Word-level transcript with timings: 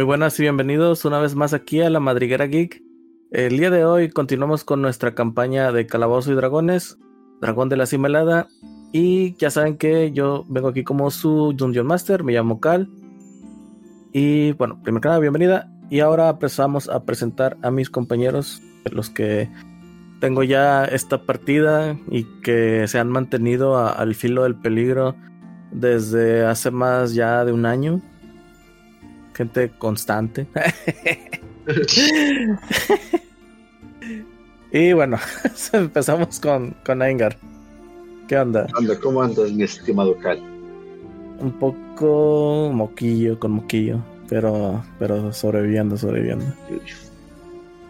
Muy 0.00 0.06
buenas 0.06 0.40
y 0.40 0.44
bienvenidos 0.44 1.04
una 1.04 1.18
vez 1.18 1.34
más 1.34 1.52
aquí 1.52 1.82
a 1.82 1.90
la 1.90 2.00
Madriguera 2.00 2.46
Geek. 2.46 2.82
El 3.32 3.58
día 3.58 3.68
de 3.68 3.84
hoy 3.84 4.08
continuamos 4.08 4.64
con 4.64 4.80
nuestra 4.80 5.14
campaña 5.14 5.72
de 5.72 5.86
Calabozo 5.86 6.32
y 6.32 6.36
Dragones, 6.36 6.96
Dragón 7.42 7.68
de 7.68 7.76
la 7.76 7.84
Cimelada. 7.84 8.48
Y 8.92 9.34
ya 9.34 9.50
saben 9.50 9.76
que 9.76 10.10
yo 10.12 10.46
vengo 10.48 10.68
aquí 10.68 10.84
como 10.84 11.10
su 11.10 11.52
Dungeon 11.54 11.86
Master, 11.86 12.24
me 12.24 12.32
llamo 12.32 12.60
Cal. 12.60 12.88
Y 14.14 14.52
bueno, 14.52 14.80
primero 14.82 15.02
que 15.02 15.20
bienvenida. 15.20 15.70
Y 15.90 16.00
ahora 16.00 16.30
empezamos 16.30 16.88
a 16.88 17.04
presentar 17.04 17.58
a 17.60 17.70
mis 17.70 17.90
compañeros, 17.90 18.62
los 18.90 19.10
que 19.10 19.50
tengo 20.18 20.42
ya 20.44 20.86
esta 20.86 21.26
partida 21.26 21.98
y 22.10 22.24
que 22.40 22.88
se 22.88 22.98
han 22.98 23.10
mantenido 23.10 23.76
al 23.76 24.14
filo 24.14 24.44
del 24.44 24.54
peligro 24.54 25.14
desde 25.72 26.46
hace 26.46 26.70
más 26.70 27.12
ya 27.12 27.44
de 27.44 27.52
un 27.52 27.66
año. 27.66 28.00
Gente 29.40 29.70
constante. 29.78 30.46
y 34.70 34.92
bueno, 34.92 35.16
empezamos 35.72 36.38
con, 36.38 36.76
con 36.84 37.00
Engar. 37.00 37.38
¿Qué 38.28 38.36
onda? 38.36 38.66
¿Cómo 39.02 39.22
andas, 39.22 39.50
mi 39.50 39.62
estimado 39.62 40.14
Cal? 40.18 40.40
Un 41.38 41.52
poco 41.58 42.70
moquillo 42.70 43.40
con 43.40 43.52
moquillo, 43.52 44.04
pero, 44.28 44.84
pero 44.98 45.32
sobreviviendo, 45.32 45.96
sobreviviendo. 45.96 46.44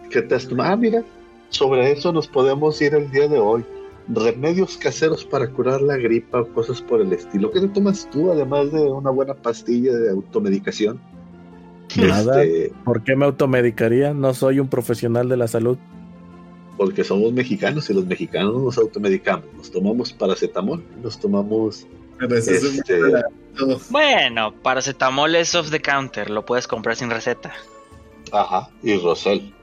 ¿Qué 0.08 0.22
te 0.22 0.36
has 0.36 0.46
tomado? 0.46 0.70
Ah, 0.70 0.77
mira, 0.77 1.02
sobre 1.48 1.91
eso 1.91 2.12
nos 2.12 2.28
podemos 2.28 2.80
ir 2.80 2.94
el 2.94 3.10
día 3.10 3.27
de 3.27 3.41
hoy. 3.41 3.64
Remedios 4.06 4.77
caseros 4.77 5.25
para 5.25 5.50
curar 5.50 5.82
la 5.82 5.97
gripa 5.97 6.42
o 6.42 6.48
cosas 6.53 6.80
por 6.80 7.00
el 7.00 7.12
estilo. 7.12 7.50
¿Qué 7.50 7.60
te 7.60 7.66
tomas 7.66 8.08
tú, 8.12 8.30
además 8.30 8.70
de 8.70 8.82
una 8.82 9.10
buena 9.10 9.34
pastilla 9.34 9.97
de 9.97 10.10
automedicación? 10.10 11.09
Nada. 11.96 12.42
Este, 12.42 12.72
¿Por 12.84 13.02
qué 13.02 13.16
me 13.16 13.24
automedicaría? 13.24 14.14
No 14.14 14.34
soy 14.34 14.60
un 14.60 14.69
profesional 14.69 15.28
de 15.28 15.36
la 15.36 15.48
salud. 15.48 15.78
Porque 16.77 17.05
somos 17.05 17.32
mexicanos 17.32 17.91
y 17.91 17.94
los 17.94 18.06
mexicanos 18.06 18.62
nos 18.62 18.78
automedicamos. 18.78 19.47
Nos 19.55 19.70
tomamos 19.70 20.12
paracetamol, 20.12 20.82
nos 21.02 21.19
tomamos. 21.19 21.86
Este, 22.20 23.00
bueno, 23.91 24.55
paracetamol 24.62 25.34
es 25.36 25.55
off 25.55 25.70
the 25.70 25.80
counter, 25.80 26.28
lo 26.28 26.44
puedes 26.44 26.66
comprar 26.66 26.97
sin 26.97 27.10
receta. 27.10 27.52
Ajá, 28.32 28.70
y 28.82 28.97
Rosel. 28.98 29.54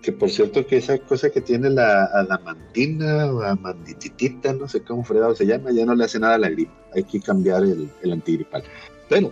Que 0.00 0.12
por 0.12 0.30
cierto 0.30 0.66
que 0.66 0.78
esa 0.78 0.96
cosa 0.98 1.28
que 1.28 1.42
tiene 1.42 1.68
la 1.68 2.04
adamantina 2.04 3.26
o 3.26 3.42
amandititita, 3.42 4.54
no 4.54 4.66
sé 4.66 4.82
cómo 4.82 5.04
fregado 5.04 5.34
se 5.34 5.44
llama, 5.44 5.70
ya 5.72 5.84
no 5.84 5.94
le 5.94 6.04
hace 6.04 6.18
nada 6.18 6.36
a 6.36 6.38
la 6.38 6.48
gripe. 6.48 6.72
Hay 6.94 7.04
que 7.04 7.20
cambiar 7.20 7.62
el, 7.62 7.90
el 8.02 8.12
antigripal. 8.12 8.62
Pero, 9.10 9.30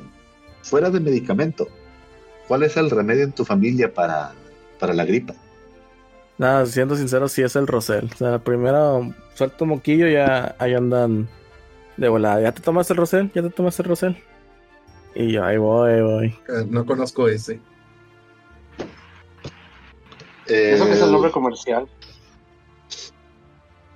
fuera 0.63 0.91
de 0.91 1.01
medicamento, 1.01 1.67
¿cuál 2.49 2.63
es 2.63 2.77
el 2.77 2.91
remedio 2.91 3.25
en 3.25 3.33
tu 3.33 3.45
familia 3.45 3.93
para, 3.93 4.33
para 4.79 4.95
la 4.95 5.05
gripa? 5.05 5.35
Nada, 6.39 6.67
siendo 6.67 6.97
sincero, 6.97 7.29
sí 7.29 7.43
es 7.43 7.57
el 7.57 7.67
Rosel. 7.67 8.11
O 8.13 8.17
sea, 8.17 8.39
primero 8.39 9.13
suelto 9.35 9.65
moquillo, 9.65 10.07
ya 10.07 10.55
ahí 10.59 10.75
andan 10.75 11.29
de 11.97 12.09
volada. 12.09 12.43
¿Ya 12.43 12.53
te 12.53 12.61
tomas 12.61 12.91
el 12.91 12.99
Rosel? 12.99 13.31
¿Ya 13.35 13.43
te 13.43 13.51
tomas 13.51 13.79
el 13.79 13.87
Rosel? 13.87 14.17
Y 15.15 15.33
yo 15.33 15.45
ahí 15.45 15.57
voy, 15.57 15.93
ahí 15.93 16.03
voy. 16.03 16.27
Eh, 16.27 16.67
no 16.69 16.85
conozco 16.85 17.27
ese. 17.27 17.59
¿Eso 20.47 20.85
que 20.85 20.93
es 20.93 21.01
el 21.01 21.11
nombre 21.11 21.31
comercial? 21.31 21.89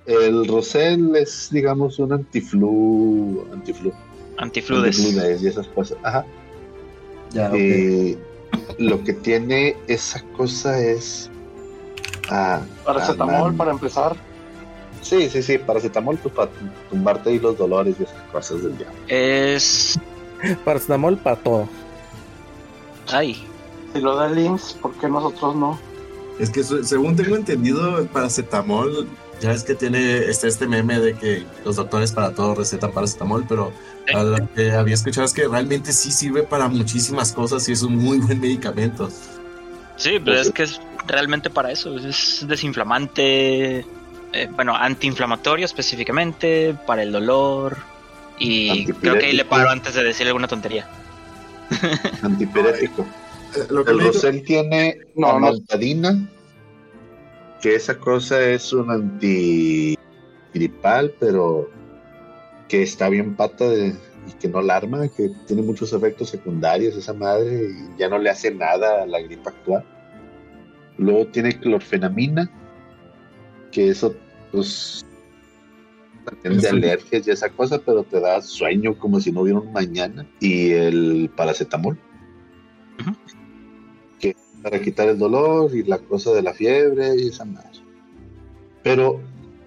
El 0.05 0.47
Rosel 0.47 1.15
es, 1.15 1.49
digamos, 1.51 1.99
un 1.99 2.13
antiflu. 2.13 3.47
Antiflu. 3.53 3.93
Antifludes. 4.37 4.99
Antifludes 4.99 5.43
y 5.43 5.47
esas 5.47 5.67
cosas. 5.67 5.97
Ajá. 6.01 6.25
Ya, 7.29 7.51
eh, 7.53 8.17
lo 8.77 9.03
que 9.03 9.13
tiene 9.13 9.75
esa 9.87 10.21
cosa 10.37 10.79
es. 10.79 11.29
Ah, 12.29 12.61
paracetamol 12.85 13.53
para 13.55 13.71
empezar. 13.71 14.15
Sí, 15.01 15.29
sí, 15.29 15.41
sí, 15.41 15.57
paracetamol 15.57 16.17
pues, 16.17 16.33
para 16.33 16.51
tumbarte 16.89 17.29
ahí 17.29 17.39
los 17.39 17.57
dolores 17.57 17.95
y 17.99 18.03
esas 18.03 18.21
cosas 18.31 18.63
del 18.63 18.77
diablo. 18.77 18.97
Es. 19.07 19.99
Paracetamol 20.63 21.17
para 21.17 21.35
todo. 21.35 21.67
Ay. 23.11 23.45
Si 23.93 23.99
lo 23.99 24.15
da 24.15 24.29
Links, 24.29 24.77
¿por 24.81 24.93
qué 24.93 25.09
nosotros 25.09 25.55
no? 25.55 25.77
Es 26.39 26.49
que 26.49 26.63
según 26.63 27.15
tengo 27.15 27.35
entendido, 27.35 27.99
el 27.99 28.07
paracetamol, 28.07 29.07
ya 29.41 29.51
es 29.51 29.63
que 29.63 29.75
tiene 29.75 30.29
este, 30.29 30.47
este 30.47 30.65
meme 30.67 30.99
de 30.99 31.13
que 31.15 31.45
los 31.65 31.75
doctores 31.75 32.11
para 32.13 32.33
todo 32.33 32.55
recetan 32.55 32.91
paracetamol, 32.91 33.45
pero 33.47 33.73
lo 34.13 34.53
que 34.53 34.71
había 34.71 34.95
escuchado 34.95 35.25
es 35.25 35.33
que 35.33 35.47
realmente 35.47 35.93
sí 35.93 36.11
sirve 36.11 36.43
para 36.43 36.67
muchísimas 36.67 37.33
cosas 37.33 37.67
y 37.69 37.73
es 37.73 37.83
un 37.83 37.97
muy 37.97 38.19
buen 38.19 38.39
medicamento. 38.39 39.09
Sí, 39.97 40.19
pero 40.23 40.39
es 40.39 40.51
que 40.51 40.63
es 40.63 40.81
realmente 41.07 41.49
para 41.49 41.71
eso, 41.71 41.97
es 41.97 42.45
desinflamante, 42.47 43.85
eh, 44.33 44.49
bueno, 44.55 44.75
antiinflamatorio 44.75 45.65
específicamente, 45.65 46.75
para 46.85 47.03
el 47.03 47.11
dolor, 47.11 47.77
y 48.39 48.85
creo 48.93 49.19
que 49.19 49.27
ahí 49.27 49.33
le 49.33 49.45
paro 49.45 49.69
antes 49.69 49.93
de 49.93 50.03
decir 50.03 50.27
alguna 50.27 50.47
tontería. 50.47 50.87
Antipirético. 52.21 53.05
Eh, 53.55 53.67
el 53.69 53.99
Rosel 53.99 54.43
tiene 54.43 54.99
no, 55.15 55.37
que 57.61 57.75
esa 57.75 57.97
cosa 57.97 58.41
es 58.41 58.73
un 58.73 58.89
antigripal, 58.89 61.13
pero 61.19 61.69
que 62.71 62.83
está 62.83 63.09
bien 63.09 63.35
pata 63.35 63.67
de, 63.67 63.89
y 63.89 64.31
que 64.39 64.47
no 64.47 64.59
alarma, 64.59 65.05
que 65.09 65.29
tiene 65.45 65.61
muchos 65.61 65.91
efectos 65.91 66.29
secundarios 66.29 66.95
esa 66.95 67.11
madre 67.13 67.69
y 67.69 67.99
ya 67.99 68.07
no 68.07 68.17
le 68.17 68.29
hace 68.29 68.49
nada 68.49 69.03
a 69.03 69.05
la 69.05 69.19
gripa 69.19 69.49
actual. 69.49 69.83
Luego 70.97 71.27
tiene 71.27 71.59
clorfenamina, 71.59 72.49
que 73.73 73.89
eso 73.89 74.15
pues 74.53 75.05
de 76.43 76.69
alergias 76.69 77.27
y 77.27 77.31
esa 77.31 77.49
cosa, 77.49 77.77
pero 77.85 78.03
te 78.03 78.21
da 78.21 78.41
sueño 78.41 78.97
como 78.97 79.19
si 79.19 79.33
no 79.33 79.41
hubiera 79.41 79.59
un 79.59 79.73
mañana. 79.73 80.25
Y 80.39 80.71
el 80.71 81.29
paracetamol 81.35 81.97
para 84.63 84.79
quitar 84.79 85.09
el 85.09 85.17
dolor 85.17 85.75
y 85.75 85.83
la 85.83 85.97
cosa 85.97 86.31
de 86.31 86.41
la 86.41 86.53
fiebre 86.53 87.15
y 87.17 87.27
esa 87.27 87.43
madre. 87.43 87.81
Pero 88.81 89.19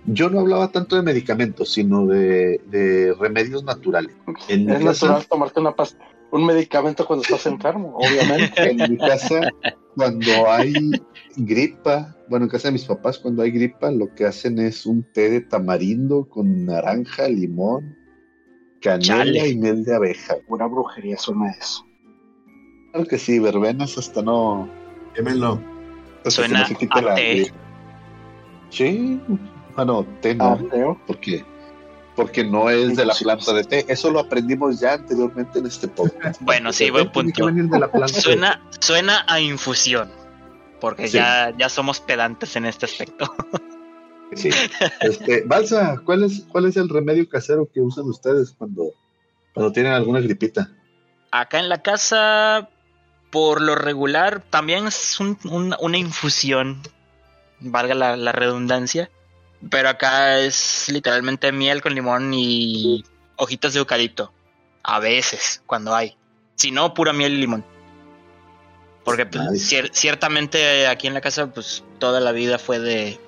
yo 0.06 0.28
no 0.28 0.40
hablaba 0.40 0.68
tanto 0.68 0.96
de 0.96 1.02
medicamentos, 1.02 1.72
sino 1.72 2.06
de, 2.06 3.14
remedios 3.18 3.64
naturales. 3.64 4.14
En 4.48 4.68
es 4.70 4.82
natural 4.82 5.26
tomarte 5.26 5.60
una 5.60 5.74
pasta, 5.74 6.04
un 6.30 6.46
medicamento 6.46 7.06
cuando 7.06 7.22
estás 7.22 7.46
enfermo, 7.46 7.96
obviamente. 7.96 8.70
en 8.70 8.92
mi 8.92 8.98
casa, 8.98 9.50
cuando 9.94 10.50
hay 10.50 10.74
gripa, 11.36 12.16
bueno, 12.28 12.46
en 12.46 12.50
casa 12.50 12.68
de 12.68 12.72
mis 12.72 12.84
papás, 12.84 13.18
cuando 13.18 13.42
hay 13.42 13.50
gripa, 13.50 13.90
lo 13.90 14.14
que 14.14 14.26
hacen 14.26 14.58
es 14.58 14.86
un 14.86 15.04
té 15.12 15.30
de 15.30 15.40
tamarindo 15.40 16.28
con 16.28 16.66
naranja, 16.66 17.28
limón, 17.28 17.96
canela 18.80 19.46
y 19.46 19.56
miel 19.56 19.84
de 19.84 19.94
abeja. 19.94 20.36
Una 20.48 20.66
brujería 20.66 21.16
suena 21.16 21.50
eso. 21.50 21.86
Claro 22.92 23.06
que 23.06 23.18
sí, 23.18 23.38
verbenas 23.38 23.98
hasta 23.98 24.22
no, 24.22 24.68
Quémelo. 25.14 25.60
Suena 26.26 26.64
a 26.64 27.14
té. 27.14 27.52
Sí, 28.70 29.20
bueno, 29.76 30.06
té 30.20 30.34
no. 30.34 30.58
¿Por 31.06 31.18
qué? 31.20 31.44
Porque 32.16 32.44
no 32.44 32.70
es 32.70 32.96
de 32.96 33.06
la 33.06 33.14
planta 33.14 33.52
de 33.52 33.64
té. 33.64 33.84
Eso 33.88 34.10
lo 34.10 34.20
aprendimos 34.20 34.80
ya 34.80 34.94
anteriormente 34.94 35.58
en 35.58 35.66
este 35.66 35.88
podcast. 35.88 36.40
Bueno, 36.44 36.72
sí, 36.72 36.90
buen 36.90 37.10
punto. 37.10 37.50
Suena, 38.08 38.62
suena 38.80 39.24
a 39.26 39.40
infusión. 39.40 40.10
Porque 40.80 41.08
ya, 41.08 41.52
ya 41.56 41.68
somos 41.68 42.00
pedantes 42.00 42.56
en 42.56 42.66
este 42.66 42.86
aspecto. 42.86 43.32
Sí. 44.32 44.50
Este, 45.00 45.42
Balsa, 45.46 46.00
¿cuál 46.04 46.24
es, 46.24 46.44
¿cuál 46.48 46.64
es 46.64 46.76
el 46.76 46.88
remedio 46.88 47.28
casero 47.28 47.68
que 47.72 47.80
usan 47.80 48.06
ustedes 48.06 48.52
cuando, 48.58 48.90
cuando 49.52 49.70
tienen 49.70 49.92
alguna 49.92 50.18
gripita? 50.18 50.70
Acá 51.30 51.60
en 51.60 51.68
la 51.68 51.82
casa, 51.82 52.68
por 53.30 53.60
lo 53.60 53.74
regular 53.74 54.42
también 54.50 54.86
es 54.86 55.18
una 55.20 55.98
infusión, 55.98 56.80
valga 57.58 57.94
la, 57.94 58.32
redundancia, 58.32 59.10
pero 59.70 59.88
acá 59.88 60.38
es 60.38 60.86
literalmente 60.88 61.52
miel 61.52 61.82
con 61.82 61.94
limón 61.94 62.32
y 62.34 63.04
hojitas 63.36 63.72
de 63.72 63.80
eucalipto, 63.80 64.32
a 64.82 65.00
veces, 65.00 65.62
cuando 65.66 65.94
hay, 65.94 66.16
si 66.56 66.70
no, 66.70 66.94
pura 66.94 67.12
miel 67.12 67.34
y 67.34 67.38
limón. 67.38 67.64
Porque 69.04 69.26
pues, 69.26 69.70
ciertamente 69.92 70.86
aquí 70.86 71.06
en 71.06 71.14
la 71.14 71.20
casa 71.20 71.52
pues 71.52 71.84
toda 71.98 72.20
la 72.20 72.32
vida 72.32 72.58
fue 72.58 72.78
de 72.78 73.20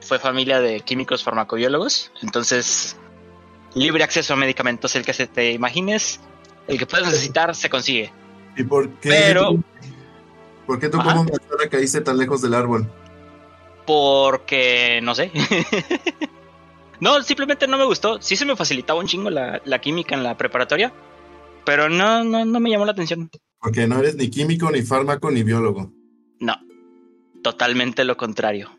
fue 0.00 0.18
familia 0.18 0.58
de 0.60 0.80
químicos 0.80 1.22
farmacobiólogos, 1.22 2.10
entonces 2.22 2.96
libre 3.74 4.04
acceso 4.04 4.32
a 4.32 4.36
medicamentos 4.36 4.96
el 4.96 5.04
que 5.04 5.12
se 5.12 5.26
te 5.26 5.52
imagines, 5.52 6.20
el 6.66 6.78
que 6.78 6.86
puedas 6.86 7.06
necesitar 7.06 7.54
se 7.54 7.68
consigue. 7.68 8.12
¿Y 8.56 8.64
por 8.64 8.88
qué? 9.00 9.08
Pero. 9.08 9.56
¿Por 10.66 10.78
qué 10.78 10.88
tú 10.88 10.98
como 10.98 11.26
persona 11.26 11.68
caíste 11.70 12.00
tan 12.00 12.16
lejos 12.16 12.40
del 12.40 12.54
árbol? 12.54 12.90
Porque. 13.86 15.00
no 15.02 15.14
sé. 15.14 15.30
no, 17.00 17.22
simplemente 17.22 17.66
no 17.66 17.78
me 17.78 17.84
gustó. 17.84 18.20
Sí 18.20 18.36
se 18.36 18.44
me 18.44 18.56
facilitaba 18.56 19.00
un 19.00 19.06
chingo 19.06 19.30
la, 19.30 19.80
química 19.80 20.14
en 20.14 20.22
la 20.22 20.36
preparatoria. 20.36 20.92
Pero 21.64 21.88
no, 21.88 22.24
no, 22.24 22.44
no 22.44 22.60
me 22.60 22.70
llamó 22.70 22.84
la 22.84 22.92
atención. 22.92 23.30
Porque 23.60 23.86
no 23.86 23.98
eres 24.00 24.16
ni 24.16 24.28
químico, 24.28 24.70
ni 24.70 24.82
fármaco, 24.82 25.30
ni 25.30 25.44
biólogo. 25.44 25.92
No, 26.40 26.56
totalmente 27.42 28.04
lo 28.04 28.16
contrario. 28.16 28.70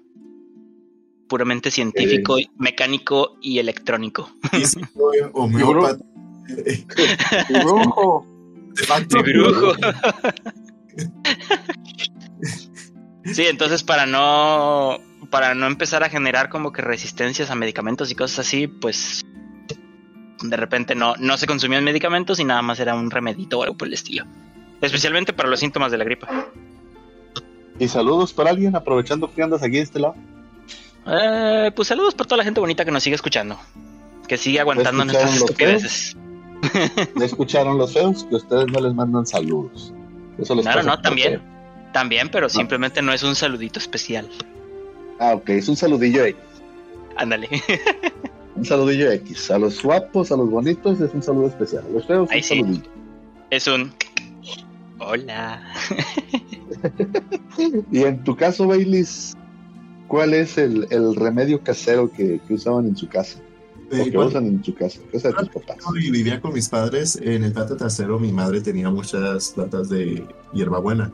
Puramente 1.30 1.72
científico, 1.72 2.36
mecánico 2.58 3.38
y 3.42 3.60
electrónico. 3.60 4.30
Físico, 4.52 5.12
homeópata. 5.34 6.04
Brujo. 7.50 8.26
de 8.74 8.84
facto. 8.84 9.24
Mi 9.24 9.32
brujo. 9.32 9.74
Sí, 13.26 13.46
entonces 13.46 13.84
para 13.84 14.06
no 14.06 15.00
para 15.30 15.56
no 15.56 15.68
empezar 15.68 16.04
a 16.04 16.10
generar 16.10 16.50
como 16.50 16.72
que 16.72 16.82
resistencias 16.82 17.50
a 17.50 17.56
medicamentos 17.56 18.12
y 18.12 18.16
cosas 18.16 18.40
así, 18.40 18.68
pues 18.68 19.24
de 20.42 20.58
repente 20.58 20.96
no, 20.96 21.16
no 21.18 21.38
se 21.38 21.48
consumían 21.48 21.84
medicamentos 21.84 22.40
y 22.40 22.44
nada 22.44 22.62
más 22.62 22.80
era 22.80 22.96
un 22.96 23.10
remedito 23.10 23.60
o 23.60 23.64
algo 23.64 23.78
por 23.78 23.88
el 23.88 23.94
estilo. 23.94 24.26
Especialmente 24.82 25.32
para 25.32 25.50
los 25.50 25.60
síntomas 25.60 25.92
de 25.92 25.98
la 25.98 26.04
gripa. 26.04 26.28
Y 27.80 27.88
saludos 27.88 28.34
para 28.34 28.50
alguien, 28.50 28.76
aprovechando 28.76 29.34
que 29.34 29.42
andas 29.42 29.64
aquí 29.64 29.78
de 29.78 29.82
este 29.82 30.00
lado. 30.00 30.16
Eh, 31.08 31.72
pues 31.76 31.88
saludos 31.88 32.14
por 32.16 32.28
toda 32.28 32.38
la 32.38 32.44
gente 32.44 32.60
bonita 32.60 32.84
que 32.86 32.92
nos 32.92 33.04
sigue 33.04 33.16
escuchando. 33.16 33.58
Que 34.28 34.38
sigue 34.38 34.60
aguantando 34.60 35.04
¿Escucharon 35.04 35.30
nuestras 35.30 35.50
estupideces. 35.50 36.18
¿Ya 37.16 37.26
escucharon 37.26 37.78
los 37.78 37.94
feos? 37.94 38.26
Que 38.26 38.36
ustedes 38.36 38.68
no 38.68 38.80
les 38.80 38.94
mandan 38.94 39.26
saludos. 39.26 39.94
Eso 40.38 40.56
les 40.56 40.64
Claro, 40.64 40.84
no, 40.84 41.00
también. 41.02 41.40
feo. 41.40 41.54
También, 41.94 42.30
pero 42.32 42.50
simplemente 42.50 43.02
no 43.02 43.14
es 43.14 43.24
un 43.24 43.36
saludito 43.36 43.80
especial. 43.80 44.28
Ah, 45.20 45.34
ok, 45.36 45.50
es 45.50 45.70
un 45.70 45.76
saludillo 45.78 46.26
X. 46.26 46.42
Ándale. 47.16 47.48
Un 48.56 48.66
saludillo 48.66 49.12
X. 49.12 49.50
A 49.50 49.58
los 49.58 49.82
guapos, 49.82 50.32
a 50.32 50.38
los 50.38 50.48
bonitos 50.50 51.02
es 51.02 51.12
un 51.14 51.24
saludo 51.24 51.48
especial. 51.48 51.84
A 51.88 51.90
los 51.90 52.06
feos, 52.06 52.30
Ahí 52.30 52.38
un 52.38 52.44
sí. 52.44 52.60
saludillo. 52.60 52.84
Es 53.50 53.68
un. 53.68 53.92
Hola. 55.00 55.74
Y 57.92 58.04
en 58.04 58.24
tu 58.24 58.36
caso, 58.36 58.68
Baileys, 58.68 59.36
¿cuál 60.08 60.34
es 60.34 60.58
el, 60.58 60.88
el 60.90 61.16
remedio 61.16 61.62
casero 61.62 62.12
que, 62.12 62.40
que 62.48 62.54
usaban 62.56 62.88
en 62.88 62.98
su 62.98 63.08
casa? 63.08 63.40
O 63.88 63.90
que 64.04 64.12
cuando 64.12 64.28
usan 64.28 64.48
en 64.48 64.64
su 64.64 64.74
casa, 64.74 65.00
casa 65.12 65.30
de 65.30 65.34
tus 65.36 65.50
papás. 65.50 65.78
y 66.00 66.10
vivía 66.12 66.42
con 66.42 66.54
mis 66.54 66.68
padres, 66.70 67.18
en 67.22 67.44
el 67.44 67.54
patio 67.54 67.78
trasero 67.78 68.20
mi 68.20 68.32
madre 68.32 68.62
tenía 68.62 68.90
muchas 68.90 69.52
plantas 69.52 69.90
de 69.90 70.26
hierbabuena. 70.54 71.12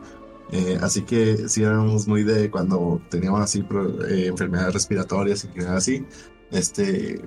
Eh, 0.52 0.80
así 0.82 1.04
que 1.04 1.48
sí 1.48 1.62
éramos 1.62 2.08
muy 2.08 2.24
de 2.24 2.50
cuando 2.50 3.02
teníamos 3.10 3.42
así 3.42 3.62
pro- 3.62 4.04
eh, 4.08 4.28
enfermedades 4.28 4.74
respiratorias 4.74 5.48
y 5.56 5.62
así. 5.64 6.06
Este, 6.52 7.22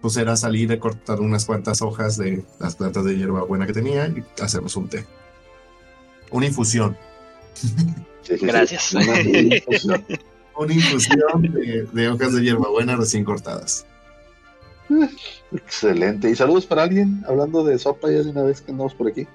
pues 0.00 0.16
era 0.16 0.36
salir 0.36 0.72
a 0.72 0.80
cortar 0.80 1.20
unas 1.20 1.44
cuantas 1.44 1.82
hojas 1.82 2.16
de 2.16 2.44
las 2.58 2.74
plantas 2.74 3.04
de 3.04 3.16
hierbabuena 3.16 3.66
que 3.66 3.72
tenía 3.72 4.08
y 4.08 4.24
hacernos 4.42 4.74
un 4.76 4.88
té. 4.88 5.06
Una 6.30 6.46
infusión. 6.46 6.96
Sí. 8.22 8.36
Gracias. 8.40 8.94
Una 8.94 9.20
infusión. 9.20 10.04
Una 10.56 10.74
infusión 10.74 11.42
de, 11.42 11.88
de 11.92 12.08
hojas 12.08 12.34
de 12.34 12.42
hierbabuena 12.42 12.96
recién 12.96 13.24
cortadas. 13.24 13.86
Excelente. 15.52 16.30
Y 16.30 16.34
saludos 16.34 16.66
para 16.66 16.82
alguien, 16.82 17.22
hablando 17.26 17.64
de 17.64 17.78
sopa 17.78 18.10
ya 18.10 18.22
de 18.22 18.30
una 18.30 18.42
vez 18.42 18.60
que 18.60 18.72
andamos 18.72 18.94
por 18.94 19.08
aquí. 19.08 19.26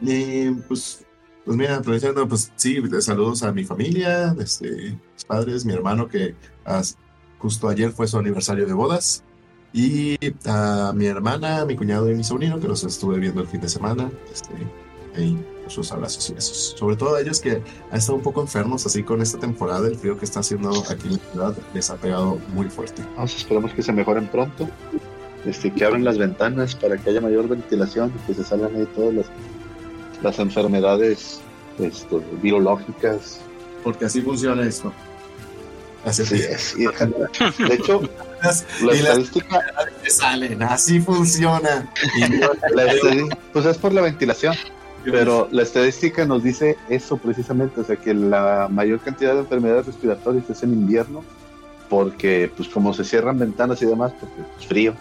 Y 0.00 0.50
pues, 0.50 1.04
pues 1.46 1.56
mira, 1.56 1.76
aprovechando, 1.76 2.28
pues 2.28 2.52
sí, 2.56 2.76
saludos 3.00 3.42
a 3.42 3.52
mi 3.52 3.64
familia, 3.64 4.34
este, 4.38 4.98
mis 5.14 5.24
padres, 5.26 5.64
mi 5.64 5.72
hermano 5.72 6.08
que 6.08 6.34
as- 6.64 6.98
justo 7.38 7.68
ayer 7.68 7.92
fue 7.92 8.06
su 8.08 8.18
aniversario 8.18 8.66
de 8.66 8.74
bodas, 8.74 9.22
y 9.72 10.16
a 10.46 10.92
mi 10.94 11.06
hermana, 11.06 11.64
mi 11.64 11.76
cuñado 11.76 12.10
y 12.10 12.14
mi 12.14 12.24
sobrino 12.24 12.58
que 12.60 12.66
los 12.68 12.82
estuve 12.84 13.18
viendo 13.18 13.40
el 13.42 13.46
fin 13.46 13.60
de 13.60 13.68
semana, 13.68 14.10
este, 14.32 14.52
ahí, 15.16 15.38
sus 15.68 15.92
abrazos 15.92 16.28
y 16.30 16.34
besos. 16.34 16.74
Sobre 16.78 16.96
todo 16.96 17.16
a 17.16 17.20
ellos 17.20 17.40
que 17.40 17.62
han 17.90 17.98
estado 17.98 18.16
un 18.16 18.22
poco 18.22 18.40
enfermos 18.40 18.86
así 18.86 19.02
con 19.02 19.20
esta 19.22 19.38
temporada, 19.38 19.86
el 19.88 19.96
frío 19.96 20.18
que 20.18 20.24
está 20.24 20.40
haciendo 20.40 20.70
aquí 20.90 21.08
en 21.08 21.12
la 21.14 21.18
ciudad 21.32 21.56
les 21.74 21.90
ha 21.90 21.96
pegado 21.96 22.38
muy 22.54 22.68
fuerte. 22.70 23.02
Vamos, 23.16 23.36
esperamos 23.36 23.72
que 23.72 23.82
se 23.82 23.92
mejoren 23.92 24.26
pronto. 24.28 24.68
Este, 25.44 25.72
que 25.72 25.84
abran 25.84 26.02
las 26.04 26.18
ventanas 26.18 26.74
para 26.74 26.96
que 26.96 27.10
haya 27.10 27.20
mayor 27.20 27.46
ventilación 27.48 28.12
que 28.26 28.34
se 28.34 28.42
salgan 28.42 28.74
ahí 28.74 28.88
todas 28.96 29.14
las, 29.14 29.26
las 30.22 30.38
enfermedades 30.38 31.40
este, 31.78 32.20
virológicas. 32.42 33.40
Porque 33.82 34.06
así 34.06 34.20
funciona 34.20 34.66
esto. 34.66 34.92
Así 36.04 36.22
es. 36.22 36.76
De 36.76 37.74
hecho, 37.74 38.00
la 38.82 38.94
y 38.94 38.98
estadística, 38.98 39.60
que 40.02 40.10
salen, 40.10 40.62
así 40.62 41.00
funciona. 41.00 41.90
La 42.74 42.92
pues 43.52 43.66
es 43.66 43.78
por 43.78 43.92
la 43.92 44.02
ventilación, 44.02 44.54
pero 45.04 45.48
la 45.50 45.62
estadística 45.62 46.24
nos 46.24 46.42
dice 46.44 46.76
eso 46.88 47.16
precisamente, 47.16 47.80
o 47.80 47.84
sea 47.84 47.96
que 47.96 48.14
la 48.14 48.68
mayor 48.70 49.00
cantidad 49.00 49.34
de 49.34 49.40
enfermedades 49.40 49.86
respiratorias 49.86 50.48
es 50.48 50.62
en 50.62 50.74
invierno, 50.74 51.24
porque 51.88 52.50
pues 52.56 52.68
como 52.68 52.92
se 52.94 53.04
cierran 53.04 53.38
ventanas 53.38 53.82
y 53.82 53.86
demás, 53.86 54.12
porque 54.20 54.42
es 54.60 54.66
frío. 54.66 54.94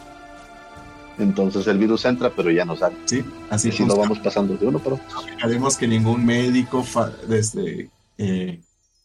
Entonces 1.18 1.66
el 1.68 1.78
virus 1.78 2.04
entra, 2.06 2.30
pero 2.30 2.52
ya 2.52 2.66
no 2.66 2.76
sale. 2.76 2.96
Sí, 3.06 3.24
así 3.50 3.70
Y 3.70 3.72
si 3.72 3.84
no 3.84 3.90
funciona. 3.96 4.10
vamos 4.10 4.20
pasando 4.20 4.56
de 4.58 4.66
uno 4.68 4.80
para 4.80 4.96
otro. 4.96 5.06
Haremos 5.42 5.78
que 5.78 5.88
ningún 5.88 6.26
médico 6.26 6.84
fa- 6.84 7.12
desde 7.28 7.90
eh, 8.18 8.60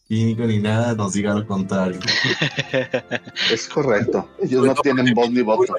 clínico 0.07 0.43
ni 0.43 0.59
nada 0.59 0.93
nos 0.93 1.13
diga 1.13 1.33
lo 1.33 1.45
contrario. 1.47 1.99
Es 3.51 3.67
correcto. 3.67 4.27
Ellos 4.41 4.65
no 4.65 4.73
tienen 4.75 5.13
voz 5.13 5.29
ni 5.31 5.41
voto. 5.41 5.73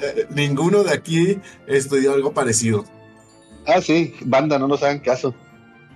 Eh, 0.00 0.26
ninguno 0.30 0.82
de 0.84 0.92
aquí 0.92 1.38
estudió 1.66 2.12
algo 2.14 2.32
parecido. 2.32 2.84
Ah, 3.66 3.80
sí, 3.80 4.14
banda, 4.24 4.58
no 4.58 4.68
nos 4.68 4.82
hagan 4.82 5.00
caso. 5.00 5.34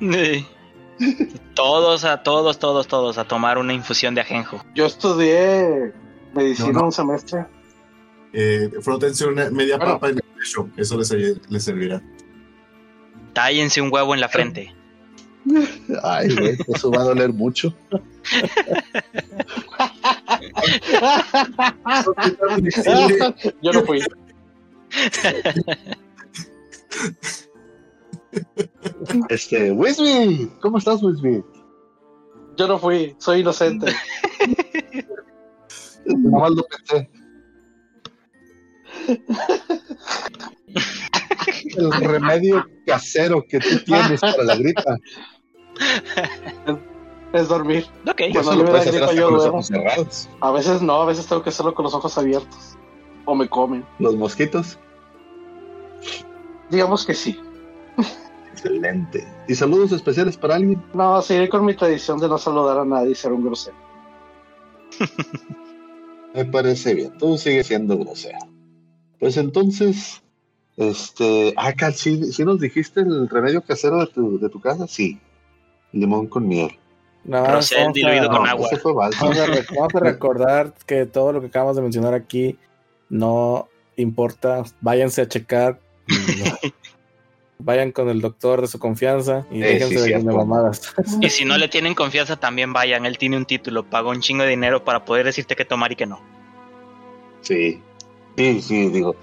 Sí. 0.01 0.47
Todos, 1.55 2.05
a 2.05 2.23
todos, 2.23 2.59
todos, 2.59 2.87
todos 2.87 3.19
a 3.19 3.25
tomar 3.25 3.59
una 3.59 3.73
infusión 3.73 4.15
de 4.15 4.21
ajenjo. 4.21 4.65
Yo 4.75 4.87
estudié 4.87 5.93
medicina 6.35 6.69
No, 6.73 6.79
no. 6.81 6.85
un 6.87 6.93
semestre. 6.93 7.47
Eh, 8.33 8.71
frótense 8.81 9.27
una 9.27 9.51
media 9.51 9.77
Bueno. 9.77 9.93
papa 9.95 10.09
en 10.09 10.17
el 10.17 10.23
pecho, 10.39 10.69
eso 10.77 10.99
les, 10.99 11.11
les 11.51 11.63
servirá. 11.65 12.03
Tállense 13.35 13.81
un 13.81 13.93
huevo 13.93 14.15
en 14.15 14.21
la 14.21 14.29
frente. 14.29 14.75
Ay, 16.03 16.35
güey, 16.35 16.57
eso 16.69 16.91
va 16.91 17.01
a 17.01 17.05
doler 17.05 17.33
mucho. 17.33 17.75
Yo 23.63 23.73
no 23.73 23.83
fui. 23.85 24.01
Este, 29.29 29.73
Wisby, 29.73 30.51
¿cómo 30.61 30.79
estás, 30.79 31.03
Wisby? 31.03 31.45
Yo 32.57 32.69
no 32.69 32.79
fui. 32.79 33.15
Soy 33.19 33.41
inocente. 33.41 33.93
Nada 36.07 36.39
más 36.39 36.51
lo 36.53 36.65
pensé. 36.65 37.11
El 41.77 41.91
remedio 41.93 42.65
casero 42.87 43.45
que 43.49 43.59
tú 43.59 43.79
tienes 43.85 44.21
para 44.21 44.45
la 44.45 44.57
gripa, 44.57 44.97
Es 47.33 47.49
dormir. 47.49 47.87
Ok. 48.09 48.21
y 48.21 48.33
Cuando 48.33 48.41
eso 48.41 48.51
a 48.51 48.55
mí 48.55 48.59
lo 48.59 48.65
me 48.65 48.71
puedes 48.71 48.85
da 48.85 48.91
hacer 48.91 48.93
gripa, 48.93 49.07
hasta 49.07 49.15
yo 49.21 49.25
con 49.27 49.35
los 49.35 49.43
duermo. 49.43 49.59
ojos 49.59 49.67
cerrados. 49.69 50.29
A 50.41 50.51
veces 50.53 50.83
no, 50.83 51.01
a 51.03 51.07
veces 51.07 51.27
tengo 51.27 51.43
que 51.43 51.49
hacerlo 51.51 51.75
con 51.75 51.85
los 51.85 51.95
ojos 51.95 52.17
abiertos. 52.19 52.77
O 53.25 53.35
me 53.35 53.49
comen. 53.49 53.85
Los 53.99 54.17
mosquitos, 54.17 54.79
Digamos 56.71 57.05
que 57.07 57.15
sí. 57.15 57.39
excelente. 58.53 59.27
Y 59.49 59.55
saludos 59.55 59.93
especiales 59.93 60.37
para 60.37 60.57
alguien. 60.57 60.83
No, 60.95 61.21
seguiré 61.23 61.49
con 61.49 61.65
mi 61.65 61.75
tradición 61.75 62.19
de 62.19 62.29
no 62.29 62.39
saludar 62.39 62.79
a 62.79 62.85
nadie 62.85 63.13
y 63.13 63.15
ser 63.15 63.33
un 63.33 63.45
grosero. 63.45 63.77
Me 66.35 66.45
parece 66.47 66.95
bien, 66.95 67.17
tú 67.19 67.37
sigues 67.37 67.67
siendo 67.67 67.97
grosero. 67.99 68.39
Pues 69.23 69.37
entonces, 69.37 70.21
este, 70.77 71.55
ah, 71.57 71.73
Cal, 71.75 71.95
¿sí, 71.95 72.33
sí 72.33 72.45
nos 72.45 72.59
dijiste 72.59 73.03
el 73.03 73.29
remedio 73.29 73.63
casero 73.63 74.01
de 74.01 74.09
tu, 74.09 74.41
de 74.41 74.49
tu 74.49 74.61
casa? 74.61 74.89
Sí, 74.89 75.21
limón 75.93 76.27
con 76.27 76.49
miel. 76.49 76.77
No, 77.23 77.47
Rosel 77.47 77.79
vamos 77.79 77.91
a- 77.91 77.93
diluido 77.95 78.29
con 78.29 78.43
No, 78.43 78.49
agua. 78.51 78.69
Vamos 79.21 79.39
a, 79.39 79.47
re- 79.47 79.65
vamos 79.77 79.95
a 79.95 80.01
recordar 80.01 80.75
que 80.85 81.07
todo 81.07 81.33
lo 81.33 81.41
que 81.41 81.47
acabamos 81.47 81.77
de 81.77 81.83
mencionar 81.83 82.15
aquí 82.15 82.59
no 83.11 83.69
importa. 83.97 84.65
Váyanse 84.81 85.23
a 85.23 85.29
checar. 85.29 85.79
Vayan 87.61 87.93
con 87.93 88.09
el 88.09 88.21
doctor 88.21 88.61
de 88.61 88.67
su 88.67 88.81
confianza 88.81 89.47
y 89.53 89.55
Sí, 89.59 89.61
déjense 89.61 89.89
sí, 89.91 89.95
de 90.01 90.05
cierto. 90.07 90.33
mamadas. 90.37 90.93
Y 91.21 91.31
si 91.31 91.45
no 91.45 91.57
le 91.59 91.69
tienen 91.69 91.95
confianza, 91.95 92.35
también 92.41 92.73
vayan. 92.73 93.07
Él 93.07 93.19
tiene 93.19 93.37
un 93.37 93.45
título, 93.45 93.89
pagó 93.89 94.11
un 94.11 94.21
chingo 94.21 94.43
de 94.43 94.51
dinero 94.51 94.83
para 94.85 95.05
poder 95.05 95.27
decirte 95.27 95.55
qué 95.55 95.65
tomar 95.65 95.93
y 95.93 95.95
qué 95.95 96.07
no. 96.07 96.21
Sí, 97.43 97.81
sí, 98.37 98.61
sí, 98.63 98.89
digo. 98.89 99.17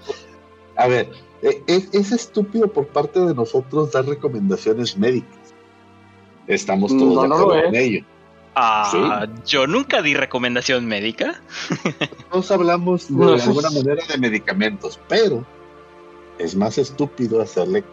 A 0.76 0.86
ver, 0.88 1.10
eh, 1.42 1.62
es, 1.66 1.88
es 1.92 2.12
estúpido 2.12 2.72
por 2.72 2.86
parte 2.88 3.20
de 3.20 3.34
nosotros 3.34 3.92
dar 3.92 4.06
recomendaciones 4.06 4.96
médicas. 4.96 5.54
Estamos 6.46 6.96
todos 6.96 7.14
No, 7.14 7.22
de 7.22 7.28
no 7.28 7.34
acuerdo 7.36 7.64
con 7.64 7.74
ello. 7.76 8.04
Ah, 8.56 9.26
yo 9.46 9.66
nunca 9.66 10.02
di 10.02 10.14
recomendación 10.14 10.84
médica. 10.86 11.40
Todos 12.32 12.50
hablamos 12.50 13.08
de 13.08 13.14
No, 13.14 13.34
eso 13.34 13.50
alguna 13.50 13.68
es- 13.68 13.74
manera 13.84 14.02
de 14.06 14.18
medicamentos, 14.18 14.98
pero 15.08 15.46
es 16.38 16.56
más 16.56 16.76
estúpido 16.78 17.40
hacerle 17.40 17.84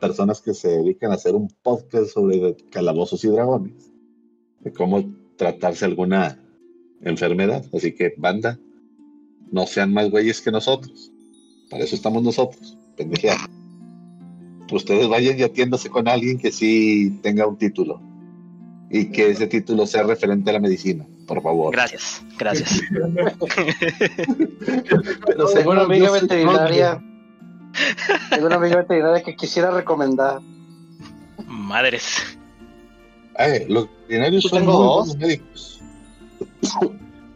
personas 0.00 0.40
que 0.40 0.52
se 0.54 0.68
dedican 0.68 1.12
a 1.12 1.14
hacer 1.14 1.34
un 1.34 1.48
podcast 1.62 2.08
sobre 2.10 2.56
calabozos 2.70 3.22
y 3.24 3.28
dragones, 3.28 3.92
de 4.60 4.72
cómo 4.72 5.04
tratarse 5.36 5.84
alguna 5.84 6.40
enfermedad. 7.02 7.64
Así 7.72 7.94
que, 7.94 8.14
banda, 8.16 8.58
no 9.50 9.66
sean 9.66 9.92
más 9.92 10.10
güeyes 10.10 10.40
que 10.40 10.50
nosotros. 10.50 11.10
Para 11.70 11.84
eso 11.84 11.94
estamos 11.94 12.22
nosotros, 12.22 12.76
pendejear. 12.96 13.38
Ustedes 14.70 15.08
vayan 15.08 15.38
y 15.38 15.42
atiéndase 15.42 15.90
con 15.90 16.08
alguien 16.08 16.38
que 16.38 16.50
sí 16.50 17.18
tenga 17.22 17.46
un 17.46 17.56
título 17.56 18.00
y 18.90 19.06
que 19.06 19.30
ese 19.30 19.46
título 19.46 19.86
sea 19.86 20.02
referente 20.04 20.50
a 20.50 20.52
la 20.54 20.60
medicina, 20.60 21.04
por 21.26 21.42
favor. 21.42 21.72
Gracias, 21.72 22.22
gracias. 22.38 22.80
Pero, 25.26 25.46
Tengo 25.52 25.70
una 25.72 25.82
amiga 25.82 26.10
veterinaria. 26.10 27.02
Tengo 28.30 28.46
una 28.46 28.56
amiga 28.56 28.76
veterinaria 28.76 29.22
que 29.22 29.34
quisiera 29.34 29.70
recomendar. 29.70 30.40
Madres. 31.46 32.38
Eh, 33.38 33.66
los 33.68 33.88
veterinarios 34.02 34.44
son 34.44 34.60
tengo 34.60 34.72
muy 34.72 34.82
dos. 34.82 34.96
buenos 34.96 35.16
médicos. 35.16 35.82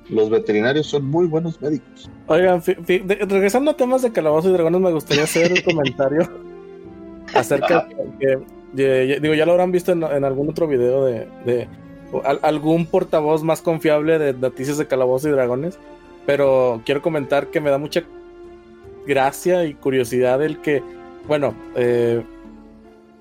Los 0.09 0.31
veterinarios 0.31 0.87
son 0.87 1.05
muy 1.07 1.27
buenos 1.27 1.61
médicos. 1.61 2.11
Oigan, 2.29 2.63
de- 2.67 3.27
regresando 3.29 3.71
a 3.73 3.77
temas 3.77 4.03
de 4.03 4.11
calabozos 4.13 4.51
y 4.51 4.55
dragones, 4.55 4.81
me 4.81 4.93
gustaría 4.93 5.25
hacer 5.25 5.53
un 5.53 5.61
comentario 5.61 6.29
acerca 7.35 7.87
de 7.89 7.95
que, 8.19 8.39
de- 8.73 9.07
de- 9.07 9.21
digo, 9.21 9.35
ya 9.35 9.45
lo 9.47 9.53
habrán 9.53 9.73
visto 9.73 9.93
en, 9.93 10.03
en 10.03 10.25
algún 10.25 10.49
otro 10.49 10.67
video 10.67 11.05
de, 11.05 11.27
de 11.45 11.69
o 12.13 12.23
al- 12.25 12.41
algún 12.43 12.87
portavoz 12.87 13.43
más 13.45 13.61
confiable 13.61 14.19
de 14.19 14.33
noticias 14.33 14.79
de 14.79 14.87
calabozos 14.87 15.29
y 15.29 15.33
dragones, 15.33 15.79
pero 16.25 16.81
quiero 16.87 17.03
comentar 17.03 17.49
que 17.49 17.61
me 17.61 17.69
da 17.71 17.77
mucha 17.79 18.03
gracia 19.07 19.65
y 19.65 19.75
curiosidad 19.75 20.43
el 20.43 20.61
que, 20.61 20.83
bueno, 21.27 21.55
eh, 21.77 22.23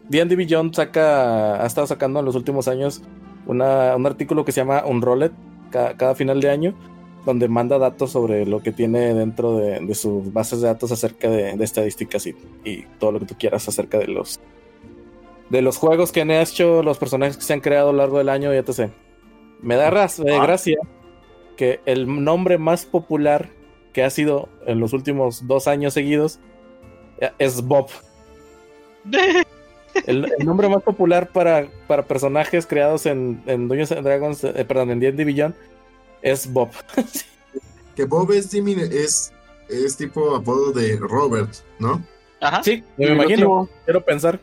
D&D 0.10 0.36
Beyond 0.38 0.74
saca, 0.74 1.62
ha 1.62 1.65
estado 1.65 1.86
sacando 1.88 2.20
en 2.20 2.25
los 2.25 2.36
últimos 2.36 2.67
años 2.70 3.01
una- 3.46 3.94
un 3.96 4.06
artículo 4.06 4.46
que 4.46 4.53
se 4.53 4.62
llama 4.62 4.84
Unrolled 4.86 5.32
cada, 5.70 5.96
cada 5.98 6.16
final 6.16 6.42
de 6.42 6.50
año 6.50 6.76
donde 7.26 7.50
manda 7.50 7.78
datos 7.78 8.12
sobre 8.12 8.46
lo 8.46 8.62
que 8.62 8.72
tiene 8.72 9.14
dentro 9.14 9.58
de, 9.58 9.82
de 9.82 9.96
sus 9.96 10.32
bases 10.32 10.62
de 10.62 10.68
datos 10.68 10.92
acerca 10.94 11.30
de, 11.30 11.58
de 11.58 11.64
estadísticas 11.64 12.26
y, 12.26 12.36
y 12.64 12.84
todo 13.00 13.12
lo 13.12 13.20
que 13.20 13.26
tú 13.26 13.36
quieras 13.38 13.68
acerca 13.68 13.98
de 13.98 14.08
los 14.08 14.40
de 15.50 15.62
los 15.62 15.78
juegos 15.78 16.12
que 16.12 16.22
han 16.22 16.32
hecho, 16.32 16.84
los 16.84 16.98
personajes 16.98 17.38
que 17.38 17.44
se 17.44 17.54
han 17.54 17.62
creado 17.62 17.90
a 17.90 17.92
lo 17.92 18.00
largo 18.00 18.18
del 18.18 18.30
año 18.30 18.54
y 18.54 18.58
etc. 18.58 18.92
Me 19.62 19.76
da 19.76 19.88
eh, 19.88 20.32
Ah. 20.32 20.44
gracia 20.44 20.78
que 21.56 21.80
el 21.86 22.24
nombre 22.24 22.58
más 22.58 22.86
popular 22.86 23.50
que 23.94 24.04
ha 24.04 24.10
sido 24.10 24.50
en 24.66 24.80
los 24.80 24.94
últimos 24.94 25.48
dos 25.48 25.68
años 25.68 25.94
seguidos 25.94 26.40
eh, 27.20 27.32
es 27.40 27.62
Bob. 27.62 27.88
El, 30.06 30.32
el 30.38 30.46
nombre 30.46 30.70
más 30.70 30.84
popular 30.84 31.30
para, 31.30 31.68
para 31.88 32.04
personajes 32.04 32.66
creados 32.66 33.06
en, 33.06 33.42
en 33.46 33.68
Dungeons 33.68 33.92
and 33.92 34.04
Dragons, 34.04 34.44
eh, 34.44 34.66
perdón, 34.66 34.92
en 34.92 35.00
D&D 35.00 35.25
Beyond 35.25 35.56
es 36.22 36.51
Bob. 36.51 36.70
Que 37.96 38.06
Bob 38.06 38.32
es, 38.32 38.54
es, 38.54 39.34
es 39.70 39.98
tipo 39.98 40.36
apodo 40.36 40.72
de 40.72 40.98
Robert, 40.98 41.51
¿no? 41.80 42.04
Ajá. 42.39 42.62
Sí, 42.62 42.84
me 42.96 43.08
imagino, 43.08 43.25
Diminutivo, 43.25 43.70
quiero 43.86 44.06
pensar. 44.06 44.39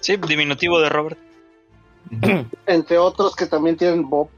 Sí, 0.00 0.16
diminutivo 0.16 0.80
de 0.80 0.88
Robert. 0.88 1.16
Entre 2.66 2.98
otros 2.98 3.36
que 3.36 3.46
también 3.46 3.76
tienen 3.76 4.10
Bob. 4.10 4.28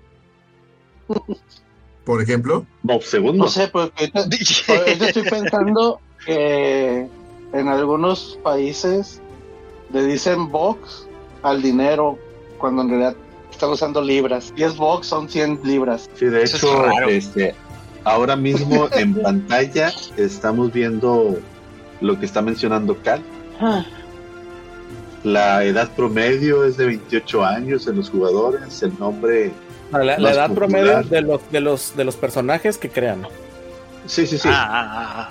Por 2.05 2.21
ejemplo. 2.21 2.67
Bob 2.83 3.03
segundo. 3.03 3.45
No 3.45 3.51
sé, 3.51 3.69
porque 3.69 4.13
ahorita, 4.13 4.21
ahorita 4.21 5.07
estoy 5.09 5.23
pensando 5.23 6.01
que 6.27 7.09
en 7.55 7.69
algunos 7.69 8.39
países 8.43 9.23
le 9.95 10.05
dicen 10.05 10.51
box 10.51 11.07
al 11.43 11.63
dinero 11.63 12.19
cuando 12.59 12.83
en 12.83 12.89
realidad 12.91 13.17
están 13.51 13.71
usando 13.71 14.03
libras. 14.03 14.53
10 14.57 14.77
box 14.77 15.07
son 15.07 15.29
100 15.29 15.61
libras. 15.63 16.11
Sí, 16.17 16.27
de 16.27 16.43
Eso 16.43 16.57
hecho, 16.57 17.09
este, 17.09 17.55
ahora 18.03 18.35
mismo 18.37 18.89
en 18.93 19.15
pantalla 19.15 19.93
estamos 20.17 20.73
viendo 20.73 21.39
lo 22.01 22.19
que 22.19 22.27
está 22.27 22.43
mencionando 22.43 22.99
Cal. 23.03 23.23
La 25.23 25.65
edad 25.65 25.89
promedio 25.95 26.65
es 26.65 26.77
de 26.77 26.87
28 26.87 27.45
años 27.45 27.87
en 27.87 27.97
los 27.97 28.11
jugadores. 28.11 28.83
El 28.83 28.99
nombre, 28.99 29.53
La, 29.93 30.19
la 30.19 30.33
edad 30.33 30.49
popular. 30.49 30.55
promedio 30.55 31.03
de 31.05 31.21
los, 31.23 31.51
de 31.53 31.61
los 31.61 31.97
de 31.97 32.05
los 32.05 32.17
personajes 32.17 32.77
que 32.79 32.91
crean. 32.91 33.27
sí, 34.07 34.27
sí, 34.27 34.39
sí. 34.39 34.49
Ah, 34.51 35.31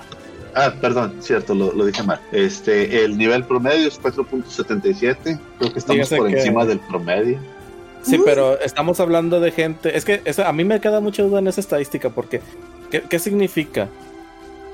ah, 0.54 0.72
perdón, 0.80 1.14
cierto, 1.20 1.54
lo, 1.54 1.72
lo 1.72 1.86
dije 1.86 2.02
mal. 2.02 2.20
Este, 2.32 3.04
el 3.04 3.16
nivel 3.18 3.44
promedio 3.44 3.88
es 3.88 4.00
4.77. 4.00 5.16
Creo 5.58 5.72
que 5.72 5.78
estamos 5.78 5.88
Dígase 5.96 6.16
por 6.16 6.28
que- 6.30 6.36
encima 6.38 6.64
del 6.64 6.80
promedio. 6.80 7.38
Sí, 8.02 8.20
pero 8.24 8.60
estamos 8.60 9.00
hablando 9.00 9.40
de 9.40 9.50
gente. 9.50 9.96
Es 9.96 10.04
que 10.04 10.20
a 10.44 10.52
mí 10.52 10.64
me 10.64 10.78
queda 10.80 11.00
mucha 11.00 11.22
duda 11.22 11.38
en 11.38 11.46
esa 11.48 11.60
estadística 11.60 12.10
porque 12.10 12.42
¿qué, 12.90 13.00
qué 13.08 13.18
significa? 13.18 13.88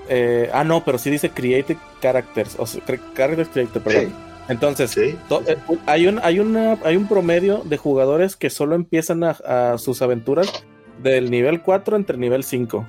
Eh, 0.09 0.51
ah, 0.53 0.65
no, 0.65 0.85
pero 0.85 0.99
sí 0.99 1.11
dice 1.11 1.31
created 1.31 1.77
characters, 2.03 2.57
o 2.59 2.67
sea, 2.67 2.83
characters 3.15 3.49
created, 3.51 3.81
perdón. 3.81 4.07
Sí, 4.07 4.13
Entonces, 4.49 4.91
sí. 4.91 5.17
eh, 5.47 5.57
hay 5.87 6.09
un 6.09 6.19
hay 6.25 6.41
una 6.41 6.77
hay 6.83 6.97
un 6.97 7.07
promedio 7.07 7.63
de 7.65 7.77
jugadores 7.77 8.35
que 8.35 8.51
solo 8.51 8.75
empiezan 8.75 9.23
a, 9.23 9.31
a 9.31 9.79
sus 9.79 10.03
aventuras 10.03 10.65
del 11.01 11.31
nivel 11.31 11.63
4 11.63 11.97
entre 11.97 12.17
nivel 12.19 12.43
5. 12.43 12.85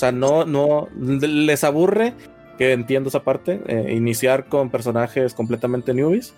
O 0.00 0.06
sea, 0.08 0.12
no 0.12 0.46
no 0.46 0.88
les 0.96 1.62
aburre 1.62 2.14
que 2.56 2.72
entiendo 2.72 3.10
esa 3.10 3.22
parte, 3.22 3.60
eh, 3.66 3.92
iniciar 3.94 4.48
con 4.48 4.70
personajes 4.70 5.34
completamente 5.34 5.92
newbies. 5.92 6.32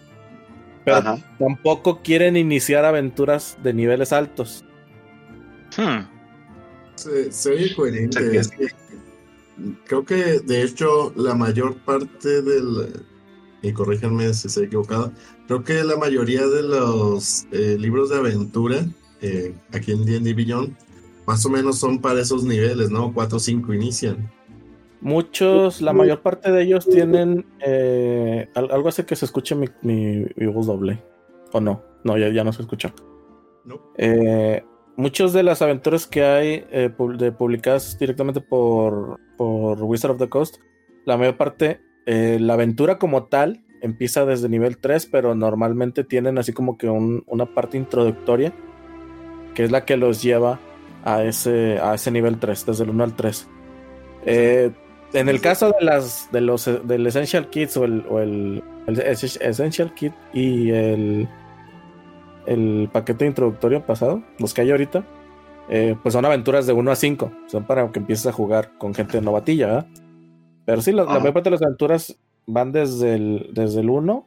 Pero 0.85 0.97
Ajá. 0.97 1.19
tampoco 1.39 2.03
quieren 2.03 2.37
iniciar 2.37 2.85
aventuras 2.85 3.57
de 3.63 3.73
niveles 3.73 4.13
altos. 4.13 4.65
Hmm. 5.77 6.09
Se, 6.97 7.31
se 7.31 7.51
oye 7.51 7.73
coherente. 7.77 8.37
Es 8.37 8.49
que 8.49 8.67
creo 9.87 10.05
que 10.05 10.41
de 10.41 10.65
hecho 10.65 11.13
la 11.15 11.37
mayor 11.37 11.77
parte 11.85 12.43
del. 12.43 13.05
Y 13.63 13.73
corríjanme 13.73 14.35
si 14.35 14.49
estoy 14.49 14.65
equivocado. 14.65 15.13
Creo 15.47 15.63
que 15.63 15.85
la 15.85 15.97
mayoría 15.97 16.45
de 16.49 16.65
los 16.65 17.47
eh, 17.53 17.77
libros 17.79 18.11
de 18.11 18.17
aventura 18.17 18.85
eh, 19.21 19.55
aquí 19.73 19.93
en 19.93 20.05
D&D 20.05 20.35
Beyond 20.35 20.77
más 21.27 21.45
o 21.47 21.49
menos 21.51 21.79
son 21.79 22.01
para 22.01 22.21
esos 22.21 22.45
niveles, 22.45 22.91
¿no? 22.91 23.13
4 23.13 23.37
o 23.37 23.41
5 23.41 23.73
inician. 23.75 24.31
Muchos, 25.01 25.83
la 25.83 25.93
mayor 25.93 26.21
parte 26.23 26.53
de 26.53 26.63
ellos 26.63 26.87
tienen 26.89 27.45
eh, 27.61 28.49
al- 28.55 28.71
algo 28.71 28.89
hace 28.89 29.05
que 29.05 29.17
se 29.17 29.25
escuche 29.25 29.55
mi, 29.57 29.67
mi- 29.83 30.27
mi 30.37 30.47
voz 30.47 30.67
doble. 30.67 31.03
¿O 31.53 31.61
no? 31.61 31.83
No, 32.05 32.17
ya, 32.17 32.29
ya 32.29 32.45
no 32.45 32.53
se 32.53 32.63
escucha. 32.63 32.95
¿no? 33.65 33.81
Eh, 33.97 34.65
muchos 34.97 35.33
de 35.33 35.43
las 35.43 35.61
aventuras 35.63 36.07
que 36.07 36.23
hay 36.25 36.65
eh, 36.71 36.91
de 37.19 37.33
publicadas 37.33 37.99
directamente 37.99 38.41
por, 38.41 39.19
por 39.37 39.83
Wizard 39.83 40.13
of 40.13 40.19
the 40.19 40.29
Coast, 40.29 40.57
la 41.05 41.17
mayor 41.17 41.37
parte, 41.37 41.81
eh, 42.07 42.39
la 42.41 42.55
aventura 42.55 42.99
como 42.99 43.25
tal 43.25 43.65
empieza 43.81 44.25
desde 44.25 44.49
nivel 44.49 44.79
3, 44.79 45.07
pero 45.07 45.35
normalmente 45.35 46.05
tienen 46.05 46.39
así 46.39 46.53
como 46.53 46.79
que 46.79 46.89
un- 46.89 47.25
una 47.27 47.47
parte 47.55 47.77
introductoria, 47.77 48.53
que 49.55 49.65
es 49.65 49.73
la 49.73 49.85
que 49.85 49.97
los 49.97 50.23
lleva 50.23 50.61
a 51.05 51.23
ese, 51.25 51.79
a 51.81 51.95
ese 51.95 52.11
nivel 52.11 52.39
3, 52.39 52.67
desde 52.67 52.85
el 52.85 52.91
1 52.91 53.05
al 53.05 53.15
3. 53.17 53.49
Eh, 54.27 54.71
en 55.13 55.29
el 55.29 55.41
caso 55.41 55.69
de 55.79 55.85
las 55.85 56.29
de 56.33 56.41
los 56.41 56.71
del 56.87 57.07
Essential 57.07 57.51
Kits 57.51 57.77
o 57.77 57.85
el, 57.85 58.05
o 58.09 58.21
el, 58.21 58.63
el 58.87 58.99
Ess- 59.01 59.39
Essential 59.41 59.93
Kit 59.95 60.13
y 60.33 60.71
el 60.71 61.29
el 62.47 62.89
paquete 62.93 63.27
introductorio 63.27 63.87
pasado, 63.87 64.23
los 64.39 64.53
que 64.53 64.63
hay 64.63 64.71
ahorita, 64.71 65.05
eh, 65.69 65.97
pues 66.03 66.13
son 66.13 66.25
aventuras 66.25 66.67
de 66.67 66.73
1 66.73 66.91
a 66.91 66.97
5. 66.97 67.33
Son 67.47 67.65
para 67.67 67.89
que 67.93 68.01
empieces 68.01 68.27
a 68.27 68.33
jugar 68.33 68.73
con 68.79 68.95
gente 68.95 69.21
novatilla, 69.21 69.67
¿verdad? 69.67 69.87
Pero 70.65 70.83
sí, 70.83 70.93
la, 70.93 71.05
la 71.05 71.19
mayor 71.19 71.35
parte 71.35 71.51
de 71.51 71.57
las 71.57 71.63
aventuras 71.63 72.17
van 72.47 72.73
desde 72.73 73.15
el, 73.15 73.51
desde 73.53 73.81
el 73.81 73.91
1 73.91 74.27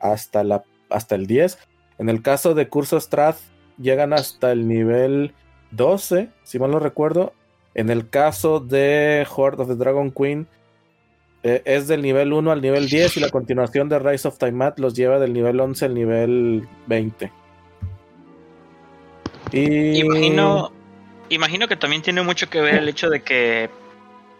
hasta, 0.00 0.44
la, 0.44 0.64
hasta 0.90 1.14
el 1.14 1.26
10. 1.26 1.58
En 1.98 2.08
el 2.10 2.20
caso 2.22 2.54
de 2.54 2.68
Curso 2.68 3.00
Strath, 3.00 3.38
llegan 3.78 4.12
hasta 4.12 4.52
el 4.52 4.68
nivel 4.68 5.32
12, 5.76 6.28
si 6.42 6.58
mal 6.58 6.70
no 6.70 6.78
recuerdo. 6.78 7.32
En 7.74 7.90
el 7.90 8.08
caso 8.08 8.60
de 8.60 9.26
Horde 9.34 9.62
of 9.62 9.68
the 9.68 9.74
Dragon 9.74 10.10
Queen, 10.10 10.46
eh, 11.42 11.62
es 11.64 11.88
del 11.88 12.02
nivel 12.02 12.32
1 12.32 12.52
al 12.52 12.62
nivel 12.62 12.88
10 12.88 13.18
y 13.18 13.20
la 13.20 13.30
continuación 13.30 13.88
de 13.88 13.98
Rise 13.98 14.28
of 14.28 14.38
Tiamat 14.38 14.78
los 14.78 14.94
lleva 14.94 15.18
del 15.18 15.32
nivel 15.32 15.60
11 15.60 15.84
al 15.84 15.94
nivel 15.94 16.68
20. 16.86 17.32
Y... 19.52 20.00
Imagino, 20.00 20.72
imagino 21.28 21.68
que 21.68 21.76
también 21.76 22.02
tiene 22.02 22.22
mucho 22.22 22.48
que 22.48 22.60
ver 22.60 22.76
el 22.76 22.88
hecho 22.88 23.10
de 23.10 23.22
que 23.22 23.68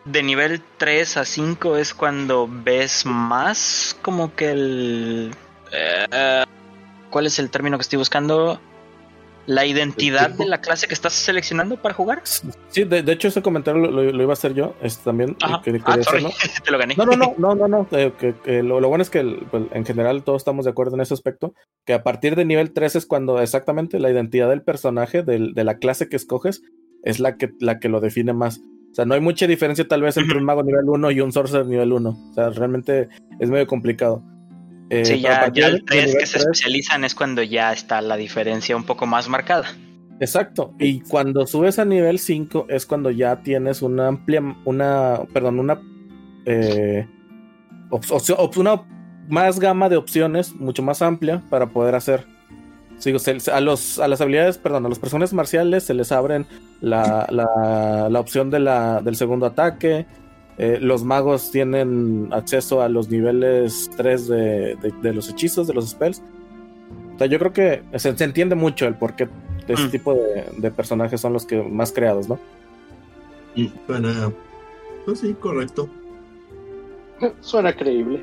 de 0.05 0.23
nivel 0.23 0.63
3 0.79 1.17
a 1.19 1.25
5 1.25 1.77
es 1.77 1.93
cuando 1.93 2.49
ves 2.49 3.05
más 3.05 3.97
como 4.01 4.35
que 4.35 4.51
el... 4.51 5.35
eh, 5.73 6.45
¿Cuál 7.11 7.27
es 7.27 7.39
el 7.39 7.51
término 7.51 7.77
que 7.77 7.83
estoy 7.83 7.99
buscando? 7.99 8.61
La 9.47 9.67
identidad 9.67 10.31
de 10.31 10.47
la 10.47 10.61
clase 10.61 10.87
que 10.89 10.95
estás 10.95 11.13
seleccionando 11.13 11.77
para 11.81 11.95
jugar. 11.95 12.23
Sí, 12.25 12.85
de, 12.85 13.03
de 13.03 13.13
hecho 13.13 13.29
ese 13.29 13.43
comentario 13.43 13.81
lo, 13.83 13.91
lo- 13.91 14.13
lo 14.13 14.23
iba 14.23 14.33
a 14.33 14.35
hacer 14.35 14.55
yo 14.55 14.75
este, 14.83 15.05
también. 15.05 15.37
Ajá. 15.43 15.61
que- 15.63 15.73
quería 15.73 15.85
Ah, 15.87 16.03
sorry, 16.03 16.27
te 16.65 16.71
lo 16.71 16.79
gané. 16.79 16.95
No, 16.97 17.05
no, 17.05 17.17
no, 17.17 17.35
no, 17.39 17.55
no, 17.55 17.69
no. 17.69 17.89
eh, 17.93 18.13
que, 18.19 18.35
que 18.43 18.63
lo, 18.63 18.81
lo 18.81 18.89
bueno 18.89 19.03
es 19.03 19.11
que 19.11 19.21
el- 19.21 19.47
pues, 19.51 19.65
en 19.73 19.85
general 19.85 20.25
todos 20.25 20.41
estamos 20.43 20.65
de 20.65 20.71
acuerdo 20.71 20.95
en 20.95 21.03
ese 21.03 21.15
aspecto. 21.15 21.55
Que 21.85 21.93
a 21.95 22.03
partir 22.03 22.37
de 22.37 22.45
nivel 22.45 22.73
3 22.73 22.97
es 22.97 23.07
cuando 23.07 23.41
exactamente 23.41 23.99
la 24.01 24.11
identidad 24.11 24.49
del 24.49 24.63
personaje, 24.63 25.23
del- 25.23 25.55
de 25.55 25.65
la 25.65 25.79
clase 25.79 26.09
que 26.09 26.17
escoges, 26.17 26.63
es 27.03 27.21
la 27.21 27.37
que, 27.37 27.51
la 27.61 27.79
que 27.79 27.89
lo 27.91 28.01
define 28.01 28.33
más. 28.33 28.61
O 28.91 28.95
sea, 28.95 29.05
no 29.05 29.15
hay 29.15 29.21
mucha 29.21 29.47
diferencia 29.47 29.87
tal 29.89 30.03
vez 30.03 30.17
entre 30.17 30.39
un 30.39 30.45
mago 30.45 30.63
nivel 30.63 30.89
1 30.89 31.11
y 31.11 31.21
un 31.21 31.33
sorcerer 31.33 31.67
nivel 31.67 31.93
1. 31.93 32.09
O 32.11 32.33
sea, 32.35 32.51
realmente 32.51 33.09
es 33.41 33.51
medio 33.51 33.67
complicado. 33.67 34.23
Eh, 34.91 35.05
Sí, 35.05 35.21
ya, 35.21 35.51
ya 35.53 35.69
el 35.69 35.77
de 35.77 35.83
3 35.83 36.05
nivel 36.07 36.19
que 36.21 36.27
se 36.27 36.33
3, 36.39 36.45
especializan 36.47 37.05
es 37.05 37.15
cuando 37.15 37.43
ya 37.43 37.73
está 37.73 38.01
la 38.01 38.17
diferencia 38.17 38.77
un 38.77 38.85
poco 38.85 39.07
más 39.07 39.29
marcada. 39.29 39.67
Exacto. 40.21 40.75
Y 40.79 41.01
cuando 41.01 41.47
subes 41.47 41.79
a 41.79 41.85
nivel 41.85 42.19
5 42.19 42.67
es 42.69 42.87
cuando 42.87 43.11
ya 43.11 43.43
tienes 43.43 43.83
una 43.83 44.09
amplia, 44.09 44.43
una, 44.65 45.23
perdón, 45.33 45.59
una, 45.59 45.81
eh, 46.47 47.07
op- 47.91 48.05
opción- 48.11 48.39
op- 48.41 48.57
una 48.59 48.83
más 49.29 49.59
gama 49.59 49.89
de 49.89 49.97
opciones, 49.97 50.55
mucho 50.55 50.83
más 50.83 51.03
amplia 51.03 51.43
para 51.51 51.67
poder 51.71 51.95
hacer. 51.95 52.27
Se- 52.99 53.51
a, 53.51 53.61
los, 53.61 53.99
a 53.99 54.07
las 54.07 54.21
habilidades, 54.21 54.57
perdón, 54.59 54.87
a 54.87 54.89
los 54.89 54.99
personajes 55.01 55.33
marciales 55.33 55.83
se 55.83 55.95
les 55.95 56.13
abren 56.13 56.47
la, 56.81 57.27
la, 57.31 58.09
la 58.09 58.21
opción 58.21 58.51
de 58.51 58.61
la, 58.61 59.01
del 59.01 59.17
segundo 59.17 59.47
ataque. 59.47 60.07
Eh, 60.59 60.79
los 60.81 61.03
magos 61.05 61.51
tienen 61.51 62.29
acceso 62.33 62.81
a 62.81 62.89
los 62.89 63.09
niveles 63.11 63.91
3 63.97 64.29
de, 64.29 64.77
de- 64.77 64.95
de 65.03 65.13
los 65.13 65.29
hechizos, 65.29 65.67
de 65.67 65.75
los 65.75 65.89
spells. 65.91 66.23
O 67.15 67.19
sea, 67.19 67.27
yo 67.27 67.39
creo 67.39 67.53
que 67.53 67.83
se, 67.97 68.17
se 68.17 68.25
entiende 68.25 68.55
mucho 68.55 68.87
el 68.87 68.95
porqué 68.95 69.29
de 69.67 69.75
ese 69.75 69.85
Mm. 69.85 69.91
tipo 69.91 70.15
de, 70.15 70.45
de 70.59 70.71
personajes 70.71 71.21
son 71.21 71.33
los 71.33 71.45
que 71.47 71.63
más 71.63 71.91
creados, 71.93 72.29
¿no? 72.29 72.39
Suena. 73.87 74.33
Pues 75.05 75.21
sí, 75.21 75.35
correcto. 75.35 75.89
Suena 77.41 77.73
creíble. 77.73 78.23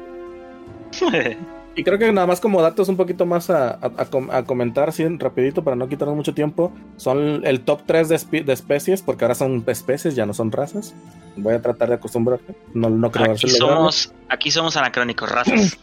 Y 1.75 1.83
creo 1.85 1.97
que 1.97 2.11
nada 2.11 2.27
más 2.27 2.41
como 2.41 2.61
datos 2.61 2.89
un 2.89 2.97
poquito 2.97 3.25
más 3.25 3.49
a, 3.49 3.69
a- 3.71 3.91
a 3.97 4.05
com- 4.05 4.29
a 4.29 4.43
comentar 4.43 4.89
así 4.89 5.07
rapidito 5.17 5.63
para 5.63 5.75
no 5.77 5.87
quitarnos 5.87 6.17
mucho 6.17 6.33
tiempo, 6.33 6.71
son 6.97 7.45
el 7.45 7.61
top 7.61 7.81
3 7.85 8.09
de, 8.09 8.15
espe- 8.15 8.43
de 8.43 8.51
especies, 8.53 9.01
porque 9.01 9.23
ahora 9.23 9.35
son 9.35 9.63
especies, 9.67 10.15
ya 10.15 10.25
no 10.25 10.33
son 10.33 10.51
razas. 10.51 10.93
Voy 11.37 11.53
a 11.53 11.61
tratar 11.61 11.87
de 11.87 11.95
acostumbrarme. 11.95 12.55
No, 12.73 12.89
no 12.89 13.09
creo 13.09 13.31
Aquí 13.31 13.47
somos, 13.49 14.13
aquí 14.27 14.51
somos 14.51 14.75
anacrónicos, 14.75 15.31
razas. 15.31 15.77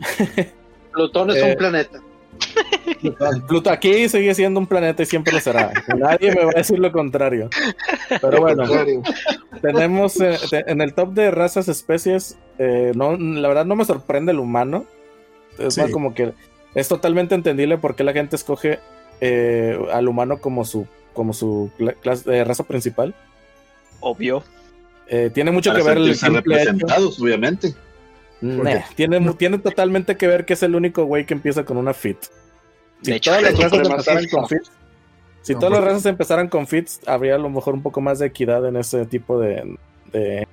Plutón 0.92 1.30
es 1.30 1.36
Eh, 1.36 1.50
un 1.50 1.56
planeta. 1.56 1.98
Pluto 3.48 3.70
aquí 3.70 4.08
sigue 4.08 4.34
siendo 4.34 4.60
un 4.60 4.66
planeta 4.66 5.02
y 5.02 5.06
siempre 5.06 5.32
lo 5.32 5.40
será. 5.40 5.70
Nadie 5.96 6.34
me 6.34 6.44
va 6.44 6.50
a 6.54 6.58
decir 6.58 6.78
lo 6.78 6.90
contrario. 6.92 7.48
Pero 8.20 8.40
bueno, 8.40 8.64
tenemos 9.60 10.18
eh, 10.20 10.38
te- 10.50 10.70
en 10.70 10.80
el 10.80 10.94
top 10.94 11.12
de 11.12 11.30
razas, 11.30 11.68
especies, 11.68 12.38
eh, 12.58 12.92
no, 12.94 13.16
la 13.16 13.48
verdad 13.48 13.66
no 13.66 13.76
me 13.76 13.84
sorprende 13.84 14.32
el 14.32 14.38
humano. 14.38 14.84
Es 15.58 15.74
Sí. 15.74 15.80
más 15.80 15.90
como 15.90 16.14
que 16.14 16.32
es 16.74 16.88
totalmente 16.88 17.34
entendible 17.34 17.78
por 17.78 17.94
qué 17.96 18.04
la 18.04 18.12
gente 18.12 18.36
escoge 18.36 18.78
eh, 19.20 19.78
al 19.92 20.08
humano 20.08 20.38
como 20.38 20.64
su 20.64 20.86
como 21.14 21.32
su 21.32 21.70
cla- 21.78 21.94
clase 22.00 22.30
de 22.30 22.44
raza 22.44 22.64
principal. 22.64 23.14
Obvio. 24.00 24.44
Eh, 25.08 25.30
tiene 25.32 25.50
mucho 25.50 25.70
Para 25.70 25.82
que 25.82 25.88
ver 25.88 25.98
el 25.98 26.14
simple 26.16 26.40
hecho- 26.40 26.50
representados, 26.70 27.20
obviamente. 27.20 27.74
Nah, 28.42 28.80
tiene, 28.94 29.18
mu- 29.18 29.32
tiene 29.34 29.58
totalmente 29.58 30.16
que 30.18 30.26
ver 30.26 30.44
que 30.44 30.52
es 30.52 30.62
el 30.62 30.74
único 30.74 31.04
güey 31.04 31.24
que 31.24 31.32
empieza 31.32 31.64
con 31.64 31.78
una 31.78 31.94
fit. 31.94 32.18
Si 33.02 33.10
De 33.10 33.16
hecho, 33.16 33.30
todas 33.30 33.42
las 33.44 33.52
es 33.54 33.58
razas 33.60 33.78
empezaran 33.88 34.26
con 34.28 34.48
fits, 34.48 34.70
si 35.42 35.52
No, 35.54 35.58
todas 35.60 35.72
las 35.74 35.84
razas 35.84 36.06
empezaran 36.06 36.48
con 36.48 36.66
fits, 36.66 37.00
habría 37.06 37.36
a 37.36 37.38
lo 37.38 37.48
mejor 37.48 37.72
un 37.74 37.82
poco 37.82 38.00
más 38.02 38.18
de 38.18 38.26
equidad 38.26 38.66
en 38.66 38.76
ese 38.76 39.06
tipo 39.06 39.38
de, 39.40 39.76
de, 40.12 40.46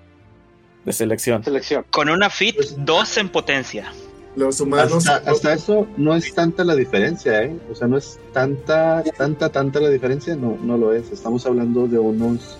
de 0.85 0.93
selección. 0.93 1.43
Selección. 1.43 1.83
Con 1.91 2.09
una 2.09 2.29
fit, 2.29 2.55
Pues- 2.55 2.75
dos 2.77 3.17
en 3.17 3.27
potencia. 3.27 3.91
Los 4.35 4.59
humanos. 4.59 5.07
Hasta, 5.07 5.29
hasta 5.29 5.53
eso 5.53 5.87
no 5.97 6.15
es 6.15 6.33
tanta 6.33 6.63
la 6.63 6.75
diferencia, 6.75 7.43
¿eh? 7.43 7.55
O 7.71 7.75
sea, 7.75 7.87
no 7.87 7.97
es 7.97 8.19
tanta, 8.31 9.03
tanta, 9.17 9.49
tanta 9.49 9.79
la 9.79 9.89
diferencia, 9.89 10.35
no, 10.35 10.57
no 10.61 10.77
lo 10.77 10.93
es. 10.93 11.11
Estamos 11.11 11.45
hablando 11.45 11.87
de 11.87 11.99
unos 11.99 12.57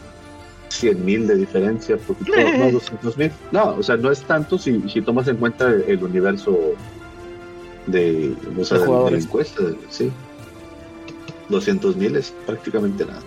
100 0.70 1.06
mil 1.06 1.28
de 1.28 1.36
diferencia, 1.36 1.98
poquito, 1.98 2.34
no 2.58 2.72
200 2.72 3.18
mil. 3.18 3.32
No, 3.52 3.76
o 3.76 3.84
sea, 3.84 3.98
no 3.98 4.12
es 4.12 4.22
tanto 4.22 4.58
si, 4.58 4.82
si 4.90 5.02
tomas 5.02 5.28
en 5.28 5.38
cuenta 5.38 5.68
el, 5.68 5.84
el 5.88 6.04
universo 6.04 6.58
de, 7.88 8.36
o 8.58 8.64
sea, 8.64 8.78
De 8.80 8.86
de, 8.86 9.12
la 9.12 9.78
sí. 9.90 10.12
200 11.50 11.96
mil 11.96 12.16
es 12.16 12.34
prácticamente 12.46 13.06
nada. 13.06 13.22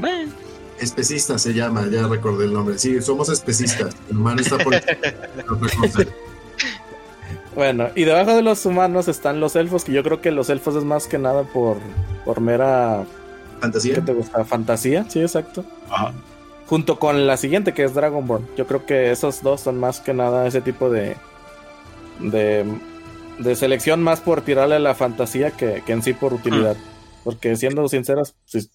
Bueno, 0.00 0.32
Especista 0.80 1.38
se 1.38 1.52
llama, 1.52 1.86
ya 1.90 2.08
recordé 2.08 2.46
el 2.46 2.54
nombre. 2.54 2.78
Sí, 2.78 3.02
somos 3.02 3.28
especistas. 3.28 3.94
El 4.08 4.16
humano 4.16 4.40
está 4.40 4.56
por. 4.58 4.74
Bueno, 7.54 7.88
y 7.96 8.04
debajo 8.04 8.34
de 8.34 8.42
los 8.42 8.64
humanos 8.64 9.08
están 9.08 9.40
los 9.40 9.56
elfos, 9.56 9.84
que 9.84 9.92
yo 9.92 10.02
creo 10.02 10.20
que 10.20 10.30
los 10.30 10.50
elfos 10.50 10.76
es 10.76 10.84
más 10.84 11.06
que 11.08 11.18
nada 11.18 11.42
por, 11.42 11.78
por 12.24 12.40
mera 12.40 13.04
¿qué 13.04 13.60
Fantasía. 13.60 14.04
te 14.04 14.12
gusta? 14.12 14.44
fantasía, 14.44 15.04
sí, 15.08 15.20
exacto. 15.20 15.64
Ajá. 15.90 16.12
Junto 16.66 17.00
con 17.00 17.26
la 17.26 17.36
siguiente, 17.36 17.74
que 17.74 17.82
es 17.82 17.94
Dragonborn. 17.94 18.46
Yo 18.56 18.66
creo 18.66 18.86
que 18.86 19.10
esos 19.10 19.42
dos 19.42 19.60
son 19.60 19.78
más 19.80 19.98
que 20.00 20.14
nada 20.14 20.46
ese 20.46 20.60
tipo 20.60 20.88
de. 20.90 21.16
de, 22.20 22.64
de 23.40 23.56
selección 23.56 24.00
más 24.02 24.20
por 24.20 24.42
tirarle 24.42 24.76
a 24.76 24.78
la 24.78 24.94
fantasía 24.94 25.50
que, 25.50 25.82
que 25.84 25.92
en 25.92 26.02
sí 26.02 26.12
por 26.12 26.32
utilidad. 26.32 26.76
Porque 27.24 27.56
siendo 27.56 27.88
sinceros, 27.88 28.36
si 28.44 28.70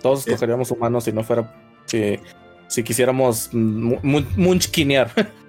todos 0.00 0.22
Sí. 0.22 0.30
escogeríamos 0.30 0.70
humanos 0.70 1.04
si 1.04 1.12
no 1.12 1.24
fuera. 1.24 1.52
Si, 1.86 2.20
si 2.68 2.84
quisiéramos 2.84 3.52
mu- 3.52 3.98
mu- 4.02 4.22
munchkinear. 4.36 5.10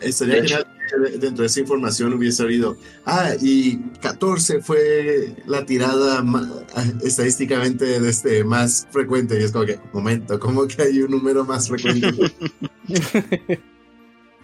Estaría 0.00 0.34
De 0.36 0.40
hecho- 0.40 0.56
genial 0.56 0.66
que 1.12 1.18
dentro 1.18 1.42
de 1.42 1.46
esa 1.46 1.60
información 1.60 2.12
hubiese 2.14 2.42
habido. 2.42 2.76
Ah, 3.06 3.30
y 3.40 3.76
14 4.02 4.60
fue 4.60 5.34
la 5.46 5.64
tirada 5.66 6.22
ma- 6.22 6.48
estadísticamente 7.02 7.96
este, 7.96 8.44
más 8.44 8.86
frecuente. 8.90 9.38
Y 9.40 9.44
es 9.44 9.52
como 9.52 9.64
que, 9.66 9.78
momento, 9.92 10.38
¿cómo 10.38 10.66
que 10.66 10.82
hay 10.82 11.00
un 11.00 11.10
número 11.10 11.44
más 11.44 11.68
frecuente? 11.68 12.08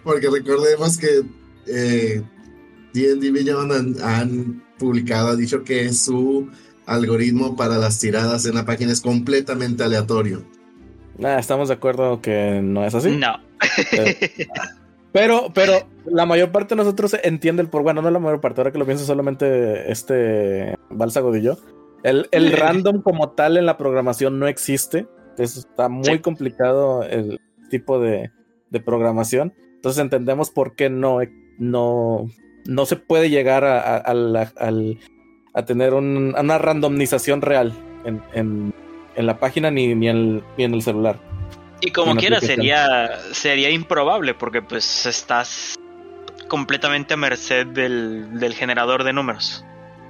Porque 0.03 0.29
recordemos 0.29 0.97
que 0.97 1.21
eh, 1.67 2.23
D&D 2.93 3.31
Beyond 3.31 3.71
han, 3.71 3.95
han 4.01 4.63
publicado, 4.79 5.29
ha 5.29 5.35
dicho 5.35 5.63
que 5.63 5.93
su 5.93 6.49
algoritmo 6.87 7.55
para 7.55 7.77
las 7.77 7.99
tiradas 7.99 8.45
en 8.45 8.55
la 8.55 8.65
página 8.65 8.91
es 8.91 9.01
completamente 9.01 9.83
aleatorio. 9.83 10.43
Nah, 11.19 11.37
estamos 11.37 11.67
de 11.67 11.75
acuerdo 11.75 12.19
que 12.19 12.61
no 12.63 12.83
es 12.83 12.95
así. 12.95 13.11
no. 13.15 13.39
Pero, 13.91 14.05
pero 15.53 15.73
la 16.05 16.25
mayor 16.25 16.51
parte 16.51 16.75
de 16.75 16.83
nosotros 16.83 17.15
entiende 17.23 17.61
el 17.61 17.69
por. 17.69 17.83
Bueno, 17.83 18.01
no 18.01 18.09
la 18.11 18.19
mayor 18.19 18.39
parte, 18.41 18.61
ahora 18.61 18.71
que 18.71 18.79
lo 18.79 18.85
pienso, 18.85 19.05
solamente 19.05 19.91
este 19.91 20.75
Bálsago 20.89 21.35
y 21.35 21.41
yo. 21.41 21.57
El, 22.03 22.27
el 22.31 22.51
random 22.57 23.01
como 23.01 23.31
tal 23.31 23.57
en 23.57 23.65
la 23.65 23.77
programación 23.77 24.39
no 24.39 24.47
existe. 24.47 25.07
Eso 25.37 25.59
está 25.59 25.89
muy 25.89 26.05
Sí. 26.05 26.19
complicado 26.19 27.03
el 27.03 27.39
tipo 27.69 27.99
de, 27.99 28.31
de 28.69 28.79
programación. 28.79 29.53
Entonces 29.75 30.01
entendemos 30.01 30.49
por 30.51 30.75
qué 30.75 30.89
no, 30.89 31.19
no, 31.57 32.25
no 32.65 32.85
se 32.85 32.95
puede 32.95 33.29
llegar 33.29 33.63
a, 33.63 33.79
a- 33.81 33.97
a 33.97 34.13
la- 34.13 34.51
al- 34.57 34.97
a 35.53 35.65
tener 35.65 35.93
un- 35.93 36.35
una 36.39 36.57
randomización 36.57 37.41
real 37.41 37.73
en, 38.05 38.21
en- 38.33 38.73
en 39.15 39.25
la 39.25 39.39
página 39.39 39.71
ni, 39.71 39.93
ni, 39.95 40.07
en, 40.09 40.43
ni 40.57 40.63
en 40.63 40.73
el 40.73 40.81
celular. 40.81 41.19
Y 41.81 41.91
como 41.91 42.15
quiera, 42.15 42.37
aplicación. 42.37 42.65
sería, 42.65 43.19
sería 43.33 43.69
improbable 43.69 44.33
porque 44.33 44.61
pues 44.61 45.05
estás 45.05 45.75
completamente 46.47 47.13
a 47.13 47.17
merced 47.17 47.67
del, 47.67 48.39
del 48.39 48.53
generador 48.53 49.03
de 49.03 49.13
números. 49.13 49.65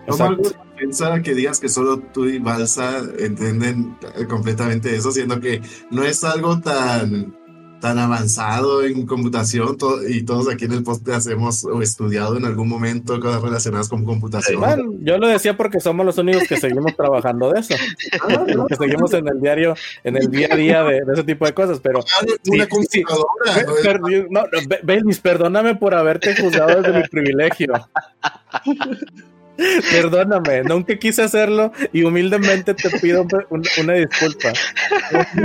¿Cómo 0.07 0.23
algo 0.23 0.43
Exacto. 0.43 0.65
pensar 0.75 1.21
que 1.21 1.35
digas 1.35 1.59
que 1.59 1.69
solo 1.69 1.99
tú 1.99 2.25
y 2.25 2.39
Balsa 2.39 3.03
entienden 3.19 3.95
completamente 4.27 4.95
eso, 4.95 5.11
siendo 5.11 5.39
que 5.39 5.61
no 5.91 6.03
es 6.03 6.23
algo 6.23 6.59
tan, 6.59 7.37
tan 7.81 7.99
avanzado 7.99 8.83
en 8.85 9.05
computación 9.05 9.75
y 10.07 10.21
todos 10.23 10.47
aquí 10.49 10.65
en 10.65 10.71
el 10.73 10.83
podcast 10.83 11.27
hemos 11.27 11.65
o 11.65 11.81
estudiado 11.81 12.37
en 12.37 12.45
algún 12.45 12.69
momento 12.69 13.19
cosas 13.19 13.41
relacionadas 13.41 13.89
con 13.89 14.05
computación? 14.05 14.59
Bueno, 14.61 14.93
yo 15.01 15.17
lo 15.17 15.27
decía 15.27 15.57
porque 15.57 15.79
somos 15.81 16.05
los 16.05 16.17
únicos 16.17 16.43
que 16.47 16.57
seguimos 16.57 16.95
trabajando 16.95 17.51
de 17.51 17.59
eso. 17.59 17.75
Ah, 18.21 18.45
que 18.69 18.75
seguimos 18.75 19.11
en 19.13 19.27
el 19.27 19.41
diario, 19.41 19.75
en 20.03 20.15
el 20.15 20.29
día 20.31 20.47
a 20.51 20.55
día 20.55 20.83
de, 20.83 21.01
de 21.03 21.13
ese 21.13 21.23
tipo 21.23 21.45
de 21.45 21.53
cosas, 21.53 21.79
pero 21.81 21.99
una 22.47 22.65
sí, 22.65 22.81
sí. 22.89 23.03
computadora. 23.03 23.55
Be- 23.55 23.63
¿no? 23.65 23.75
Es- 23.75 23.83
per- 23.83 24.01
no, 24.01 24.09
no, 24.29 24.67
Be- 24.67 24.79
Belis, 24.83 25.19
perdóname 25.19 25.75
por 25.75 25.93
haberte 25.95 26.35
juzgado 26.39 26.81
desde 26.81 26.97
mi 26.97 27.07
privilegio. 27.07 27.73
Perdóname, 29.91 30.63
nunca 30.63 30.97
quise 30.97 31.21
hacerlo 31.23 31.71
y 31.93 32.03
humildemente 32.03 32.73
te 32.73 32.89
pido 32.99 33.25
un- 33.49 33.63
una 33.79 33.93
disculpa. 33.93 34.53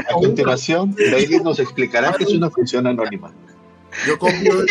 A 0.09 0.13
continuación, 0.15 0.95
Bailey 0.95 1.41
nos 1.41 1.59
explicará 1.59 2.13
que 2.13 2.25
es 2.25 2.31
una 2.31 2.51
función 2.51 2.87
anónima. 2.87 3.33
Yo 4.07 4.19
copio 4.19 4.65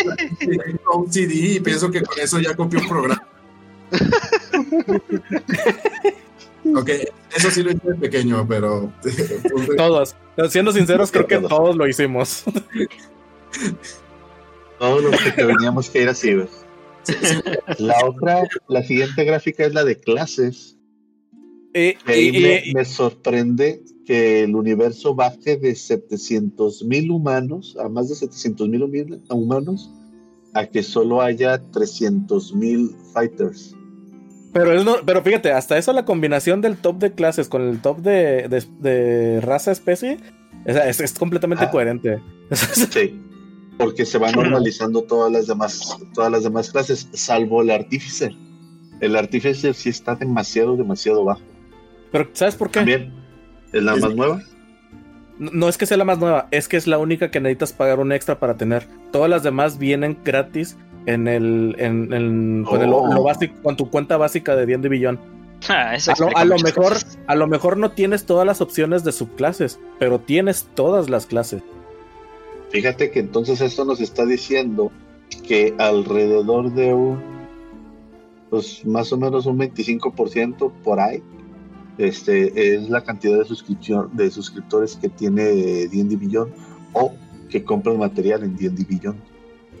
un 0.94 1.12
CD 1.12 1.34
y 1.34 1.60
pienso 1.60 1.90
que 1.90 2.00
con 2.02 2.18
eso 2.18 2.38
ya 2.40 2.54
copio 2.54 2.80
un 2.80 2.88
programa. 2.88 3.22
Ok, 6.74 6.90
eso 7.36 7.50
sí 7.50 7.62
lo 7.62 7.70
hice 7.70 7.80
de 7.88 7.94
pequeño, 7.94 8.44
pero. 8.48 8.92
todos. 9.76 10.16
Siendo 10.50 10.72
sinceros, 10.72 11.10
creo 11.12 11.26
que 11.26 11.38
todos 11.38 11.76
lo 11.76 11.86
hicimos. 11.86 12.44
Todos 14.78 15.02
los 15.04 15.20
que 15.20 15.30
teníamos 15.32 15.88
que 15.88 16.02
ir 16.02 16.08
así, 16.08 16.36
La 17.78 17.94
otra, 18.04 18.42
la 18.68 18.82
siguiente 18.82 19.24
gráfica 19.24 19.64
es 19.64 19.74
la 19.74 19.84
de 19.84 19.98
clases. 19.98 20.76
Eh, 21.74 21.96
y, 22.08 22.72
me, 22.72 22.84
sorprende 22.86 23.82
que 24.06 24.44
el 24.44 24.56
universo 24.56 25.14
baje 25.14 25.58
de 25.58 25.74
700 25.74 26.84
mil 26.84 27.10
humanos 27.10 27.76
a 27.78 27.88
más 27.88 28.08
de 28.08 28.14
700 28.14 28.68
mil 28.68 28.82
humanos 29.28 29.90
a 30.54 30.64
que 30.66 30.82
solo 30.82 31.20
haya 31.20 31.60
300 31.72 32.54
mil 32.54 32.96
fighters. 33.12 33.76
Pero, 34.54 35.04
pero 35.04 35.22
fíjate, 35.22 35.52
hasta 35.52 35.76
eso 35.76 35.92
la 35.92 36.06
combinación 36.06 36.62
del 36.62 36.78
top 36.78 36.96
de 36.96 37.12
clases 37.12 37.48
con 37.48 37.60
el 37.60 37.82
top 37.82 37.98
de, 37.98 39.40
raza 39.42 39.70
especie 39.70 40.18
es, 40.64 41.12
completamente 41.18 41.68
coherente. 41.70 42.20
Sí, 42.90 43.20
porque 43.78 44.04
se 44.06 44.18
van 44.18 44.32
normalizando 44.32 45.02
todas 45.02 45.30
las 45.32 45.46
demás, 45.46 45.98
todas 46.14 46.30
las 46.30 46.44
demás 46.44 46.70
clases, 46.70 47.08
salvo 47.12 47.62
el 47.62 47.70
artífice. 47.70 48.34
El 49.00 49.16
artífice 49.16 49.74
sí 49.74 49.90
está 49.90 50.14
demasiado, 50.14 50.76
demasiado 50.76 51.24
bajo. 51.24 51.42
Pero 52.10 52.28
¿sabes 52.32 52.54
por 52.54 52.70
qué? 52.70 52.80
También 52.80 53.12
es 53.72 53.82
la 53.82 53.96
más 53.96 54.14
nueva. 54.14 54.40
No 55.38 55.68
es 55.68 55.76
que 55.76 55.84
sea 55.84 55.98
la 55.98 56.04
más 56.04 56.18
nueva, 56.18 56.48
es 56.50 56.66
que 56.66 56.78
es 56.78 56.86
la 56.86 56.96
única 56.96 57.30
que 57.30 57.40
necesitas 57.40 57.74
pagar 57.74 58.00
un 58.00 58.10
extra 58.12 58.38
para 58.38 58.56
tener. 58.56 58.88
Todas 59.12 59.28
las 59.28 59.42
demás 59.42 59.76
vienen 59.76 60.18
gratis 60.24 60.78
en 61.04 61.28
el, 61.28 61.76
en, 61.78 62.64
con, 62.64 62.80
el, 62.80 62.88
lo, 62.88 62.98
oh. 62.98 63.22
básico, 63.22 63.54
con 63.62 63.76
tu 63.76 63.90
cuenta 63.90 64.16
básica 64.16 64.56
de 64.56 64.66
D&D 64.66 64.88
Billón. 64.88 65.20
Ah, 65.68 65.96
a, 66.36 66.44
lo, 66.44 66.58
mejor, 66.58 66.92
a 67.26 67.34
lo 67.34 67.46
mejor 67.46 67.78
no 67.78 67.90
tienes 67.90 68.26
todas 68.26 68.46
las 68.46 68.60
opciones 68.60 69.04
de 69.04 69.10
subclases, 69.10 69.80
pero 69.98 70.20
tienes 70.20 70.68
todas 70.74 71.08
las 71.08 71.24
clases. 71.24 71.62
Fíjate 72.76 73.10
que 73.10 73.20
entonces 73.20 73.62
esto 73.62 73.86
nos 73.86 74.02
está 74.02 74.26
diciendo 74.26 74.92
que 75.48 75.74
alrededor 75.78 76.74
de 76.74 76.92
un, 76.92 77.22
pues 78.50 78.84
más 78.84 79.10
o 79.14 79.16
menos 79.16 79.46
un 79.46 79.58
25% 79.58 80.70
por 80.84 81.00
ahí, 81.00 81.22
este, 81.96 82.74
es 82.74 82.90
la 82.90 83.02
cantidad 83.02 83.38
de 83.38 83.46
suscripción 83.46 84.14
de 84.14 84.30
suscriptores 84.30 84.94
que 84.96 85.08
tiene 85.08 85.42
D&D 85.88 86.16
Billón 86.16 86.52
o 86.92 87.14
que 87.48 87.64
compran 87.64 87.98
material 87.98 88.42
en 88.44 88.54
D&D 88.58 88.84
Billón. 88.86 89.16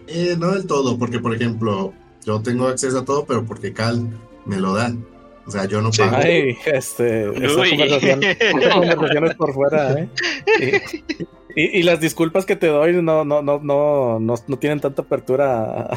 Eh, 0.06 0.34
no 0.38 0.52
del 0.52 0.66
todo, 0.66 0.96
porque 0.96 1.18
por 1.18 1.34
ejemplo, 1.34 1.92
yo 2.24 2.40
tengo 2.40 2.66
acceso 2.66 3.00
a 3.00 3.04
todo, 3.04 3.26
pero 3.26 3.44
porque 3.44 3.74
Cal 3.74 4.08
me 4.46 4.56
lo 4.56 4.72
da. 4.72 4.96
O 5.46 5.50
sea, 5.50 5.66
yo 5.66 5.82
no 5.82 5.90
pago. 5.90 6.16
Ay, 6.16 6.56
este, 6.64 7.28
esta 7.44 7.62
conversación, 7.62 8.24
es 8.24 9.34
por 9.34 9.52
fuera, 9.52 9.92
¿eh? 10.00 10.08
Y, 11.58 11.82
las 11.84 12.00
disculpas 12.00 12.44
que 12.44 12.54
te 12.54 12.66
doy 12.66 13.02
no, 13.02 13.24
no, 13.24 13.40
no, 13.40 13.58
no, 13.58 14.18
no, 14.20 14.56
tienen 14.58 14.78
tanta 14.78 15.00
apertura 15.00 15.88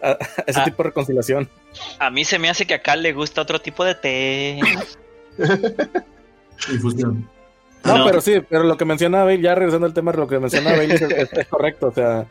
a, 0.00 0.18
ese 0.46 0.60
ah. 0.60 0.64
tipo 0.64 0.82
de 0.82 0.88
reconciliación. 0.88 1.50
A 1.98 2.08
mí 2.08 2.24
se 2.24 2.38
me 2.38 2.48
hace 2.48 2.66
que 2.66 2.72
a 2.72 2.80
Cal 2.80 3.02
le 3.02 3.12
gusta 3.12 3.42
otro 3.42 3.60
tipo 3.60 3.84
de 3.84 3.94
té. 3.94 4.58
Infusión. 6.72 7.28
No, 7.84 8.06
pero 8.06 8.22
sí, 8.22 8.40
pero 8.48 8.64
lo 8.64 8.78
que 8.78 8.86
menciona 8.86 9.22
Bailey, 9.22 9.44
ya 9.44 9.54
regresando 9.54 9.86
al 9.86 9.92
tema, 9.92 10.12
lo 10.12 10.26
que 10.26 10.38
menciona 10.38 10.72
Bailey 10.72 10.96
es, 10.96 11.46
correcto. 11.48 11.88
O 11.88 11.92
sea, 11.92 12.24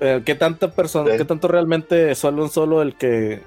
eh, 0.00 0.20
¿qué, 0.22 0.34
tanta 0.34 0.70
persona, 0.70 1.16
¿qué 1.16 1.24
tanto 1.24 1.48
realmente 1.48 2.14
solo 2.14 2.42
un 2.42 2.50
solo 2.50 2.82
el 2.82 2.94
que 2.94 3.40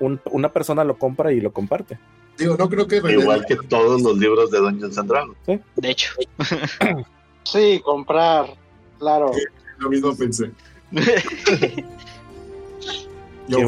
una 0.00 0.52
persona 0.52 0.82
lo 0.82 0.98
compra 0.98 1.32
y 1.32 1.40
lo 1.40 1.52
comparte? 1.52 1.96
Digo, 2.38 2.56
no 2.56 2.68
creo 2.68 2.86
que... 2.86 2.96
Igual 2.96 3.44
que 3.46 3.56
todos 3.56 4.02
los 4.02 4.18
libros 4.18 4.50
de 4.50 4.58
Dungeons 4.58 4.98
and 4.98 5.08
Dragons. 5.08 5.36
¿Sí? 5.46 5.60
De 5.76 5.90
hecho. 5.90 6.12
sí, 7.44 7.80
comprar, 7.84 8.54
claro. 8.98 9.30
lo 9.78 9.90
mismo 9.90 10.16
pensé. 10.16 10.50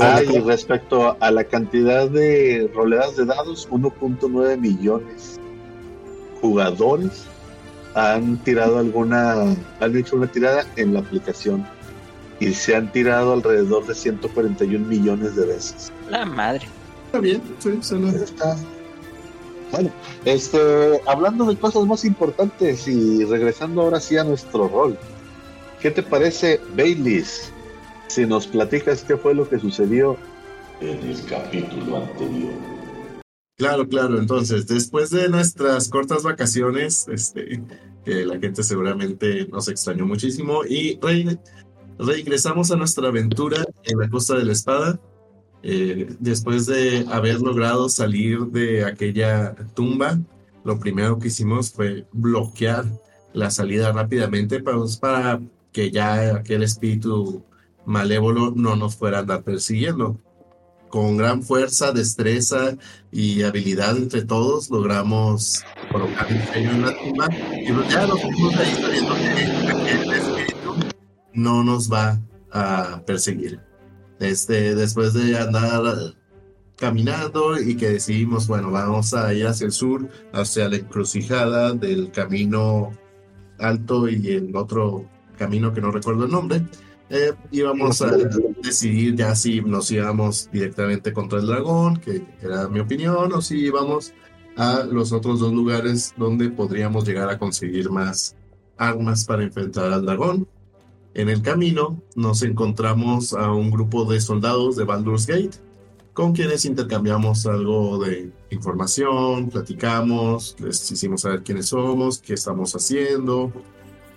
ah, 0.01 0.23
y 0.23 0.39
respecto 0.41 1.17
a 1.21 1.31
la 1.31 1.45
cantidad 1.45 2.09
de 2.09 2.71
roleadas 2.75 3.17
de 3.17 3.25
dados, 3.27 3.69
1.9 3.71 4.59
millones 4.59 5.41
jugadores 6.41 7.27
han 7.95 8.37
tirado 8.39 8.79
alguna, 8.79 9.57
han 9.81 9.97
hecho 9.97 10.17
una 10.17 10.27
tirada 10.27 10.67
en 10.77 10.93
la 10.93 11.01
aplicación 11.01 11.67
y 12.39 12.53
se 12.53 12.77
han 12.77 12.93
tirado 12.93 13.33
alrededor 13.33 13.87
de 13.87 13.95
141 13.95 14.87
millones 14.87 15.35
de 15.35 15.47
veces. 15.47 15.91
La 16.11 16.27
madre. 16.27 16.67
Está 17.17 17.21
bien, 17.21 17.43
sí, 17.61 17.71
se 17.81 17.99
lo... 17.99 18.09
está. 18.09 18.59
Bueno, 19.73 19.91
este, 20.27 21.01
hablando 21.07 21.47
de 21.47 21.57
cosas 21.57 21.87
más 21.87 22.05
importantes 22.05 22.87
y 22.87 23.25
regresando 23.25 23.81
ahora 23.81 24.01
sí 24.01 24.19
a 24.19 24.25
nuestro 24.25 24.69
rol, 24.69 24.99
¿qué 25.81 25.91
te 25.91 26.03
parece, 26.03 26.61
Baileys? 26.77 27.51
Si 28.09 28.27
nos 28.27 28.47
platicas 28.47 29.03
qué 29.03 29.17
fue 29.17 29.35
lo 29.35 29.49
que 29.49 29.59
sucedió 29.59 30.19
en 30.83 30.99
el 30.99 31.25
capítulo 31.25 31.97
anterior. 31.97 32.53
Claro, 33.57 33.89
claro. 33.89 34.19
Entonces, 34.19 34.67
después 34.67 35.09
de 35.09 35.31
nuestras 35.31 35.89
cortas 35.89 36.23
vacaciones, 36.23 37.09
este, 37.09 37.63
que 38.05 38.27
la 38.27 38.39
gente 38.39 38.63
seguramente 38.63 39.49
nos 39.49 39.69
extrañó 39.69 40.05
muchísimo 40.05 40.67
y 40.67 41.01
reingresamos 41.99 42.71
a 42.71 42.77
nuestra 42.77 43.09
aventura 43.09 43.65
en 43.85 43.99
la 43.99 44.11
Costa 44.11 44.37
de 44.37 44.45
la 44.45 44.53
Espada. 44.53 45.01
Eh, 45.63 46.15
después 46.21 46.67
de 46.67 47.05
haber 47.11 47.41
logrado 47.41 47.89
salir 47.89 48.41
de 48.47 48.85
aquella 48.85 49.55
tumba, 49.75 50.19
lo 50.65 50.79
primero 50.79 51.19
que 51.19 51.29
hicimos 51.29 51.73
fue 51.73 52.07
bloquear 52.13 52.85
la 53.33 53.51
salida 53.51 53.93
rápidamente 53.93 54.61
para, 54.61 55.41
que 55.73 55.91
ya 55.91 56.37
aquel 56.37 56.63
espíritu 56.63 57.45
malévolo 57.85 58.53
no 58.57 58.77
nos 58.77 58.97
fuera 58.97 59.19
a 59.19 59.21
andar 59.21 59.43
persiguiendo. 59.43 60.19
Con 60.89 61.17
gran 61.17 61.43
fuerza, 61.43 61.93
destreza 61.93 62.77
y 63.13 63.43
habilidad 63.43 63.97
entre 63.97 64.25
todos 64.25 64.71
logramos 64.71 65.63
colocar 65.93 66.31
el 66.31 66.43
sello 66.47 66.71
en 66.71 66.83
la 66.83 66.97
tumba 66.97 67.29
y 67.53 67.91
ya 67.91 68.07
nos 68.07 68.23
fuimos 68.23 68.57
ahí 68.57 68.75
sabiendo 68.81 69.15
que 69.15 69.93
el 69.93 70.13
espíritu 70.13 70.75
no 71.35 71.63
nos 71.63 71.93
va 71.93 72.19
a 72.51 73.03
perseguir. 73.05 73.66
Este, 74.19 74.75
después 74.75 75.13
de 75.13 75.39
andar 75.39 76.15
caminando 76.77 77.61
y 77.61 77.77
que 77.77 77.91
decidimos, 77.91 78.47
bueno, 78.47 78.71
vamos 78.71 79.15
a 79.15 79.33
ir 79.35 79.47
hacia 79.47 79.67
el 79.67 79.73
sur, 79.73 80.09
hacia 80.33 80.69
la 80.69 80.77
encrucijada 80.77 81.73
del 81.73 82.11
camino 82.11 82.93
alto 83.59 84.09
y 84.09 84.29
el 84.29 84.55
otro 84.55 85.09
camino 85.39 85.73
que 85.73 85.81
no 85.81 85.91
recuerdo 85.91 86.25
el 86.25 86.31
nombre, 86.31 86.63
eh, 87.09 87.33
íbamos 87.53 88.03
a 88.03 88.11
decidir 88.63 89.15
ya 89.15 89.35
si 89.35 89.61
nos 89.61 89.91
íbamos 89.91 90.51
directamente 90.51 91.13
contra 91.13 91.39
el 91.39 91.47
dragón, 91.47 91.99
que 91.99 92.23
era 92.43 92.69
mi 92.69 92.81
opinión, 92.81 93.33
o 93.33 93.41
si 93.41 93.59
íbamos 93.59 94.13
a 94.57 94.83
los 94.91 95.13
otros 95.13 95.41
dos 95.41 95.53
lugares 95.53 96.15
donde 96.17 96.51
podríamos 96.51 97.07
llegar 97.07 97.31
a 97.31 97.39
conseguir 97.39 97.91
más 97.91 98.35
armas 98.77 99.25
para 99.25 99.45
enfrentar 99.45 99.93
al 99.93 100.05
dragón. 100.05 100.49
En 101.17 101.31
el 101.31 101.41
camino 101.41 102.03
nos 102.15 102.43
encontramos 102.43 103.33
a 103.33 103.51
un 103.51 103.71
grupo 103.71 104.05
de 104.05 104.21
soldados 104.21 104.77
de 104.77 104.85
Baldur's 104.85 105.27
Gate, 105.27 105.57
con 106.13 106.35
quienes 106.35 106.67
intercambiamos 106.67 107.47
algo 107.47 108.05
de 108.05 108.31
información, 108.51 109.49
platicamos, 109.49 110.57
les 110.61 110.93
hicimos 110.93 111.23
saber 111.23 111.43
quiénes 111.43 111.69
somos, 111.69 112.19
qué 112.19 112.35
estamos 112.35 112.77
haciendo, 112.77 113.51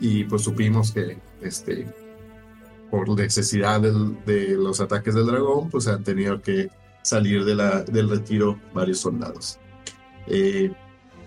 y 0.01 0.25
pues 0.25 0.41
supimos 0.41 0.91
que 0.91 1.17
este, 1.41 1.88
por 2.91 3.07
necesidad 3.17 3.79
de 3.79 4.57
los 4.57 4.81
ataques 4.81 5.15
del 5.15 5.27
dragón, 5.27 5.69
pues 5.69 5.88
han 5.88 6.03
tenido 6.03 6.41
que 6.41 6.67
salir 7.01 7.45
del 7.45 8.09
retiro 8.09 8.59
varios 8.73 8.99
soldados. 8.99 9.57
Eh, 10.27 10.69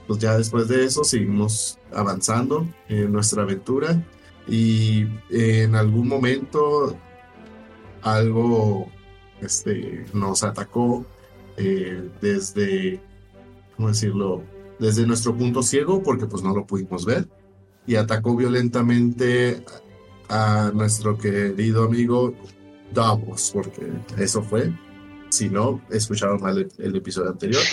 pues 0.07 0.19
ya 0.19 0.37
después 0.37 0.69
de 0.69 0.85
eso 0.85 1.03
seguimos 1.03 1.79
avanzando 1.95 2.69
en 2.91 3.11
nuestra 3.11 3.45
aventura 3.45 4.05
y 4.49 5.07
en 5.31 5.75
algún 5.75 6.09
momento 6.09 6.97
algo 8.03 8.91
este, 9.41 10.05
nos 10.13 10.43
atacó 10.43 11.05
eh, 11.57 12.09
desde, 12.21 13.01
¿cómo 13.77 13.89
decirlo? 13.89 14.43
Desde 14.79 15.07
nuestro 15.07 15.37
punto 15.37 15.63
ciego, 15.63 16.03
porque 16.03 16.27
pues 16.27 16.43
no 16.43 16.55
lo 16.55 16.67
pudimos 16.67 17.05
ver, 17.05 17.29
y 17.87 17.97
atacó 17.97 18.37
violentamente 18.37 19.65
a 20.29 20.71
nuestro 20.75 21.19
querido 21.19 21.85
amigo 21.85 22.35
Davos, 22.93 23.51
porque 23.53 23.87
eso 24.19 24.43
fue. 24.43 24.73
Si 25.31 25.49
no, 25.49 25.81
escucharon 25.91 26.41
mal 26.43 26.69
el, 26.79 26.97
episodio 26.97 27.31
anterior. 27.31 27.63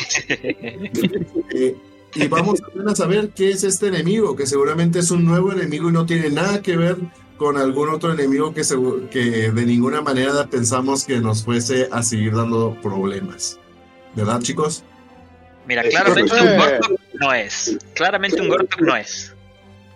Eh, 1.51 1.75
y 2.15 2.27
vamos 2.27 2.61
a 2.87 2.95
saber 2.95 3.29
qué 3.29 3.51
es 3.51 3.63
este 3.63 3.87
enemigo, 3.87 4.35
que 4.35 4.45
seguramente 4.45 4.99
es 4.99 5.11
un 5.11 5.25
nuevo 5.25 5.51
enemigo 5.51 5.89
y 5.89 5.93
no 5.93 6.05
tiene 6.05 6.29
nada 6.29 6.61
que 6.61 6.75
ver 6.75 6.97
con 7.37 7.57
algún 7.57 7.89
otro 7.89 8.13
enemigo 8.13 8.53
que, 8.53 8.63
que 9.11 9.51
de 9.51 9.65
ninguna 9.65 10.01
manera 10.01 10.47
pensamos 10.47 11.05
que 11.05 11.19
nos 11.19 11.43
fuese 11.43 11.87
a 11.91 12.03
seguir 12.03 12.35
dando 12.35 12.77
problemas. 12.81 13.59
¿Verdad, 14.15 14.41
chicos? 14.41 14.83
Mira, 15.67 15.83
claramente 15.83 16.33
un. 16.33 16.57
Gortok 16.57 16.99
no 17.13 17.33
es. 17.33 17.77
Claramente 17.93 18.41
un 18.41 18.49
Gortok 18.49 18.81
no 18.81 18.95
es. 18.95 19.35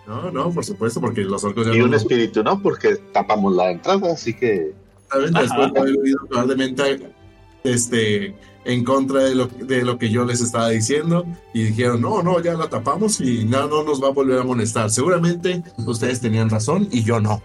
No, 0.08 0.32
no, 0.32 0.52
por 0.52 0.64
supuesto, 0.64 1.02
porque 1.02 1.22
los 1.22 1.44
orcos 1.44 1.66
ya 1.66 1.74
Y 1.74 1.80
no 1.80 1.86
un 1.86 1.94
espíritu, 1.94 2.44
¿no? 2.44 2.62
Porque 2.62 2.96
tapamos 3.12 3.56
la 3.56 3.72
entrada, 3.72 4.12
así 4.12 4.34
que 4.34 4.74
Saben, 5.10 5.34
después 5.34 5.74
de 5.74 5.80
haber 5.80 5.98
oído 5.98 6.20
probablemente 6.28 7.00
este, 7.64 8.36
en 8.66 8.84
contra 8.84 9.24
de 9.24 9.36
lo, 9.36 9.48
de 9.48 9.84
lo 9.84 9.98
que 9.98 10.10
yo 10.10 10.26
les 10.26 10.42
estaba 10.42 10.70
diciendo 10.70 11.26
y 11.54 11.64
dijeron, 11.66 12.02
no, 12.02 12.24
no, 12.24 12.40
ya 12.42 12.54
la 12.54 12.70
tapamos 12.70 13.20
y 13.22 13.46
no, 13.46 13.68
no 13.68 13.84
nos 13.84 14.02
va 14.02 14.08
a 14.08 14.12
volver 14.12 14.40
a 14.40 14.44
molestar. 14.44 14.90
Seguramente 14.90 15.64
ustedes 15.86 16.22
tenían 16.22 16.50
razón 16.50 16.88
y 16.92 17.04
yo 17.04 17.20
no. 17.20 17.42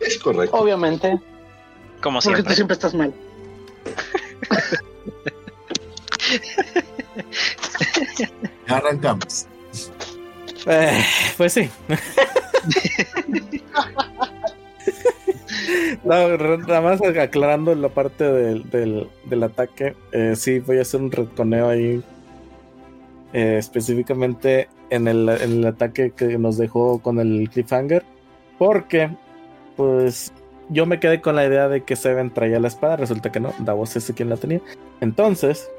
es 0.00 0.18
correcto. 0.18 0.56
Obviamente, 0.56 1.20
Como 2.02 2.18
porque 2.20 2.36
siempre. 2.36 2.42
tú 2.44 2.54
siempre 2.54 2.74
estás 2.74 2.94
mal. 2.94 3.12
Ya 8.66 8.76
arrancamos. 8.78 9.46
Eh, 10.66 11.04
pues 11.36 11.52
sí. 11.52 11.68
No, 16.04 16.36
nada 16.58 16.80
más 16.80 17.00
aclarando 17.02 17.74
la 17.74 17.88
parte 17.88 18.24
del, 18.24 18.68
del, 18.70 19.08
del 19.24 19.42
ataque, 19.42 19.94
eh, 20.12 20.34
sí 20.36 20.58
voy 20.58 20.78
a 20.78 20.82
hacer 20.82 21.00
un 21.00 21.10
retconeo 21.10 21.68
ahí 21.68 22.02
eh, 23.32 23.56
específicamente 23.58 24.68
en 24.90 25.08
el, 25.08 25.28
en 25.28 25.52
el 25.52 25.66
ataque 25.66 26.12
que 26.12 26.38
nos 26.38 26.58
dejó 26.58 27.00
con 27.00 27.18
el 27.20 27.48
cliffhanger, 27.50 28.04
porque 28.58 29.10
pues 29.76 30.32
yo 30.68 30.86
me 30.86 31.00
quedé 31.00 31.20
con 31.20 31.36
la 31.36 31.44
idea 31.44 31.68
de 31.68 31.82
que 31.82 31.96
Seven 31.96 32.32
traía 32.32 32.60
la 32.60 32.68
espada, 32.68 32.96
resulta 32.96 33.32
que 33.32 33.40
no, 33.40 33.52
Davos 33.60 33.96
es 33.96 34.12
quien 34.14 34.28
la 34.30 34.36
tenía. 34.36 34.60
Entonces, 35.00 35.70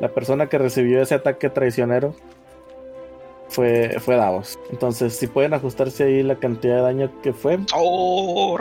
la 0.00 0.08
persona 0.08 0.48
que 0.48 0.58
recibió 0.58 1.02
ese 1.02 1.14
ataque 1.14 1.50
traicionero 1.50 2.14
fue, 3.48 3.96
fue 3.98 4.16
Davos. 4.16 4.58
Entonces, 4.70 5.16
si 5.16 5.26
pueden 5.26 5.54
ajustarse 5.54 6.04
ahí 6.04 6.22
la 6.22 6.36
cantidad 6.36 6.76
de 6.76 6.82
daño 6.82 7.20
que 7.22 7.32
fue, 7.32 7.58
Oh. 7.74 8.58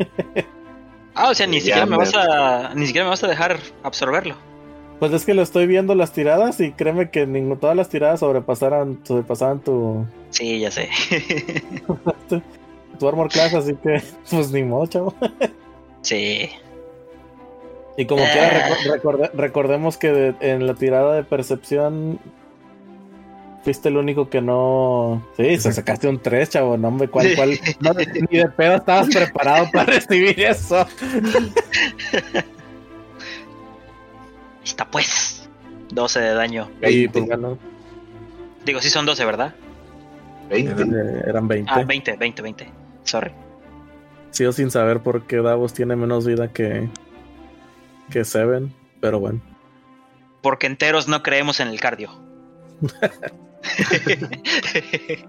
Ah, 1.14 1.30
o 1.30 1.34
sea, 1.34 1.46
ni 1.46 1.56
Ya 1.58 1.64
siquiera 1.64 1.86
me 1.86 1.96
vas 1.96 2.14
a. 2.14 2.72
Ni 2.74 2.86
siquiera 2.86 3.04
me 3.04 3.10
vas 3.10 3.22
a 3.24 3.28
dejar 3.28 3.58
absorberlo. 3.82 4.36
Pues 5.00 5.12
es 5.12 5.24
que 5.26 5.34
lo 5.34 5.42
estoy 5.42 5.66
viendo 5.66 5.94
las 5.94 6.12
tiradas 6.12 6.60
y 6.60 6.72
créeme 6.72 7.10
que 7.10 7.26
ningún, 7.26 7.58
todas 7.58 7.74
las 7.76 7.88
tiradas 7.88 8.20
sobrepasaran, 8.20 9.00
sobrepasaban 9.02 9.60
tu, 9.60 10.06
Sí, 10.30 10.60
ya 10.60 10.70
sé. 10.70 10.88
tu 12.98 13.08
armor 13.08 13.28
class, 13.28 13.54
así 13.54 13.74
que 13.82 14.02
pues 14.30 14.50
ni 14.52 14.62
modo, 14.62 14.86
chavo. 14.86 15.14
sí. 16.02 16.48
Y 17.96 18.06
como 18.06 18.22
quiera, 18.24 18.68
reco- 18.68 18.92
recorde- 19.00 19.30
recordemos 19.34 19.96
que 19.98 20.12
de- 20.12 20.34
en 20.40 20.66
la 20.66 20.74
tirada 20.74 21.14
de 21.14 21.24
percepción 21.24 22.18
fuiste 23.62 23.88
el 23.88 23.96
único 23.96 24.28
que 24.28 24.40
no... 24.40 25.26
Sí, 25.36 25.58
se 25.58 25.72
sacaste 25.72 26.08
un 26.08 26.20
3, 26.20 26.48
chavo, 26.48 26.76
no 26.76 26.88
hombre, 26.88 27.08
¿cuál, 27.08 27.34
cuál? 27.36 27.58
No, 27.80 27.92
ni 27.94 28.38
de 28.38 28.48
pedo 28.48 28.76
estabas 28.76 29.08
preparado 29.08 29.68
para 29.72 29.84
recibir 29.94 30.40
eso. 30.40 30.86
Está 34.64 34.86
pues. 34.90 35.48
12 35.92 36.20
de 36.20 36.34
daño. 36.34 36.70
20, 36.80 37.08
pues 37.12 37.26
bueno, 37.26 37.58
Digo, 38.64 38.80
sí 38.80 38.90
son 38.90 39.06
12, 39.06 39.24
¿verdad? 39.24 39.54
20. 40.48 40.82
eh, 40.82 41.22
eran 41.26 41.48
20. 41.48 41.70
Ah, 41.72 41.82
20, 41.84 42.16
20, 42.16 42.42
20. 42.42 42.72
Sorry. 43.04 43.32
Sigo 44.30 44.52
sin 44.52 44.70
saber 44.70 45.00
por 45.00 45.26
qué 45.26 45.38
Davos 45.38 45.72
tiene 45.72 45.96
menos 45.96 46.26
vida 46.26 46.52
que, 46.52 46.88
que 48.10 48.24
Seven, 48.24 48.72
pero 49.00 49.18
bueno. 49.18 49.40
Porque 50.42 50.66
enteros 50.66 51.08
no 51.08 51.22
creemos 51.22 51.60
en 51.60 51.68
el 51.68 51.80
cardio. 51.80 52.10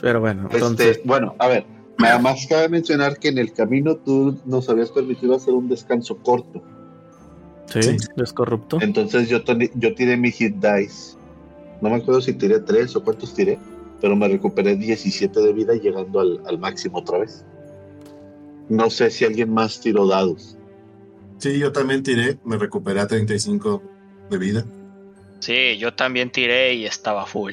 Pero 0.00 0.20
bueno, 0.20 0.44
Este, 0.44 0.56
entonces... 0.56 1.00
bueno, 1.04 1.34
a 1.38 1.48
ver, 1.48 1.64
nada 1.98 2.18
más 2.18 2.46
cabe 2.48 2.68
mencionar 2.68 3.18
que 3.18 3.28
en 3.28 3.38
el 3.38 3.52
camino 3.52 3.96
tú 3.96 4.38
nos 4.44 4.68
habías 4.68 4.90
permitido 4.90 5.34
hacer 5.36 5.54
un 5.54 5.68
descanso 5.68 6.16
corto. 6.18 6.62
Sí, 7.66 7.82
Sí. 7.82 7.96
es 8.16 8.32
corrupto. 8.32 8.78
Entonces 8.80 9.28
yo, 9.28 9.38
yo 9.74 9.94
tiré 9.94 10.16
mi 10.16 10.30
hit 10.30 10.56
dice. 10.56 11.16
No 11.80 11.90
me 11.90 11.96
acuerdo 11.96 12.20
si 12.20 12.32
tiré 12.34 12.60
3 12.60 12.96
o 12.96 13.04
cuántos 13.04 13.34
tiré, 13.34 13.58
pero 14.00 14.16
me 14.16 14.28
recuperé 14.28 14.76
17 14.76 15.40
de 15.40 15.52
vida 15.52 15.74
llegando 15.74 16.20
al, 16.20 16.40
al 16.46 16.58
máximo 16.58 16.98
otra 16.98 17.18
vez. 17.18 17.44
No 18.68 18.90
sé 18.90 19.10
si 19.10 19.24
alguien 19.24 19.52
más 19.52 19.80
tiró 19.80 20.06
dados. 20.06 20.56
Sí, 21.38 21.58
yo 21.58 21.72
también 21.72 22.02
tiré, 22.02 22.38
me 22.44 22.56
recuperé 22.56 23.00
a 23.00 23.06
35 23.06 23.82
de 24.30 24.38
vida. 24.38 24.64
Sí, 25.44 25.76
yo 25.76 25.92
también 25.92 26.30
tiré 26.30 26.72
y 26.72 26.86
estaba 26.86 27.26
full. 27.26 27.52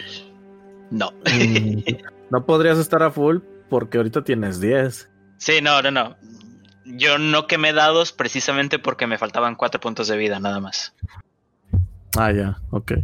No. 0.92 1.12
Mm, 1.26 1.82
no 2.32 2.46
podrías 2.46 2.78
estar 2.78 3.04
a 3.04 3.12
full 3.12 3.40
porque 3.70 3.98
ahorita 3.98 4.24
tienes 4.24 4.62
10. 4.62 5.10
Sí, 5.38 5.60
no, 5.62 5.82
no, 5.82 5.92
no. 5.92 6.16
Yo 6.86 7.18
no 7.18 7.48
quemé 7.48 7.74
dados 7.74 8.14
precisamente 8.14 8.80
porque 8.80 9.08
me 9.08 9.18
faltaban 9.18 9.56
4 9.56 9.82
puntos 9.82 10.08
de 10.08 10.16
vida, 10.16 10.40
nada 10.40 10.62
más. 10.62 10.96
Ah, 12.18 12.32
ya, 12.32 12.62
ok. 12.72 12.94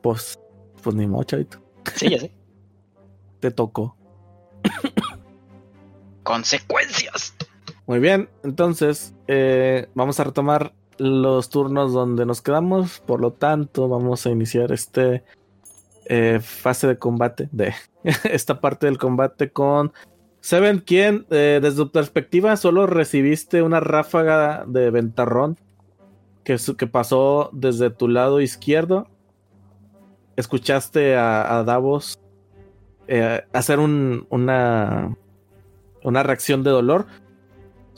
Pues, 0.00 0.38
pues 0.80 0.94
ni 0.94 1.08
modo, 1.08 1.24
chavito. 1.24 1.60
sí, 1.96 2.08
ya 2.08 2.20
sé. 2.20 2.32
Te 3.40 3.50
tocó. 3.50 3.96
Consecuencias. 6.22 7.34
Muy 7.86 7.98
bien, 7.98 8.30
entonces 8.44 9.12
eh, 9.26 9.88
vamos 9.94 10.20
a 10.20 10.24
retomar 10.24 10.72
los 10.98 11.48
turnos 11.48 11.92
donde 11.92 12.26
nos 12.26 12.42
quedamos. 12.42 13.00
Por 13.00 13.20
lo 13.20 13.32
tanto, 13.32 13.88
vamos 13.88 14.26
a 14.26 14.30
iniciar 14.30 14.72
este 14.72 15.24
eh, 16.06 16.40
fase 16.42 16.86
de 16.86 16.98
combate, 16.98 17.48
de 17.52 17.74
esta 18.24 18.60
parte 18.60 18.86
del 18.86 18.98
combate 18.98 19.50
con 19.50 19.92
Seven, 20.40 20.78
quien 20.78 21.26
eh, 21.30 21.58
desde 21.60 21.76
tu 21.84 21.90
perspectiva 21.90 22.56
solo 22.56 22.86
recibiste 22.86 23.62
una 23.62 23.80
ráfaga 23.80 24.64
de 24.66 24.90
ventarrón 24.90 25.58
que, 26.44 26.56
que 26.78 26.86
pasó 26.86 27.50
desde 27.52 27.90
tu 27.90 28.08
lado 28.08 28.40
izquierdo. 28.40 29.08
Escuchaste 30.36 31.16
a, 31.16 31.58
a 31.58 31.64
Davos 31.64 32.18
eh, 33.08 33.42
hacer 33.52 33.80
un- 33.80 34.26
una, 34.30 35.16
una 36.04 36.22
reacción 36.22 36.62
de 36.62 36.70
dolor. 36.70 37.06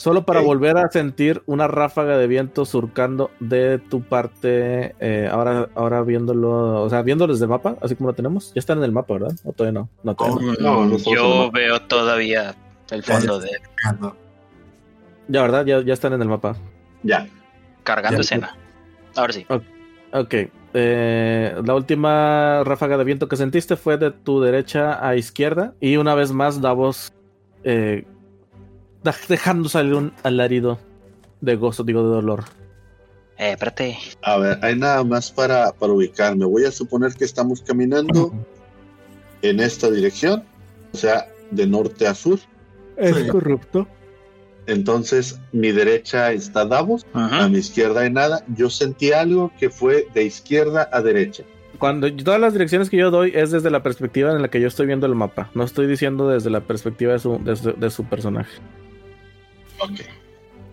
Solo 0.00 0.24
para 0.24 0.40
volver 0.40 0.78
a 0.78 0.90
sentir 0.90 1.42
una 1.44 1.68
ráfaga 1.68 2.16
de 2.16 2.26
viento 2.26 2.64
surcando 2.64 3.30
de 3.38 3.76
tu 3.78 4.00
parte. 4.00 4.94
eh, 4.98 5.28
ahora, 5.30 5.68
ahora 5.74 6.00
viéndolo, 6.00 6.82
o 6.82 6.88
sea, 6.88 7.02
viéndolo 7.02 7.34
desde 7.34 7.44
el 7.44 7.50
mapa, 7.50 7.76
así 7.82 7.96
como 7.96 8.08
lo 8.08 8.14
tenemos. 8.14 8.50
Ya 8.54 8.60
están 8.60 8.78
en 8.78 8.84
el 8.84 8.92
mapa, 8.92 9.12
¿verdad? 9.12 9.32
¿O 9.44 9.52
todavía 9.52 9.78
no? 9.78 9.90
No, 10.02 10.14
todavía 10.14 10.56
no. 10.58 10.86
No, 10.86 10.86
no 10.86 10.96
Yo 10.96 11.50
veo 11.50 11.82
todavía 11.82 12.54
el 12.90 13.02
fondo 13.02 13.40
de. 13.40 13.50
Ya, 15.28 15.42
¿verdad? 15.42 15.66
Ya, 15.66 15.82
ya 15.82 15.92
están 15.92 16.14
en 16.14 16.22
el 16.22 16.28
mapa. 16.28 16.56
Ya. 17.02 17.28
cargando 17.82 18.20
Ya. 18.20 18.22
escena. 18.22 18.56
Ahora 19.16 19.34
sí. 19.34 19.46
Ok. 20.14 20.34
eh, 20.72 21.54
la 21.62 21.74
última 21.74 22.64
ráfaga 22.64 22.96
de 22.96 23.04
viento 23.04 23.28
que 23.28 23.36
sentiste 23.36 23.76
fue 23.76 23.98
de 23.98 24.12
tu 24.12 24.40
derecha 24.40 25.06
a 25.06 25.14
izquierda. 25.16 25.74
Y 25.78 25.98
una 25.98 26.14
vez 26.14 26.32
más, 26.32 26.62
Davos 26.62 27.12
eh, 27.64 28.06
dejando 29.28 29.68
salir 29.68 29.94
un 29.94 30.12
alarido 30.22 30.78
de 31.40 31.56
gozo, 31.56 31.84
digo, 31.84 32.02
de 32.02 32.08
dolor. 32.08 32.44
Eh, 33.38 33.52
espérate. 33.52 33.96
A 34.22 34.36
ver, 34.36 34.58
hay 34.62 34.76
nada 34.76 35.02
más 35.04 35.30
para, 35.30 35.72
para 35.72 35.92
ubicarme. 35.92 36.44
Voy 36.44 36.64
a 36.66 36.70
suponer 36.72 37.14
que 37.14 37.24
estamos 37.24 37.62
caminando 37.62 38.32
en 39.42 39.60
esta 39.60 39.90
dirección, 39.90 40.44
o 40.92 40.96
sea, 40.96 41.26
de 41.50 41.66
norte 41.66 42.06
a 42.06 42.14
sur. 42.14 42.38
Es 42.96 43.16
Sí. 43.16 43.28
corrupto. 43.28 43.86
Entonces, 44.66 45.40
mi 45.52 45.72
derecha 45.72 46.30
está 46.32 46.66
Davos, 46.66 47.06
a 47.14 47.48
mi 47.48 47.58
izquierda 47.58 48.02
hay 48.02 48.10
nada. 48.10 48.44
Yo 48.54 48.68
sentí 48.70 49.10
algo 49.10 49.50
que 49.58 49.70
fue 49.70 50.06
de 50.14 50.24
izquierda 50.24 50.88
a 50.92 51.00
derecha. 51.00 51.42
Cuando 51.78 52.14
todas 52.14 52.38
las 52.38 52.52
direcciones 52.52 52.90
que 52.90 52.98
yo 52.98 53.10
doy 53.10 53.32
es 53.34 53.50
desde 53.50 53.70
la 53.70 53.82
perspectiva 53.82 54.32
en 54.32 54.42
la 54.42 54.48
que 54.48 54.60
yo 54.60 54.68
estoy 54.68 54.86
viendo 54.86 55.06
el 55.06 55.14
mapa. 55.14 55.50
No 55.54 55.64
estoy 55.64 55.86
diciendo 55.86 56.28
desde 56.28 56.50
la 56.50 56.60
perspectiva 56.60 57.14
de 57.14 57.18
su, 57.18 57.42
de 57.42 57.56
su, 57.56 57.72
de 57.72 57.90
su 57.90 58.04
personaje. 58.04 58.60
Ok. 59.80 60.00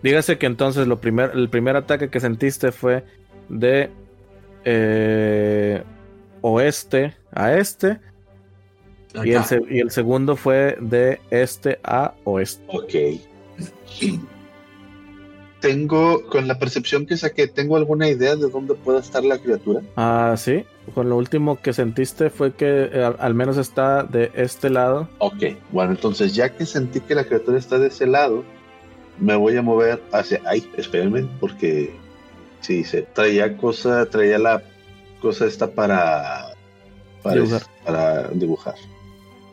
Dígase 0.02 0.38
que 0.38 0.46
entonces 0.46 0.86
lo 0.86 1.00
primer, 1.00 1.32
el 1.34 1.48
primer 1.48 1.76
ataque 1.76 2.08
que 2.08 2.20
sentiste 2.20 2.72
fue 2.72 3.04
de 3.48 3.90
eh, 4.64 5.82
oeste 6.40 7.16
a 7.32 7.54
este. 7.54 7.98
Y 9.24 9.32
el, 9.32 9.42
y 9.70 9.90
segundo 9.90 10.36
fue 10.36 10.76
de 10.80 11.20
este 11.30 11.80
a 11.82 12.14
oeste. 12.24 12.64
Ok. 12.68 12.94
Tengo, 15.60 16.24
con 16.28 16.46
la 16.46 16.56
percepción 16.56 17.04
que 17.04 17.16
saqué, 17.16 17.48
¿tengo 17.48 17.76
alguna 17.76 18.08
idea 18.08 18.36
de 18.36 18.48
dónde 18.48 18.74
pueda 18.74 19.00
estar 19.00 19.24
la 19.24 19.38
criatura? 19.38 19.82
Ah, 19.96 20.34
sí. 20.36 20.64
Con 20.94 21.08
lo 21.08 21.16
último 21.16 21.60
que 21.60 21.72
sentiste 21.72 22.30
fue 22.30 22.52
que 22.52 22.88
eh, 22.92 23.12
al 23.18 23.34
menos 23.34 23.56
está 23.56 24.04
de 24.04 24.30
este 24.34 24.70
lado. 24.70 25.08
Ok, 25.18 25.56
bueno, 25.72 25.90
entonces 25.90 26.32
ya 26.32 26.50
que 26.50 26.64
sentí 26.64 27.00
que 27.00 27.16
la 27.16 27.24
criatura 27.24 27.58
está 27.58 27.80
de 27.80 27.88
ese 27.88 28.06
lado, 28.06 28.44
me 29.20 29.36
voy 29.36 29.56
a 29.56 29.62
mover 29.62 30.02
hacia... 30.12 30.40
Ay, 30.46 30.68
espérenme, 30.76 31.26
porque 31.40 31.94
Sí, 32.60 32.84
se 32.84 33.02
traía 33.02 33.56
cosa, 33.56 34.06
traía 34.06 34.38
la 34.38 34.62
cosa 35.20 35.46
esta 35.46 35.70
para 35.70 36.52
para 37.22 37.36
Dibujar. 37.36 37.62
para 37.84 38.28
dibujar. 38.28 38.74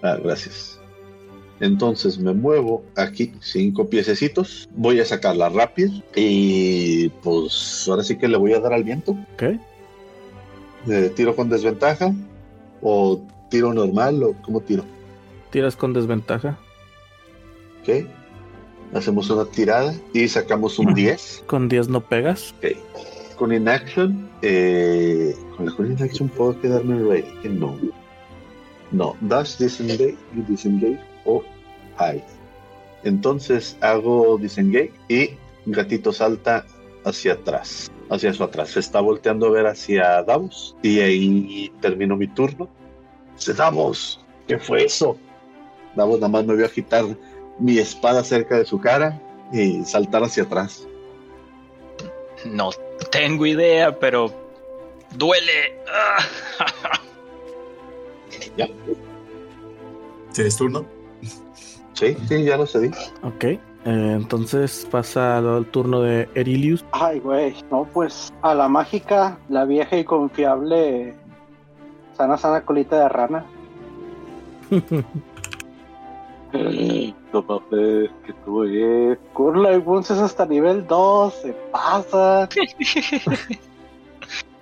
Ah, 0.01 0.17
gracias. 0.23 0.79
Entonces 1.59 2.17
me 2.19 2.33
muevo 2.33 2.83
aquí 2.95 3.31
cinco 3.39 3.87
piececitos, 3.89 4.67
voy 4.75 4.99
a 4.99 5.05
sacarla 5.05 5.49
rápido 5.49 5.91
y 6.15 7.09
pues 7.23 7.85
ahora 7.87 8.03
sí 8.03 8.17
que 8.17 8.27
le 8.27 8.37
voy 8.37 8.53
a 8.53 8.59
dar 8.59 8.73
al 8.73 8.83
viento. 8.83 9.11
Ok. 9.35 9.43
Eh, 10.87 11.11
tiro 11.15 11.35
con 11.35 11.49
desventaja 11.49 12.13
o 12.81 13.21
tiro 13.49 13.73
normal 13.73 14.21
o 14.23 14.33
cómo 14.43 14.59
tiro. 14.61 14.83
Tiras 15.51 15.75
con 15.75 15.93
desventaja. 15.93 16.57
Ok. 17.81 18.05
Hacemos 18.95 19.29
una 19.29 19.43
tirada 19.43 19.93
y 20.13 20.25
sacamos 20.29 20.79
un 20.79 20.93
10. 20.93 21.43
Con 21.47 21.67
10 21.67 21.89
no 21.89 21.99
pegas. 21.99 22.55
Ok. 22.59 23.35
Con 23.35 23.51
inaction, 23.51 24.29
eh, 24.41 25.35
con 25.57 25.65
la 25.65 25.75
con 25.75 25.91
inaction 25.91 26.29
puedo 26.29 26.59
quedarme 26.61 27.03
ready. 27.03 27.29
Que 27.41 27.49
no. 27.49 27.77
No, 28.91 29.17
dash, 29.19 29.57
disengage, 29.57 30.15
disengage 30.47 31.01
o 31.25 31.43
hide. 31.99 32.23
Entonces 33.03 33.77
hago 33.81 34.37
disengage 34.37 34.93
y 35.09 35.31
gatito 35.65 36.13
salta 36.13 36.65
hacia 37.03 37.33
atrás, 37.33 37.91
hacia 38.09 38.33
su 38.33 38.45
atrás. 38.45 38.69
Se 38.69 38.79
está 38.79 39.01
volteando 39.01 39.47
a 39.47 39.49
ver 39.49 39.67
hacia 39.67 40.23
Davos 40.23 40.73
y 40.81 41.01
ahí 41.01 41.69
termino 41.81 42.15
mi 42.15 42.29
turno. 42.29 42.69
Se 43.35 43.53
Davos, 43.53 44.23
¿qué 44.47 44.57
fue 44.57 44.85
eso? 44.85 45.17
Davos 45.97 46.21
nada 46.21 46.29
más 46.29 46.45
me 46.45 46.55
vio 46.55 46.65
agitar 46.65 47.05
mi 47.59 47.77
espada 47.77 48.23
cerca 48.23 48.57
de 48.57 48.65
su 48.65 48.79
cara 48.79 49.19
y 49.51 49.83
saltar 49.85 50.23
hacia 50.23 50.43
atrás. 50.43 50.87
No 52.45 52.69
tengo 53.11 53.45
idea, 53.45 53.97
pero 53.97 54.31
duele. 55.15 55.79
Ya. 58.57 58.67
¿Sí 60.31 60.43
es 60.43 60.55
turno? 60.55 60.85
Sí, 61.91 62.15
sí, 62.27 62.43
ya 62.43 62.55
lo 62.55 62.65
cedí. 62.65 62.89
Ok. 63.21 63.43
eh, 63.43 63.59
entonces 63.83 64.87
pasa 64.89 65.37
al 65.39 65.65
turno 65.65 66.01
de 66.01 66.29
Erilius. 66.35 66.85
Ay, 66.93 67.19
güey. 67.19 67.53
No, 67.69 67.85
pues 67.93 68.31
a 68.41 68.53
la 68.55 68.69
mágica, 68.69 69.37
la 69.49 69.65
vieja 69.65 69.97
y 69.97 70.05
confiable 70.05 71.15
sana 72.15 72.37
sana 72.37 72.61
colita 72.61 72.99
de 72.99 73.09
rana. 73.09 73.45
Mames, 77.33 78.09
que 78.23 79.11
es. 79.11 79.17
Curla 79.33 79.73
y 79.73 79.79
Boons 79.79 80.09
es 80.11 80.19
hasta 80.19 80.45
nivel 80.45 80.87
2, 80.87 81.33
se 81.33 81.53
pasa. 81.71 82.47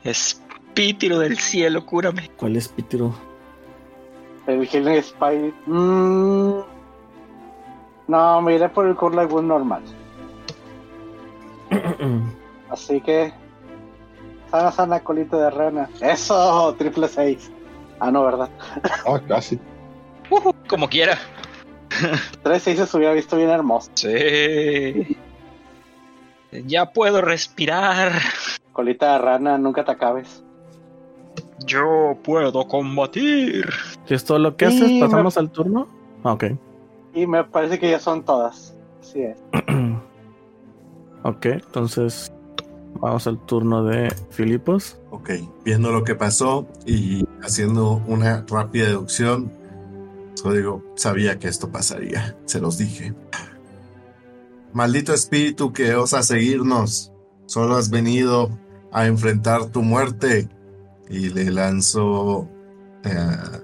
Espíritu 0.03 1.19
del 1.19 1.37
cielo, 1.37 1.85
cúrame. 1.85 2.29
¿Cuál 2.37 2.55
es 2.55 2.67
Pitiro? 2.67 3.13
El 4.47 4.67
Healing 4.67 4.95
Spirit. 4.95 5.53
Mm, 5.65 6.59
no, 8.07 8.41
me 8.41 8.55
iré 8.55 8.69
por 8.69 8.87
el 8.87 8.95
Curla 8.95 9.23
y 9.23 9.27
Boons 9.27 9.47
normal. 9.47 9.83
Así 12.69 12.99
que. 13.01 13.33
Sana 14.51 14.71
sana 14.71 14.99
colita 14.99 15.37
de 15.37 15.49
rana. 15.49 15.89
Eso, 16.01 16.75
triple 16.77 17.07
6. 17.07 17.51
Ah, 17.99 18.11
no, 18.11 18.23
¿verdad? 18.23 18.49
Ah, 19.07 19.19
casi. 19.27 19.59
Como 20.67 20.89
quiera. 20.89 21.17
3 22.43 22.63
6 22.63 22.79
se 22.89 22.97
hubiera 22.97 23.13
visto 23.13 23.35
bien 23.37 23.49
hermoso. 23.49 23.89
Sí. 23.95 25.17
Ya 26.65 26.91
puedo 26.91 27.21
respirar. 27.21 28.11
Colita 28.73 29.13
de 29.13 29.17
rana, 29.19 29.57
nunca 29.57 29.83
te 29.83 29.91
acabes. 29.91 30.43
Yo 31.65 32.17
puedo 32.23 32.67
combatir. 32.67 33.69
Si 34.05 34.13
es 34.13 34.23
todo 34.25 34.39
lo 34.39 34.55
que 34.55 34.69
Sí, 34.69 34.77
haces, 34.77 34.91
me- 34.91 34.99
pasamos 35.01 35.37
al 35.37 35.49
turno. 35.49 35.87
Ah, 36.23 36.33
Ok. 36.33 36.45
Y 37.15 37.27
me 37.27 37.43
parece 37.43 37.77
que 37.79 37.89
ya 37.91 37.99
son 37.99 38.23
todas. 38.23 38.73
Así 39.01 39.21
es. 39.21 39.37
ok, 41.23 41.45
entonces 41.45 42.31
vamos 42.99 43.27
al 43.27 43.37
turno 43.45 43.83
de 43.83 44.13
Filipos. 44.31 44.97
Ok, 45.11 45.31
viendo 45.63 45.91
lo 45.91 46.03
que 46.03 46.15
pasó 46.15 46.67
y 46.85 47.23
haciendo 47.43 48.01
una 48.07 48.43
rápida 48.49 48.85
deducción, 48.87 49.51
solo 50.43 50.55
digo, 50.55 50.83
sabía 50.97 51.39
que 51.39 51.47
esto 51.47 51.71
pasaría, 51.71 52.37
se 52.43 52.59
los 52.59 52.77
dije. 52.77 53.13
Maldito 54.73 55.13
espíritu 55.13 55.71
que 55.71 55.95
osa 55.95 56.21
seguirnos, 56.21 57.13
solo 57.45 57.77
has 57.77 57.89
venido 57.89 58.49
a 58.91 59.07
enfrentar 59.07 59.67
tu 59.67 59.81
muerte. 59.83 60.49
Y 61.09 61.29
le 61.29 61.49
lanzo 61.49 62.49
eh, 63.05 63.61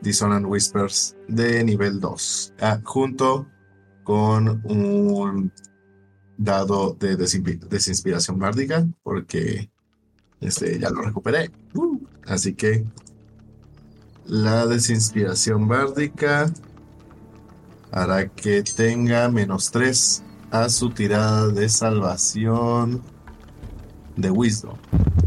Dissonant 0.00 0.46
Whispers 0.46 1.16
de 1.28 1.62
nivel 1.62 2.00
2, 2.00 2.54
ah, 2.60 2.80
junto 2.82 3.46
con 4.02 4.60
un 4.64 5.52
dado 6.38 6.96
de 6.98 7.16
desinspi- 7.16 7.60
desinspiración 7.68 8.36
bárdica, 8.36 8.84
porque 9.04 9.70
este, 10.40 10.76
ya 10.80 10.90
lo 10.90 11.02
recuperé. 11.02 11.52
Uh, 11.74 11.98
así 12.26 12.54
que 12.54 12.84
la 14.26 14.66
desinspiración 14.66 15.68
bárdica 15.68 16.50
hará 17.92 18.28
que 18.28 18.62
tenga 18.62 19.28
menos 19.28 19.70
3 19.70 20.22
a 20.50 20.68
su 20.68 20.90
tirada 20.90 21.48
de 21.48 21.68
salvación 21.68 23.02
de 24.16 24.30
Wisdom. 24.30 24.76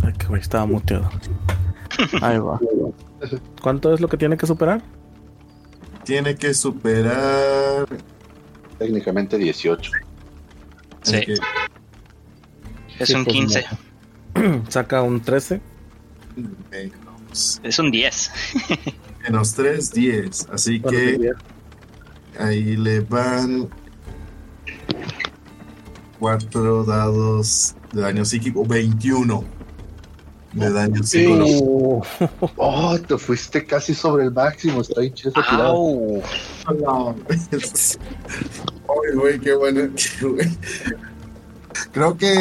Ay, 0.02 0.14
que 0.14 0.36
estaba 0.36 0.66
muteado. 0.66 1.10
Ahí 2.22 2.38
va. 2.40 2.60
¿Cuánto 3.62 3.94
es 3.94 4.02
lo 4.02 4.08
que 4.08 4.18
tiene 4.18 4.38
que 4.38 4.46
superar? 4.46 4.82
Tiene 6.04 6.36
que 6.36 6.54
superar. 6.54 7.88
Técnicamente 8.78 9.38
18. 9.38 9.92
Sí. 11.04 11.16
Es 13.00 13.08
Sí, 13.08 13.16
un 13.16 13.24
pues, 13.24 13.36
15. 13.36 13.66
Saca 14.70 15.02
un 15.02 15.22
13. 15.22 15.62
Menos, 16.72 17.60
Es 17.64 17.80
un 17.80 17.92
10. 17.92 18.32
menos 19.24 19.54
3, 19.54 19.92
10. 19.92 20.48
Así 20.52 20.80
Bueno, 20.80 20.98
que 20.98 21.18
bien. 21.18 21.34
ahí 22.40 22.76
le 22.78 23.02
van. 23.02 23.70
Cuatro 26.20 26.84
dados 26.86 27.76
de 27.92 28.02
daño 28.02 28.24
psíquico, 28.24 28.66
21 28.66 29.44
de 30.54 30.72
daño 30.72 31.04
psicológico. 31.04 31.66
Uh, 31.66 32.04
Oh, 32.56 32.98
te 33.00 33.18
fuiste 33.18 33.66
casi 33.66 33.94
sobre 33.94 34.26
el 34.26 34.32
máximo. 34.32 34.82
Está 34.82 35.02
bien 35.02 35.14
chido 35.14 35.32
esa 35.32 35.42
tirada. 35.50 35.70
Au. 35.70 36.22
No. 36.80 37.16
Ay, 37.30 39.16
güey, 39.16 39.40
qué 39.40 39.54
bueno. 39.56 39.82
Creo 41.92 42.18
que 42.18 42.36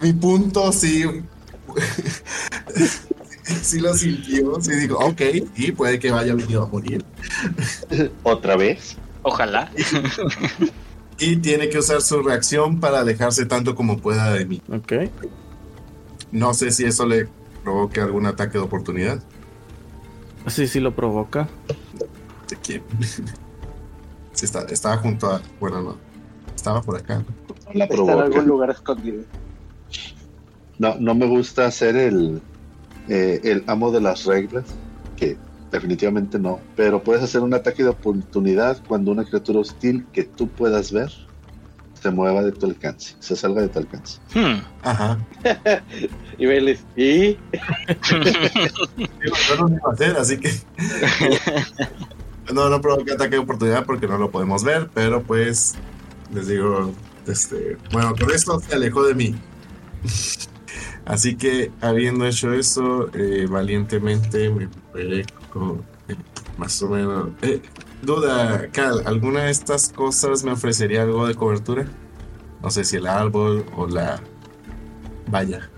mi 0.00 0.12
punto 0.12 0.70
sí. 0.72 1.04
sí 3.62 3.80
lo 3.80 3.94
sintió. 3.94 4.60
Sí 4.60 4.74
dijo, 4.74 4.98
ok, 4.98 5.20
y 5.56 5.72
puede 5.72 5.98
que 5.98 6.10
vaya 6.10 6.34
venido 6.34 6.64
a 6.64 6.66
morir. 6.66 7.04
¿Otra 8.22 8.56
vez? 8.56 8.96
Ojalá. 9.22 9.70
Y 11.18 11.36
tiene 11.36 11.68
que 11.68 11.78
usar 11.78 12.02
su 12.02 12.20
reacción 12.20 12.80
para 12.80 12.98
alejarse 12.98 13.46
tanto 13.46 13.76
como 13.76 13.98
pueda 13.98 14.32
de 14.32 14.44
mí. 14.44 14.60
ok. 14.68 14.92
No 16.32 16.52
sé 16.52 16.72
si 16.72 16.84
eso 16.84 17.06
le 17.06 17.28
provoque 17.62 18.00
algún 18.00 18.26
ataque 18.26 18.58
de 18.58 18.64
oportunidad. 18.64 19.22
Sí, 20.48 20.66
sí 20.66 20.80
lo 20.80 20.96
provoca. 20.96 21.48
¿De 22.48 22.56
quién? 22.56 22.82
Sí, 24.32 24.46
está, 24.46 24.62
estaba 24.62 24.96
junto 24.96 25.30
a. 25.30 25.40
Bueno, 25.60 25.82
no. 25.82 25.96
Estaba 26.56 26.82
por 26.82 26.96
acá. 26.96 27.18
No 27.18 27.72
la 27.74 27.84
Está 27.84 28.02
en 28.02 28.10
algún 28.10 28.46
lugar 28.46 28.70
escondido. 28.70 29.22
No, 30.78 30.96
no 30.98 31.14
me 31.14 31.26
gusta 31.26 31.70
ser 31.70 31.94
el, 31.94 32.42
eh, 33.08 33.40
el 33.44 33.64
amo 33.66 33.90
de 33.90 34.00
las 34.00 34.24
reglas, 34.24 34.64
que 35.16 35.36
definitivamente 35.70 36.38
no. 36.38 36.60
Pero 36.76 37.02
puedes 37.02 37.22
hacer 37.22 37.40
un 37.40 37.54
ataque 37.54 37.82
de 37.82 37.90
oportunidad 37.90 38.82
cuando 38.86 39.10
una 39.10 39.24
criatura 39.24 39.60
hostil 39.60 40.06
que 40.12 40.24
tú 40.24 40.48
puedas 40.48 40.92
ver 40.92 41.10
se 42.02 42.10
mueva 42.10 42.42
de 42.42 42.50
tu 42.50 42.66
alcance, 42.66 43.14
se 43.20 43.36
salga 43.36 43.62
de 43.62 43.68
tu 43.68 43.78
alcance. 43.78 44.18
Hmm. 44.34 44.60
Ajá. 44.82 45.18
Y 46.38 46.46
Baileys, 46.46 46.84
¿y? 46.96 47.34
Yo 48.10 49.56
no 49.58 49.68
lo 49.68 49.76
iba 49.76 49.90
a 49.90 49.92
hacer, 49.92 50.16
así 50.16 50.38
que. 50.38 50.50
no, 52.52 52.68
no 52.68 52.80
provoca 52.80 53.12
ataque 53.12 53.36
de 53.36 53.38
oportunidad 53.38 53.84
porque 53.84 54.08
no 54.08 54.18
lo 54.18 54.30
podemos 54.30 54.64
ver, 54.64 54.90
pero 54.92 55.22
pues. 55.22 55.76
Les 56.32 56.48
digo, 56.48 56.90
este. 57.28 57.76
Bueno, 57.92 58.14
con 58.18 58.30
esto 58.32 58.58
se 58.58 58.74
alejó 58.74 59.04
de 59.04 59.14
mí. 59.14 59.34
Así 61.04 61.36
que, 61.36 61.70
habiendo 61.80 62.26
hecho 62.26 62.52
eso, 62.52 63.08
eh, 63.14 63.46
valientemente 63.48 64.50
me 64.50 64.60
recuperé 64.66 65.24
con. 65.52 65.82
eh, 66.08 66.16
más 66.58 66.82
o 66.82 66.88
menos. 66.88 67.28
eh, 67.42 67.60
duda, 68.02 68.68
Cal, 68.72 69.02
¿alguna 69.06 69.44
de 69.44 69.50
estas 69.50 69.88
cosas 69.90 70.44
me 70.44 70.52
ofrecería 70.52 71.02
algo 71.02 71.26
de 71.26 71.34
cobertura? 71.34 71.86
No 72.62 72.70
sé 72.70 72.84
si 72.84 72.96
el 72.96 73.06
árbol 73.06 73.64
o 73.76 73.86
la 73.86 74.20
valla. 75.28 75.68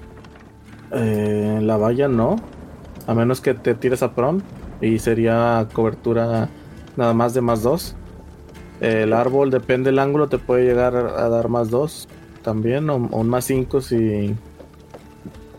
Eh, 0.93 1.59
la 1.63 1.77
valla 1.77 2.09
no. 2.09 2.37
A 3.07 3.15
menos 3.15 3.41
que 3.41 3.55
te 3.55 3.75
tires 3.75 4.03
a 4.03 4.15
pron. 4.15 4.43
Y 4.81 4.99
sería 4.99 5.67
cobertura 5.73 6.49
nada 6.97 7.15
más 7.15 7.33
de 7.35 7.41
más 7.41 7.63
dos. 7.63 7.97
El 8.81 9.13
árbol, 9.13 9.51
depende 9.51 9.91
del 9.91 9.99
ángulo, 9.99 10.29
te 10.29 10.39
puede 10.39 10.65
llegar 10.65 10.95
a 10.97 11.29
dar 11.29 11.49
más 11.49 11.71
dos 11.71 12.09
también. 12.43 12.91
O 12.91 12.97
un 12.97 13.29
más 13.29 13.47
cinco 13.47 13.81
si. 13.81 14.35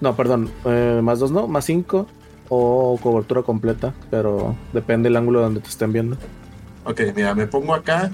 No, 0.01 0.15
perdón. 0.15 0.49
eh, 0.65 0.99
más 1.03 1.19
dos 1.19 1.31
no, 1.31 1.47
más 1.47 1.65
cinco. 1.65 2.07
O 2.49 2.99
cobertura 3.01 3.41
completa. 3.41 3.93
Pero 4.11 4.55
depende 4.73 5.07
del 5.09 5.17
ángulo 5.17 5.41
donde 5.41 5.61
te 5.61 5.69
estén 5.69 5.91
viendo. 5.93 6.17
Ok, 6.83 7.01
mira, 7.15 7.33
me 7.33 7.47
pongo 7.47 7.73
acá. 7.73 8.11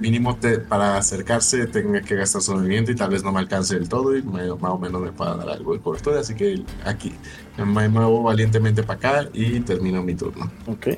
mínimo 0.00 0.34
te- 0.36 0.58
para 0.58 0.96
acercarse 0.96 1.66
tenga 1.66 2.00
que 2.00 2.14
gastar 2.16 2.40
su 2.40 2.54
movimiento 2.54 2.90
y 2.90 2.96
tal 2.96 3.10
vez 3.10 3.22
no 3.22 3.32
me 3.32 3.38
alcance 3.40 3.74
del 3.74 3.86
todo 3.88 4.16
y 4.16 4.22
me- 4.22 4.48
más 4.54 4.70
o 4.72 4.78
menos 4.78 5.00
me 5.02 5.12
pueda 5.12 5.36
dar 5.36 5.50
algo 5.50 5.74
de 5.74 5.80
cobertura. 5.80 6.20
Así 6.20 6.34
que 6.34 6.64
aquí 6.84 7.12
me 7.58 7.86
muevo 7.88 8.22
valientemente 8.22 8.82
para 8.82 8.98
acá 9.20 9.28
y 9.34 9.60
termino 9.60 10.02
mi 10.02 10.14
turno. 10.14 10.50
Ok. 10.66 10.88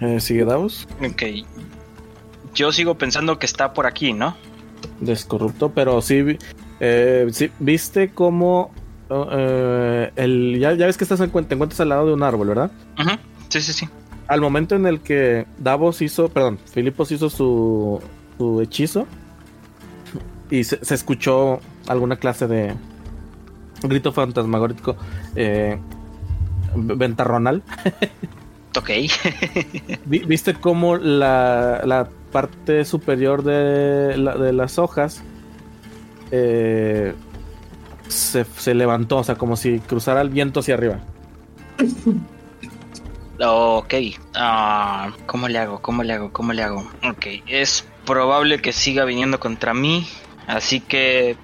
Eh, 0.00 0.20
Sigue 0.20 0.44
Davos. 0.44 0.86
Ok. 1.04 1.22
Yo 2.54 2.70
sigo 2.72 2.96
pensando 2.96 3.38
que 3.38 3.46
está 3.46 3.72
por 3.72 3.86
aquí, 3.86 4.12
¿no? 4.12 4.36
Descorrupto, 5.00 5.70
pero 5.70 6.02
sí, 6.02 6.36
eh, 6.80 7.26
sí, 7.32 7.50
viste 7.58 8.10
cómo 8.10 8.70
eh, 9.32 10.10
el 10.16 10.58
ya, 10.60 10.72
ya 10.74 10.86
ves 10.86 10.96
que 10.96 11.04
estás 11.04 11.20
en, 11.20 11.30
te 11.30 11.54
encuentras 11.54 11.80
al 11.80 11.88
lado 11.90 12.06
de 12.06 12.12
un 12.14 12.22
árbol, 12.22 12.48
¿verdad? 12.48 12.70
Ujú. 12.98 13.10
Sí, 13.48 13.60
sí, 13.60 13.72
sí. 13.72 13.88
Al 14.28 14.40
momento 14.40 14.74
en 14.76 14.86
el 14.86 15.00
que 15.00 15.46
Davos 15.58 16.00
hizo, 16.02 16.28
perdón, 16.28 16.58
Filipos 16.72 17.12
hizo 17.12 17.28
su, 17.28 18.00
su 18.38 18.60
hechizo 18.62 19.06
y 20.50 20.64
se, 20.64 20.82
se 20.84 20.94
escuchó 20.94 21.60
alguna 21.86 22.16
clase 22.16 22.46
de 22.46 22.74
grito 23.82 24.12
fantasmagórico 24.12 24.96
eh, 25.36 25.78
ventarronal. 26.74 27.62
Ok. 28.74 28.88
Vi- 30.06 30.20
¿Viste 30.24 30.54
cómo 30.54 30.96
la, 30.96 31.82
la 31.84 32.08
parte 32.32 32.86
superior 32.86 33.42
de, 33.44 34.16
la- 34.16 34.34
de 34.38 34.54
las 34.54 34.78
hojas 34.78 35.22
eh, 36.30 37.12
se, 38.12 38.74
levantó? 38.74 39.18
O 39.18 39.24
sea, 39.24 39.36
como 39.36 39.56
si 39.56 39.80
cruzara 39.80 40.20
el 40.20 40.30
viento 40.30 40.60
hacia 40.60 40.74
arriba. 40.74 41.00
Ok. 43.40 43.94
Ah, 44.34 45.12
¿Cómo 45.26 45.48
le 45.48 45.58
hago? 45.58 45.80
¿Cómo 45.80 46.02
le 46.02 46.12
hago? 46.12 46.32
¿Cómo 46.32 46.52
le 46.52 46.62
hago? 46.62 46.88
Ok. 47.08 47.26
Es 47.46 47.84
probable 48.06 48.60
que 48.60 48.72
siga 48.72 49.04
viniendo 49.04 49.40
contra 49.40 49.74
mí. 49.74 50.06
Así 50.46 50.80
que... 50.80 51.36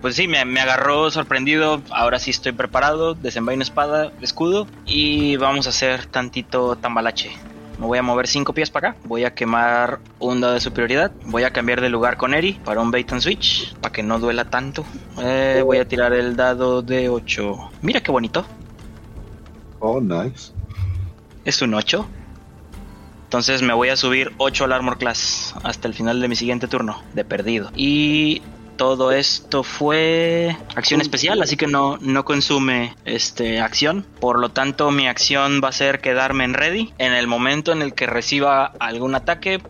Pues 0.00 0.14
sí, 0.14 0.28
me, 0.28 0.44
me 0.44 0.60
agarró 0.60 1.10
sorprendido. 1.10 1.82
Ahora 1.90 2.18
sí 2.18 2.30
estoy 2.30 2.52
preparado. 2.52 3.14
Desenvaino 3.14 3.62
espada, 3.62 4.12
escudo. 4.20 4.66
Y 4.84 5.36
vamos 5.36 5.66
a 5.66 5.70
hacer 5.70 6.06
tantito 6.06 6.76
tambalache. 6.76 7.32
Me 7.78 7.86
voy 7.86 7.98
a 7.98 8.02
mover 8.02 8.26
5 8.26 8.52
pies 8.54 8.70
para 8.70 8.90
acá. 8.90 8.98
Voy 9.04 9.24
a 9.24 9.34
quemar 9.34 10.00
un 10.18 10.40
dado 10.40 10.54
de 10.54 10.60
superioridad. 10.60 11.12
Voy 11.26 11.42
a 11.44 11.52
cambiar 11.52 11.80
de 11.80 11.90
lugar 11.90 12.16
con 12.16 12.32
Eri 12.32 12.54
para 12.64 12.80
un 12.80 12.90
bait 12.90 13.10
and 13.12 13.20
switch. 13.20 13.74
Para 13.76 13.92
que 13.92 14.02
no 14.02 14.18
duela 14.18 14.46
tanto. 14.46 14.84
Eh, 15.18 15.62
voy 15.64 15.78
a 15.78 15.86
tirar 15.86 16.12
el 16.12 16.36
dado 16.36 16.82
de 16.82 17.08
8. 17.08 17.70
Mira 17.82 18.00
qué 18.00 18.10
bonito. 18.10 18.46
Oh, 19.80 20.00
nice. 20.00 20.52
Es 21.44 21.60
un 21.60 21.74
8. 21.74 22.06
Entonces 23.24 23.60
me 23.60 23.74
voy 23.74 23.88
a 23.88 23.96
subir 23.96 24.32
8 24.38 24.64
al 24.64 24.72
Armor 24.72 24.98
Class 24.98 25.54
hasta 25.62 25.88
el 25.88 25.94
final 25.94 26.20
de 26.20 26.28
mi 26.28 26.36
siguiente 26.36 26.68
turno, 26.68 27.02
de 27.12 27.24
perdido. 27.24 27.70
Y 27.74 28.40
todo 28.76 29.12
esto 29.12 29.62
fue 29.62 30.56
acción 30.74 31.00
especial, 31.00 31.42
así 31.42 31.56
que 31.56 31.66
no, 31.66 31.98
no 32.00 32.24
consume 32.24 32.94
este, 33.04 33.60
acción. 33.60 34.06
Por 34.20 34.38
lo 34.38 34.50
tanto, 34.50 34.90
mi 34.90 35.08
acción 35.08 35.60
va 35.62 35.68
a 35.68 35.72
ser 35.72 36.00
quedarme 36.00 36.44
en 36.44 36.54
ready. 36.54 36.92
En 36.98 37.12
el 37.12 37.26
momento 37.26 37.72
en 37.72 37.82
el 37.82 37.94
que 37.94 38.06
reciba 38.06 38.66
algún 38.78 39.14
ataque, 39.14 39.60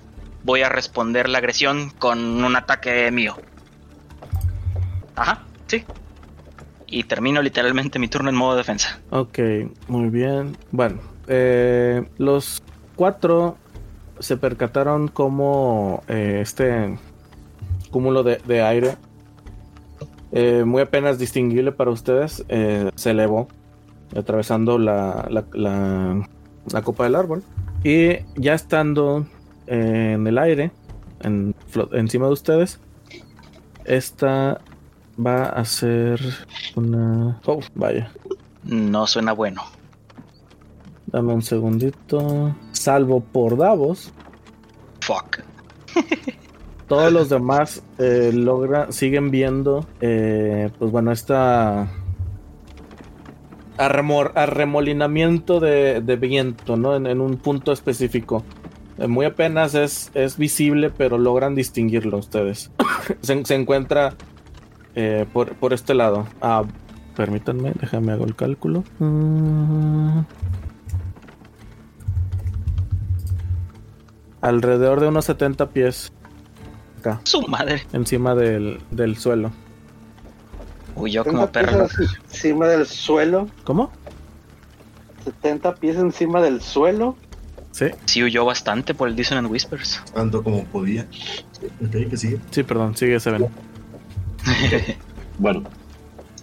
voy 0.44 0.62
a 0.62 0.68
responder 0.68 1.28
la 1.28 1.38
agresión 1.38 1.90
con 1.90 2.44
un 2.44 2.57
ataque 2.57 3.11
mío. 3.11 3.36
Ajá, 5.14 5.42
sí. 5.66 5.84
Y 6.86 7.04
termino 7.04 7.42
literalmente 7.42 7.98
mi 7.98 8.09
turno 8.09 8.30
en 8.30 8.36
modo 8.36 8.57
defensa. 8.57 9.00
Ok, 9.11 9.38
muy 9.88 10.09
bien. 10.09 10.57
Bueno, 10.70 11.00
eh, 11.26 12.07
los 12.18 12.62
cuatro 12.94 13.57
se 14.18 14.36
percataron 14.36 15.09
como 15.09 16.02
eh, 16.09 16.38
este 16.42 16.98
cúmulo 17.97 18.22
de, 18.22 18.36
de 18.47 18.61
aire, 18.61 18.97
eh, 20.32 20.64
muy 20.66 20.82
apenas 20.82 21.18
distinguible 21.18 21.72
para 21.72 21.90
ustedes, 21.90 22.44
eh, 22.51 22.90
se 22.94 23.12
elevó, 23.12 23.49
atravesando 24.14 24.76
la, 24.78 25.26
la, 25.30 25.44
la- 25.55 26.28
la 26.70 26.82
copa 26.82 27.05
del 27.05 27.14
árbol. 27.14 27.42
Y 27.84 28.18
ya 28.34 28.53
estando 28.53 29.24
eh, 29.66 30.12
en 30.14 30.26
el 30.26 30.36
aire, 30.36 30.72
en, 31.22 31.55
encima 31.92 32.26
de 32.26 32.32
ustedes, 32.34 32.80
esta 33.86 34.61
va 35.18 35.44
a 35.47 35.64
ser 35.64 36.20
una... 36.74 37.40
Oh, 37.47 37.61
vaya. 37.74 38.11
No 38.64 39.07
suena 39.07 39.32
bueno. 39.32 39.62
Dame 41.07 41.32
un 41.32 41.40
segundito. 41.42 42.55
Salvo 42.72 43.20
por 43.20 43.57
Davos, 43.57 44.12
Fuck. 45.01 45.38
todos 46.89 47.12
los 47.12 47.28
demás 47.28 47.82
eh, 47.99 48.32
siguen 48.91 49.30
viendo, 49.30 49.87
eh, 50.01 50.70
pues 50.78 50.91
bueno, 50.91 51.12
esta 51.12 51.89
arremor- 53.76 54.32
arremolinamiento 54.34 55.61
de, 55.61 56.01
de 56.01 56.16
viento, 56.16 56.76
¿no? 56.76 56.95
En, 56.97 57.20
un 57.20 57.37
punto 57.37 57.72
específico. 57.72 58.45
Eh, 58.99 59.07
muy 59.09 59.26
apenas 59.26 59.74
es, 59.74 60.11
es 60.14 60.39
visible, 60.39 60.91
pero 60.91 61.18
logran 61.18 61.55
distinguirlo 61.55 62.18
ustedes. 62.18 62.70
se, 63.20 63.45
se 63.45 63.55
encuentra 63.55 64.14
eh, 64.95 65.26
por, 65.32 65.55
por 65.55 65.72
este 65.72 65.95
lado. 65.95 66.26
Ah, 66.41 66.64
permítanme, 67.16 67.72
déjame 67.80 68.12
hago 68.12 68.24
el 68.24 68.37
cálculo. 68.37 68.84
Mm. 68.99 70.20
Alrededor 74.41 75.01
de 75.01 75.09
unos 75.09 75.24
70 75.24 75.70
pies 75.70 76.12
acá, 77.11 77.20
Su 77.24 77.42
madre. 77.42 77.82
encima 77.92 78.34
del, 78.34 78.80
del 78.90 79.16
suelo. 79.16 79.50
Huyó 80.94 81.24
como 81.24 81.46
70 81.46 81.52
pies 81.52 81.72
perro. 81.76 81.88
encima 82.30 82.66
del 82.68 82.86
suelo. 82.86 83.48
¿Cómo? 83.64 83.90
70 85.24 85.74
pies 85.76 85.96
encima 85.96 86.40
del 86.40 86.61
suelo. 86.61 87.16
Sí, 87.72 87.86
Sí 88.07 88.22
huyó 88.22 88.44
bastante 88.46 88.94
por 88.94 89.09
el 89.09 89.16
Dissonant 89.16 89.50
Whispers. 89.50 90.00
Tanto 90.14 90.42
como 90.42 90.64
podía. 90.64 91.07
Que 91.90 92.16
sigue. 92.16 92.38
sí, 92.50 92.62
perdón, 92.62 92.96
sigue 92.96 93.16
ese 93.16 93.30
ven. 93.32 93.48
Bueno, 95.38 95.64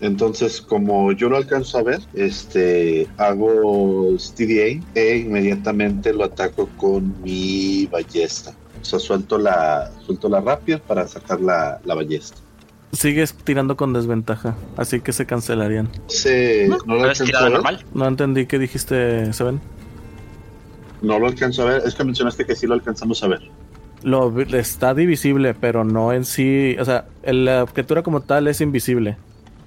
entonces 0.02 0.62
como 0.62 1.12
yo 1.14 1.30
lo 1.30 1.38
alcanzo 1.38 1.80
a 1.80 1.84
ver, 1.84 2.02
este 2.14 3.08
hago 3.18 4.16
Steady 4.20 4.60
A 4.60 5.00
e 5.00 5.18
inmediatamente 5.18 6.14
lo 6.14 6.26
ataco 6.26 6.70
con 6.78 7.16
mi 7.24 7.88
ballesta. 7.88 8.54
O 8.84 8.86
sea, 8.86 9.00
suelto 9.00 9.38
la, 9.40 9.90
suelto 10.06 10.30
la 10.30 10.40
rapia 10.42 10.78
para 10.78 11.08
sacar 11.08 11.42
la, 11.42 11.80
la 11.84 11.96
ballesta. 11.96 12.38
Sigues 12.92 13.34
tirando 13.34 13.76
con 13.76 13.92
desventaja, 13.92 14.54
así 14.78 15.00
que 15.02 15.14
se 15.14 15.26
cancelarían. 15.26 15.90
Se, 16.08 16.68
no, 16.68 16.78
lo 16.78 16.84
¿Puedes 16.86 17.02
alcanzo 17.22 17.26
tirar 17.26 17.42
a 17.42 17.46
ver. 17.46 17.54
normal? 17.54 17.86
No 17.96 18.08
entendí 18.08 18.46
qué 18.46 18.60
dijiste, 18.60 19.34
Seven. 19.34 19.60
No 21.02 21.18
lo 21.18 21.28
alcanzo 21.28 21.64
a 21.64 21.66
ver. 21.66 21.82
Es 21.86 21.96
que 21.96 22.04
mencionaste 22.04 22.46
que 22.46 22.56
sí 22.56 22.68
lo 22.68 22.76
alcanzamos 22.76 23.24
a 23.24 23.28
ver. 23.30 23.42
Lo 24.04 24.38
está 24.42 24.94
divisible, 24.94 25.54
pero 25.54 25.84
no 25.84 26.14
en 26.14 26.26
sí. 26.26 26.76
O 26.80 26.86
sea, 26.86 27.06
la 27.24 27.66
criatura 27.72 28.04
como 28.04 28.22
tal 28.22 28.48
es 28.48 28.62
invisible. 28.62 29.18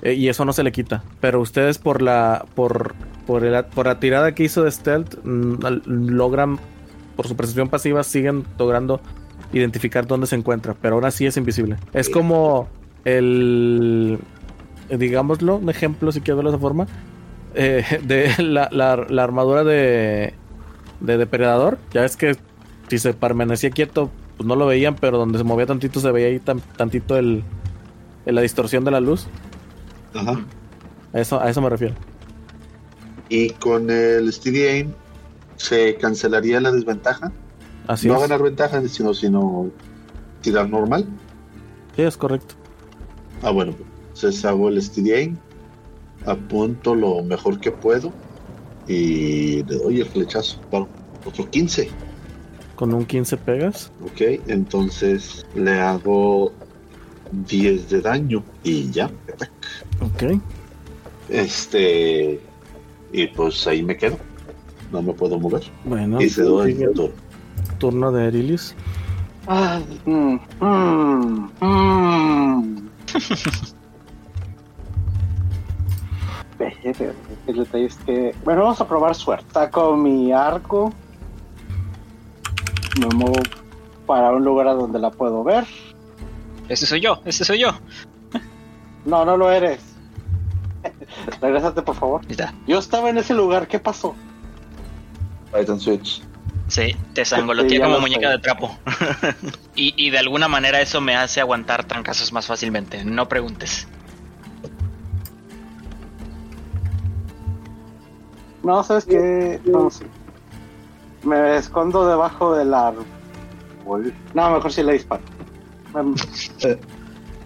Eh, 0.02 0.12
y 0.12 0.28
eso 0.28 0.44
no 0.44 0.52
se 0.52 0.62
le 0.62 0.72
quita. 0.72 1.02
Pero 1.20 1.40
ustedes 1.40 1.78
por 1.78 2.02
la. 2.02 2.44
por. 2.54 2.94
por, 3.26 3.44
el- 3.44 3.64
por 3.64 3.86
la 3.86 3.98
tirada 3.98 4.34
que 4.34 4.44
hizo 4.44 4.62
de 4.62 4.70
stealth. 4.70 5.16
mm, 5.24 5.56
logran. 5.86 6.58
Por 7.16 7.26
su 7.26 7.34
percepción 7.36 7.68
pasiva 7.68 8.02
siguen 8.04 8.44
logrando 8.58 9.00
identificar 9.52 10.06
dónde 10.06 10.26
se 10.26 10.36
encuentra. 10.36 10.74
Pero 10.80 10.96
aún 10.96 11.04
así 11.04 11.26
es 11.26 11.36
invisible. 11.36 11.76
Es 11.92 12.08
como 12.10 12.68
el. 13.04 14.18
digámoslo, 14.90 15.56
un 15.56 15.70
ejemplo 15.70 16.12
si 16.12 16.20
quiero 16.20 16.36
verlo 16.36 16.50
de 16.50 16.56
esa 16.56 16.62
forma. 16.62 16.86
eh, 17.54 17.84
de 18.04 18.30
la, 18.42 18.68
la- 18.70 19.06
la 19.08 19.24
armadura 19.24 19.64
de. 19.64 20.34
de 21.00 21.16
depredador. 21.18 21.78
Ya 21.92 22.04
es 22.04 22.16
que 22.16 22.36
si 22.88 22.98
se 22.98 23.14
permanecía 23.14 23.70
quieto, 23.70 24.10
pues 24.36 24.46
no 24.46 24.54
lo 24.56 24.66
veían, 24.66 24.94
pero 24.96 25.18
donde 25.18 25.38
se 25.38 25.44
movía 25.44 25.66
tantito 25.66 25.98
se 26.00 26.10
veía 26.12 26.28
ahí 26.28 26.38
tan- 26.38 26.60
tantito 26.76 27.16
el, 27.16 27.42
el- 28.26 28.34
la 28.34 28.42
distorsión 28.42 28.84
de 28.84 28.90
la 28.90 29.00
luz. 29.00 29.26
Ajá. 30.14 30.44
A 31.14 31.20
eso, 31.20 31.40
a 31.40 31.48
eso 31.48 31.62
me 31.62 31.70
refiero. 31.70 31.94
Y 33.28 33.50
con 33.50 33.90
el 33.90 34.32
Steady 34.32 34.62
Aim 34.62 34.92
se 35.56 35.96
cancelaría 35.96 36.60
la 36.60 36.72
desventaja. 36.72 37.32
Así 37.86 38.08
no 38.08 38.14
es. 38.16 38.22
ganar 38.22 38.42
ventaja, 38.42 38.86
sino, 38.88 39.14
sino 39.14 39.70
tirar 40.40 40.68
normal. 40.68 41.06
Sí, 41.94 42.02
es 42.02 42.16
correcto. 42.16 42.54
Ah, 43.42 43.50
bueno. 43.50 43.74
Entonces 44.14 44.44
hago 44.44 44.68
el 44.68 44.80
STDA, 44.80 45.34
apunto 46.24 46.94
lo 46.94 47.22
mejor 47.22 47.60
que 47.60 47.70
puedo 47.70 48.12
y 48.88 49.62
le 49.64 49.76
doy 49.76 50.00
el 50.00 50.06
flechazo. 50.06 50.58
Claro, 50.70 50.88
otro 51.24 51.48
15. 51.50 51.90
Con 52.74 52.94
un 52.94 53.04
15 53.04 53.36
pegas. 53.38 53.90
Ok, 54.02 54.40
entonces 54.46 55.46
le 55.54 55.78
hago 55.80 56.52
10 57.30 57.90
de 57.90 58.00
daño 58.00 58.44
y 58.62 58.90
ya. 58.90 59.10
Ok. 60.00 60.40
Este. 61.28 62.40
Y 63.12 63.26
pues 63.28 63.66
ahí 63.66 63.82
me 63.82 63.96
quedo. 63.96 64.18
No 64.96 65.02
me 65.02 65.12
puedo 65.12 65.38
mover. 65.38 65.62
Bueno, 65.84 66.22
y 66.22 66.30
se 66.30 66.42
doy 66.42 66.72
el 66.82 66.94
turno. 66.94 67.14
turno 67.78 68.10
de 68.10 68.28
Erilius. 68.28 68.74
Ay, 69.46 70.00
mm, 70.06 70.38
mm, 70.58 71.50
mm. 71.60 72.88
El 77.46 77.56
detalle 77.58 77.84
es 77.84 77.96
que. 78.06 78.34
Bueno, 78.42 78.62
vamos 78.62 78.80
a 78.80 78.88
probar 78.88 79.14
suerte. 79.14 79.44
Saco 79.52 79.94
mi 79.98 80.32
arco. 80.32 80.94
Me 82.98 83.08
muevo 83.14 83.42
para 84.06 84.30
un 84.32 84.46
lugar 84.46 84.68
a 84.68 84.72
donde 84.72 84.98
la 84.98 85.10
puedo 85.10 85.44
ver. 85.44 85.66
Ese 86.70 86.86
soy 86.86 87.02
yo, 87.02 87.20
ese 87.26 87.44
soy 87.44 87.58
yo. 87.58 87.72
No, 89.04 89.26
no 89.26 89.36
lo 89.36 89.50
eres. 89.50 89.80
Regrésate, 91.42 91.82
por 91.82 91.96
favor. 91.96 92.22
Yo 92.66 92.78
estaba 92.78 93.10
en 93.10 93.18
ese 93.18 93.34
lugar, 93.34 93.68
¿qué 93.68 93.78
pasó? 93.78 94.16
Titan 95.52 95.80
Switch. 95.80 96.22
Sí, 96.68 96.96
te 97.12 97.24
sangoloteé 97.24 97.80
como 97.80 98.00
muñeca 98.00 98.30
de 98.30 98.38
trapo. 98.38 98.76
y, 99.76 99.94
y 99.96 100.10
de 100.10 100.18
alguna 100.18 100.48
manera 100.48 100.80
eso 100.80 101.00
me 101.00 101.14
hace 101.14 101.40
aguantar 101.40 101.84
trancazos 101.84 102.32
más 102.32 102.46
fácilmente. 102.46 103.04
No 103.04 103.28
preguntes. 103.28 103.86
No, 108.66 108.82
¿sabes 108.82 109.04
qué? 109.04 109.60
No, 109.64 109.88
sí. 109.90 110.04
Me 111.22 111.56
escondo 111.56 112.08
debajo 112.08 112.56
del 112.56 112.74
árbol. 112.74 113.04
No, 114.34 114.50
mejor 114.50 114.72
si 114.72 114.82
le 114.82 114.94
disparo. 114.94 115.22
Em, 115.94 116.14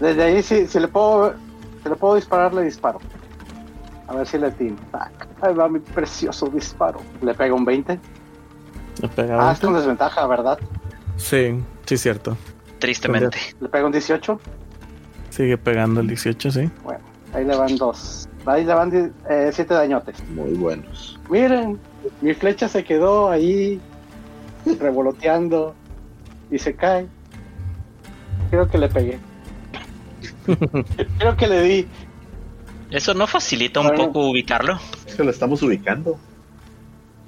Desde 0.01 0.23
ahí, 0.23 0.43
si, 0.43 0.67
si 0.67 0.81
le 0.81 0.89
puedo 0.89 1.35
si 1.83 1.89
le 1.91 1.97
puedo 1.97 2.15
disparar, 2.15 2.55
le 2.55 2.63
disparo. 2.63 3.01
A 4.11 4.15
ver 4.15 4.27
si 4.27 4.39
le 4.39 4.51
tiro. 4.51 4.75
Tac. 4.91 5.29
Ahí 5.41 5.55
va 5.55 5.69
mi 5.69 5.79
precioso 5.79 6.49
disparo. 6.49 7.01
Le 7.23 7.33
pega 7.33 7.55
un 7.55 7.65
20. 7.65 7.99
¿Le 9.03 9.09
pega 9.09 9.49
Ah, 9.49 9.53
es 9.53 9.61
con 9.61 9.69
20? 9.73 9.79
desventaja, 9.81 10.27
¿verdad? 10.27 10.59
Sí, 11.17 11.63
sí, 11.87 11.97
cierto. 11.97 12.37
Tristemente. 12.81 13.39
Le 13.61 13.69
pega 13.69 13.87
un 13.87 13.93
18. 13.93 14.41
Sigue 15.31 15.57
pegando 15.57 16.01
el 16.01 16.09
18, 16.09 16.51
sí. 16.51 16.71
Bueno, 16.83 17.01
ahí 17.33 17.45
le 17.45 17.57
van 17.57 17.77
dos. 17.77 18.29
Ahí 18.47 18.65
le 18.65 18.75
van 18.75 18.91
7 19.53 19.75
dañotes. 19.75 20.29
Muy 20.31 20.55
buenos. 20.55 21.19
Miren, 21.31 21.79
mi 22.21 22.35
flecha 22.35 22.69
se 22.69 22.83
quedó 22.83 23.31
ahí 23.31 23.81
revoloteando 24.81 25.75
y 26.51 26.59
se 26.59 26.75
cae. 26.75 27.07
Creo 28.51 28.69
que 28.69 28.79
le 28.79 28.89
pegué. 28.89 29.19
Creo 31.19 31.37
que 31.37 31.47
le 31.47 31.63
di. 31.63 31.89
¿Eso 32.91 33.15
no 33.15 33.27
facilita 33.27 33.81
un 33.81 33.95
poco 33.95 34.29
ubicarlo? 34.31 34.79
Es 35.07 35.15
que 35.15 35.25
lo 35.25 35.31
estamos 35.31 35.63
ubicando. 35.63 36.19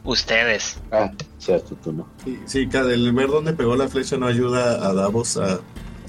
Ustedes. 0.05 0.81
Ah, 0.91 1.11
cierto, 1.39 1.77
tú 1.77 1.93
no. 1.93 2.07
Sí, 2.25 2.39
sí, 2.47 2.67
cada- 2.67 2.93
el 2.93 3.13
ver 3.13 3.29
dónde 3.29 3.53
pegó 3.53 3.77
la 3.77 3.87
flecha 3.89 4.17
no 4.17 4.27
ayuda 4.27 4.85
a 4.87 4.93
Davos 4.93 5.37
a 5.37 5.61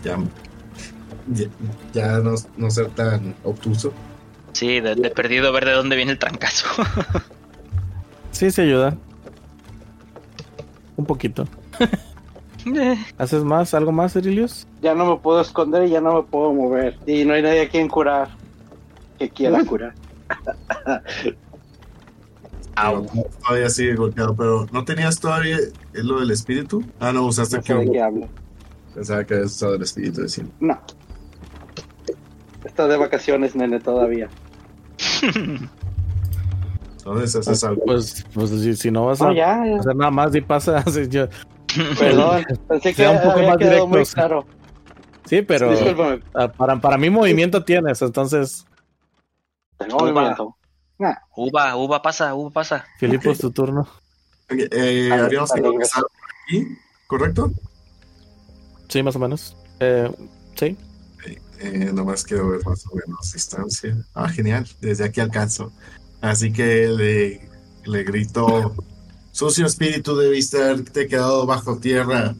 ya, 0.04 0.18
ya, 1.28 1.46
ya 1.94 2.18
no, 2.20 2.34
no 2.58 2.72
ser 2.72 2.88
tan 2.90 3.36
obtuso. 3.44 3.94
Sí, 4.54 4.80
de, 4.80 4.96
de 4.96 5.10
perdido 5.12 5.52
ver 5.52 5.66
de 5.66 5.72
dónde 5.74 5.96
viene 5.96 6.12
el 6.14 6.20
trancazo. 6.20 6.68
Sí, 8.32 8.50
se 8.50 8.64
ayuda. 8.64 8.98
Un 10.98 11.06
poquito. 11.06 11.48
Eh, 12.66 12.98
¿Haces 13.20 13.44
más? 13.44 13.76
¿Algo 13.76 13.92
más, 13.92 14.16
Erilius? 14.16 14.66
Ya 14.82 14.96
no 14.96 15.06
me 15.06 15.18
puedo 15.18 15.40
esconder 15.40 15.84
y 15.84 15.92
ya 15.92 16.02
no 16.02 16.16
me 16.16 16.24
puedo 16.24 16.52
mover. 16.52 16.98
Y 17.06 17.26
no 17.26 17.36
hay 17.36 17.44
nadie 17.44 17.62
a 17.62 17.70
quien 17.70 17.88
curar. 17.88 18.30
Que 19.24 19.30
quiera 19.30 19.64
curar. 19.64 19.94
Au. 22.76 23.06
Pero 23.06 23.30
Todavía 23.46 23.70
sigue 23.70 23.96
golpeado, 23.96 24.36
pero 24.36 24.68
¿no 24.72 24.84
tenías 24.84 25.18
todavía 25.20 25.58
lo 25.94 26.20
del 26.20 26.32
espíritu? 26.32 26.84
Ah, 27.00 27.14
no, 27.14 27.26
usaste 27.26 27.58
No 27.58 27.64
sé 27.64 27.74
de 27.76 27.86
que 27.86 27.92
qué 27.92 28.02
hablo. 28.02 28.28
Pensaba 28.94 29.24
que 29.24 29.36
habías 29.36 29.52
usado 29.52 29.76
el 29.76 29.82
espíritu 29.84 30.22
de. 30.22 30.46
No. 30.60 30.80
Está 32.66 32.88
de 32.88 32.98
vacaciones, 32.98 33.56
nene, 33.56 33.80
todavía. 33.80 34.28
Entonces 36.98 37.36
haces 37.36 37.64
algo. 37.64 37.82
Pues, 37.86 38.26
pues 38.34 38.50
si, 38.50 38.76
si 38.76 38.92
no 38.92 39.06
vas 39.06 39.22
a 39.22 39.26
No, 39.28 39.34
ya, 39.34 39.66
ya. 39.66 39.78
hacer 39.80 39.96
nada 39.96 40.12
más 40.12 40.36
y 40.36 40.42
pasa. 40.42 40.84
yo- 41.10 41.28
Perdón. 41.98 42.44
Pensé 42.68 42.90
que 42.90 42.96
Sea 42.96 43.12
un 43.12 43.18
poco 43.20 43.32
había 43.32 43.48
más 43.50 43.58
quedado 43.58 43.88
muy 43.88 44.06
claro. 44.06 44.46
Sí, 45.26 45.42
pero 45.42 45.72
Discúlpame. 45.72 46.20
ah, 46.34 46.48
para, 46.50 46.80
para 46.82 46.98
mí 46.98 47.10
movimiento 47.10 47.64
tienes, 47.64 48.02
entonces, 48.02 48.66
Tengo 49.78 49.98
Uva. 49.98 50.12
movimiento. 50.12 50.58
Uva, 51.36 51.76
uva 51.76 52.02
pasa, 52.02 52.34
uva 52.34 52.52
pasa. 52.52 52.86
Filipo, 52.98 53.32
es 53.32 53.40
tu 53.40 53.52
turno. 53.52 53.82
Ok, 53.82 54.60
eh, 54.72 55.10
A 55.12 55.16
ver, 55.16 55.26
habíamos 55.26 55.52
a 55.52 55.56
ver, 55.56 55.66
empezado 55.66 56.08
por 56.08 56.30
aquí, 56.46 56.78
¿correcto? 57.08 57.52
Sí, 58.88 59.04
más 59.04 59.16
o 59.16 59.20
menos. 59.20 59.58
Eh, 59.80 60.10
sí. 60.56 60.78
Eh, 61.60 61.92
nomás 61.94 62.24
quiero 62.24 62.50
ver 62.50 62.66
más 62.66 62.86
o 62.88 62.96
menos 62.96 63.32
distancia. 63.34 63.98
Ah, 64.14 64.30
genial, 64.30 64.68
desde 64.82 65.06
aquí 65.06 65.20
alcanzo. 65.22 65.72
Así 66.22 66.52
que 66.54 66.88
le, 66.88 67.50
le 67.86 68.04
grito, 68.04 68.74
sucio 69.32 69.66
espíritu 69.66 70.16
debiste 70.16 70.62
haberte 70.62 71.08
quedado 71.08 71.46
bajo 71.46 71.78
tierra. 71.78 72.36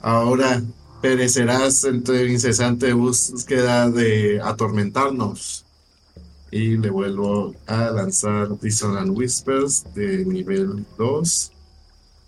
Ahora 0.00 0.62
perecerás 1.00 1.84
en 1.84 2.02
tu 2.02 2.14
incesante 2.14 2.92
búsqueda 2.92 3.90
de 3.90 4.40
atormentarnos. 4.42 5.63
Y 6.54 6.76
le 6.76 6.88
vuelvo 6.88 7.52
a 7.66 7.90
lanzar 7.90 8.46
Dissonant 8.60 9.10
Whispers 9.10 9.84
de 9.92 10.24
nivel 10.24 10.84
2 10.96 11.50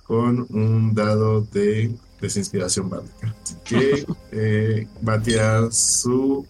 con 0.02 0.46
un 0.50 0.92
dado 0.94 1.42
de 1.42 1.92
desinspiración 2.20 2.90
básica. 2.90 3.32
Así 3.44 3.54
que 3.64 4.04
eh, 4.32 4.88
va 5.06 5.14
a 5.14 5.22
tirar 5.22 5.72
su 5.72 6.44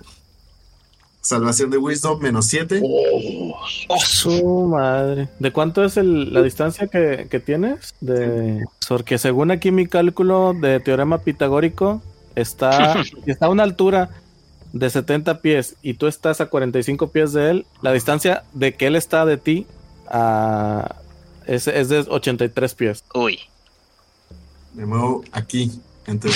salvación 1.20 1.68
de 1.70 1.76
Wisdom 1.76 2.18
menos 2.22 2.46
7. 2.46 2.80
Oh, 2.82 3.54
Su 3.98 4.68
madre. 4.68 5.28
¿De 5.38 5.52
cuánto 5.52 5.84
es 5.84 5.98
el- 5.98 6.32
la 6.32 6.40
distancia 6.42 6.86
que, 6.86 7.26
que 7.30 7.40
tienes? 7.40 7.94
De... 8.00 8.64
Porque 8.88 9.18
según 9.18 9.50
aquí 9.50 9.70
mi 9.70 9.86
cálculo 9.86 10.54
de 10.58 10.80
teorema 10.80 11.18
pitagórico, 11.18 12.00
está, 12.36 13.02
está 13.26 13.46
a 13.46 13.50
una 13.50 13.64
altura 13.64 14.08
de 14.78 14.90
70 14.90 15.40
pies 15.40 15.76
y 15.82 15.94
tú 15.94 16.06
estás 16.06 16.40
a 16.40 16.46
45 16.46 17.08
pies 17.10 17.32
de 17.32 17.50
él, 17.50 17.66
la 17.82 17.92
distancia 17.92 18.44
de 18.52 18.74
que 18.74 18.86
él 18.88 18.96
está 18.96 19.24
de 19.24 19.36
ti 19.36 19.66
a- 20.08 20.96
es, 21.46 21.66
es 21.68 21.88
de 21.88 21.98
83 22.00 22.74
pies. 22.74 23.04
Uy. 23.14 23.38
Me 24.74 24.84
muevo 24.86 25.22
aquí. 25.32 25.80
Están 26.06 26.30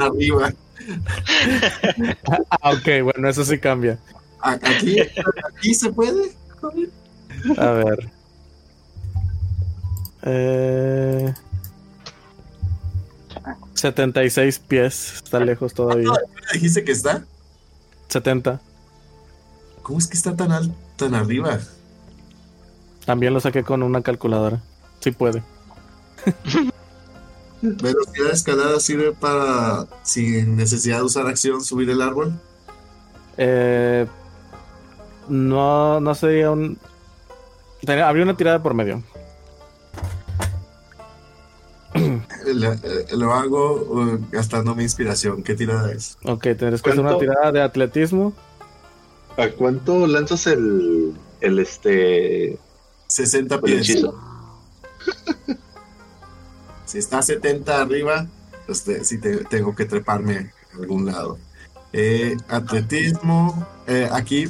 arriba. 0.00 0.52
Ah, 2.50 2.72
ok, 2.72 2.88
bueno, 3.04 3.28
eso 3.28 3.44
sí 3.44 3.58
cambia. 3.58 3.98
Aquí, 4.40 4.98
aquí 5.00 5.74
se 5.74 5.90
puede. 5.92 6.32
A 7.58 7.70
ver. 7.70 8.10
Eh, 10.22 11.32
76 13.80 14.58
pies. 14.60 15.14
Está 15.24 15.40
lejos 15.40 15.74
todavía. 15.74 16.08
Dijiste 16.52 16.84
que 16.84 16.92
está. 16.92 17.24
70. 18.08 18.60
¿Cómo 19.82 19.98
es 19.98 20.06
que 20.06 20.16
está 20.16 20.36
tan 20.36 20.52
alto, 20.52 20.74
tan 20.96 21.14
arriba? 21.14 21.58
También 23.06 23.32
lo 23.34 23.40
saqué 23.40 23.62
con 23.64 23.82
una 23.82 24.02
calculadora. 24.02 24.60
Sí 25.00 25.10
puede. 25.10 25.42
Velocidad 27.62 28.30
escalada 28.32 28.80
sirve 28.80 29.12
para, 29.12 29.86
sin 30.02 30.56
necesidad 30.56 30.98
de 30.98 31.02
usar 31.04 31.26
acción, 31.26 31.62
subir 31.62 31.90
el 31.90 32.00
árbol. 32.00 32.32
Eh, 33.36 34.06
no, 35.28 36.00
no 36.00 36.14
sería 36.14 36.50
un. 36.50 36.78
tenía- 37.84 38.08
habría 38.08 38.24
una 38.24 38.36
tirada 38.36 38.62
por 38.62 38.72
medio. 38.74 39.02
Eh, 42.64 43.06
Lo 43.16 43.32
hago 43.32 43.74
uh, 43.82 44.18
gastando 44.30 44.74
mi 44.74 44.82
inspiración. 44.84 45.42
¿Qué 45.42 45.54
tirada 45.54 45.92
es? 45.92 46.16
Ok, 46.24 46.42
tendrás 46.42 46.82
que 46.82 46.90
hacer 46.90 47.00
una 47.02 47.18
tirada 47.18 47.52
de 47.52 47.62
atletismo. 47.62 48.32
¿A 49.36 49.48
cuánto 49.50 50.06
lanzas 50.06 50.46
el, 50.48 51.14
el 51.40 51.58
este 51.58 52.58
60 53.06 53.54
el 53.56 53.60
pies. 53.60 54.04
Si 56.86 56.98
está 56.98 57.18
a 57.18 57.22
70 57.22 57.80
arriba, 57.80 58.26
este, 58.68 59.04
sí 59.04 59.18
te- 59.18 59.44
tengo 59.44 59.74
que 59.76 59.84
treparme 59.84 60.50
a 60.74 60.78
algún 60.80 61.06
lado. 61.06 61.38
Eh, 61.92 62.36
atletismo. 62.48 63.66
eh, 63.86 64.08
aquí 64.12 64.48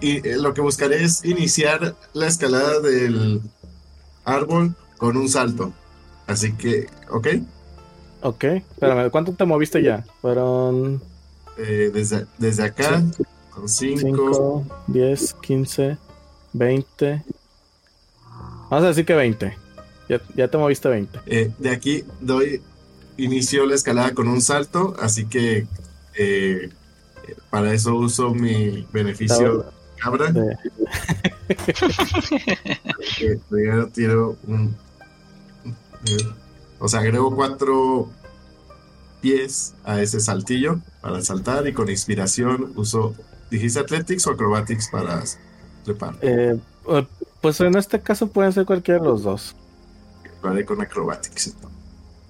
y, 0.00 0.26
eh, 0.26 0.36
lo 0.38 0.54
que 0.54 0.60
buscaré 0.62 1.02
es 1.04 1.24
iniciar 1.24 1.94
la 2.14 2.26
escalada 2.26 2.80
del 2.80 3.42
árbol 4.24 4.74
con 4.96 5.16
un 5.18 5.28
salto. 5.28 5.72
Así 6.26 6.52
que, 6.52 6.86
¿ok? 7.10 7.28
Ok, 8.22 8.44
espérame, 8.44 9.10
¿cuánto 9.10 9.32
te 9.32 9.44
moviste 9.44 9.82
ya? 9.82 10.04
Fueron 10.22 11.02
Eh, 11.58 11.90
desde, 11.92 12.26
desde 12.38 12.64
acá, 12.64 13.02
con 13.50 13.68
5. 13.68 14.00
5, 14.00 14.66
10, 14.88 15.34
15, 15.42 15.98
20. 16.54 17.22
Vamos 18.70 18.84
a 18.84 18.88
decir 18.88 19.04
que 19.04 19.14
20. 19.14 19.56
Ya, 20.08 20.20
ya 20.34 20.48
te 20.48 20.58
moviste 20.58 20.88
20. 20.88 21.20
Eh, 21.26 21.52
de 21.58 21.70
aquí 21.70 22.04
doy 22.20 22.62
inicio 23.18 23.66
la 23.66 23.74
escalada 23.74 24.14
con 24.14 24.28
un 24.28 24.40
salto, 24.40 24.94
así 24.98 25.26
que 25.26 25.66
eh, 26.14 26.70
para 27.50 27.72
eso 27.72 27.94
uso 27.94 28.34
mi 28.34 28.86
beneficio 28.92 29.66
cabra. 29.98 30.32
De- 30.32 30.56
tiro 33.92 34.36
un. 34.46 34.74
Eh, 36.06 36.16
O 36.78 36.88
sea, 36.88 37.00
agrego 37.00 37.34
cuatro 37.34 38.08
pies 39.20 39.74
a 39.84 40.00
ese 40.02 40.20
saltillo 40.20 40.80
para 41.00 41.22
saltar 41.22 41.66
y 41.66 41.72
con 41.72 41.88
inspiración 41.88 42.72
uso. 42.76 43.14
¿Dijiste 43.50 43.78
Athletics 43.78 44.26
o 44.26 44.30
Acrobatics 44.32 44.88
para 44.90 45.22
trepar? 45.84 46.16
eh, 46.22 46.58
pues 47.40 47.60
en 47.60 47.76
este 47.76 48.00
caso 48.00 48.26
pueden 48.28 48.52
ser 48.52 48.66
cualquiera 48.66 49.00
de 49.00 49.06
los 49.06 49.22
dos. 49.22 49.54
Lo 50.42 50.50
haré 50.50 50.64
con 50.64 50.80
Acrobatics. 50.80 51.46
entonces. 51.48 51.70